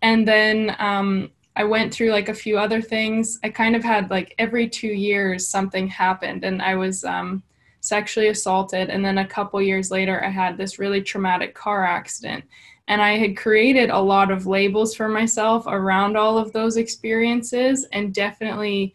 And 0.02 0.26
then 0.26 0.76
um, 0.78 1.30
I 1.56 1.64
went 1.64 1.92
through 1.92 2.10
like 2.10 2.28
a 2.28 2.34
few 2.34 2.58
other 2.58 2.82
things. 2.82 3.38
I 3.42 3.48
kind 3.48 3.74
of 3.74 3.82
had 3.82 4.10
like 4.10 4.34
every 4.38 4.68
two 4.68 4.88
years 4.88 5.48
something 5.48 5.88
happened, 5.88 6.44
and 6.44 6.60
I 6.60 6.76
was 6.76 7.04
um, 7.04 7.42
sexually 7.80 8.28
assaulted. 8.28 8.90
And 8.90 9.04
then 9.04 9.18
a 9.18 9.26
couple 9.26 9.60
years 9.62 9.90
later, 9.90 10.22
I 10.22 10.28
had 10.28 10.56
this 10.56 10.78
really 10.78 11.00
traumatic 11.00 11.54
car 11.54 11.84
accident. 11.84 12.44
And 12.88 13.00
I 13.02 13.16
had 13.16 13.36
created 13.36 13.90
a 13.90 13.98
lot 13.98 14.30
of 14.30 14.46
labels 14.46 14.94
for 14.94 15.08
myself 15.08 15.64
around 15.66 16.16
all 16.16 16.38
of 16.38 16.52
those 16.52 16.76
experiences, 16.76 17.86
and 17.92 18.14
definitely 18.14 18.94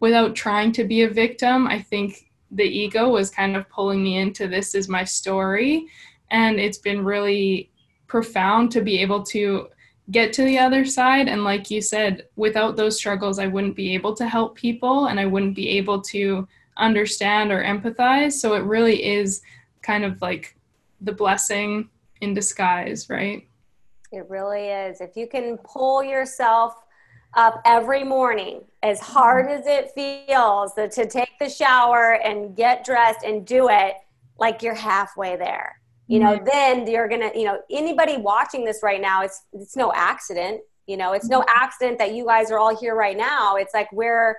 without 0.00 0.34
trying 0.34 0.72
to 0.72 0.84
be 0.84 1.02
a 1.02 1.10
victim, 1.10 1.66
I 1.66 1.80
think 1.80 2.30
the 2.50 2.64
ego 2.64 3.08
was 3.08 3.30
kind 3.30 3.56
of 3.56 3.68
pulling 3.68 4.02
me 4.02 4.18
into 4.18 4.48
this 4.48 4.74
is 4.74 4.88
my 4.88 5.04
story. 5.04 5.86
And 6.30 6.58
it's 6.58 6.78
been 6.78 7.04
really 7.04 7.70
profound 8.06 8.72
to 8.72 8.80
be 8.80 8.98
able 8.98 9.22
to 9.24 9.68
get 10.10 10.32
to 10.32 10.44
the 10.44 10.58
other 10.58 10.84
side. 10.84 11.28
And 11.28 11.44
like 11.44 11.70
you 11.70 11.80
said, 11.80 12.26
without 12.34 12.76
those 12.76 12.96
struggles, 12.96 13.38
I 13.38 13.46
wouldn't 13.46 13.76
be 13.76 13.94
able 13.94 14.14
to 14.16 14.28
help 14.28 14.56
people 14.56 15.06
and 15.06 15.20
I 15.20 15.26
wouldn't 15.26 15.54
be 15.54 15.68
able 15.70 16.00
to 16.02 16.48
understand 16.76 17.52
or 17.52 17.62
empathize. 17.62 18.32
So 18.32 18.54
it 18.54 18.64
really 18.64 19.04
is 19.04 19.42
kind 19.82 20.04
of 20.04 20.20
like 20.20 20.56
the 21.00 21.12
blessing 21.12 21.88
in 22.20 22.34
disguise, 22.34 23.08
right? 23.08 23.46
It 24.12 24.28
really 24.28 24.66
is. 24.66 25.00
If 25.00 25.16
you 25.16 25.28
can 25.28 25.58
pull 25.58 26.02
yourself 26.02 26.74
up 27.34 27.60
every 27.64 28.04
morning, 28.04 28.62
as 28.82 29.00
hard 29.00 29.50
as 29.50 29.66
it 29.66 29.90
feels, 29.94 30.74
to 30.74 31.06
take 31.06 31.38
the 31.38 31.48
shower 31.48 32.14
and 32.24 32.56
get 32.56 32.84
dressed 32.84 33.24
and 33.24 33.46
do 33.46 33.68
it, 33.70 33.94
like 34.38 34.62
you're 34.62 34.74
halfway 34.74 35.36
there. 35.36 35.80
You 36.10 36.18
know 36.18 36.34
mm-hmm. 36.34 36.44
then 36.44 36.90
you're 36.90 37.06
gonna 37.06 37.30
you 37.36 37.44
know 37.44 37.60
anybody 37.70 38.16
watching 38.16 38.64
this 38.64 38.80
right 38.82 39.00
now 39.00 39.22
it's 39.22 39.44
it's 39.52 39.76
no 39.76 39.92
accident. 39.94 40.60
You 40.88 40.96
know 40.96 41.12
it's 41.12 41.28
no 41.28 41.38
mm-hmm. 41.38 41.56
accident 41.56 41.98
that 42.00 42.14
you 42.14 42.26
guys 42.26 42.50
are 42.50 42.58
all 42.58 42.76
here 42.76 42.96
right 42.96 43.16
now. 43.16 43.54
It's 43.54 43.72
like 43.72 43.92
we're 43.92 44.36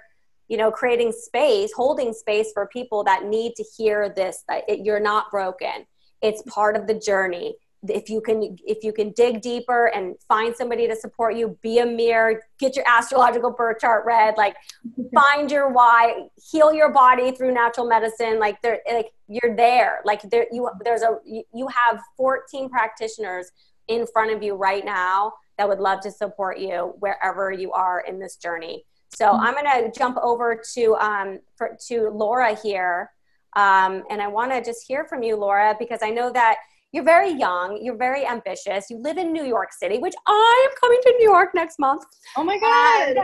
you 0.50 0.58
know 0.58 0.70
creating 0.70 1.14
space 1.14 1.72
holding 1.72 2.12
space 2.12 2.52
for 2.54 2.68
people 2.68 3.06
that 3.06 3.24
need 3.24 3.54
to 3.56 3.64
hear 3.78 4.10
this 4.10 4.44
that 4.50 4.66
it, 4.68 4.86
you're 4.86 5.00
not 5.00 5.32
broken. 5.32 5.86
It's 6.22 6.42
part 6.42 6.76
of 6.76 6.88
the 6.88 6.94
journey 7.00 7.56
if 7.88 8.10
you 8.10 8.22
can 8.22 8.58
if 8.66 8.84
you 8.84 8.94
can 8.94 9.12
dig 9.12 9.42
deeper 9.42 9.88
and 9.88 10.16
find 10.28 10.56
somebody 10.56 10.88
to 10.88 10.96
support 10.96 11.36
you 11.36 11.58
be 11.62 11.80
a 11.80 11.86
mirror 11.86 12.42
get 12.60 12.76
your 12.76 12.86
astrological 12.88 13.50
birth 13.52 13.80
chart 13.80 14.06
read 14.06 14.36
like 14.38 14.56
find 15.14 15.50
your 15.52 15.70
why 15.70 16.28
heal 16.52 16.72
your 16.74 16.92
body 16.92 17.32
through 17.32 17.54
natural 17.54 17.88
medicine 17.88 18.40
like 18.40 18.62
there 18.62 18.80
like 18.94 19.12
you're 19.28 19.56
there 19.56 20.02
like 20.06 20.22
there 20.30 20.46
you 20.52 20.70
there's 20.84 21.02
a 21.02 21.18
you 21.26 21.68
have 21.68 22.00
14 22.18 22.70
practitioners 22.70 23.52
in 23.88 24.06
front 24.08 24.32
of 24.32 24.44
you 24.44 24.54
right 24.54 24.86
now 24.86 25.34
that 25.58 25.68
would 25.68 25.80
love 25.80 26.00
to 26.02 26.12
support 26.12 26.60
you 26.60 26.94
wherever 27.00 27.52
you 27.52 27.72
are 27.72 28.02
in 28.02 28.20
this 28.20 28.36
journey 28.36 28.86
so 29.10 29.26
mm-hmm. 29.26 29.42
i'm 29.42 29.54
going 29.54 29.92
to 29.92 30.00
jump 30.00 30.18
over 30.22 30.62
to 30.74 30.96
um 30.96 31.40
for, 31.56 31.78
to 31.88 32.10
laura 32.10 32.56
here 32.62 33.10
Um, 33.56 34.04
and 34.10 34.22
I 34.22 34.28
want 34.28 34.52
to 34.52 34.64
just 34.64 34.88
hear 34.88 35.04
from 35.04 35.24
you, 35.24 35.36
Laura, 35.36 35.76
because 35.78 36.00
I 36.02 36.10
know 36.10 36.32
that 36.32 36.56
you're 36.92 37.04
very 37.04 37.32
young, 37.32 37.80
you're 37.82 37.98
very 37.98 38.26
ambitious, 38.26 38.90
you 38.90 38.98
live 38.98 39.18
in 39.18 39.32
New 39.32 39.46
York 39.46 39.72
City, 39.72 39.98
which 39.98 40.14
I 40.28 40.68
am 40.70 40.76
coming 40.80 41.00
to 41.04 41.16
New 41.20 41.30
York 41.30 41.50
next 41.54 41.80
month. 41.80 42.04
Oh 42.36 42.44
my 42.44 42.60
God. 42.60 43.18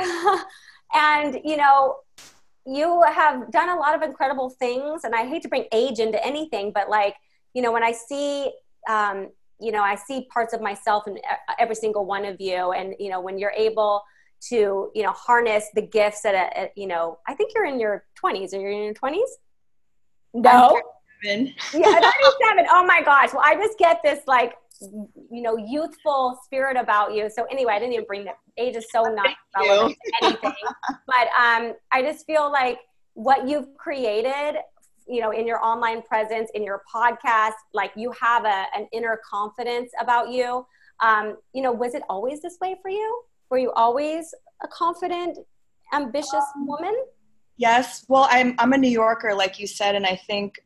And, 0.94 1.34
and 1.35 1.41
you 1.44 1.57
know, 1.57 1.98
you 2.65 3.02
have 3.03 3.52
done 3.52 3.69
a 3.69 3.76
lot 3.76 3.95
of 3.95 4.02
incredible 4.02 4.49
things, 4.49 5.03
and 5.03 5.15
I 5.15 5.26
hate 5.26 5.41
to 5.44 5.49
bring 5.49 5.65
age 5.72 5.99
into 5.99 6.23
anything, 6.26 6.72
but 6.73 6.89
like, 6.89 7.15
you 7.53 7.61
know, 7.61 7.72
when 7.72 7.84
I 7.84 7.91
see, 7.91 8.52
um, 8.89 9.30
you 9.60 9.72
know, 9.72 9.81
I 9.81 9.95
see 9.95 10.27
parts 10.31 10.53
of 10.53 10.61
myself 10.61 11.07
in 11.07 11.18
every 11.57 11.76
single 11.76 12.06
one 12.06 12.26
of 12.26 12.39
you, 12.39 12.72
and 12.72 12.94
you 12.99 13.10
know, 13.10 13.22
when 13.22 13.38
you're 13.38 13.53
able 13.56 14.03
to, 14.49 14.91
you 14.94 15.03
know, 15.03 15.11
harness 15.11 15.65
the 15.73 15.81
gifts 15.81 16.26
at, 16.26 16.35
a, 16.35 16.60
at 16.60 16.77
you 16.77 16.88
know, 16.88 17.19
I 17.27 17.34
think 17.34 17.52
you're 17.56 17.65
in 17.65 17.80
your 17.80 18.06
20s. 18.23 18.53
Are 18.53 18.60
you 18.60 18.68
in 18.68 18.84
your 18.84 18.94
20s? 18.94 19.23
No. 20.34 20.80
Yeah, 21.23 21.99
37. 21.99 22.65
Oh 22.72 22.85
my 22.85 23.02
gosh. 23.03 23.34
Well, 23.34 23.44
I 23.44 23.56
just 23.56 23.77
get 23.77 24.02
this 24.03 24.19
like, 24.27 24.56
you 24.81 25.41
know, 25.41 25.57
youthful 25.57 26.39
spirit 26.44 26.77
about 26.77 27.14
you. 27.14 27.30
So 27.30 27.45
anyway, 27.45 27.73
I 27.73 27.80
didn't 27.80 27.94
even 27.94 28.06
bring 28.06 28.26
that. 28.26 28.35
Age 28.57 28.76
is 28.76 28.85
so 28.91 29.03
not 29.03 29.30
relevant 29.57 29.98
to 30.06 30.26
anything. 30.26 30.53
but 30.89 31.27
um, 31.39 31.73
I 31.91 32.02
just 32.02 32.26
feel 32.26 32.52
like 32.52 32.80
what 33.14 33.48
you've 33.48 33.76
created, 33.77 34.57
you 35.07 35.22
know, 35.22 35.31
in 35.31 35.48
your 35.48 35.64
online 35.64 36.02
presence, 36.03 36.52
in 36.53 36.64
your 36.64 36.84
podcast, 36.94 37.53
like 37.73 37.91
you 37.95 38.11
have 38.19 38.45
a, 38.45 38.65
an 38.76 38.88
inner 38.91 39.19
confidence 39.30 39.91
about 39.99 40.30
you. 40.30 40.65
Um, 40.99 41.38
you 41.53 41.61
know, 41.61 41.72
was 41.72 41.94
it 41.94 42.03
always 42.10 42.41
this 42.41 42.57
way 42.61 42.76
for 42.81 42.89
you? 42.89 43.23
Were 43.49 43.57
you 43.57 43.72
always 43.73 44.34
a 44.64 44.68
confident, 44.68 45.38
ambitious 45.94 46.45
woman? 46.57 46.95
Yes. 47.57 48.06
Well, 48.07 48.27
I'm 48.30 48.56
I'm 48.60 48.73
a 48.73 48.77
New 48.77 48.89
Yorker, 48.89 49.34
like 49.34 49.60
you 49.60 49.65
said, 49.65 49.95
and 49.95 50.06
I 50.06 50.15
think 50.27 50.60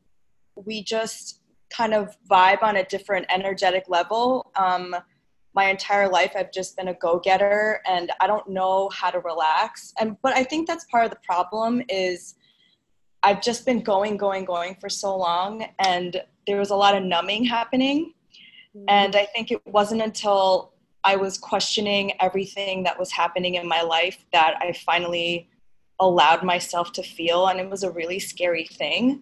we 0.66 0.84
just 0.84 1.42
kind 1.70 1.94
of 1.94 2.16
vibe 2.30 2.62
on 2.64 2.78
a 2.78 2.86
different 2.86 3.26
energetic 3.30 3.86
level. 3.88 4.52
Um, 4.56 4.96
my 5.54 5.66
entire 5.70 6.10
life, 6.10 6.32
I've 6.36 6.52
just 6.52 6.78
been 6.78 6.90
a 6.90 6.94
go-getter, 6.94 7.82
and 7.86 8.12
I 8.22 8.28
don't 8.28 8.48
know 8.50 8.90
how 8.90 9.10
to 9.10 9.20
relax. 9.20 9.94
And 10.00 10.16
but 10.22 10.34
I 10.34 10.44
think 10.44 10.68
that's 10.68 10.86
part 10.86 11.06
of 11.06 11.12
the 11.12 11.20
problem 11.24 11.82
is 11.90 12.36
I've 13.24 13.42
just 13.42 13.66
been 13.66 13.82
going, 13.82 14.18
going, 14.18 14.46
going 14.46 14.76
for 14.80 14.90
so 14.90 15.16
long, 15.16 15.66
and 15.80 16.22
there 16.48 16.58
was 16.58 16.72
a 16.72 16.76
lot 16.76 16.96
of 16.96 17.04
numbing 17.04 17.44
happening. 17.44 18.14
Mm-hmm. 18.76 18.86
And 18.88 19.16
I 19.16 19.26
think 19.26 19.52
it 19.52 19.62
wasn't 19.66 20.02
until 20.02 20.74
I 21.04 21.16
was 21.16 21.38
questioning 21.38 22.14
everything 22.22 22.84
that 22.84 22.98
was 22.98 23.12
happening 23.12 23.56
in 23.56 23.68
my 23.68 23.82
life 23.82 24.26
that 24.32 24.56
I 24.62 24.72
finally 24.74 25.50
allowed 26.00 26.44
myself 26.44 26.94
to 26.94 27.04
feel, 27.04 27.48
and 27.48 27.60
it 27.60 27.70
was 27.70 27.84
a 27.84 27.92
really 27.92 28.20
scary 28.20 28.66
thing. 28.66 29.22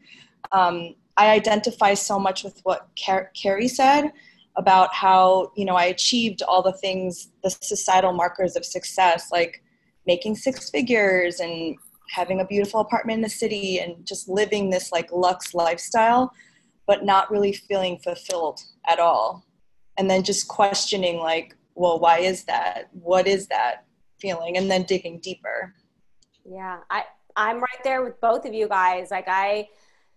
Um, 0.52 0.96
I 1.20 1.32
identify 1.32 1.96
so 1.96 2.18
much 2.18 2.46
with 2.46 2.62
what 2.64 2.88
Car- 3.06 3.30
Carrie 3.40 3.68
said 3.68 4.12
about 4.56 4.94
how 4.94 5.52
you 5.56 5.66
know 5.66 5.76
I 5.76 5.86
achieved 5.86 6.42
all 6.42 6.64
the 6.64 6.74
things, 6.74 7.32
the 7.44 7.50
societal 7.50 8.14
markers 8.14 8.56
of 8.56 8.66
success, 8.66 9.30
like 9.30 9.62
making 10.08 10.36
six 10.36 10.70
figures 10.70 11.42
and 11.42 11.76
having 12.10 12.40
a 12.40 12.46
beautiful 12.46 12.80
apartment 12.80 13.18
in 13.18 13.22
the 13.22 13.30
city 13.30 13.80
and 13.80 14.06
just 14.06 14.30
living 14.30 14.70
this 14.70 14.94
like 14.94 15.12
luxe 15.12 15.54
lifestyle, 15.54 16.32
but 16.88 17.04
not 17.04 17.30
really 17.30 17.52
feeling 17.54 18.00
fulfilled 18.00 18.62
at 18.88 18.98
all. 18.98 19.46
And 19.98 20.10
then 20.10 20.24
just 20.24 20.48
questioning 20.48 21.18
like, 21.18 21.56
well, 21.76 22.00
why 22.00 22.20
is 22.20 22.46
that? 22.46 22.90
What 22.94 23.28
is 23.28 23.48
that 23.48 23.84
feeling? 24.22 24.56
And 24.56 24.72
then 24.72 24.84
digging 24.84 25.20
deeper. 25.20 25.76
Yeah, 26.46 26.80
I 26.90 27.04
I'm 27.36 27.60
right 27.60 27.84
there 27.84 28.04
with 28.04 28.20
both 28.22 28.46
of 28.46 28.54
you 28.54 28.70
guys. 28.70 29.12
Like 29.12 29.28
I, 29.28 29.68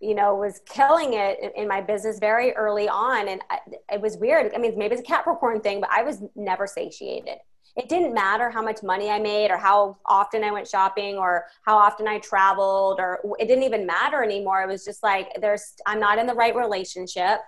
you 0.03 0.15
know, 0.15 0.35
was 0.35 0.59
killing 0.65 1.13
it 1.13 1.53
in, 1.55 1.67
my 1.67 1.79
business 1.79 2.19
very 2.19 2.51
early 2.53 2.89
on, 2.89 3.29
and 3.29 3.41
I, 3.49 3.59
it 3.93 4.01
was 4.01 4.17
weird. 4.17 4.51
I 4.53 4.57
mean, 4.57 4.77
maybe 4.77 4.95
it's 4.95 5.01
a 5.01 5.05
Capricorn 5.05 5.61
thing, 5.61 5.79
but 5.79 5.89
I 5.91 6.03
was 6.03 6.21
never 6.35 6.67
satiated. 6.67 7.37
It 7.77 7.87
didn't 7.87 8.13
matter 8.13 8.51
how 8.51 8.61
much 8.61 8.83
money 8.83 9.09
I 9.09 9.19
made, 9.19 9.49
or 9.49 9.57
how 9.57 9.97
often 10.05 10.43
I 10.43 10.51
went 10.51 10.67
shopping, 10.67 11.15
or 11.15 11.45
how 11.65 11.77
often 11.77 12.07
I 12.07 12.19
traveled, 12.19 12.99
or 12.99 13.19
it 13.39 13.47
didn't 13.47 13.63
even 13.63 13.85
matter 13.85 14.21
anymore. 14.23 14.61
It 14.61 14.67
was 14.67 14.83
just 14.83 15.01
like, 15.03 15.29
there's, 15.39 15.73
I'm 15.85 16.01
not 16.01 16.19
in 16.19 16.27
the 16.27 16.35
right 16.35 16.55
relationship. 16.55 17.39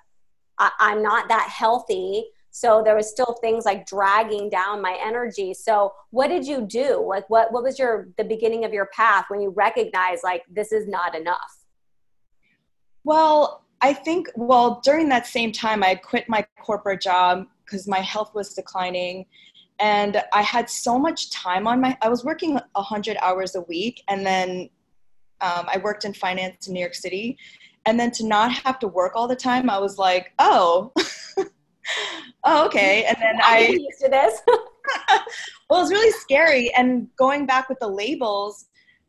I, 0.58 0.72
I'm 0.80 1.04
not 1.04 1.28
that 1.28 1.50
healthy 1.50 2.24
so 2.52 2.82
there 2.82 2.96
was 2.96 3.12
still 3.12 3.38
things 3.42 3.66
like 3.66 3.86
dragging 3.86 4.50
down 4.50 4.82
my 4.82 4.98
energy 5.04 5.54
so 5.54 5.92
what 6.12 6.30
did 6.30 6.48
you 6.48 6.66
do 6.66 7.06
like 7.06 7.30
what 7.30 7.52
what 7.52 7.64
was 7.64 7.78
your 7.78 8.08
the 8.18 8.24
beginning 8.24 8.64
of 8.64 8.72
your 8.72 8.86
path 8.96 9.26
when 9.28 9.42
you 9.42 9.50
recognized 9.50 10.24
like 10.24 10.42
this 10.50 10.72
is 10.72 10.88
not 10.88 11.14
enough 11.14 11.65
well 13.06 13.64
i 13.82 13.94
think 13.94 14.28
well 14.36 14.82
during 14.84 15.08
that 15.08 15.26
same 15.26 15.52
time 15.52 15.84
i 15.84 15.96
quit 15.96 16.28
my 16.28 16.46
corporate 16.62 17.02
job 17.02 17.46
because 17.64 17.88
my 17.88 18.00
health 18.00 18.36
was 18.36 18.54
declining 18.54 19.26
and 19.80 20.22
i 20.34 20.42
had 20.42 20.70
so 20.70 21.00
much 21.00 21.32
time 21.32 21.68
on 21.68 21.80
my 21.80 21.98
i 22.02 22.10
was 22.10 22.26
working 22.26 22.60
100 22.74 23.18
hours 23.22 23.56
a 23.56 23.62
week 23.62 24.04
and 24.10 24.26
then 24.26 24.70
um, 25.42 25.66
i 25.68 25.80
worked 25.84 26.04
in 26.04 26.14
finance 26.14 26.68
in 26.68 26.74
new 26.74 26.80
york 26.82 26.96
city 26.96 27.38
and 27.86 28.00
then 28.00 28.12
to 28.12 28.26
not 28.26 28.52
have 28.52 28.80
to 28.80 28.88
work 28.88 29.14
all 29.16 29.28
the 29.28 29.36
time 29.36 29.70
i 29.70 29.80
was 29.80 29.98
like 29.98 30.34
oh 30.40 30.92
oh, 32.44 32.66
okay. 32.66 33.06
And 33.06 33.18
then 33.20 33.40
I 33.44 33.68
used 33.68 34.00
to 34.02 34.10
this. 34.10 34.42
well, 35.70 35.82
it's 35.82 35.92
really 35.92 36.12
scary. 36.12 36.74
And 36.76 37.08
going 37.18 37.46
back 37.46 37.70
with 37.70 37.80
the 37.80 37.88
labels, 37.88 38.66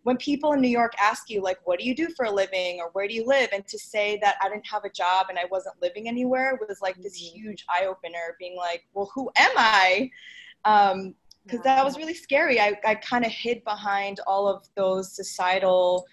when 0.06 0.16
people 0.18 0.52
in 0.52 0.60
New 0.60 0.68
York 0.68 0.92
ask 1.02 1.28
you, 1.28 1.42
like, 1.42 1.58
what 1.64 1.80
do 1.80 1.84
you 1.84 1.92
do 1.92 2.06
for 2.16 2.26
a 2.26 2.30
living 2.30 2.78
or 2.78 2.90
where 2.92 3.08
do 3.08 3.14
you 3.14 3.26
live? 3.26 3.48
And 3.52 3.66
to 3.66 3.76
say 3.76 4.20
that 4.22 4.36
I 4.40 4.48
didn't 4.48 4.68
have 4.68 4.84
a 4.84 4.88
job 4.88 5.26
and 5.30 5.36
I 5.36 5.46
wasn't 5.50 5.74
living 5.82 6.06
anywhere 6.06 6.56
was 6.60 6.80
like 6.80 6.94
this 7.02 7.20
mm-hmm. 7.20 7.40
huge 7.40 7.64
eye 7.68 7.86
opener, 7.86 8.36
being 8.38 8.56
like, 8.56 8.84
well, 8.94 9.10
who 9.16 9.28
am 9.34 9.50
I? 9.56 10.08
Um, 10.64 11.16
because 11.42 11.60
that 11.64 11.84
was 11.84 11.96
really 11.96 12.14
scary. 12.14 12.60
I, 12.60 12.78
I 12.84 12.94
kind 12.94 13.24
of 13.24 13.32
hid 13.32 13.64
behind 13.64 14.20
all 14.28 14.46
of 14.46 14.68
those 14.76 15.12
societal 15.12 16.06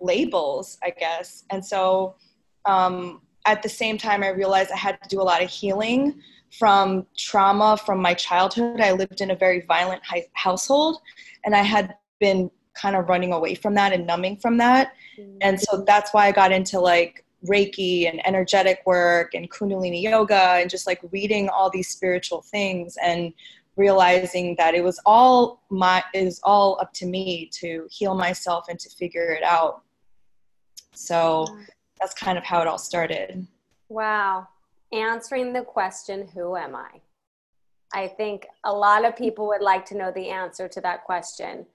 labels, 0.00 0.78
I 0.82 0.90
guess. 0.90 1.44
And 1.50 1.64
so 1.64 2.16
um, 2.64 3.22
at 3.46 3.62
the 3.62 3.68
same 3.68 3.98
time, 3.98 4.24
I 4.24 4.30
realized 4.30 4.72
I 4.72 4.76
had 4.76 5.00
to 5.00 5.08
do 5.08 5.20
a 5.20 5.22
lot 5.22 5.44
of 5.44 5.48
healing 5.48 6.20
from 6.58 7.06
trauma 7.16 7.76
from 7.76 8.02
my 8.02 8.14
childhood. 8.14 8.80
I 8.80 8.90
lived 8.90 9.20
in 9.20 9.30
a 9.30 9.36
very 9.36 9.60
violent 9.60 10.02
household, 10.32 11.00
and 11.44 11.54
I 11.54 11.62
had 11.62 11.94
been 12.18 12.50
kind 12.74 12.96
of 12.96 13.08
running 13.08 13.32
away 13.32 13.54
from 13.54 13.74
that 13.74 13.92
and 13.92 14.06
numbing 14.06 14.36
from 14.36 14.56
that. 14.58 14.92
Mm-hmm. 15.18 15.38
And 15.40 15.60
so 15.60 15.84
that's 15.86 16.12
why 16.12 16.26
I 16.26 16.32
got 16.32 16.52
into 16.52 16.80
like 16.80 17.24
Reiki 17.46 18.08
and 18.08 18.24
energetic 18.26 18.82
work 18.86 19.34
and 19.34 19.50
Kundalini 19.50 20.02
yoga 20.02 20.54
and 20.60 20.70
just 20.70 20.86
like 20.86 21.00
reading 21.10 21.48
all 21.48 21.70
these 21.70 21.88
spiritual 21.88 22.42
things 22.42 22.96
and 23.02 23.32
realizing 23.76 24.54
that 24.56 24.74
it 24.74 24.84
was 24.84 25.00
all 25.06 25.62
my 25.70 26.02
is 26.14 26.40
all 26.44 26.78
up 26.80 26.92
to 26.92 27.06
me 27.06 27.48
to 27.52 27.86
heal 27.90 28.14
myself 28.14 28.66
and 28.68 28.78
to 28.78 28.90
figure 28.90 29.32
it 29.32 29.42
out. 29.42 29.82
So 30.94 31.46
that's 31.98 32.14
kind 32.14 32.36
of 32.36 32.44
how 32.44 32.60
it 32.60 32.66
all 32.66 32.78
started. 32.78 33.46
Wow. 33.88 34.48
Answering 34.92 35.52
the 35.52 35.62
question, 35.62 36.28
who 36.34 36.56
am 36.56 36.76
I? 36.76 37.00
I 37.94 38.08
think 38.08 38.46
a 38.64 38.72
lot 38.72 39.04
of 39.04 39.16
people 39.16 39.46
would 39.48 39.62
like 39.62 39.84
to 39.86 39.96
know 39.96 40.12
the 40.12 40.28
answer 40.28 40.68
to 40.68 40.80
that 40.82 41.04
question. 41.04 41.66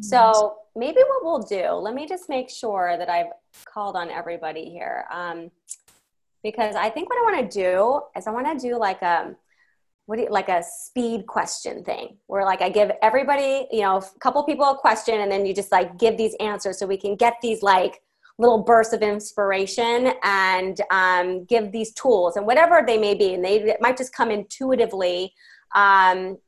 So 0.00 0.56
maybe 0.74 1.00
what 1.06 1.24
we'll 1.24 1.42
do, 1.42 1.72
let 1.72 1.94
me 1.94 2.06
just 2.06 2.28
make 2.28 2.50
sure 2.50 2.96
that 2.98 3.08
I've 3.08 3.32
called 3.64 3.96
on 3.96 4.10
everybody 4.10 4.68
here. 4.68 5.06
Um, 5.10 5.50
because 6.42 6.76
I 6.76 6.90
think 6.90 7.08
what 7.08 7.18
I 7.18 7.32
want 7.32 7.50
to 7.50 7.60
do 7.60 8.00
is 8.16 8.26
I 8.26 8.30
want 8.30 8.60
to 8.60 8.68
do 8.68 8.78
like 8.78 9.02
a 9.02 9.34
what 10.04 10.16
do 10.16 10.22
you, 10.22 10.28
like 10.30 10.48
a 10.48 10.62
speed 10.62 11.26
question 11.26 11.82
thing 11.82 12.16
where 12.28 12.44
like 12.44 12.62
I 12.62 12.68
give 12.68 12.92
everybody, 13.02 13.66
you 13.72 13.80
know, 13.80 13.96
a 13.96 14.18
couple 14.20 14.42
people 14.44 14.64
a 14.64 14.76
question 14.76 15.20
and 15.20 15.32
then 15.32 15.44
you 15.44 15.52
just 15.52 15.72
like 15.72 15.98
give 15.98 16.16
these 16.16 16.36
answers 16.38 16.78
so 16.78 16.86
we 16.86 16.96
can 16.96 17.16
get 17.16 17.34
these 17.42 17.60
like 17.62 18.00
little 18.38 18.62
bursts 18.62 18.92
of 18.92 19.02
inspiration 19.02 20.12
and 20.22 20.80
um, 20.90 21.44
give 21.44 21.72
these 21.72 21.92
tools 21.92 22.36
and 22.36 22.46
whatever 22.46 22.82
they 22.86 22.98
may 22.98 23.14
be 23.14 23.34
and 23.34 23.44
they 23.44 23.76
might 23.80 23.96
just 23.96 24.12
come 24.14 24.30
intuitively 24.30 25.32
um, 25.74 26.38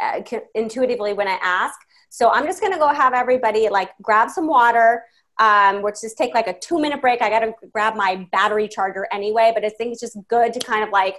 uh, 0.00 0.20
intuitively 0.54 1.12
when 1.12 1.28
i 1.28 1.38
ask 1.42 1.78
so 2.12 2.30
i'm 2.30 2.44
just 2.44 2.60
going 2.60 2.72
to 2.72 2.78
go 2.78 2.88
have 2.88 3.12
everybody 3.14 3.68
like 3.68 3.90
grab 4.02 4.30
some 4.30 4.46
water 4.46 5.04
um, 5.38 5.80
which 5.82 5.96
just 6.02 6.18
take 6.18 6.34
like 6.34 6.46
a 6.46 6.58
two 6.58 6.78
minute 6.80 7.00
break 7.00 7.22
i 7.22 7.28
gotta 7.28 7.52
grab 7.72 7.96
my 7.96 8.26
battery 8.32 8.68
charger 8.68 9.06
anyway 9.12 9.50
but 9.54 9.64
i 9.64 9.68
think 9.68 9.92
it's 9.92 10.00
just 10.00 10.16
good 10.28 10.52
to 10.52 10.60
kind 10.60 10.84
of 10.84 10.90
like 10.90 11.16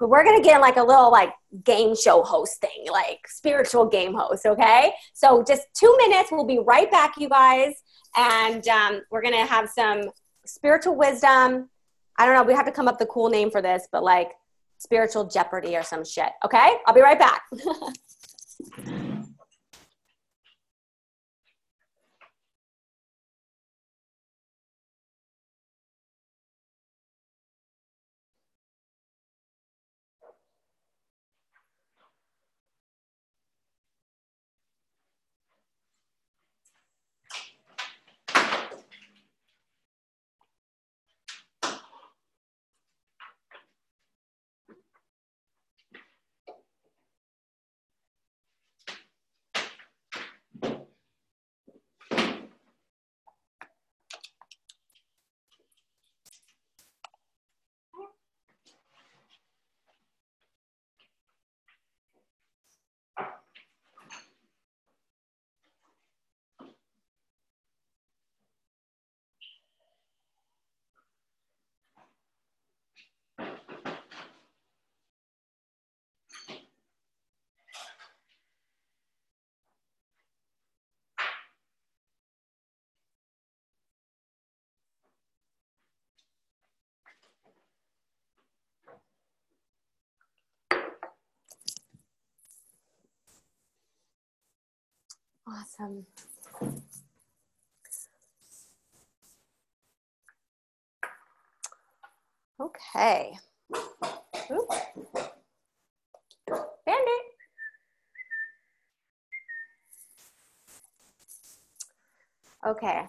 we're 0.00 0.24
gonna 0.24 0.42
get 0.42 0.60
like 0.60 0.78
a 0.78 0.82
little 0.82 1.12
like 1.12 1.32
game 1.62 1.94
show 1.94 2.24
host 2.24 2.60
thing, 2.60 2.88
like 2.90 3.20
spiritual 3.28 3.86
game 3.86 4.14
host, 4.14 4.46
okay? 4.46 4.92
So 5.12 5.44
just 5.46 5.62
two 5.78 5.96
minutes, 5.98 6.30
we'll 6.32 6.44
be 6.44 6.58
right 6.58 6.90
back, 6.90 7.14
you 7.18 7.28
guys 7.28 7.74
and 8.16 8.66
um, 8.68 9.02
we're 9.10 9.22
gonna 9.22 9.46
have 9.46 9.68
some 9.68 10.02
spiritual 10.46 10.96
wisdom. 10.96 11.70
I 12.18 12.26
don't 12.26 12.34
know. 12.34 12.42
We 12.42 12.54
have 12.54 12.66
to 12.66 12.72
come 12.72 12.88
up 12.88 13.00
a 13.00 13.06
cool 13.06 13.30
name 13.30 13.50
for 13.50 13.62
this, 13.62 13.88
but 13.90 14.02
like 14.02 14.32
spiritual 14.78 15.24
jeopardy 15.24 15.76
or 15.76 15.82
some 15.82 16.04
shit. 16.04 16.30
Okay, 16.44 16.76
I'll 16.86 16.94
be 16.94 17.00
right 17.00 17.18
back. 17.18 17.42
Awesome. 95.52 96.06
Okay. 102.58 103.32
Oops. 104.50 104.76
Band-aid. 106.86 107.26
Okay. 112.66 113.08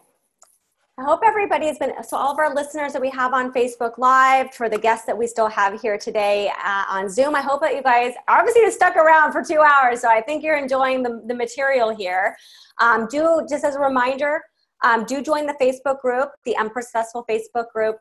I 1.00 1.04
hope 1.06 1.22
everybody 1.26 1.66
has 1.66 1.80
been, 1.80 1.92
so 2.04 2.18
all 2.18 2.32
of 2.32 2.38
our 2.38 2.54
listeners 2.54 2.94
that 2.94 3.02
we 3.02 3.10
have 3.10 3.34
on 3.34 3.52
Facebook 3.52 3.98
Live, 3.98 4.54
for 4.54 4.70
the 4.70 4.78
guests 4.78 5.08
that 5.08 5.18
we 5.18 5.26
still 5.26 5.48
have 5.48 5.82
here 5.82 5.98
today 5.98 6.52
uh, 6.64 6.84
on 6.88 7.10
Zoom, 7.10 7.34
I 7.34 7.42
hope 7.42 7.62
that 7.62 7.76
you 7.76 7.82
guys 7.82 8.14
obviously 8.28 8.70
stuck 8.70 8.96
around 8.96 9.32
for 9.32 9.44
two 9.44 9.62
hours, 9.62 10.02
so 10.02 10.08
I 10.08 10.22
think 10.22 10.44
you're 10.44 10.56
enjoying 10.56 11.02
the, 11.02 11.24
the 11.26 11.34
material 11.34 11.96
here. 11.96 12.38
Um, 12.80 13.08
do, 13.10 13.44
just 13.50 13.66
as 13.66 13.76
a 13.76 13.80
reminder, 13.80 14.40
um, 14.84 15.04
do 15.06 15.24
join 15.24 15.48
the 15.48 15.56
Facebook 15.60 16.00
group, 16.00 16.30
the 16.46 16.56
Empress 16.58 16.92
Festival 16.92 17.26
Facebook 17.28 17.72
group. 17.74 17.98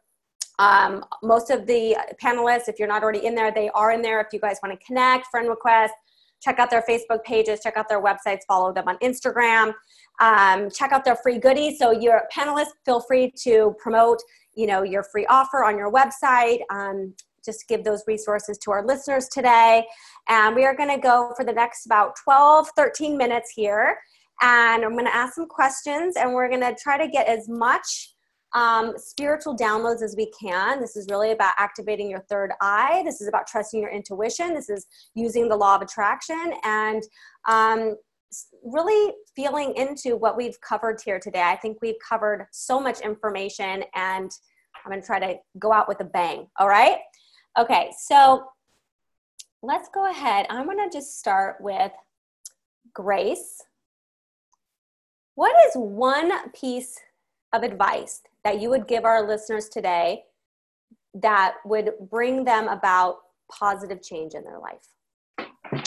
Um, 0.58 1.02
most 1.22 1.48
of 1.48 1.66
the 1.66 1.96
panelists, 2.22 2.68
if 2.68 2.78
you're 2.78 2.88
not 2.88 3.02
already 3.02 3.24
in 3.24 3.34
there, 3.34 3.50
they 3.50 3.70
are 3.70 3.92
in 3.92 4.02
there. 4.02 4.20
If 4.20 4.34
you 4.34 4.38
guys 4.38 4.58
want 4.62 4.78
to 4.78 4.86
connect, 4.86 5.28
friend 5.28 5.48
request, 5.48 5.94
check 6.42 6.58
out 6.58 6.70
their 6.70 6.84
Facebook 6.88 7.22
pages, 7.24 7.60
check 7.62 7.76
out 7.76 7.88
their 7.88 8.02
websites, 8.02 8.40
follow 8.46 8.72
them 8.72 8.88
on 8.88 8.96
Instagram, 8.98 9.72
um, 10.20 10.68
check 10.70 10.92
out 10.92 11.04
their 11.04 11.16
free 11.16 11.38
goodies. 11.38 11.78
So 11.78 11.90
your 11.92 12.22
panelists, 12.34 12.72
feel 12.84 13.00
free 13.00 13.32
to 13.42 13.74
promote, 13.78 14.18
you 14.54 14.66
know, 14.66 14.82
your 14.82 15.04
free 15.04 15.26
offer 15.26 15.64
on 15.64 15.78
your 15.78 15.92
website. 15.92 16.60
Um, 16.70 17.14
just 17.44 17.66
give 17.68 17.84
those 17.84 18.02
resources 18.06 18.58
to 18.58 18.70
our 18.70 18.86
listeners 18.86 19.28
today. 19.28 19.84
And 20.28 20.54
we 20.54 20.64
are 20.64 20.76
going 20.76 20.90
to 20.90 20.98
go 20.98 21.32
for 21.36 21.44
the 21.44 21.52
next 21.52 21.86
about 21.86 22.14
12, 22.22 22.68
13 22.76 23.16
minutes 23.16 23.52
here. 23.54 23.98
And 24.40 24.84
I'm 24.84 24.92
going 24.92 25.04
to 25.04 25.14
ask 25.14 25.34
some 25.34 25.46
questions 25.46 26.16
and 26.16 26.32
we're 26.32 26.48
going 26.48 26.60
to 26.60 26.74
try 26.80 26.98
to 26.98 27.08
get 27.08 27.26
as 27.26 27.48
much 27.48 28.11
um, 28.54 28.94
spiritual 28.96 29.56
downloads 29.56 30.02
as 30.02 30.14
we 30.16 30.30
can. 30.38 30.80
This 30.80 30.96
is 30.96 31.06
really 31.10 31.32
about 31.32 31.54
activating 31.58 32.10
your 32.10 32.24
third 32.28 32.52
eye. 32.60 33.02
This 33.04 33.20
is 33.20 33.28
about 33.28 33.46
trusting 33.46 33.80
your 33.80 33.90
intuition. 33.90 34.54
This 34.54 34.68
is 34.68 34.86
using 35.14 35.48
the 35.48 35.56
law 35.56 35.76
of 35.76 35.82
attraction 35.82 36.54
and 36.64 37.02
um, 37.48 37.96
really 38.64 39.14
feeling 39.34 39.74
into 39.76 40.16
what 40.16 40.36
we've 40.36 40.60
covered 40.60 41.00
here 41.04 41.18
today. 41.18 41.42
I 41.42 41.56
think 41.56 41.78
we've 41.80 41.96
covered 42.06 42.46
so 42.52 42.80
much 42.80 43.00
information 43.00 43.84
and 43.94 44.30
I'm 44.84 44.90
going 44.90 45.00
to 45.00 45.06
try 45.06 45.18
to 45.18 45.36
go 45.58 45.72
out 45.72 45.88
with 45.88 46.00
a 46.00 46.04
bang. 46.04 46.46
All 46.58 46.68
right. 46.68 46.98
Okay. 47.58 47.90
So 47.98 48.44
let's 49.62 49.88
go 49.94 50.10
ahead. 50.10 50.46
I'm 50.50 50.64
going 50.64 50.78
to 50.78 50.90
just 50.94 51.18
start 51.18 51.56
with 51.60 51.92
Grace. 52.94 53.62
What 55.34 55.54
is 55.68 55.74
one 55.74 56.50
piece 56.50 56.98
of 57.52 57.62
advice 57.62 58.22
that 58.44 58.60
you 58.60 58.70
would 58.70 58.88
give 58.88 59.04
our 59.04 59.26
listeners 59.26 59.68
today 59.68 60.24
that 61.14 61.56
would 61.64 61.92
bring 62.10 62.44
them 62.44 62.68
about 62.68 63.18
positive 63.50 64.02
change 64.02 64.34
in 64.34 64.44
their 64.44 64.58
life? 64.58 65.84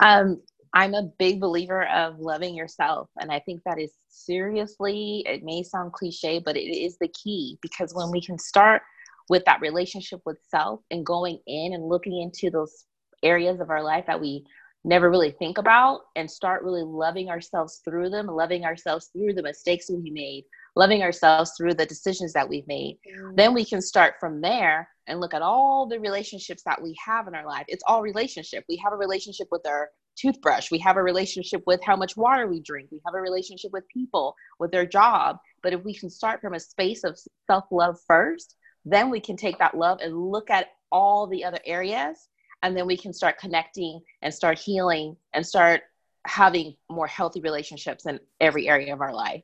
Um, 0.00 0.40
I'm 0.74 0.94
a 0.94 1.10
big 1.18 1.40
believer 1.40 1.86
of 1.88 2.18
loving 2.18 2.54
yourself. 2.54 3.08
And 3.20 3.30
I 3.30 3.38
think 3.38 3.62
that 3.64 3.80
is 3.80 3.92
seriously, 4.08 5.22
it 5.26 5.44
may 5.44 5.62
sound 5.62 5.92
cliche, 5.92 6.40
but 6.44 6.56
it 6.56 6.68
is 6.68 6.98
the 6.98 7.08
key 7.08 7.58
because 7.62 7.94
when 7.94 8.10
we 8.10 8.20
can 8.20 8.38
start 8.38 8.82
with 9.30 9.44
that 9.44 9.60
relationship 9.60 10.20
with 10.26 10.38
self 10.48 10.80
and 10.90 11.06
going 11.06 11.38
in 11.46 11.74
and 11.74 11.88
looking 11.88 12.20
into 12.20 12.50
those 12.50 12.84
areas 13.22 13.60
of 13.60 13.70
our 13.70 13.82
life 13.82 14.04
that 14.06 14.20
we 14.20 14.44
never 14.84 15.08
really 15.08 15.30
think 15.30 15.58
about 15.58 16.00
and 16.16 16.30
start 16.30 16.62
really 16.62 16.82
loving 16.82 17.30
ourselves 17.30 17.80
through 17.84 18.10
them, 18.10 18.26
loving 18.26 18.64
ourselves 18.64 19.10
through 19.12 19.32
the 19.32 19.42
mistakes 19.42 19.88
we 19.88 20.10
made, 20.10 20.44
loving 20.76 21.02
ourselves 21.02 21.52
through 21.56 21.74
the 21.74 21.86
decisions 21.86 22.32
that 22.32 22.48
we've 22.48 22.66
made. 22.66 22.98
Mm. 23.08 23.36
Then 23.36 23.54
we 23.54 23.64
can 23.64 23.80
start 23.80 24.14
from 24.18 24.40
there 24.40 24.88
and 25.06 25.20
look 25.20 25.34
at 25.34 25.42
all 25.42 25.86
the 25.86 26.00
relationships 26.00 26.62
that 26.64 26.82
we 26.82 26.96
have 27.04 27.28
in 27.28 27.34
our 27.34 27.46
life. 27.46 27.64
It's 27.68 27.84
all 27.86 28.02
relationship. 28.02 28.64
We 28.68 28.76
have 28.78 28.92
a 28.92 28.96
relationship 28.96 29.48
with 29.50 29.66
our 29.66 29.90
toothbrush. 30.16 30.70
We 30.70 30.78
have 30.78 30.96
a 30.96 31.02
relationship 31.02 31.62
with 31.66 31.80
how 31.84 31.96
much 31.96 32.16
water 32.16 32.46
we 32.46 32.60
drink. 32.60 32.88
We 32.90 33.00
have 33.04 33.14
a 33.14 33.20
relationship 33.20 33.72
with 33.72 33.88
people, 33.88 34.34
with 34.58 34.70
their 34.70 34.86
job. 34.86 35.38
But 35.62 35.72
if 35.72 35.84
we 35.84 35.94
can 35.94 36.10
start 36.10 36.40
from 36.40 36.54
a 36.54 36.60
space 36.60 37.04
of 37.04 37.18
self 37.46 37.64
love 37.70 37.98
first, 38.06 38.56
then 38.84 39.10
we 39.10 39.20
can 39.20 39.36
take 39.36 39.58
that 39.58 39.76
love 39.76 39.98
and 40.02 40.30
look 40.30 40.50
at 40.50 40.68
all 40.92 41.26
the 41.26 41.44
other 41.44 41.60
areas. 41.64 42.28
And 42.62 42.76
then 42.76 42.86
we 42.86 42.96
can 42.96 43.12
start 43.12 43.38
connecting 43.38 44.00
and 44.22 44.32
start 44.32 44.58
healing 44.58 45.16
and 45.34 45.46
start 45.46 45.82
having 46.26 46.74
more 46.90 47.06
healthy 47.06 47.40
relationships 47.40 48.06
in 48.06 48.18
every 48.40 48.68
area 48.68 48.92
of 48.94 49.00
our 49.00 49.12
life. 49.12 49.42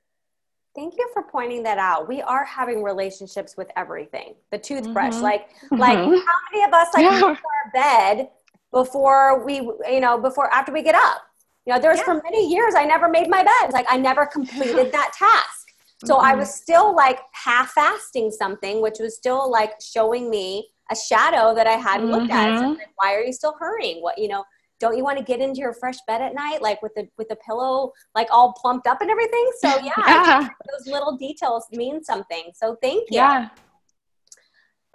Thank 0.75 0.95
you 0.97 1.09
for 1.13 1.23
pointing 1.23 1.63
that 1.65 1.79
out. 1.79 2.09
We 2.09 2.23
are 2.23 2.45
having 2.45 2.83
relationships 2.83 3.57
with 3.57 3.71
everything. 3.77 4.35
The 4.51 4.59
toothbrush, 4.59 5.15
mm-hmm. 5.15 5.23
like, 5.23 5.49
like 5.73 5.99
mm-hmm. 5.99 6.15
how 6.15 6.39
many 6.53 6.65
of 6.65 6.73
us 6.73 6.89
like 6.95 7.05
yeah. 7.05 7.23
our 7.25 7.39
bed 7.75 8.29
before 8.71 9.45
we, 9.45 9.57
you 9.57 10.01
know, 10.01 10.19
before 10.19 10.53
after 10.55 10.73
we 10.73 10.83
get 10.83 10.95
up? 10.95 11.23
You 11.67 11.75
know, 11.75 11.81
there's 11.81 11.99
yeah. 11.99 12.05
for 12.05 12.23
many 12.23 12.49
years 12.49 12.75
I 12.77 12.85
never 12.85 13.09
made 13.09 13.29
my 13.29 13.43
bed. 13.43 13.73
Like 13.73 13.87
I 13.89 13.97
never 13.97 14.27
completed 14.27 14.93
that 14.93 15.13
task. 15.13 15.73
So 16.05 16.15
mm-hmm. 16.15 16.27
I 16.27 16.35
was 16.37 16.55
still 16.55 16.95
like 16.95 17.19
half 17.33 17.73
fasting 17.73 18.31
something, 18.31 18.81
which 18.81 18.99
was 19.01 19.17
still 19.17 19.51
like 19.51 19.73
showing 19.81 20.31
me 20.31 20.69
a 20.91 20.97
shadow 20.97 21.55
that 21.55 21.67
I 21.67 21.73
hadn't 21.73 22.11
looked 22.11 22.31
at. 22.31 22.59
So 22.59 22.69
like, 22.71 22.89
why 22.97 23.15
are 23.15 23.23
you 23.23 23.33
still 23.33 23.55
hurrying? 23.59 24.03
What 24.03 24.19
you 24.19 24.29
know? 24.29 24.45
Don't 24.81 24.97
you 24.97 25.05
want 25.05 25.19
to 25.19 25.25
get 25.25 25.41
into 25.41 25.61
your 25.61 25.75
fresh 25.75 25.99
bed 26.07 26.21
at 26.21 26.35
night 26.35 26.63
like 26.63 26.83
with 26.83 26.95
the 26.95 27.07
with 27.19 27.29
the 27.29 27.37
pillow 27.37 27.93
like 28.15 28.29
all 28.31 28.53
plumped 28.55 28.87
up 28.87 29.01
and 29.01 29.11
everything? 29.11 29.51
So 29.61 29.69
yeah, 29.83 29.93
yeah. 30.07 30.49
those 30.71 30.87
little 30.93 31.17
details 31.17 31.67
mean 31.71 32.03
something. 32.03 32.51
So 32.55 32.77
thank 32.83 33.11
you. 33.11 33.17
Yeah. 33.17 33.49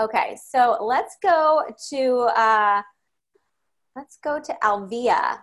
Okay 0.02 0.38
so 0.50 0.78
let's 0.82 1.16
go 1.22 1.64
to 1.90 2.20
uh 2.36 2.82
let's 3.96 4.18
go 4.24 4.40
to 4.40 4.58
alvia. 4.64 5.40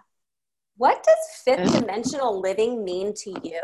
What 0.77 1.05
does 1.05 1.43
fifth 1.45 1.81
dimensional 1.81 2.41
living 2.41 2.85
mean 2.85 3.15
to 3.15 3.31
you? 3.43 3.63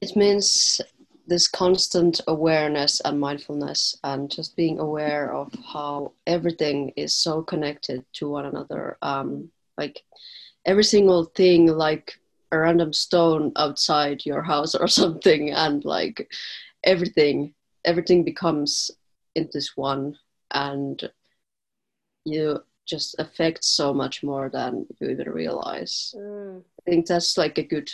It 0.00 0.16
means 0.16 0.80
this 1.26 1.48
constant 1.48 2.20
awareness 2.26 3.00
and 3.00 3.20
mindfulness 3.20 3.96
and 4.04 4.30
just 4.30 4.56
being 4.56 4.78
aware 4.78 5.32
of 5.32 5.52
how 5.72 6.12
everything 6.26 6.92
is 6.96 7.14
so 7.14 7.42
connected 7.42 8.04
to 8.12 8.28
one 8.28 8.46
another 8.46 8.98
um, 9.02 9.48
like 9.78 10.02
every 10.66 10.84
single 10.84 11.24
thing 11.24 11.66
like 11.66 12.18
a 12.50 12.58
random 12.58 12.92
stone 12.92 13.52
outside 13.56 14.26
your 14.26 14.42
house 14.42 14.74
or 14.82 14.88
something 14.88 15.50
and 15.50 15.84
like 15.84 16.30
everything 16.84 17.54
everything 17.84 18.24
becomes 18.24 18.90
in 19.34 19.48
this 19.52 19.76
one 19.76 20.16
and 20.52 21.10
you 22.24 22.60
just 22.86 23.14
affect 23.18 23.64
so 23.64 23.94
much 23.94 24.22
more 24.22 24.50
than 24.50 24.86
you 25.00 25.08
even 25.08 25.30
realize 25.30 26.14
mm. 26.16 26.60
i 26.60 26.90
think 26.90 27.06
that's 27.06 27.38
like 27.38 27.58
a 27.58 27.62
good 27.62 27.90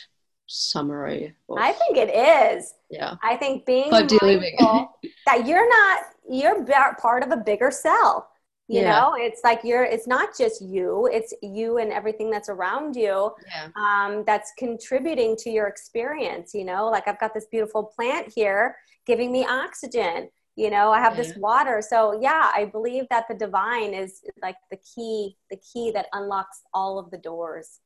summary. 0.49 1.35
Of, 1.49 1.59
I 1.59 1.73
think 1.73 1.97
it 1.97 2.15
is. 2.15 2.75
Yeah. 2.91 3.15
I 3.23 3.37
think 3.37 3.65
being 3.66 3.91
mindful 3.91 4.99
that 5.27 5.47
you're 5.47 5.69
not 5.69 6.03
you're 6.29 6.65
part 7.01 7.23
of 7.23 7.31
a 7.31 7.37
bigger 7.37 7.70
cell. 7.70 8.29
You 8.70 8.83
yeah. 8.83 9.01
know, 9.01 9.15
it's 9.16 9.41
like 9.45 9.61
you're 9.65 9.85
it's 9.85 10.07
not 10.07 10.37
just 10.37 10.61
you, 10.61 11.09
it's 11.11 11.33
you 11.43 11.79
and 11.79 11.91
everything 11.91 12.31
that's 12.31 12.51
around 12.51 12.97
you 12.97 13.31
yeah. 13.47 13.69
um, 13.77 14.25
that's 14.27 14.53
contributing 14.59 15.37
to 15.37 15.51
your 15.51 15.69
experience, 15.69 16.53
you 16.53 16.65
know, 16.65 16.91
like 16.91 17.09
I've 17.09 17.19
got 17.19 17.33
this 17.33 17.47
beautiful 17.51 17.85
plant 17.85 18.31
here 18.35 18.77
giving 19.07 19.33
me 19.33 19.47
oxygen 19.47 20.29
you 20.55 20.70
know 20.70 20.91
i 20.91 20.99
have 20.99 21.16
yeah. 21.16 21.23
this 21.23 21.37
water 21.37 21.81
so 21.81 22.19
yeah 22.20 22.51
i 22.55 22.65
believe 22.65 23.05
that 23.11 23.25
the 23.29 23.35
divine 23.35 23.95
is 23.95 24.20
like 24.43 24.57
the 24.70 24.77
key 24.77 25.37
the 25.51 25.57
key 25.57 25.93
that 25.93 26.07
unlocks 26.12 26.62
all 26.75 26.99
of 26.99 27.11
the 27.11 27.16
doors 27.19 27.79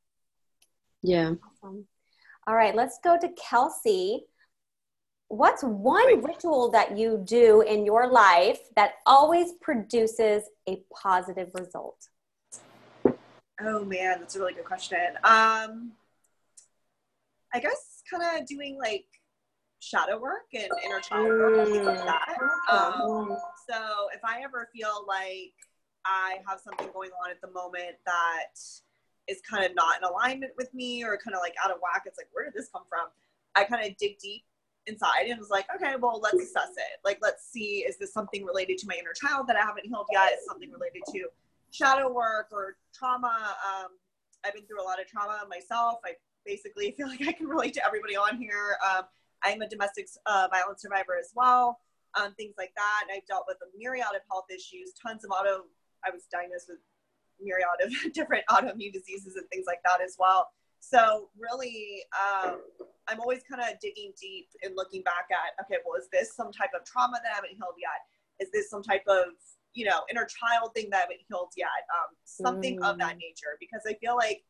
yeah 1.03 1.33
awesome. 1.63 1.87
All 2.47 2.55
right, 2.55 2.75
let's 2.75 2.99
go 3.05 3.17
to 3.19 3.29
Kelsey. 3.31 4.25
What's 5.29 5.63
one 5.63 6.23
ritual 6.23 6.71
that 6.73 6.99
you 6.99 7.23
do 7.25 7.63
in 7.63 7.87
your 7.87 8.11
life 8.11 8.59
that 8.77 8.95
always 9.07 9.53
produces 9.61 10.43
a 10.69 10.83
positive 10.93 11.51
result? 11.55 12.09
Oh 13.61 13.85
man, 13.85 14.19
that's 14.19 14.35
a 14.37 14.41
really 14.41 14.55
good 14.55 14.65
question. 14.65 14.99
Um, 15.25 15.93
I 17.55 17.61
guess 17.61 18.03
kind 18.11 18.41
of 18.41 18.47
doing 18.47 18.77
like 18.79 19.05
shadow 19.79 20.19
work 20.19 20.47
and 20.53 20.69
inner 20.85 21.01
child 21.01 21.29
work 21.29 21.59
and 21.59 21.73
things 21.73 21.87
like 21.87 21.99
mm. 21.99 22.05
that. 22.05 22.39
Um, 22.71 23.37
so 23.69 24.09
if 24.15 24.25
I 24.25 24.43
ever 24.43 24.69
feel 24.75 25.05
like 25.07 25.55
I 26.05 26.39
have 26.49 26.61
something 26.61 26.89
going 26.93 27.11
on 27.25 27.31
at 27.31 27.41
the 27.41 27.51
moment 27.51 27.97
that 28.07 28.55
is 29.29 29.41
kind 29.49 29.65
of 29.65 29.75
not 29.75 29.99
in 29.99 30.05
alignment 30.05 30.53
with 30.57 30.73
me 30.75 31.05
or 31.05 31.17
kind 31.17 31.35
of 31.35 31.41
like 31.41 31.55
out 31.63 31.71
of 31.71 31.79
whack, 31.83 32.03
it's 32.07 32.19
like, 32.19 32.29
where 32.33 32.45
did 32.45 32.55
this 32.55 32.69
come 32.73 32.83
from? 32.89 33.07
I 33.55 33.65
kind 33.65 33.87
of 33.87 33.97
dig 33.97 34.19
deep 34.19 34.45
inside 34.87 35.27
and 35.29 35.39
was 35.39 35.51
like, 35.51 35.67
okay, 35.75 35.95
well, 36.01 36.21
let's 36.21 36.43
assess 36.43 36.71
it. 36.77 36.99
Like, 37.05 37.19
let's 37.23 37.51
see, 37.51 37.85
is 37.89 37.99
this 37.99 38.13
something 38.13 38.45
related 38.45 38.79
to 38.79 38.87
my 38.87 38.95
inner 38.95 39.13
child 39.13 39.47
that 39.49 39.57
I 39.57 39.61
haven't 39.61 39.87
healed 39.87 40.07
yet? 40.13 40.33
Is 40.33 40.47
something 40.47 40.71
related 40.71 41.03
to 41.13 41.29
shadow 41.71 42.13
work 42.13 42.49
or 42.51 42.77
trauma? 42.95 43.57
Um, 43.63 43.89
I've 44.45 44.55
been 44.55 44.65
through 44.65 44.83
a 44.83 44.87
lot 44.87 45.01
of 45.01 45.07
trauma 45.07 45.45
myself. 45.49 46.01
I 46.05 46.13
basically, 46.45 46.93
feel 46.97 47.09
like 47.09 47.27
I 47.27 47.33
can 47.33 47.47
relate 47.47 47.75
to 47.75 47.87
everybody 47.87 48.17
on 48.17 48.39
here. 48.39 48.77
Um, 48.85 49.05
I'm 49.45 49.63
a 49.63 49.69
domestic 49.69 50.09
uh, 50.27 50.49
violence 50.51 50.83
survivor 50.83 51.17
as 51.19 51.33
well, 51.35 51.81
um, 52.15 52.35
things 52.35 52.55
like 52.59 52.73
that. 52.77 53.05
I've 53.15 53.27
dealt 53.27 53.45
with 53.49 53.59
a 53.63 53.77
myriad 53.77 54.07
of 54.15 54.23
health 54.31 54.47
issues, 54.51 54.93
tons 55.01 55.25
of 55.25 55.31
auto. 55.31 55.65
I 56.05 56.11
was 56.11 56.23
diagnosed 56.31 56.67
with 56.69 56.79
myriad 57.43 57.67
of 57.83 57.93
different 58.13 58.45
autoimmune 58.51 58.93
diseases 58.93 59.37
and 59.37 59.49
things 59.51 59.65
like 59.67 59.81
that 59.85 60.01
as 60.01 60.17
well. 60.19 60.49
So 60.81 61.29
really, 61.39 62.03
um, 62.13 62.59
I'm 63.09 63.21
always 63.21 63.43
kind 63.49 63.63
of 63.63 63.79
digging 63.81 64.13
deep 64.21 64.49
and 64.63 64.75
looking 64.77 65.03
back 65.03 65.27
at, 65.31 65.65
okay, 65.65 65.81
well, 65.85 66.01
is 66.01 66.09
this 66.13 66.35
some 66.35 66.53
type 66.53 66.71
of 66.79 66.85
trauma 66.85 67.19
that 67.23 67.33
I 67.33 67.35
haven't 67.37 67.51
healed 67.51 67.79
yet? 67.79 68.03
Is 68.41 68.51
this 68.53 68.69
some 68.69 68.83
type 68.83 69.05
of, 69.07 69.27
you 69.75 69.85
know, 69.85 70.01
inner 70.11 70.27
child 70.27 70.75
thing 70.75 70.89
that 70.91 70.97
I 70.97 71.01
haven't 71.01 71.21
healed 71.29 71.53
yet? 71.57 71.69
Um, 71.91 72.17
something 72.25 72.81
mm. 72.81 72.91
of 72.91 72.99
that 72.99 73.17
mm. 73.17 73.21
nature, 73.21 73.57
because 73.61 73.83
I 73.87 73.95
feel 73.95 74.17
like 74.17 74.43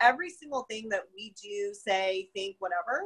every 0.00 0.30
single 0.30 0.62
thing 0.70 0.88
that 0.90 1.04
we 1.14 1.34
do, 1.42 1.74
say, 1.74 2.28
think, 2.34 2.56
whatever, 2.58 3.04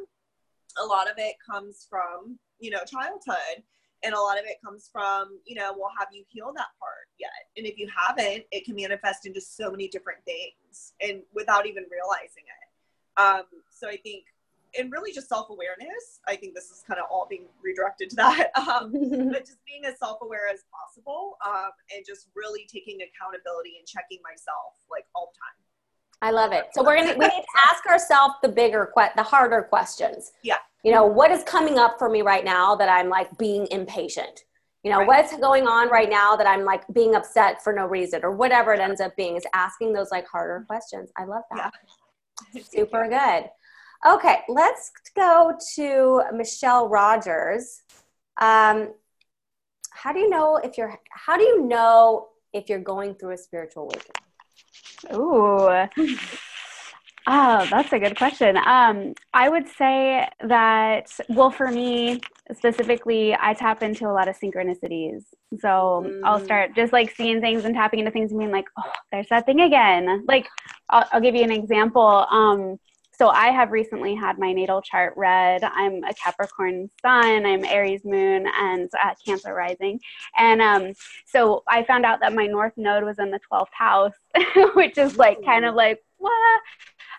a 0.82 0.84
lot 0.84 1.10
of 1.10 1.14
it 1.18 1.36
comes 1.48 1.86
from, 1.88 2.38
you 2.58 2.70
know, 2.70 2.84
childhood. 2.86 3.62
And 4.04 4.14
a 4.14 4.20
lot 4.20 4.38
of 4.38 4.44
it 4.44 4.56
comes 4.64 4.88
from, 4.92 5.38
you 5.44 5.54
know, 5.54 5.74
well, 5.78 5.90
have 5.98 6.08
you 6.12 6.24
healed 6.28 6.56
that 6.56 6.68
part 6.78 7.08
yet? 7.18 7.30
And 7.56 7.66
if 7.66 7.78
you 7.78 7.88
haven't, 7.88 8.44
it 8.52 8.64
can 8.64 8.74
manifest 8.74 9.26
into 9.26 9.40
so 9.40 9.70
many 9.70 9.88
different 9.88 10.20
things 10.24 10.92
and 11.00 11.22
without 11.32 11.66
even 11.66 11.84
realizing 11.90 12.44
it. 12.44 13.20
Um, 13.20 13.44
so 13.70 13.88
I 13.88 13.96
think, 13.96 14.24
and 14.76 14.90
really 14.90 15.12
just 15.12 15.28
self 15.28 15.50
awareness. 15.50 16.20
I 16.26 16.34
think 16.34 16.54
this 16.54 16.64
is 16.64 16.82
kind 16.86 16.98
of 16.98 17.06
all 17.08 17.26
being 17.30 17.46
redirected 17.62 18.10
to 18.10 18.16
that. 18.16 18.50
Um, 18.58 18.92
but 19.30 19.46
just 19.46 19.64
being 19.66 19.84
as 19.84 19.98
self 19.98 20.18
aware 20.22 20.48
as 20.52 20.64
possible 20.72 21.36
um, 21.46 21.70
and 21.94 22.04
just 22.04 22.28
really 22.34 22.66
taking 22.66 22.98
accountability 23.02 23.76
and 23.78 23.86
checking 23.86 24.18
myself 24.24 24.74
like 24.90 25.06
all 25.14 25.32
the 25.32 25.38
time. 25.38 25.63
I 26.24 26.30
love 26.30 26.52
it. 26.52 26.68
So 26.72 26.82
we're 26.82 26.96
gonna 26.96 27.12
we 27.18 27.26
need 27.26 27.42
to 27.42 27.70
ask 27.70 27.84
ourselves 27.84 28.36
the 28.42 28.48
bigger, 28.48 28.90
the 29.14 29.22
harder 29.22 29.60
questions. 29.60 30.32
Yeah. 30.42 30.56
You 30.82 30.90
know, 30.90 31.04
what 31.04 31.30
is 31.30 31.44
coming 31.44 31.78
up 31.78 31.98
for 31.98 32.08
me 32.08 32.22
right 32.22 32.46
now 32.46 32.74
that 32.76 32.88
I'm 32.88 33.10
like 33.10 33.36
being 33.36 33.66
impatient? 33.70 34.44
You 34.82 34.90
know, 34.90 35.00
right. 35.00 35.06
what's 35.06 35.36
going 35.36 35.66
on 35.66 35.90
right 35.90 36.08
now 36.08 36.34
that 36.34 36.46
I'm 36.46 36.64
like 36.64 36.82
being 36.94 37.14
upset 37.14 37.62
for 37.62 37.74
no 37.74 37.84
reason 37.84 38.20
or 38.24 38.30
whatever 38.30 38.72
it 38.72 38.80
ends 38.80 39.02
up 39.02 39.14
being 39.16 39.36
is 39.36 39.44
asking 39.52 39.92
those 39.92 40.10
like 40.10 40.26
harder 40.26 40.64
questions. 40.66 41.10
I 41.18 41.26
love 41.26 41.42
that. 41.54 41.74
Yeah. 42.54 42.62
Super 42.70 43.06
good. 43.06 43.50
Okay, 44.10 44.38
let's 44.48 44.92
go 45.14 45.58
to 45.74 46.22
Michelle 46.32 46.88
Rogers. 46.88 47.82
Um, 48.40 48.94
how 49.90 50.14
do 50.14 50.20
you 50.20 50.30
know 50.30 50.56
if 50.56 50.78
you're 50.78 50.98
how 51.10 51.36
do 51.36 51.42
you 51.42 51.66
know 51.66 52.28
if 52.54 52.70
you're 52.70 52.80
going 52.80 53.14
through 53.14 53.32
a 53.32 53.38
spiritual 53.38 53.84
awakening? 53.84 54.23
Ooh. 55.12 55.88
Oh, 57.26 57.66
that's 57.70 57.90
a 57.92 57.98
good 57.98 58.18
question. 58.18 58.58
Um, 58.58 59.14
I 59.32 59.48
would 59.48 59.66
say 59.66 60.28
that, 60.46 61.10
well, 61.30 61.50
for 61.50 61.70
me 61.70 62.20
specifically, 62.52 63.34
I 63.34 63.54
tap 63.54 63.82
into 63.82 64.06
a 64.06 64.12
lot 64.12 64.28
of 64.28 64.38
synchronicities. 64.38 65.24
So 65.58 66.04
mm. 66.06 66.20
I'll 66.22 66.44
start 66.44 66.76
just 66.76 66.92
like 66.92 67.14
seeing 67.16 67.40
things 67.40 67.64
and 67.64 67.74
tapping 67.74 68.00
into 68.00 68.10
things 68.10 68.30
and 68.30 68.38
being 68.38 68.52
like, 68.52 68.66
oh, 68.78 68.92
there's 69.10 69.28
that 69.30 69.46
thing 69.46 69.62
again. 69.62 70.26
Like, 70.28 70.46
I'll, 70.90 71.08
I'll 71.12 71.20
give 71.22 71.34
you 71.34 71.44
an 71.44 71.50
example. 71.50 72.26
Um, 72.30 72.78
so 73.16 73.28
I 73.28 73.48
have 73.48 73.70
recently 73.70 74.14
had 74.14 74.38
my 74.38 74.52
natal 74.52 74.82
chart 74.82 75.14
read. 75.16 75.62
I'm 75.62 76.02
a 76.04 76.14
Capricorn 76.14 76.90
sun, 77.00 77.46
I'm 77.46 77.64
Aries 77.64 78.04
moon, 78.04 78.46
and 78.58 78.90
uh, 79.02 79.14
Cancer 79.24 79.54
rising. 79.54 80.00
And 80.36 80.60
um, 80.60 80.92
so 81.26 81.62
I 81.68 81.84
found 81.84 82.04
out 82.04 82.20
that 82.20 82.34
my 82.34 82.46
North 82.46 82.72
Node 82.76 83.04
was 83.04 83.18
in 83.18 83.30
the 83.30 83.40
12th 83.50 83.66
house, 83.72 84.14
which 84.74 84.98
is 84.98 85.16
like 85.16 85.44
kind 85.44 85.64
of 85.64 85.74
like, 85.74 86.00
what? 86.16 86.60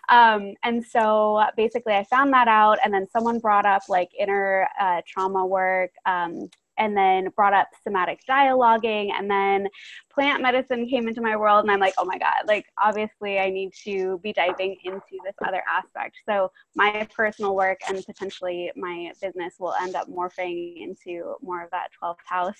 Um, 0.08 0.54
and 0.62 0.84
so 0.84 1.44
basically, 1.56 1.94
I 1.94 2.04
found 2.04 2.32
that 2.32 2.48
out, 2.48 2.78
and 2.84 2.92
then 2.92 3.06
someone 3.10 3.38
brought 3.38 3.66
up 3.66 3.82
like 3.88 4.10
inner 4.18 4.68
uh, 4.80 5.00
trauma 5.06 5.44
work. 5.46 5.90
Um, 6.04 6.48
and 6.78 6.96
then 6.96 7.28
brought 7.36 7.52
up 7.52 7.68
somatic 7.84 8.20
dialoguing 8.28 9.10
and 9.12 9.30
then 9.30 9.68
plant 10.12 10.42
medicine 10.42 10.88
came 10.88 11.08
into 11.08 11.20
my 11.20 11.36
world 11.36 11.64
and 11.64 11.70
i'm 11.70 11.80
like 11.80 11.94
oh 11.98 12.04
my 12.04 12.18
god 12.18 12.42
like 12.46 12.66
obviously 12.82 13.38
i 13.38 13.50
need 13.50 13.72
to 13.84 14.18
be 14.22 14.32
diving 14.32 14.76
into 14.84 15.18
this 15.24 15.34
other 15.46 15.62
aspect. 15.70 16.16
So 16.28 16.50
my 16.74 17.06
personal 17.14 17.54
work 17.54 17.80
and 17.88 18.04
potentially 18.04 18.70
my 18.76 19.12
business 19.20 19.54
will 19.58 19.74
end 19.80 19.94
up 19.94 20.08
morphing 20.08 20.82
into 20.82 21.34
more 21.42 21.62
of 21.64 21.70
that 21.70 21.88
12th 22.02 22.16
house 22.26 22.58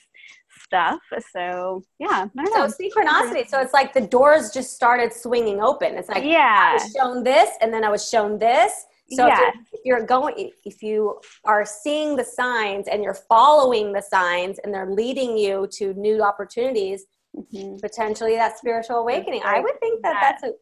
stuff. 0.62 1.00
So 1.32 1.82
yeah 1.98 2.26
so 2.52 2.66
synchronicity. 2.66 3.48
So 3.48 3.60
it's 3.60 3.72
like 3.72 3.92
the 3.92 4.00
doors 4.00 4.50
just 4.50 4.74
started 4.74 5.12
swinging 5.12 5.60
open. 5.60 5.96
It's 5.96 6.08
like 6.08 6.24
yeah. 6.24 6.70
i 6.70 6.74
was 6.74 6.92
shown 6.96 7.22
this 7.22 7.50
and 7.60 7.72
then 7.72 7.84
i 7.84 7.88
was 7.88 8.08
shown 8.08 8.38
this 8.38 8.86
so 9.10 9.26
yeah. 9.26 9.50
if, 9.72 9.80
you're, 9.84 10.04
going, 10.04 10.50
if 10.64 10.82
you 10.82 11.20
are 11.44 11.64
seeing 11.64 12.16
the 12.16 12.24
signs 12.24 12.88
and 12.88 13.04
you're 13.04 13.14
following 13.14 13.92
the 13.92 14.02
signs 14.02 14.58
and 14.58 14.74
they're 14.74 14.90
leading 14.90 15.36
you 15.36 15.68
to 15.72 15.94
new 15.94 16.22
opportunities, 16.22 17.06
mm-hmm. 17.36 17.76
potentially 17.76 18.34
that 18.34 18.58
spiritual 18.58 18.96
awakening. 18.96 19.42
I 19.44 19.60
would 19.60 19.78
think 19.80 20.02
that 20.02 20.18
that's 20.20 20.42
a 20.42 20.52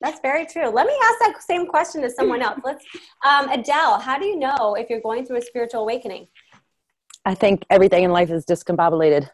that's 0.00 0.20
very 0.20 0.44
true. 0.46 0.68
Let 0.68 0.86
me 0.88 0.94
ask 1.04 1.18
that 1.20 1.42
same 1.42 1.66
question 1.66 2.02
to 2.02 2.10
someone 2.10 2.42
else. 2.42 2.58
Let's, 2.64 2.84
um, 3.24 3.48
Adele, 3.50 4.00
how 4.00 4.18
do 4.18 4.26
you 4.26 4.36
know 4.36 4.74
if 4.74 4.90
you're 4.90 5.00
going 5.00 5.24
through 5.24 5.36
a 5.36 5.42
spiritual 5.42 5.82
awakening? 5.82 6.26
I 7.24 7.36
think 7.36 7.64
everything 7.70 8.02
in 8.02 8.10
life 8.10 8.30
is 8.30 8.44
discombobulated. 8.44 9.28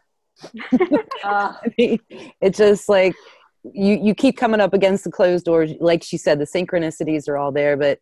uh, 0.53 0.77
I 1.23 1.73
mean, 1.75 1.99
it's 2.39 2.59
just 2.59 2.87
like 2.87 3.15
you 3.63 3.99
you 4.01 4.13
keep 4.13 4.37
coming 4.37 4.61
up 4.61 4.73
against 4.73 5.03
the 5.03 5.11
closed 5.11 5.45
doors. 5.45 5.71
Like 5.79 6.03
she 6.03 6.17
said, 6.17 6.39
the 6.39 6.45
synchronicities 6.45 7.27
are 7.27 7.37
all 7.37 7.51
there, 7.51 7.75
but 7.75 7.99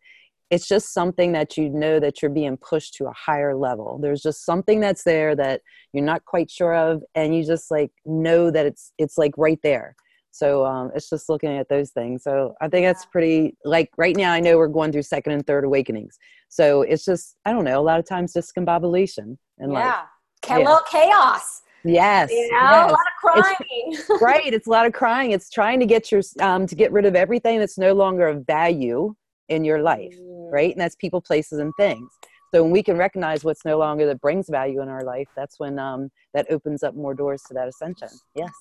it's 0.50 0.66
just 0.66 0.94
something 0.94 1.32
that 1.32 1.56
you 1.56 1.68
know 1.68 2.00
that 2.00 2.22
you're 2.22 2.30
being 2.30 2.56
pushed 2.56 2.94
to 2.94 3.06
a 3.06 3.12
higher 3.12 3.54
level. 3.54 3.98
There's 4.00 4.22
just 4.22 4.44
something 4.44 4.80
that's 4.80 5.04
there 5.04 5.36
that 5.36 5.60
you're 5.92 6.04
not 6.04 6.24
quite 6.24 6.50
sure 6.50 6.74
of 6.74 7.02
and 7.14 7.36
you 7.36 7.44
just 7.44 7.70
like 7.70 7.90
know 8.04 8.50
that 8.50 8.66
it's 8.66 8.92
it's 8.98 9.18
like 9.18 9.32
right 9.36 9.58
there. 9.62 9.94
So 10.30 10.64
um, 10.64 10.90
it's 10.94 11.10
just 11.10 11.28
looking 11.28 11.50
at 11.50 11.68
those 11.68 11.90
things. 11.90 12.22
So 12.22 12.54
i 12.60 12.68
think 12.68 12.86
that's 12.86 13.04
pretty 13.06 13.56
like 13.64 13.90
right 13.96 14.16
now 14.16 14.32
i 14.32 14.40
know 14.40 14.56
we're 14.56 14.68
going 14.68 14.92
through 14.92 15.02
second 15.02 15.32
and 15.32 15.46
third 15.46 15.64
awakenings. 15.64 16.18
So 16.48 16.82
it's 16.82 17.04
just 17.04 17.36
i 17.44 17.52
don't 17.52 17.64
know 17.64 17.80
a 17.80 17.82
lot 17.82 17.98
of 17.98 18.06
times 18.06 18.32
discombobulation 18.32 19.36
and 19.58 19.72
yeah. 19.72 20.02
a 20.50 20.58
little 20.58 20.80
chaos. 20.90 21.62
Yes, 21.84 22.30
you 22.30 22.50
know, 22.50 22.58
yes. 22.58 22.90
a 22.90 22.92
lot 22.92 23.00
of 23.00 23.44
crying. 23.44 23.56
It's, 23.86 24.10
right, 24.20 24.52
it's 24.52 24.66
a 24.66 24.70
lot 24.70 24.84
of 24.84 24.92
crying. 24.92 25.30
It's 25.30 25.48
trying 25.48 25.78
to 25.78 25.86
get 25.86 26.10
your 26.10 26.22
um, 26.40 26.66
to 26.66 26.74
get 26.74 26.90
rid 26.90 27.06
of 27.06 27.14
everything 27.14 27.60
that's 27.60 27.78
no 27.78 27.92
longer 27.92 28.26
of 28.26 28.44
value 28.46 29.14
in 29.48 29.64
your 29.64 29.82
life 29.82 30.18
right? 30.50 30.72
And 30.72 30.80
that's 30.80 30.96
people, 30.96 31.20
places, 31.20 31.58
and 31.58 31.72
things. 31.76 32.10
So 32.52 32.62
when 32.62 32.72
we 32.72 32.82
can 32.82 32.96
recognize 32.96 33.44
what's 33.44 33.64
no 33.64 33.78
longer 33.78 34.06
that 34.06 34.20
brings 34.20 34.48
value 34.48 34.80
in 34.80 34.88
our 34.88 35.02
life, 35.02 35.28
that's 35.36 35.58
when 35.60 35.78
um, 35.78 36.10
that 36.34 36.50
opens 36.50 36.82
up 36.82 36.94
more 36.94 37.14
doors 37.14 37.42
to 37.48 37.54
that 37.54 37.68
ascension. 37.68 38.08
Yes. 38.34 38.52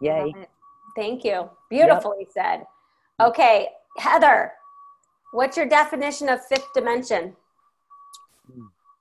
Yay. 0.00 0.34
Thank 0.96 1.24
you. 1.24 1.50
Beautifully 1.68 2.20
yep. 2.20 2.28
said. 2.32 2.66
Okay, 3.20 3.68
Heather, 3.98 4.52
what's 5.32 5.56
your 5.56 5.66
definition 5.66 6.28
of 6.28 6.44
fifth 6.44 6.68
dimension? 6.74 7.34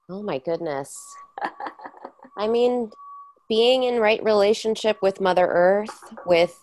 Oh 0.09 0.21
my 0.21 0.39
goodness. 0.39 0.95
I 2.37 2.47
mean, 2.47 2.91
being 3.47 3.83
in 3.83 3.99
right 3.99 4.23
relationship 4.23 4.97
with 5.01 5.21
mother 5.21 5.47
earth 5.47 6.13
with 6.25 6.59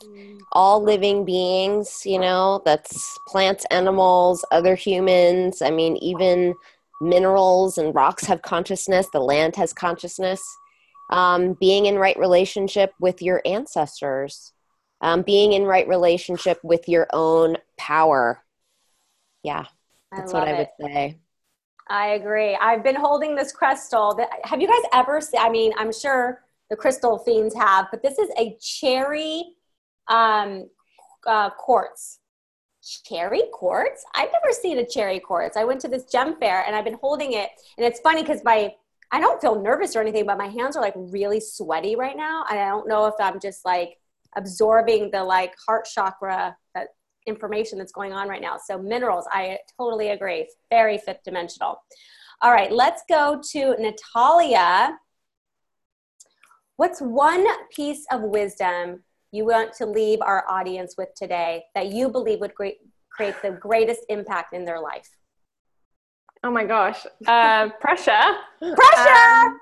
all 0.53 0.83
living 0.83 1.25
beings 1.25 2.03
you 2.05 2.19
know 2.19 2.61
that's 2.65 3.19
plants 3.29 3.65
animals 3.71 4.45
other 4.51 4.75
humans. 4.75 5.63
I 5.63 5.71
mean 5.71 5.97
even 5.99 6.55
minerals 7.01 7.79
and 7.79 7.95
rocks 7.95 8.25
have 8.27 8.43
consciousness 8.43 9.07
the 9.13 9.21
land 9.21 9.57
has 9.57 9.73
consciousness. 9.73 10.43
Um, 11.11 11.59
being 11.61 11.87
in 11.87 11.97
right 11.97 12.19
relationship 12.19 12.95
with 12.99 13.21
your 13.21 13.43
ancestors 13.45 14.53
um, 15.03 15.21
being 15.23 15.53
in 15.53 15.65
right 15.65 15.87
relationship 15.87 16.59
with 16.63 16.89
your 16.89 17.07
own 17.13 17.59
power. 17.77 18.43
Yeah 19.43 19.67
that's 20.13 20.33
I 20.35 20.39
what 20.39 20.49
i 20.49 20.59
would 20.59 20.69
say. 20.81 21.19
I 21.89 22.11
agree. 22.11 22.57
I've 22.61 22.83
been 22.83 22.95
holding 22.95 23.35
this 23.35 23.53
crystal 23.53 24.19
have 24.45 24.61
you 24.61 24.69
guys 24.69 24.89
ever 24.95 25.21
seen 25.21 25.41
i 25.41 25.51
mean 25.51 25.73
i'm 25.77 25.93
sure 25.93 26.43
the 26.73 26.77
crystal 26.77 27.19
fiends 27.19 27.55
have, 27.55 27.89
but 27.91 28.03
this 28.03 28.19
is 28.19 28.31
a 28.39 28.57
cherry 28.59 29.45
um, 30.09 30.71
uh, 31.27 31.51
quartz. 31.51 32.21
Cherry 33.07 33.43
quartz? 33.53 34.03
I've 34.15 34.31
never 34.33 34.55
seen 34.55 34.79
a 34.79 34.87
cherry 34.87 35.21
quartz. 35.21 35.59
I 35.59 35.65
went 35.65 35.83
to 35.83 35.89
this 35.89 36.05
gem 36.07 36.39
fair 36.41 36.65
and 36.67 36.75
I've 36.75 36.87
been 36.87 36.99
holding 36.99 37.35
it, 37.35 37.51
and 37.77 37.87
it's 37.87 38.01
funny 38.01 38.23
because 38.23 38.43
my 38.43 38.75
I 39.15 39.21
don't 39.21 39.39
feel 39.43 39.61
nervous 39.61 39.95
or 39.95 40.01
anything, 40.01 40.25
but 40.25 40.39
my 40.39 40.47
hands 40.47 40.75
are 40.75 40.81
like 40.81 40.95
really 40.97 41.41
sweaty 41.41 41.95
right 41.95 42.17
now, 42.17 42.47
and 42.49 42.59
I 42.59 42.69
don't 42.69 42.89
know 42.89 43.05
if 43.05 43.15
I'm 43.21 43.39
just 43.39 43.67
like 43.67 43.99
absorbing 44.35 45.11
the 45.11 45.23
like 45.23 45.55
heart 45.67 45.87
chakra 45.95 46.57
that 46.75 46.89
information 47.27 47.77
that's 47.77 47.93
going 47.93 48.15
on 48.15 48.31
right 48.31 48.41
now. 48.41 48.57
So 48.57 48.79
minerals, 48.79 49.27
I 49.31 49.59
totally 49.79 50.09
agree. 50.09 50.49
Very 50.71 50.97
fifth 50.97 51.23
dimensional. 51.23 51.77
All 52.41 52.51
right, 52.51 52.73
let's 52.73 53.03
go 53.11 53.43
to 53.53 53.77
Natalia. 53.79 54.97
What's 56.83 57.01
one 57.01 57.47
piece 57.71 58.05
of 58.11 58.23
wisdom 58.23 59.05
you 59.31 59.45
want 59.45 59.73
to 59.75 59.87
leave 59.87 60.19
our 60.21 60.45
audience 60.51 60.97
with 60.99 61.15
today 61.15 61.63
that 61.77 61.93
you 61.93 62.09
believe 62.09 62.41
would 62.41 62.57
create 62.57 63.37
the 63.41 63.53
greatest 63.53 64.01
impact 64.09 64.53
in 64.53 64.65
their 64.65 64.81
life? 64.81 65.09
oh 66.43 66.51
my 66.51 66.65
gosh, 66.65 67.07
uh, 67.29 67.69
pressure. 67.81 68.25
Pressure. 68.59 69.47
Um, 69.47 69.61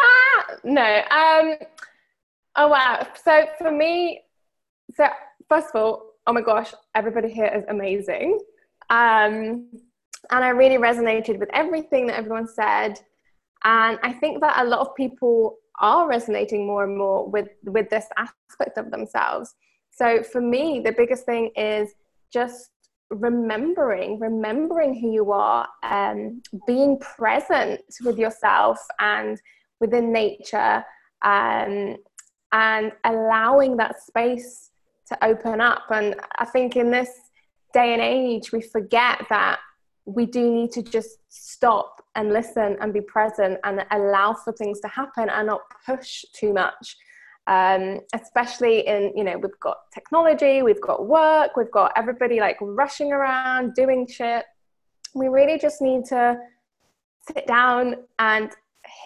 ah, 0.00 0.46
no. 0.64 1.02
Um, 1.10 1.56
oh 2.56 2.68
wow. 2.68 3.06
So 3.22 3.44
for 3.58 3.70
me, 3.70 4.22
so 4.94 5.08
first 5.46 5.66
of 5.74 5.82
all, 5.82 6.14
oh 6.26 6.32
my 6.32 6.40
gosh, 6.40 6.72
everybody 6.94 7.28
here 7.30 7.52
is 7.54 7.64
amazing. 7.68 8.38
Um, 8.88 9.68
and 10.30 10.42
I 10.42 10.48
really 10.48 10.78
resonated 10.78 11.38
with 11.38 11.50
everything 11.52 12.06
that 12.06 12.16
everyone 12.16 12.48
said. 12.48 12.98
And 13.62 13.98
I 14.02 14.14
think 14.14 14.40
that 14.40 14.58
a 14.58 14.64
lot 14.64 14.80
of 14.80 14.96
people 14.96 15.58
are 15.80 16.08
resonating 16.08 16.66
more 16.66 16.84
and 16.84 16.96
more 16.96 17.28
with, 17.28 17.48
with 17.64 17.90
this 17.90 18.06
aspect 18.16 18.78
of 18.78 18.90
themselves. 18.90 19.54
So 19.90 20.22
for 20.22 20.40
me, 20.40 20.80
the 20.84 20.92
biggest 20.92 21.24
thing 21.24 21.50
is 21.56 21.90
just 22.32 22.70
remembering, 23.10 24.18
remembering 24.20 24.98
who 24.98 25.12
you 25.12 25.32
are, 25.32 25.68
um, 25.82 26.42
being 26.66 26.98
present 26.98 27.80
with 28.04 28.18
yourself 28.18 28.78
and 29.00 29.40
within 29.80 30.12
nature, 30.12 30.84
um, 31.22 31.96
and 32.52 32.92
allowing 33.04 33.76
that 33.76 34.00
space 34.02 34.70
to 35.08 35.24
open 35.24 35.60
up. 35.60 35.82
And 35.90 36.14
I 36.38 36.44
think 36.44 36.76
in 36.76 36.90
this 36.90 37.10
day 37.72 37.92
and 37.92 38.02
age, 38.02 38.52
we 38.52 38.60
forget 38.60 39.24
that 39.28 39.58
we 40.14 40.26
do 40.26 40.50
need 40.50 40.72
to 40.72 40.82
just 40.82 41.18
stop 41.28 42.04
and 42.14 42.32
listen 42.32 42.76
and 42.80 42.92
be 42.92 43.00
present 43.00 43.58
and 43.64 43.84
allow 43.90 44.34
for 44.34 44.52
things 44.52 44.80
to 44.80 44.88
happen 44.88 45.28
and 45.28 45.46
not 45.46 45.60
push 45.86 46.24
too 46.32 46.52
much. 46.52 46.96
Um, 47.46 48.00
especially 48.14 48.86
in, 48.86 49.12
you 49.16 49.24
know, 49.24 49.36
we've 49.38 49.58
got 49.60 49.90
technology, 49.92 50.62
we've 50.62 50.80
got 50.80 51.06
work, 51.06 51.56
we've 51.56 51.70
got 51.70 51.92
everybody 51.96 52.38
like 52.38 52.56
rushing 52.60 53.12
around 53.12 53.74
doing 53.74 54.06
shit. 54.06 54.44
We 55.14 55.28
really 55.28 55.58
just 55.58 55.80
need 55.80 56.04
to 56.06 56.38
sit 57.26 57.46
down 57.46 57.96
and 58.18 58.50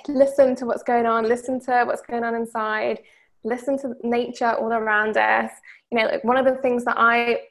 listen 0.08 0.54
to 0.56 0.66
what's 0.66 0.82
going 0.82 1.06
on, 1.06 1.26
listen 1.26 1.60
to 1.60 1.84
what's 1.86 2.02
going 2.02 2.24
on 2.24 2.34
inside, 2.34 3.00
listen 3.44 3.78
to 3.78 3.94
nature 4.02 4.52
all 4.52 4.72
around 4.72 5.16
us. 5.16 5.50
You 5.90 5.98
know, 5.98 6.06
like 6.06 6.24
one 6.24 6.36
of 6.36 6.44
the 6.44 6.60
things 6.62 6.84
that 6.84 6.96
I 6.98 7.42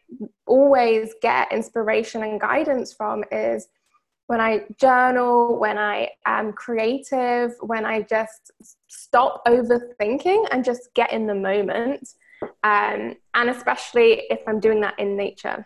always 0.45 1.13
get 1.21 1.51
inspiration 1.51 2.23
and 2.23 2.39
guidance 2.39 2.93
from 2.93 3.23
is 3.31 3.67
when 4.27 4.41
I 4.41 4.65
journal, 4.79 5.59
when 5.59 5.77
I 5.77 6.09
am 6.25 6.53
creative, 6.53 7.53
when 7.61 7.85
I 7.85 8.01
just 8.01 8.51
stop 8.87 9.43
overthinking 9.45 10.47
and 10.51 10.65
just 10.65 10.89
get 10.95 11.11
in 11.11 11.27
the 11.27 11.35
moment. 11.35 12.09
Um, 12.63 13.15
and 13.33 13.49
especially 13.49 14.23
if 14.29 14.41
I'm 14.47 14.59
doing 14.59 14.81
that 14.81 14.99
in 14.99 15.15
nature. 15.15 15.65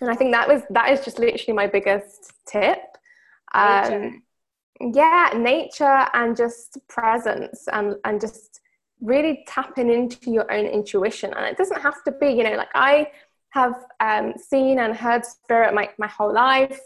And 0.00 0.10
I 0.10 0.14
think 0.14 0.32
that 0.32 0.48
was 0.48 0.62
that 0.70 0.90
is 0.90 1.04
just 1.04 1.18
literally 1.18 1.54
my 1.54 1.66
biggest 1.66 2.32
tip. 2.46 2.78
Um, 3.52 4.22
yeah, 4.80 5.30
nature 5.36 6.06
and 6.14 6.36
just 6.36 6.78
presence 6.88 7.66
and, 7.72 7.96
and 8.04 8.20
just 8.20 8.60
really 9.00 9.44
tapping 9.46 9.90
into 9.90 10.30
your 10.30 10.50
own 10.52 10.66
intuition. 10.66 11.32
And 11.34 11.46
it 11.46 11.56
doesn't 11.56 11.80
have 11.80 12.02
to 12.04 12.12
be, 12.12 12.28
you 12.28 12.44
know, 12.44 12.56
like 12.56 12.70
I 12.74 13.10
have 13.50 13.74
um, 14.00 14.34
seen 14.36 14.78
and 14.78 14.96
heard 14.96 15.24
spirit 15.24 15.74
my, 15.74 15.88
my 15.98 16.08
whole 16.08 16.32
life. 16.32 16.80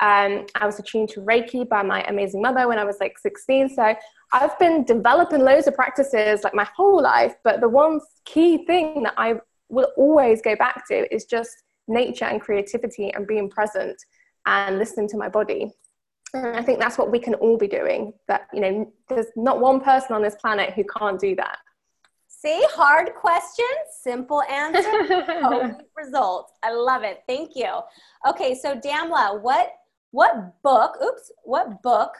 Um, 0.00 0.46
I 0.56 0.66
was 0.66 0.78
attuned 0.78 1.10
to 1.10 1.20
Reiki 1.20 1.68
by 1.68 1.82
my 1.82 2.02
amazing 2.04 2.42
mother 2.42 2.66
when 2.66 2.78
I 2.78 2.84
was 2.84 2.96
like 3.00 3.18
16. 3.18 3.70
So 3.70 3.94
I've 4.32 4.58
been 4.58 4.84
developing 4.84 5.40
loads 5.40 5.66
of 5.68 5.74
practices 5.74 6.42
like 6.42 6.54
my 6.54 6.66
whole 6.76 7.00
life. 7.00 7.34
But 7.44 7.60
the 7.60 7.68
one 7.68 8.00
key 8.24 8.66
thing 8.66 9.04
that 9.04 9.14
I 9.16 9.36
will 9.68 9.88
always 9.96 10.42
go 10.42 10.56
back 10.56 10.86
to 10.88 11.14
is 11.14 11.24
just 11.24 11.50
nature 11.88 12.24
and 12.24 12.40
creativity 12.40 13.10
and 13.10 13.26
being 13.26 13.48
present 13.48 13.96
and 14.46 14.78
listening 14.78 15.08
to 15.08 15.16
my 15.16 15.28
body. 15.28 15.72
And 16.34 16.56
I 16.56 16.62
think 16.62 16.78
that's 16.78 16.96
what 16.96 17.10
we 17.10 17.18
can 17.18 17.34
all 17.34 17.58
be 17.58 17.68
doing. 17.68 18.14
That, 18.26 18.48
you 18.52 18.60
know, 18.60 18.92
there's 19.08 19.26
not 19.36 19.60
one 19.60 19.80
person 19.80 20.16
on 20.16 20.22
this 20.22 20.34
planet 20.36 20.72
who 20.72 20.84
can't 20.84 21.20
do 21.20 21.36
that. 21.36 21.58
See, 22.28 22.64
hard 22.70 23.14
question, 23.14 23.66
simple 24.00 24.42
answer, 24.42 25.76
results. 25.96 26.52
I 26.62 26.72
love 26.72 27.04
it. 27.04 27.22
Thank 27.28 27.54
you. 27.54 27.80
Okay, 28.28 28.54
so 28.54 28.74
Damla, 28.74 29.40
what 29.40 29.74
what 30.10 30.60
book, 30.62 30.96
oops, 31.02 31.30
what 31.44 31.82
book 31.82 32.14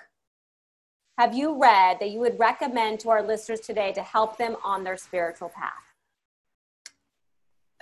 have 1.18 1.34
you 1.34 1.60
read 1.60 1.98
that 2.00 2.10
you 2.10 2.20
would 2.20 2.38
recommend 2.38 3.00
to 3.00 3.10
our 3.10 3.22
listeners 3.22 3.60
today 3.60 3.92
to 3.92 4.02
help 4.02 4.38
them 4.38 4.56
on 4.64 4.84
their 4.84 4.96
spiritual 4.96 5.50
path? 5.50 5.72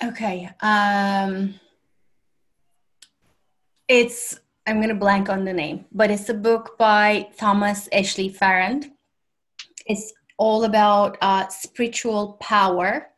Okay. 0.02 0.48
Um 0.60 1.54
it's 3.86 4.40
I'm 4.66 4.76
going 4.76 4.88
to 4.88 4.94
blank 4.94 5.28
on 5.28 5.44
the 5.44 5.52
name, 5.52 5.86
but 5.92 6.10
it's 6.10 6.28
a 6.28 6.34
book 6.34 6.76
by 6.78 7.28
Thomas 7.38 7.88
Ashley 7.92 8.28
Farrand. 8.28 8.90
It's 9.86 10.12
all 10.38 10.64
about 10.64 11.18
uh, 11.20 11.48
spiritual 11.48 12.38
power. 12.40 13.08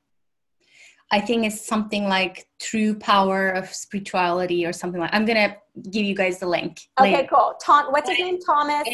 I 1.11 1.21
think 1.21 1.45
it's 1.45 1.67
something 1.67 2.09
like 2.09 2.49
True 2.59 2.95
Power 2.95 3.51
of 3.51 3.69
Spirituality 3.69 4.65
or 4.65 4.73
something 4.73 5.01
like. 5.01 5.13
I'm 5.13 5.27
gonna 5.27 5.57
give 5.91 6.05
you 6.05 6.15
guys 6.15 6.39
the 6.39 6.47
link. 6.47 6.81
Okay, 6.99 7.17
later. 7.17 7.29
cool. 7.31 7.55
Tom, 7.63 7.93
what's 7.93 8.09
his 8.09 8.19
name? 8.19 8.41
Thomas. 8.41 8.89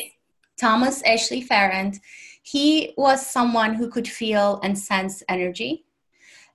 Thomas 0.61 1.03
Ashley 1.05 1.41
Farrand. 1.41 2.01
He 2.43 2.93
was 2.97 3.25
someone 3.25 3.75
who 3.75 3.89
could 3.89 4.09
feel 4.09 4.59
and 4.65 4.77
sense 4.77 5.23
energy, 5.29 5.85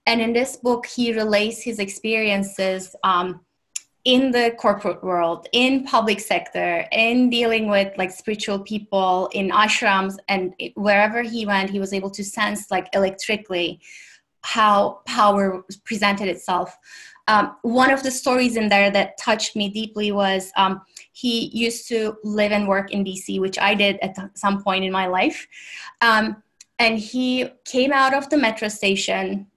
and 0.06 0.20
in 0.22 0.34
this 0.34 0.58
book, 0.58 0.86
he 0.86 1.14
relays 1.14 1.64
his 1.64 1.80
experiences. 1.80 2.94
Um, 3.04 3.42
in 4.06 4.32
the 4.32 4.54
corporate 4.58 5.02
world, 5.04 5.48
in 5.54 5.86
public 5.86 6.20
sector, 6.20 6.86
in 6.92 7.30
dealing 7.30 7.70
with 7.70 7.98
like 7.98 8.12
spiritual 8.12 8.60
people 8.60 9.30
in 9.34 9.50
ashrams 9.50 10.18
and 10.28 10.54
wherever 10.76 11.22
he 11.22 11.46
went, 11.46 11.70
he 11.70 11.80
was 11.80 11.94
able 11.94 12.10
to 12.12 12.24
sense 12.24 12.70
like 12.70 12.88
electrically 12.94 13.80
how 14.42 15.02
power 15.06 15.64
presented 15.86 16.28
itself. 16.28 16.78
Um, 17.30 17.56
one 17.62 17.92
of 17.92 18.04
the 18.04 18.12
stories 18.12 18.58
in 18.58 18.68
there 18.68 18.92
that 18.92 19.18
touched 19.18 19.56
me 19.56 19.70
deeply 19.70 20.12
was 20.12 20.52
um, 20.58 20.82
he 21.14 21.46
used 21.54 21.88
to 21.88 22.18
live 22.26 22.52
and 22.52 22.68
work 22.68 22.92
in 22.92 23.06
DC, 23.06 23.40
which 23.40 23.58
I 23.58 23.74
did 23.74 23.98
at 24.02 24.18
some 24.38 24.62
point 24.62 24.84
in 24.84 24.92
my 24.92 25.08
life. 25.08 25.48
Um, 26.02 26.44
and 26.80 27.00
he 27.00 27.48
came 27.64 27.94
out 27.94 28.14
of 28.14 28.30
the 28.30 28.38
metro 28.38 28.68
station 28.68 29.48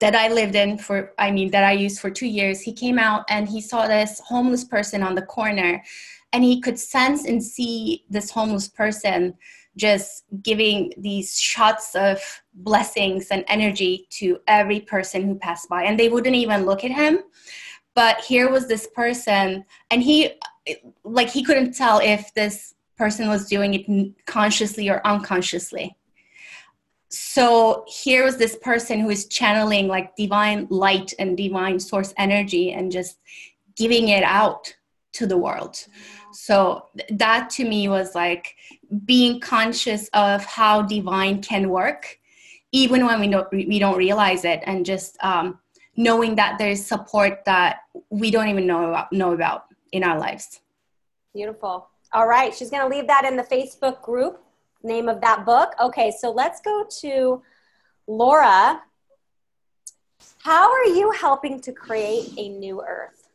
that 0.00 0.14
I 0.14 0.28
lived 0.28 0.54
in 0.54 0.78
for, 0.78 1.12
I 1.18 1.30
mean, 1.30 1.50
that 1.50 1.64
I 1.64 1.72
used 1.72 2.00
for 2.00 2.10
two 2.10 2.26
years, 2.26 2.60
he 2.60 2.72
came 2.72 2.98
out 2.98 3.24
and 3.28 3.48
he 3.48 3.60
saw 3.60 3.86
this 3.86 4.20
homeless 4.20 4.64
person 4.64 5.02
on 5.02 5.14
the 5.14 5.22
corner. 5.22 5.82
And 6.32 6.44
he 6.44 6.60
could 6.60 6.78
sense 6.78 7.24
and 7.24 7.42
see 7.42 8.04
this 8.10 8.30
homeless 8.30 8.68
person 8.68 9.34
just 9.76 10.24
giving 10.42 10.92
these 10.98 11.38
shots 11.38 11.94
of 11.94 12.20
blessings 12.54 13.28
and 13.28 13.44
energy 13.46 14.06
to 14.10 14.38
every 14.46 14.80
person 14.80 15.22
who 15.22 15.34
passed 15.36 15.68
by. 15.68 15.84
And 15.84 15.98
they 15.98 16.08
wouldn't 16.08 16.34
even 16.34 16.66
look 16.66 16.84
at 16.84 16.90
him. 16.90 17.20
But 17.94 18.20
here 18.20 18.50
was 18.50 18.68
this 18.68 18.86
person, 18.94 19.64
and 19.90 20.02
he, 20.02 20.32
like, 21.04 21.30
he 21.30 21.42
couldn't 21.42 21.72
tell 21.72 21.98
if 21.98 22.34
this 22.34 22.74
person 22.98 23.28
was 23.28 23.46
doing 23.46 23.72
it 23.72 24.26
consciously 24.26 24.90
or 24.90 25.06
unconsciously 25.06 25.96
so 27.16 27.84
here 27.88 28.24
was 28.24 28.36
this 28.36 28.56
person 28.56 29.00
who 29.00 29.10
is 29.10 29.26
channeling 29.26 29.88
like 29.88 30.14
divine 30.16 30.66
light 30.70 31.14
and 31.18 31.36
divine 31.36 31.80
source 31.80 32.12
energy 32.18 32.72
and 32.72 32.92
just 32.92 33.18
giving 33.74 34.08
it 34.08 34.22
out 34.22 34.74
to 35.12 35.26
the 35.26 35.36
world. 35.36 35.78
So 36.32 36.88
that 37.10 37.48
to 37.50 37.64
me 37.64 37.88
was 37.88 38.14
like 38.14 38.54
being 39.06 39.40
conscious 39.40 40.08
of 40.12 40.44
how 40.44 40.82
divine 40.82 41.40
can 41.40 41.70
work 41.70 42.18
even 42.72 43.06
when 43.06 43.20
we 43.20 43.28
don't 43.28 43.50
we 43.50 43.78
don't 43.78 43.96
realize 43.96 44.44
it 44.44 44.60
and 44.64 44.84
just 44.84 45.16
um, 45.22 45.58
knowing 45.96 46.34
that 46.34 46.58
there's 46.58 46.84
support 46.84 47.44
that 47.46 47.78
we 48.10 48.30
don't 48.30 48.48
even 48.48 48.66
know 48.66 48.90
about, 48.90 49.12
know 49.12 49.32
about 49.32 49.64
in 49.92 50.04
our 50.04 50.18
lives. 50.18 50.60
Beautiful. 51.34 51.88
All 52.12 52.26
right 52.26 52.54
she's 52.54 52.70
going 52.70 52.88
to 52.88 52.94
leave 52.94 53.06
that 53.06 53.24
in 53.24 53.36
the 53.36 53.42
facebook 53.42 54.02
group 54.02 54.45
name 54.86 55.08
of 55.08 55.20
that 55.20 55.44
book. 55.44 55.74
Okay, 55.80 56.10
so 56.10 56.30
let's 56.30 56.60
go 56.60 56.86
to 57.00 57.42
Laura. 58.06 58.82
How 60.42 60.70
are 60.70 60.84
you 60.84 61.10
helping 61.10 61.60
to 61.62 61.72
create 61.72 62.32
a 62.38 62.48
new 62.48 62.82
earth? 62.82 63.28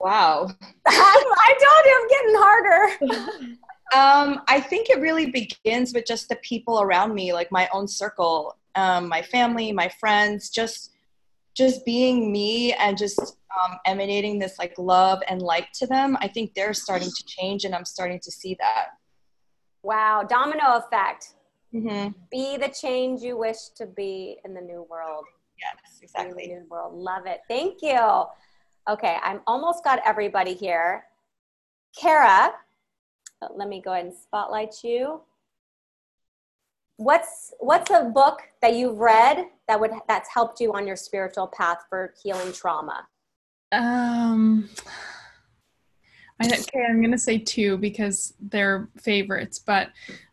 Wow. 0.00 0.48
I 0.86 1.54
told 1.64 1.84
you 1.86 1.94
I'm 2.00 2.08
getting 2.08 2.34
harder. 2.36 3.56
um, 3.94 4.42
I 4.46 4.60
think 4.60 4.90
it 4.90 5.00
really 5.00 5.30
begins 5.30 5.92
with 5.92 6.06
just 6.06 6.28
the 6.28 6.36
people 6.36 6.80
around 6.80 7.14
me, 7.14 7.32
like 7.32 7.50
my 7.50 7.68
own 7.72 7.88
circle, 7.88 8.56
um, 8.74 9.08
my 9.08 9.22
family, 9.22 9.72
my 9.72 9.88
friends, 10.00 10.50
just 10.50 10.92
just 11.56 11.84
being 11.84 12.30
me 12.30 12.72
and 12.74 12.96
just 12.96 13.18
um, 13.18 13.78
emanating 13.84 14.38
this 14.38 14.60
like 14.60 14.74
love 14.78 15.20
and 15.26 15.42
light 15.42 15.66
to 15.74 15.88
them. 15.88 16.16
I 16.20 16.28
think 16.28 16.54
they're 16.54 16.72
starting 16.72 17.08
to 17.08 17.24
change, 17.26 17.64
and 17.64 17.74
I'm 17.74 17.84
starting 17.84 18.20
to 18.20 18.30
see 18.30 18.56
that. 18.60 18.97
Wow, 19.88 20.22
domino 20.22 20.76
effect. 20.76 21.32
Mm-hmm. 21.74 22.10
Be 22.30 22.58
the 22.58 22.68
change 22.68 23.22
you 23.22 23.38
wish 23.38 23.70
to 23.76 23.86
be 23.86 24.36
in 24.44 24.52
the 24.52 24.60
new 24.60 24.86
world. 24.90 25.24
Yes, 25.58 26.00
exactly. 26.02 26.46
new 26.46 26.66
world. 26.68 26.92
Love 26.94 27.24
it. 27.24 27.40
Thank 27.48 27.80
you. 27.80 28.24
Okay, 28.86 29.16
I'm 29.22 29.40
almost 29.46 29.82
got 29.82 30.02
everybody 30.04 30.52
here. 30.52 31.04
Kara, 31.98 32.52
let 33.56 33.66
me 33.66 33.80
go 33.80 33.92
ahead 33.92 34.04
and 34.04 34.14
spotlight 34.14 34.74
you. 34.84 35.22
What's 36.98 37.54
what's 37.58 37.90
a 37.90 38.10
book 38.14 38.40
that 38.60 38.74
you've 38.74 38.98
read 38.98 39.46
that 39.68 39.80
would 39.80 39.92
that's 40.06 40.28
helped 40.28 40.60
you 40.60 40.74
on 40.74 40.86
your 40.86 40.96
spiritual 40.96 41.46
path 41.46 41.78
for 41.88 42.12
healing 42.22 42.52
trauma? 42.52 43.08
Um, 43.72 44.68
I, 44.82 45.07
okay, 46.42 46.84
I'm 46.88 47.02
gonna 47.02 47.18
say 47.18 47.38
two 47.38 47.76
because 47.78 48.34
they're 48.40 48.88
favorites, 48.96 49.58
but 49.58 49.90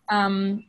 um, 0.10 0.64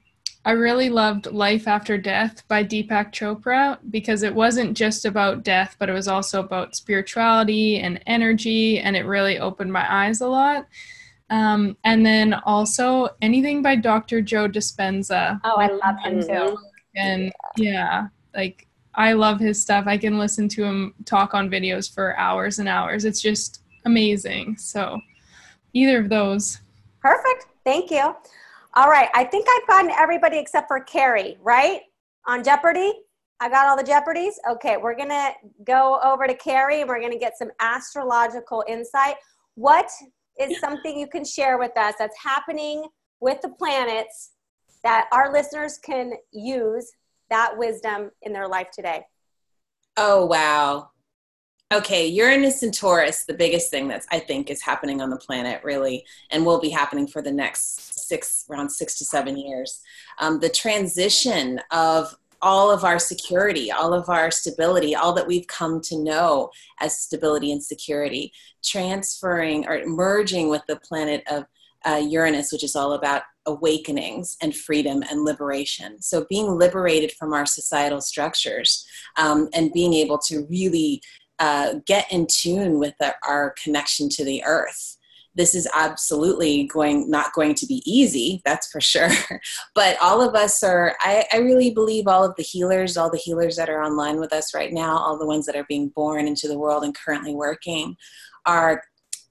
I 0.46 0.52
really 0.52 0.90
loved 0.90 1.26
Life 1.26 1.66
After 1.66 1.98
Death 1.98 2.46
by 2.46 2.62
Deepak 2.62 3.12
Chopra 3.12 3.78
because 3.90 4.22
it 4.22 4.34
wasn't 4.34 4.76
just 4.76 5.04
about 5.04 5.42
death, 5.42 5.74
but 5.78 5.88
it 5.88 5.92
was 5.92 6.06
also 6.06 6.40
about 6.40 6.76
spirituality 6.76 7.80
and 7.80 8.00
energy, 8.06 8.78
and 8.78 8.96
it 8.96 9.06
really 9.06 9.40
opened 9.40 9.72
my 9.72 9.92
eyes 9.92 10.20
a 10.20 10.28
lot. 10.28 10.66
Um, 11.30 11.76
and 11.82 12.06
then 12.06 12.34
also 12.44 13.08
anything 13.20 13.60
by 13.60 13.74
Dr. 13.74 14.22
Joe 14.22 14.48
Dispenza. 14.48 15.40
Oh, 15.42 15.56
I 15.56 15.66
love 15.66 15.98
him 16.04 16.22
too. 16.22 16.56
And 16.94 17.32
yeah, 17.56 18.06
like 18.34 18.68
I 18.94 19.14
love 19.14 19.40
his 19.40 19.60
stuff. 19.60 19.86
I 19.88 19.98
can 19.98 20.16
listen 20.18 20.48
to 20.50 20.64
him 20.64 20.94
talk 21.04 21.34
on 21.34 21.50
videos 21.50 21.92
for 21.92 22.16
hours 22.16 22.60
and 22.60 22.68
hours. 22.68 23.04
It's 23.04 23.20
just 23.20 23.62
amazing. 23.84 24.56
So 24.58 25.00
either 25.76 26.00
of 26.00 26.08
those. 26.08 26.60
Perfect. 27.00 27.46
Thank 27.64 27.90
you. 27.90 28.14
All 28.74 28.88
right, 28.88 29.08
I 29.14 29.24
think 29.24 29.46
I've 29.48 29.66
gotten 29.66 29.90
everybody 29.90 30.38
except 30.38 30.68
for 30.68 30.80
Carrie, 30.80 31.38
right? 31.42 31.82
On 32.26 32.42
Jeopardy? 32.42 32.92
I 33.40 33.48
got 33.48 33.66
all 33.66 33.76
the 33.76 33.84
Jeopardies? 33.84 34.38
Okay, 34.50 34.76
we're 34.76 34.96
gonna 34.96 35.30
go 35.64 36.00
over 36.02 36.26
to 36.26 36.34
Carrie 36.34 36.80
and 36.80 36.88
we're 36.88 37.00
gonna 37.00 37.18
get 37.18 37.38
some 37.38 37.50
astrological 37.60 38.64
insight. 38.66 39.16
What 39.54 39.90
is 40.38 40.58
something 40.60 40.98
you 40.98 41.06
can 41.06 41.24
share 41.24 41.58
with 41.58 41.76
us 41.76 41.94
that's 41.98 42.16
happening 42.22 42.84
with 43.20 43.40
the 43.42 43.50
planets 43.50 44.32
that 44.82 45.08
our 45.12 45.32
listeners 45.32 45.78
can 45.78 46.12
use 46.32 46.90
that 47.30 47.56
wisdom 47.56 48.10
in 48.22 48.32
their 48.32 48.48
life 48.48 48.68
today? 48.72 49.02
Oh, 49.96 50.26
wow 50.26 50.90
okay, 51.72 52.06
Uranus 52.06 52.62
and 52.62 52.72
Taurus, 52.72 53.24
the 53.24 53.34
biggest 53.34 53.70
thing 53.70 53.88
that's 53.88 54.06
I 54.10 54.20
think 54.20 54.50
is 54.50 54.62
happening 54.62 55.00
on 55.00 55.10
the 55.10 55.16
planet, 55.16 55.62
really, 55.64 56.04
and 56.30 56.46
will 56.46 56.60
be 56.60 56.70
happening 56.70 57.06
for 57.06 57.22
the 57.22 57.32
next 57.32 58.06
six, 58.08 58.44
around 58.50 58.70
six 58.70 58.98
to 58.98 59.04
seven 59.04 59.36
years. 59.36 59.80
Um, 60.18 60.38
the 60.38 60.48
transition 60.48 61.60
of 61.72 62.14
all 62.42 62.70
of 62.70 62.84
our 62.84 62.98
security, 62.98 63.72
all 63.72 63.92
of 63.92 64.08
our 64.08 64.30
stability, 64.30 64.94
all 64.94 65.12
that 65.14 65.26
we've 65.26 65.46
come 65.48 65.80
to 65.80 65.98
know 65.98 66.50
as 66.80 66.96
stability 66.96 67.50
and 67.50 67.62
security, 67.62 68.32
transferring 68.62 69.66
or 69.66 69.84
merging 69.86 70.48
with 70.48 70.62
the 70.68 70.76
planet 70.76 71.24
of 71.28 71.46
uh, 71.84 71.96
Uranus, 71.96 72.52
which 72.52 72.64
is 72.64 72.76
all 72.76 72.92
about 72.92 73.22
awakenings 73.46 74.36
and 74.42 74.54
freedom 74.54 75.02
and 75.08 75.24
liberation. 75.24 76.00
So, 76.00 76.26
being 76.28 76.46
liberated 76.46 77.12
from 77.12 77.32
our 77.32 77.46
societal 77.46 78.00
structures 78.00 78.86
um, 79.16 79.48
and 79.52 79.72
being 79.72 79.94
able 79.94 80.18
to 80.26 80.46
really 80.50 81.00
uh, 81.38 81.74
get 81.86 82.10
in 82.10 82.26
tune 82.26 82.78
with 82.78 82.94
the, 82.98 83.14
our 83.26 83.54
connection 83.62 84.08
to 84.10 84.24
the 84.24 84.42
earth. 84.44 84.96
This 85.34 85.54
is 85.54 85.68
absolutely 85.74 86.66
going 86.66 87.10
not 87.10 87.34
going 87.34 87.54
to 87.56 87.66
be 87.66 87.82
easy 87.84 88.40
that's 88.44 88.70
for 88.70 88.80
sure. 88.80 89.10
But 89.74 89.98
all 90.00 90.26
of 90.26 90.34
us 90.34 90.62
are 90.62 90.96
I, 91.00 91.26
I, 91.30 91.38
really 91.38 91.70
believe 91.70 92.06
all 92.06 92.24
of 92.24 92.34
the 92.36 92.42
healers 92.42 92.96
all 92.96 93.10
the 93.10 93.18
healers 93.18 93.56
that 93.56 93.68
are 93.68 93.82
online 93.82 94.18
with 94.18 94.32
us 94.32 94.54
right 94.54 94.72
now 94.72 94.96
all 94.96 95.18
the 95.18 95.26
ones 95.26 95.44
that 95.44 95.56
are 95.56 95.66
being 95.68 95.88
born 95.88 96.26
into 96.26 96.48
the 96.48 96.58
world 96.58 96.84
and 96.84 96.96
currently 96.96 97.34
working 97.34 97.96
are 98.46 98.82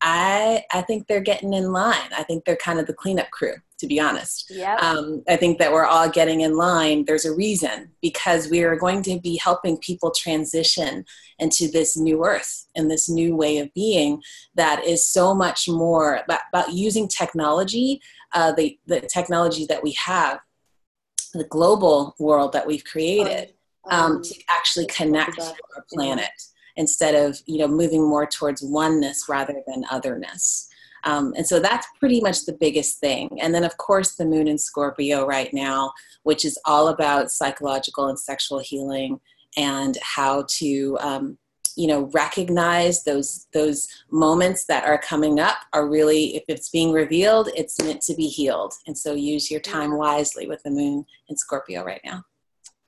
i 0.02 0.64
i 0.72 0.82
think 0.82 1.08
they're 1.08 1.20
getting 1.20 1.54
in 1.54 1.72
line 1.72 2.10
i 2.16 2.24
think 2.24 2.46
they're 2.46 2.56
kind 2.56 2.80
of 2.80 2.88
the 2.88 2.94
cleanup 2.94 3.30
crew 3.32 3.56
to 3.78 3.88
be 3.88 4.00
honest. 4.00 4.50
Yep. 4.50 4.82
Um, 4.82 5.24
I 5.28 5.36
think 5.36 5.60
that 5.60 5.72
we're 5.72 5.86
all 5.86 6.10
getting 6.10 6.42
in 6.42 6.56
line. 6.56 7.06
There's 7.06 7.26
a 7.26 7.36
reason 7.36 7.92
because 8.02 8.50
we 8.50 8.64
are 8.64 8.76
going 8.76 9.02
to 9.04 9.20
be 9.20 9.38
helping 9.38 9.78
people 9.78 10.12
transition 10.12 11.06
into 11.40 11.68
this 11.70 11.98
new 11.98 12.24
earth 12.24 12.68
and 12.76 12.90
this 12.90 13.10
new 13.10 13.36
way 13.36 13.58
of 13.58 13.74
being 13.74 14.22
that 14.56 14.86
is 14.86 15.06
so 15.06 15.34
much 15.34 15.68
more 15.68 16.22
about, 16.24 16.42
about 16.54 16.74
using 16.74 17.08
technology, 17.08 18.02
uh, 18.34 18.54
the, 18.54 18.80
the 18.88 19.02
technology 19.02 19.66
that 19.66 19.84
we 19.84 19.94
have, 20.04 20.40
the 21.34 21.44
global 21.46 22.16
world 22.18 22.54
that 22.54 22.66
we've 22.66 22.86
created 22.86 23.54
um, 23.92 24.22
to 24.24 24.34
actually 24.50 24.86
connect 24.86 25.36
to 25.36 25.54
our 25.76 25.86
planet 25.94 26.30
instead 26.76 27.16
of 27.16 27.42
you 27.46 27.58
know 27.60 27.68
moving 27.68 28.08
more 28.08 28.26
towards 28.26 28.62
oneness 28.62 29.26
rather 29.30 29.62
than 29.68 29.86
otherness. 29.90 30.70
Um, 31.06 31.34
and 31.38 31.46
so 31.46 31.60
that's 31.60 31.88
pretty 32.00 32.20
much 32.20 32.46
the 32.46 32.58
biggest 32.60 33.00
thing. 33.00 33.38
And 33.40 33.54
then, 33.54 33.64
of 33.64 33.78
course, 33.78 34.16
the 34.16 34.26
moon 34.26 34.48
in 34.48 34.58
Scorpio 34.58 35.28
right 35.28 35.54
now, 35.54 35.94
which 36.24 36.44
is 36.44 36.58
all 36.66 36.88
about 36.88 37.30
psychological 37.30 38.08
and 38.08 38.20
sexual 38.20 38.60
healing 38.60 39.20
and 39.56 39.98
how 40.02 40.46
to. 40.58 40.98
Um, 41.00 41.38
you 41.78 41.88
know 41.88 42.10
recognize 42.14 43.04
those 43.04 43.48
those 43.54 43.88
moments 44.10 44.64
that 44.64 44.86
are 44.86 44.98
coming 44.98 45.42
up 45.42 45.58
are 45.74 45.90
really 45.90 46.36
if 46.38 46.44
it's 46.48 46.70
being 46.70 46.94
revealed 46.94 47.50
it's 47.54 47.82
meant 47.82 48.02
to 48.02 48.16
be 48.16 48.28
healed 48.28 48.74
and 48.88 48.98
so 48.98 49.14
use 49.14 49.52
your 49.52 49.60
time 49.60 49.98
wisely 49.98 50.48
with 50.48 50.64
the 50.64 50.70
moon 50.70 51.06
in 51.28 51.36
scorpio 51.36 51.84
right 51.84 52.00
now 52.06 52.24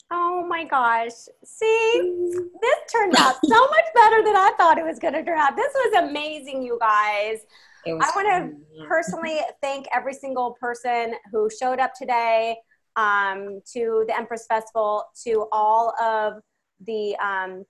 Oh 0.10 0.46
my 0.48 0.64
gosh. 0.64 1.12
See, 1.44 2.14
this 2.62 2.94
turned 2.94 3.16
out 3.18 3.36
so 3.46 3.68
much 3.68 3.86
better 3.94 4.24
than 4.24 4.36
I 4.36 4.54
thought 4.58 4.78
it 4.78 4.86
was 4.86 5.00
going 5.00 5.14
to 5.14 5.24
turn 5.24 5.38
out. 5.38 5.56
This 5.56 5.74
was 5.74 6.04
amazing, 6.10 6.64
you 6.64 6.78
guys. 6.80 7.40
I 7.86 8.12
want 8.16 8.28
to 8.28 8.86
personally 8.86 9.40
thank 9.62 9.88
every 9.96 10.14
single 10.14 10.58
person 10.60 11.14
who 11.32 11.50
showed 11.50 11.80
up 11.80 11.94
today 11.94 12.58
um, 12.98 13.62
to 13.74 14.04
the 14.08 14.18
Empress 14.18 14.46
Festival, 14.48 15.06
to 15.24 15.48
all 15.54 15.94
of 16.02 16.42
the 16.86 17.16
um, 17.18 17.64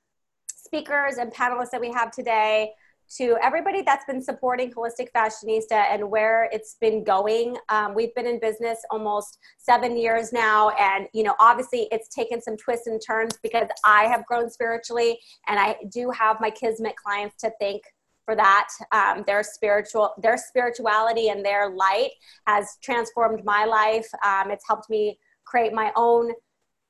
speakers 0.48 1.18
and 1.18 1.32
panelists 1.32 1.70
that 1.72 1.82
we 1.82 1.92
have 1.92 2.12
today, 2.12 2.72
to 3.16 3.38
everybody 3.42 3.82
that's 3.82 4.06
been 4.06 4.22
supporting 4.22 4.72
Holistic 4.72 5.08
Fashionista 5.16 5.86
and 5.92 6.10
where 6.10 6.50
it's 6.52 6.76
been 6.82 7.04
going. 7.04 7.58
Um, 7.70 7.96
we've 7.96 8.14
been 8.16 8.28
in 8.28 8.40
business 8.40 8.80
almost 8.92 9.40
seven 9.58 9.98
years 9.98 10.34
now, 10.34 10.70
and 10.72 11.08
you 11.14 11.24
know, 11.24 11.36
obviously, 11.40 11.88
it's 11.92 12.10
taken 12.10 12.42
some 12.42 12.58
twists 12.58 12.88
and 12.88 13.02
turns 13.06 13.38
because 13.42 13.68
I 13.86 14.06
have 14.06 14.26
grown 14.26 14.50
spiritually, 14.50 15.20
and 15.48 15.60
I 15.60 15.78
do 15.92 16.12
have 16.12 16.42
my 16.42 16.50
Kismet 16.50 16.96
clients 16.96 17.38
to 17.38 17.52
thank 17.60 17.82
for 18.26 18.36
that. 18.36 18.68
Um, 18.92 19.24
their 19.26 19.42
spiritual, 19.42 20.14
their 20.22 20.38
spirituality 20.38 21.30
and 21.30 21.44
their 21.44 21.70
light 21.70 22.12
has 22.46 22.78
transformed 22.84 23.44
my 23.46 23.66
life. 23.66 24.08
Um, 24.24 24.52
it's 24.52 24.66
helped 24.68 24.90
me 24.90 25.18
create 25.46 25.74
my 25.74 25.94
own 25.96 26.34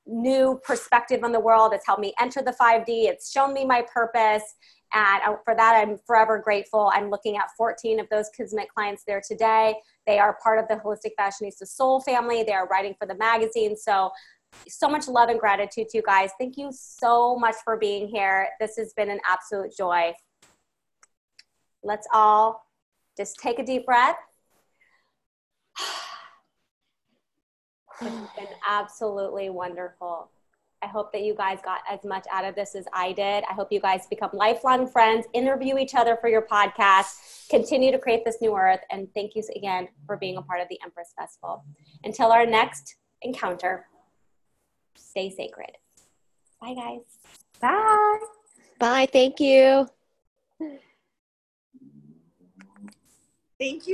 new 0.08 0.60
perspective 0.64 1.22
on 1.22 1.32
the 1.32 1.40
world. 1.40 1.72
It's 1.72 1.86
helped 1.86 2.00
me 2.00 2.14
enter 2.20 2.42
the 2.42 2.56
5D. 2.60 2.84
It's 2.88 3.30
shown 3.30 3.52
me 3.52 3.64
my 3.64 3.84
purpose. 3.92 4.42
And 4.94 5.22
uh, 5.26 5.36
for 5.44 5.54
that, 5.54 5.74
I'm 5.74 5.98
forever 6.06 6.38
grateful. 6.38 6.90
I'm 6.94 7.10
looking 7.10 7.36
at 7.36 7.50
14 7.56 8.00
of 8.00 8.08
those 8.10 8.28
Kismet 8.36 8.68
clients 8.74 9.04
there 9.06 9.22
today. 9.26 9.74
They 10.06 10.18
are 10.18 10.38
part 10.42 10.58
of 10.58 10.68
the 10.68 10.76
Holistic 10.76 11.12
Fashionista 11.18 11.66
Soul 11.66 12.00
family. 12.00 12.42
They 12.42 12.54
are 12.54 12.66
writing 12.68 12.94
for 12.98 13.06
the 13.06 13.16
magazine. 13.16 13.76
So, 13.76 14.10
so 14.66 14.88
much 14.88 15.08
love 15.08 15.28
and 15.28 15.38
gratitude 15.38 15.88
to 15.90 15.98
you 15.98 16.02
guys. 16.02 16.30
Thank 16.38 16.56
you 16.56 16.70
so 16.72 17.36
much 17.36 17.56
for 17.64 17.76
being 17.76 18.08
here. 18.08 18.48
This 18.58 18.76
has 18.76 18.94
been 18.94 19.10
an 19.10 19.20
absolute 19.26 19.76
joy 19.76 20.14
let's 21.82 22.06
all 22.12 22.66
just 23.16 23.38
take 23.38 23.58
a 23.58 23.64
deep 23.64 23.86
breath. 23.86 24.16
It's 28.00 28.32
been 28.36 28.46
absolutely 28.64 29.50
wonderful. 29.50 30.30
I 30.82 30.86
hope 30.86 31.12
that 31.12 31.22
you 31.22 31.34
guys 31.34 31.58
got 31.64 31.80
as 31.90 32.04
much 32.04 32.24
out 32.30 32.44
of 32.44 32.54
this 32.54 32.74
as 32.74 32.86
I 32.92 33.12
did. 33.12 33.44
I 33.50 33.54
hope 33.54 33.72
you 33.72 33.80
guys 33.80 34.06
become 34.08 34.30
lifelong 34.32 34.86
friends, 34.86 35.26
interview 35.32 35.76
each 35.78 35.94
other 35.94 36.16
for 36.20 36.28
your 36.28 36.42
podcast, 36.42 37.48
continue 37.48 37.90
to 37.90 37.98
create 37.98 38.24
this 38.24 38.36
new 38.40 38.56
earth. 38.56 38.80
And 38.90 39.08
thank 39.14 39.34
you 39.34 39.42
again 39.56 39.88
for 40.06 40.16
being 40.16 40.36
a 40.36 40.42
part 40.42 40.60
of 40.60 40.68
the 40.68 40.78
Empress 40.84 41.12
Festival. 41.18 41.64
Until 42.04 42.30
our 42.30 42.46
next 42.46 42.96
encounter, 43.22 43.86
stay 44.96 45.30
sacred. 45.30 45.70
Bye, 46.60 46.74
guys. 46.74 47.00
Bye. 47.60 48.18
Bye. 48.78 49.08
Thank 49.12 49.40
you. 49.40 49.88
Thank 53.58 53.74
you. 53.74 53.82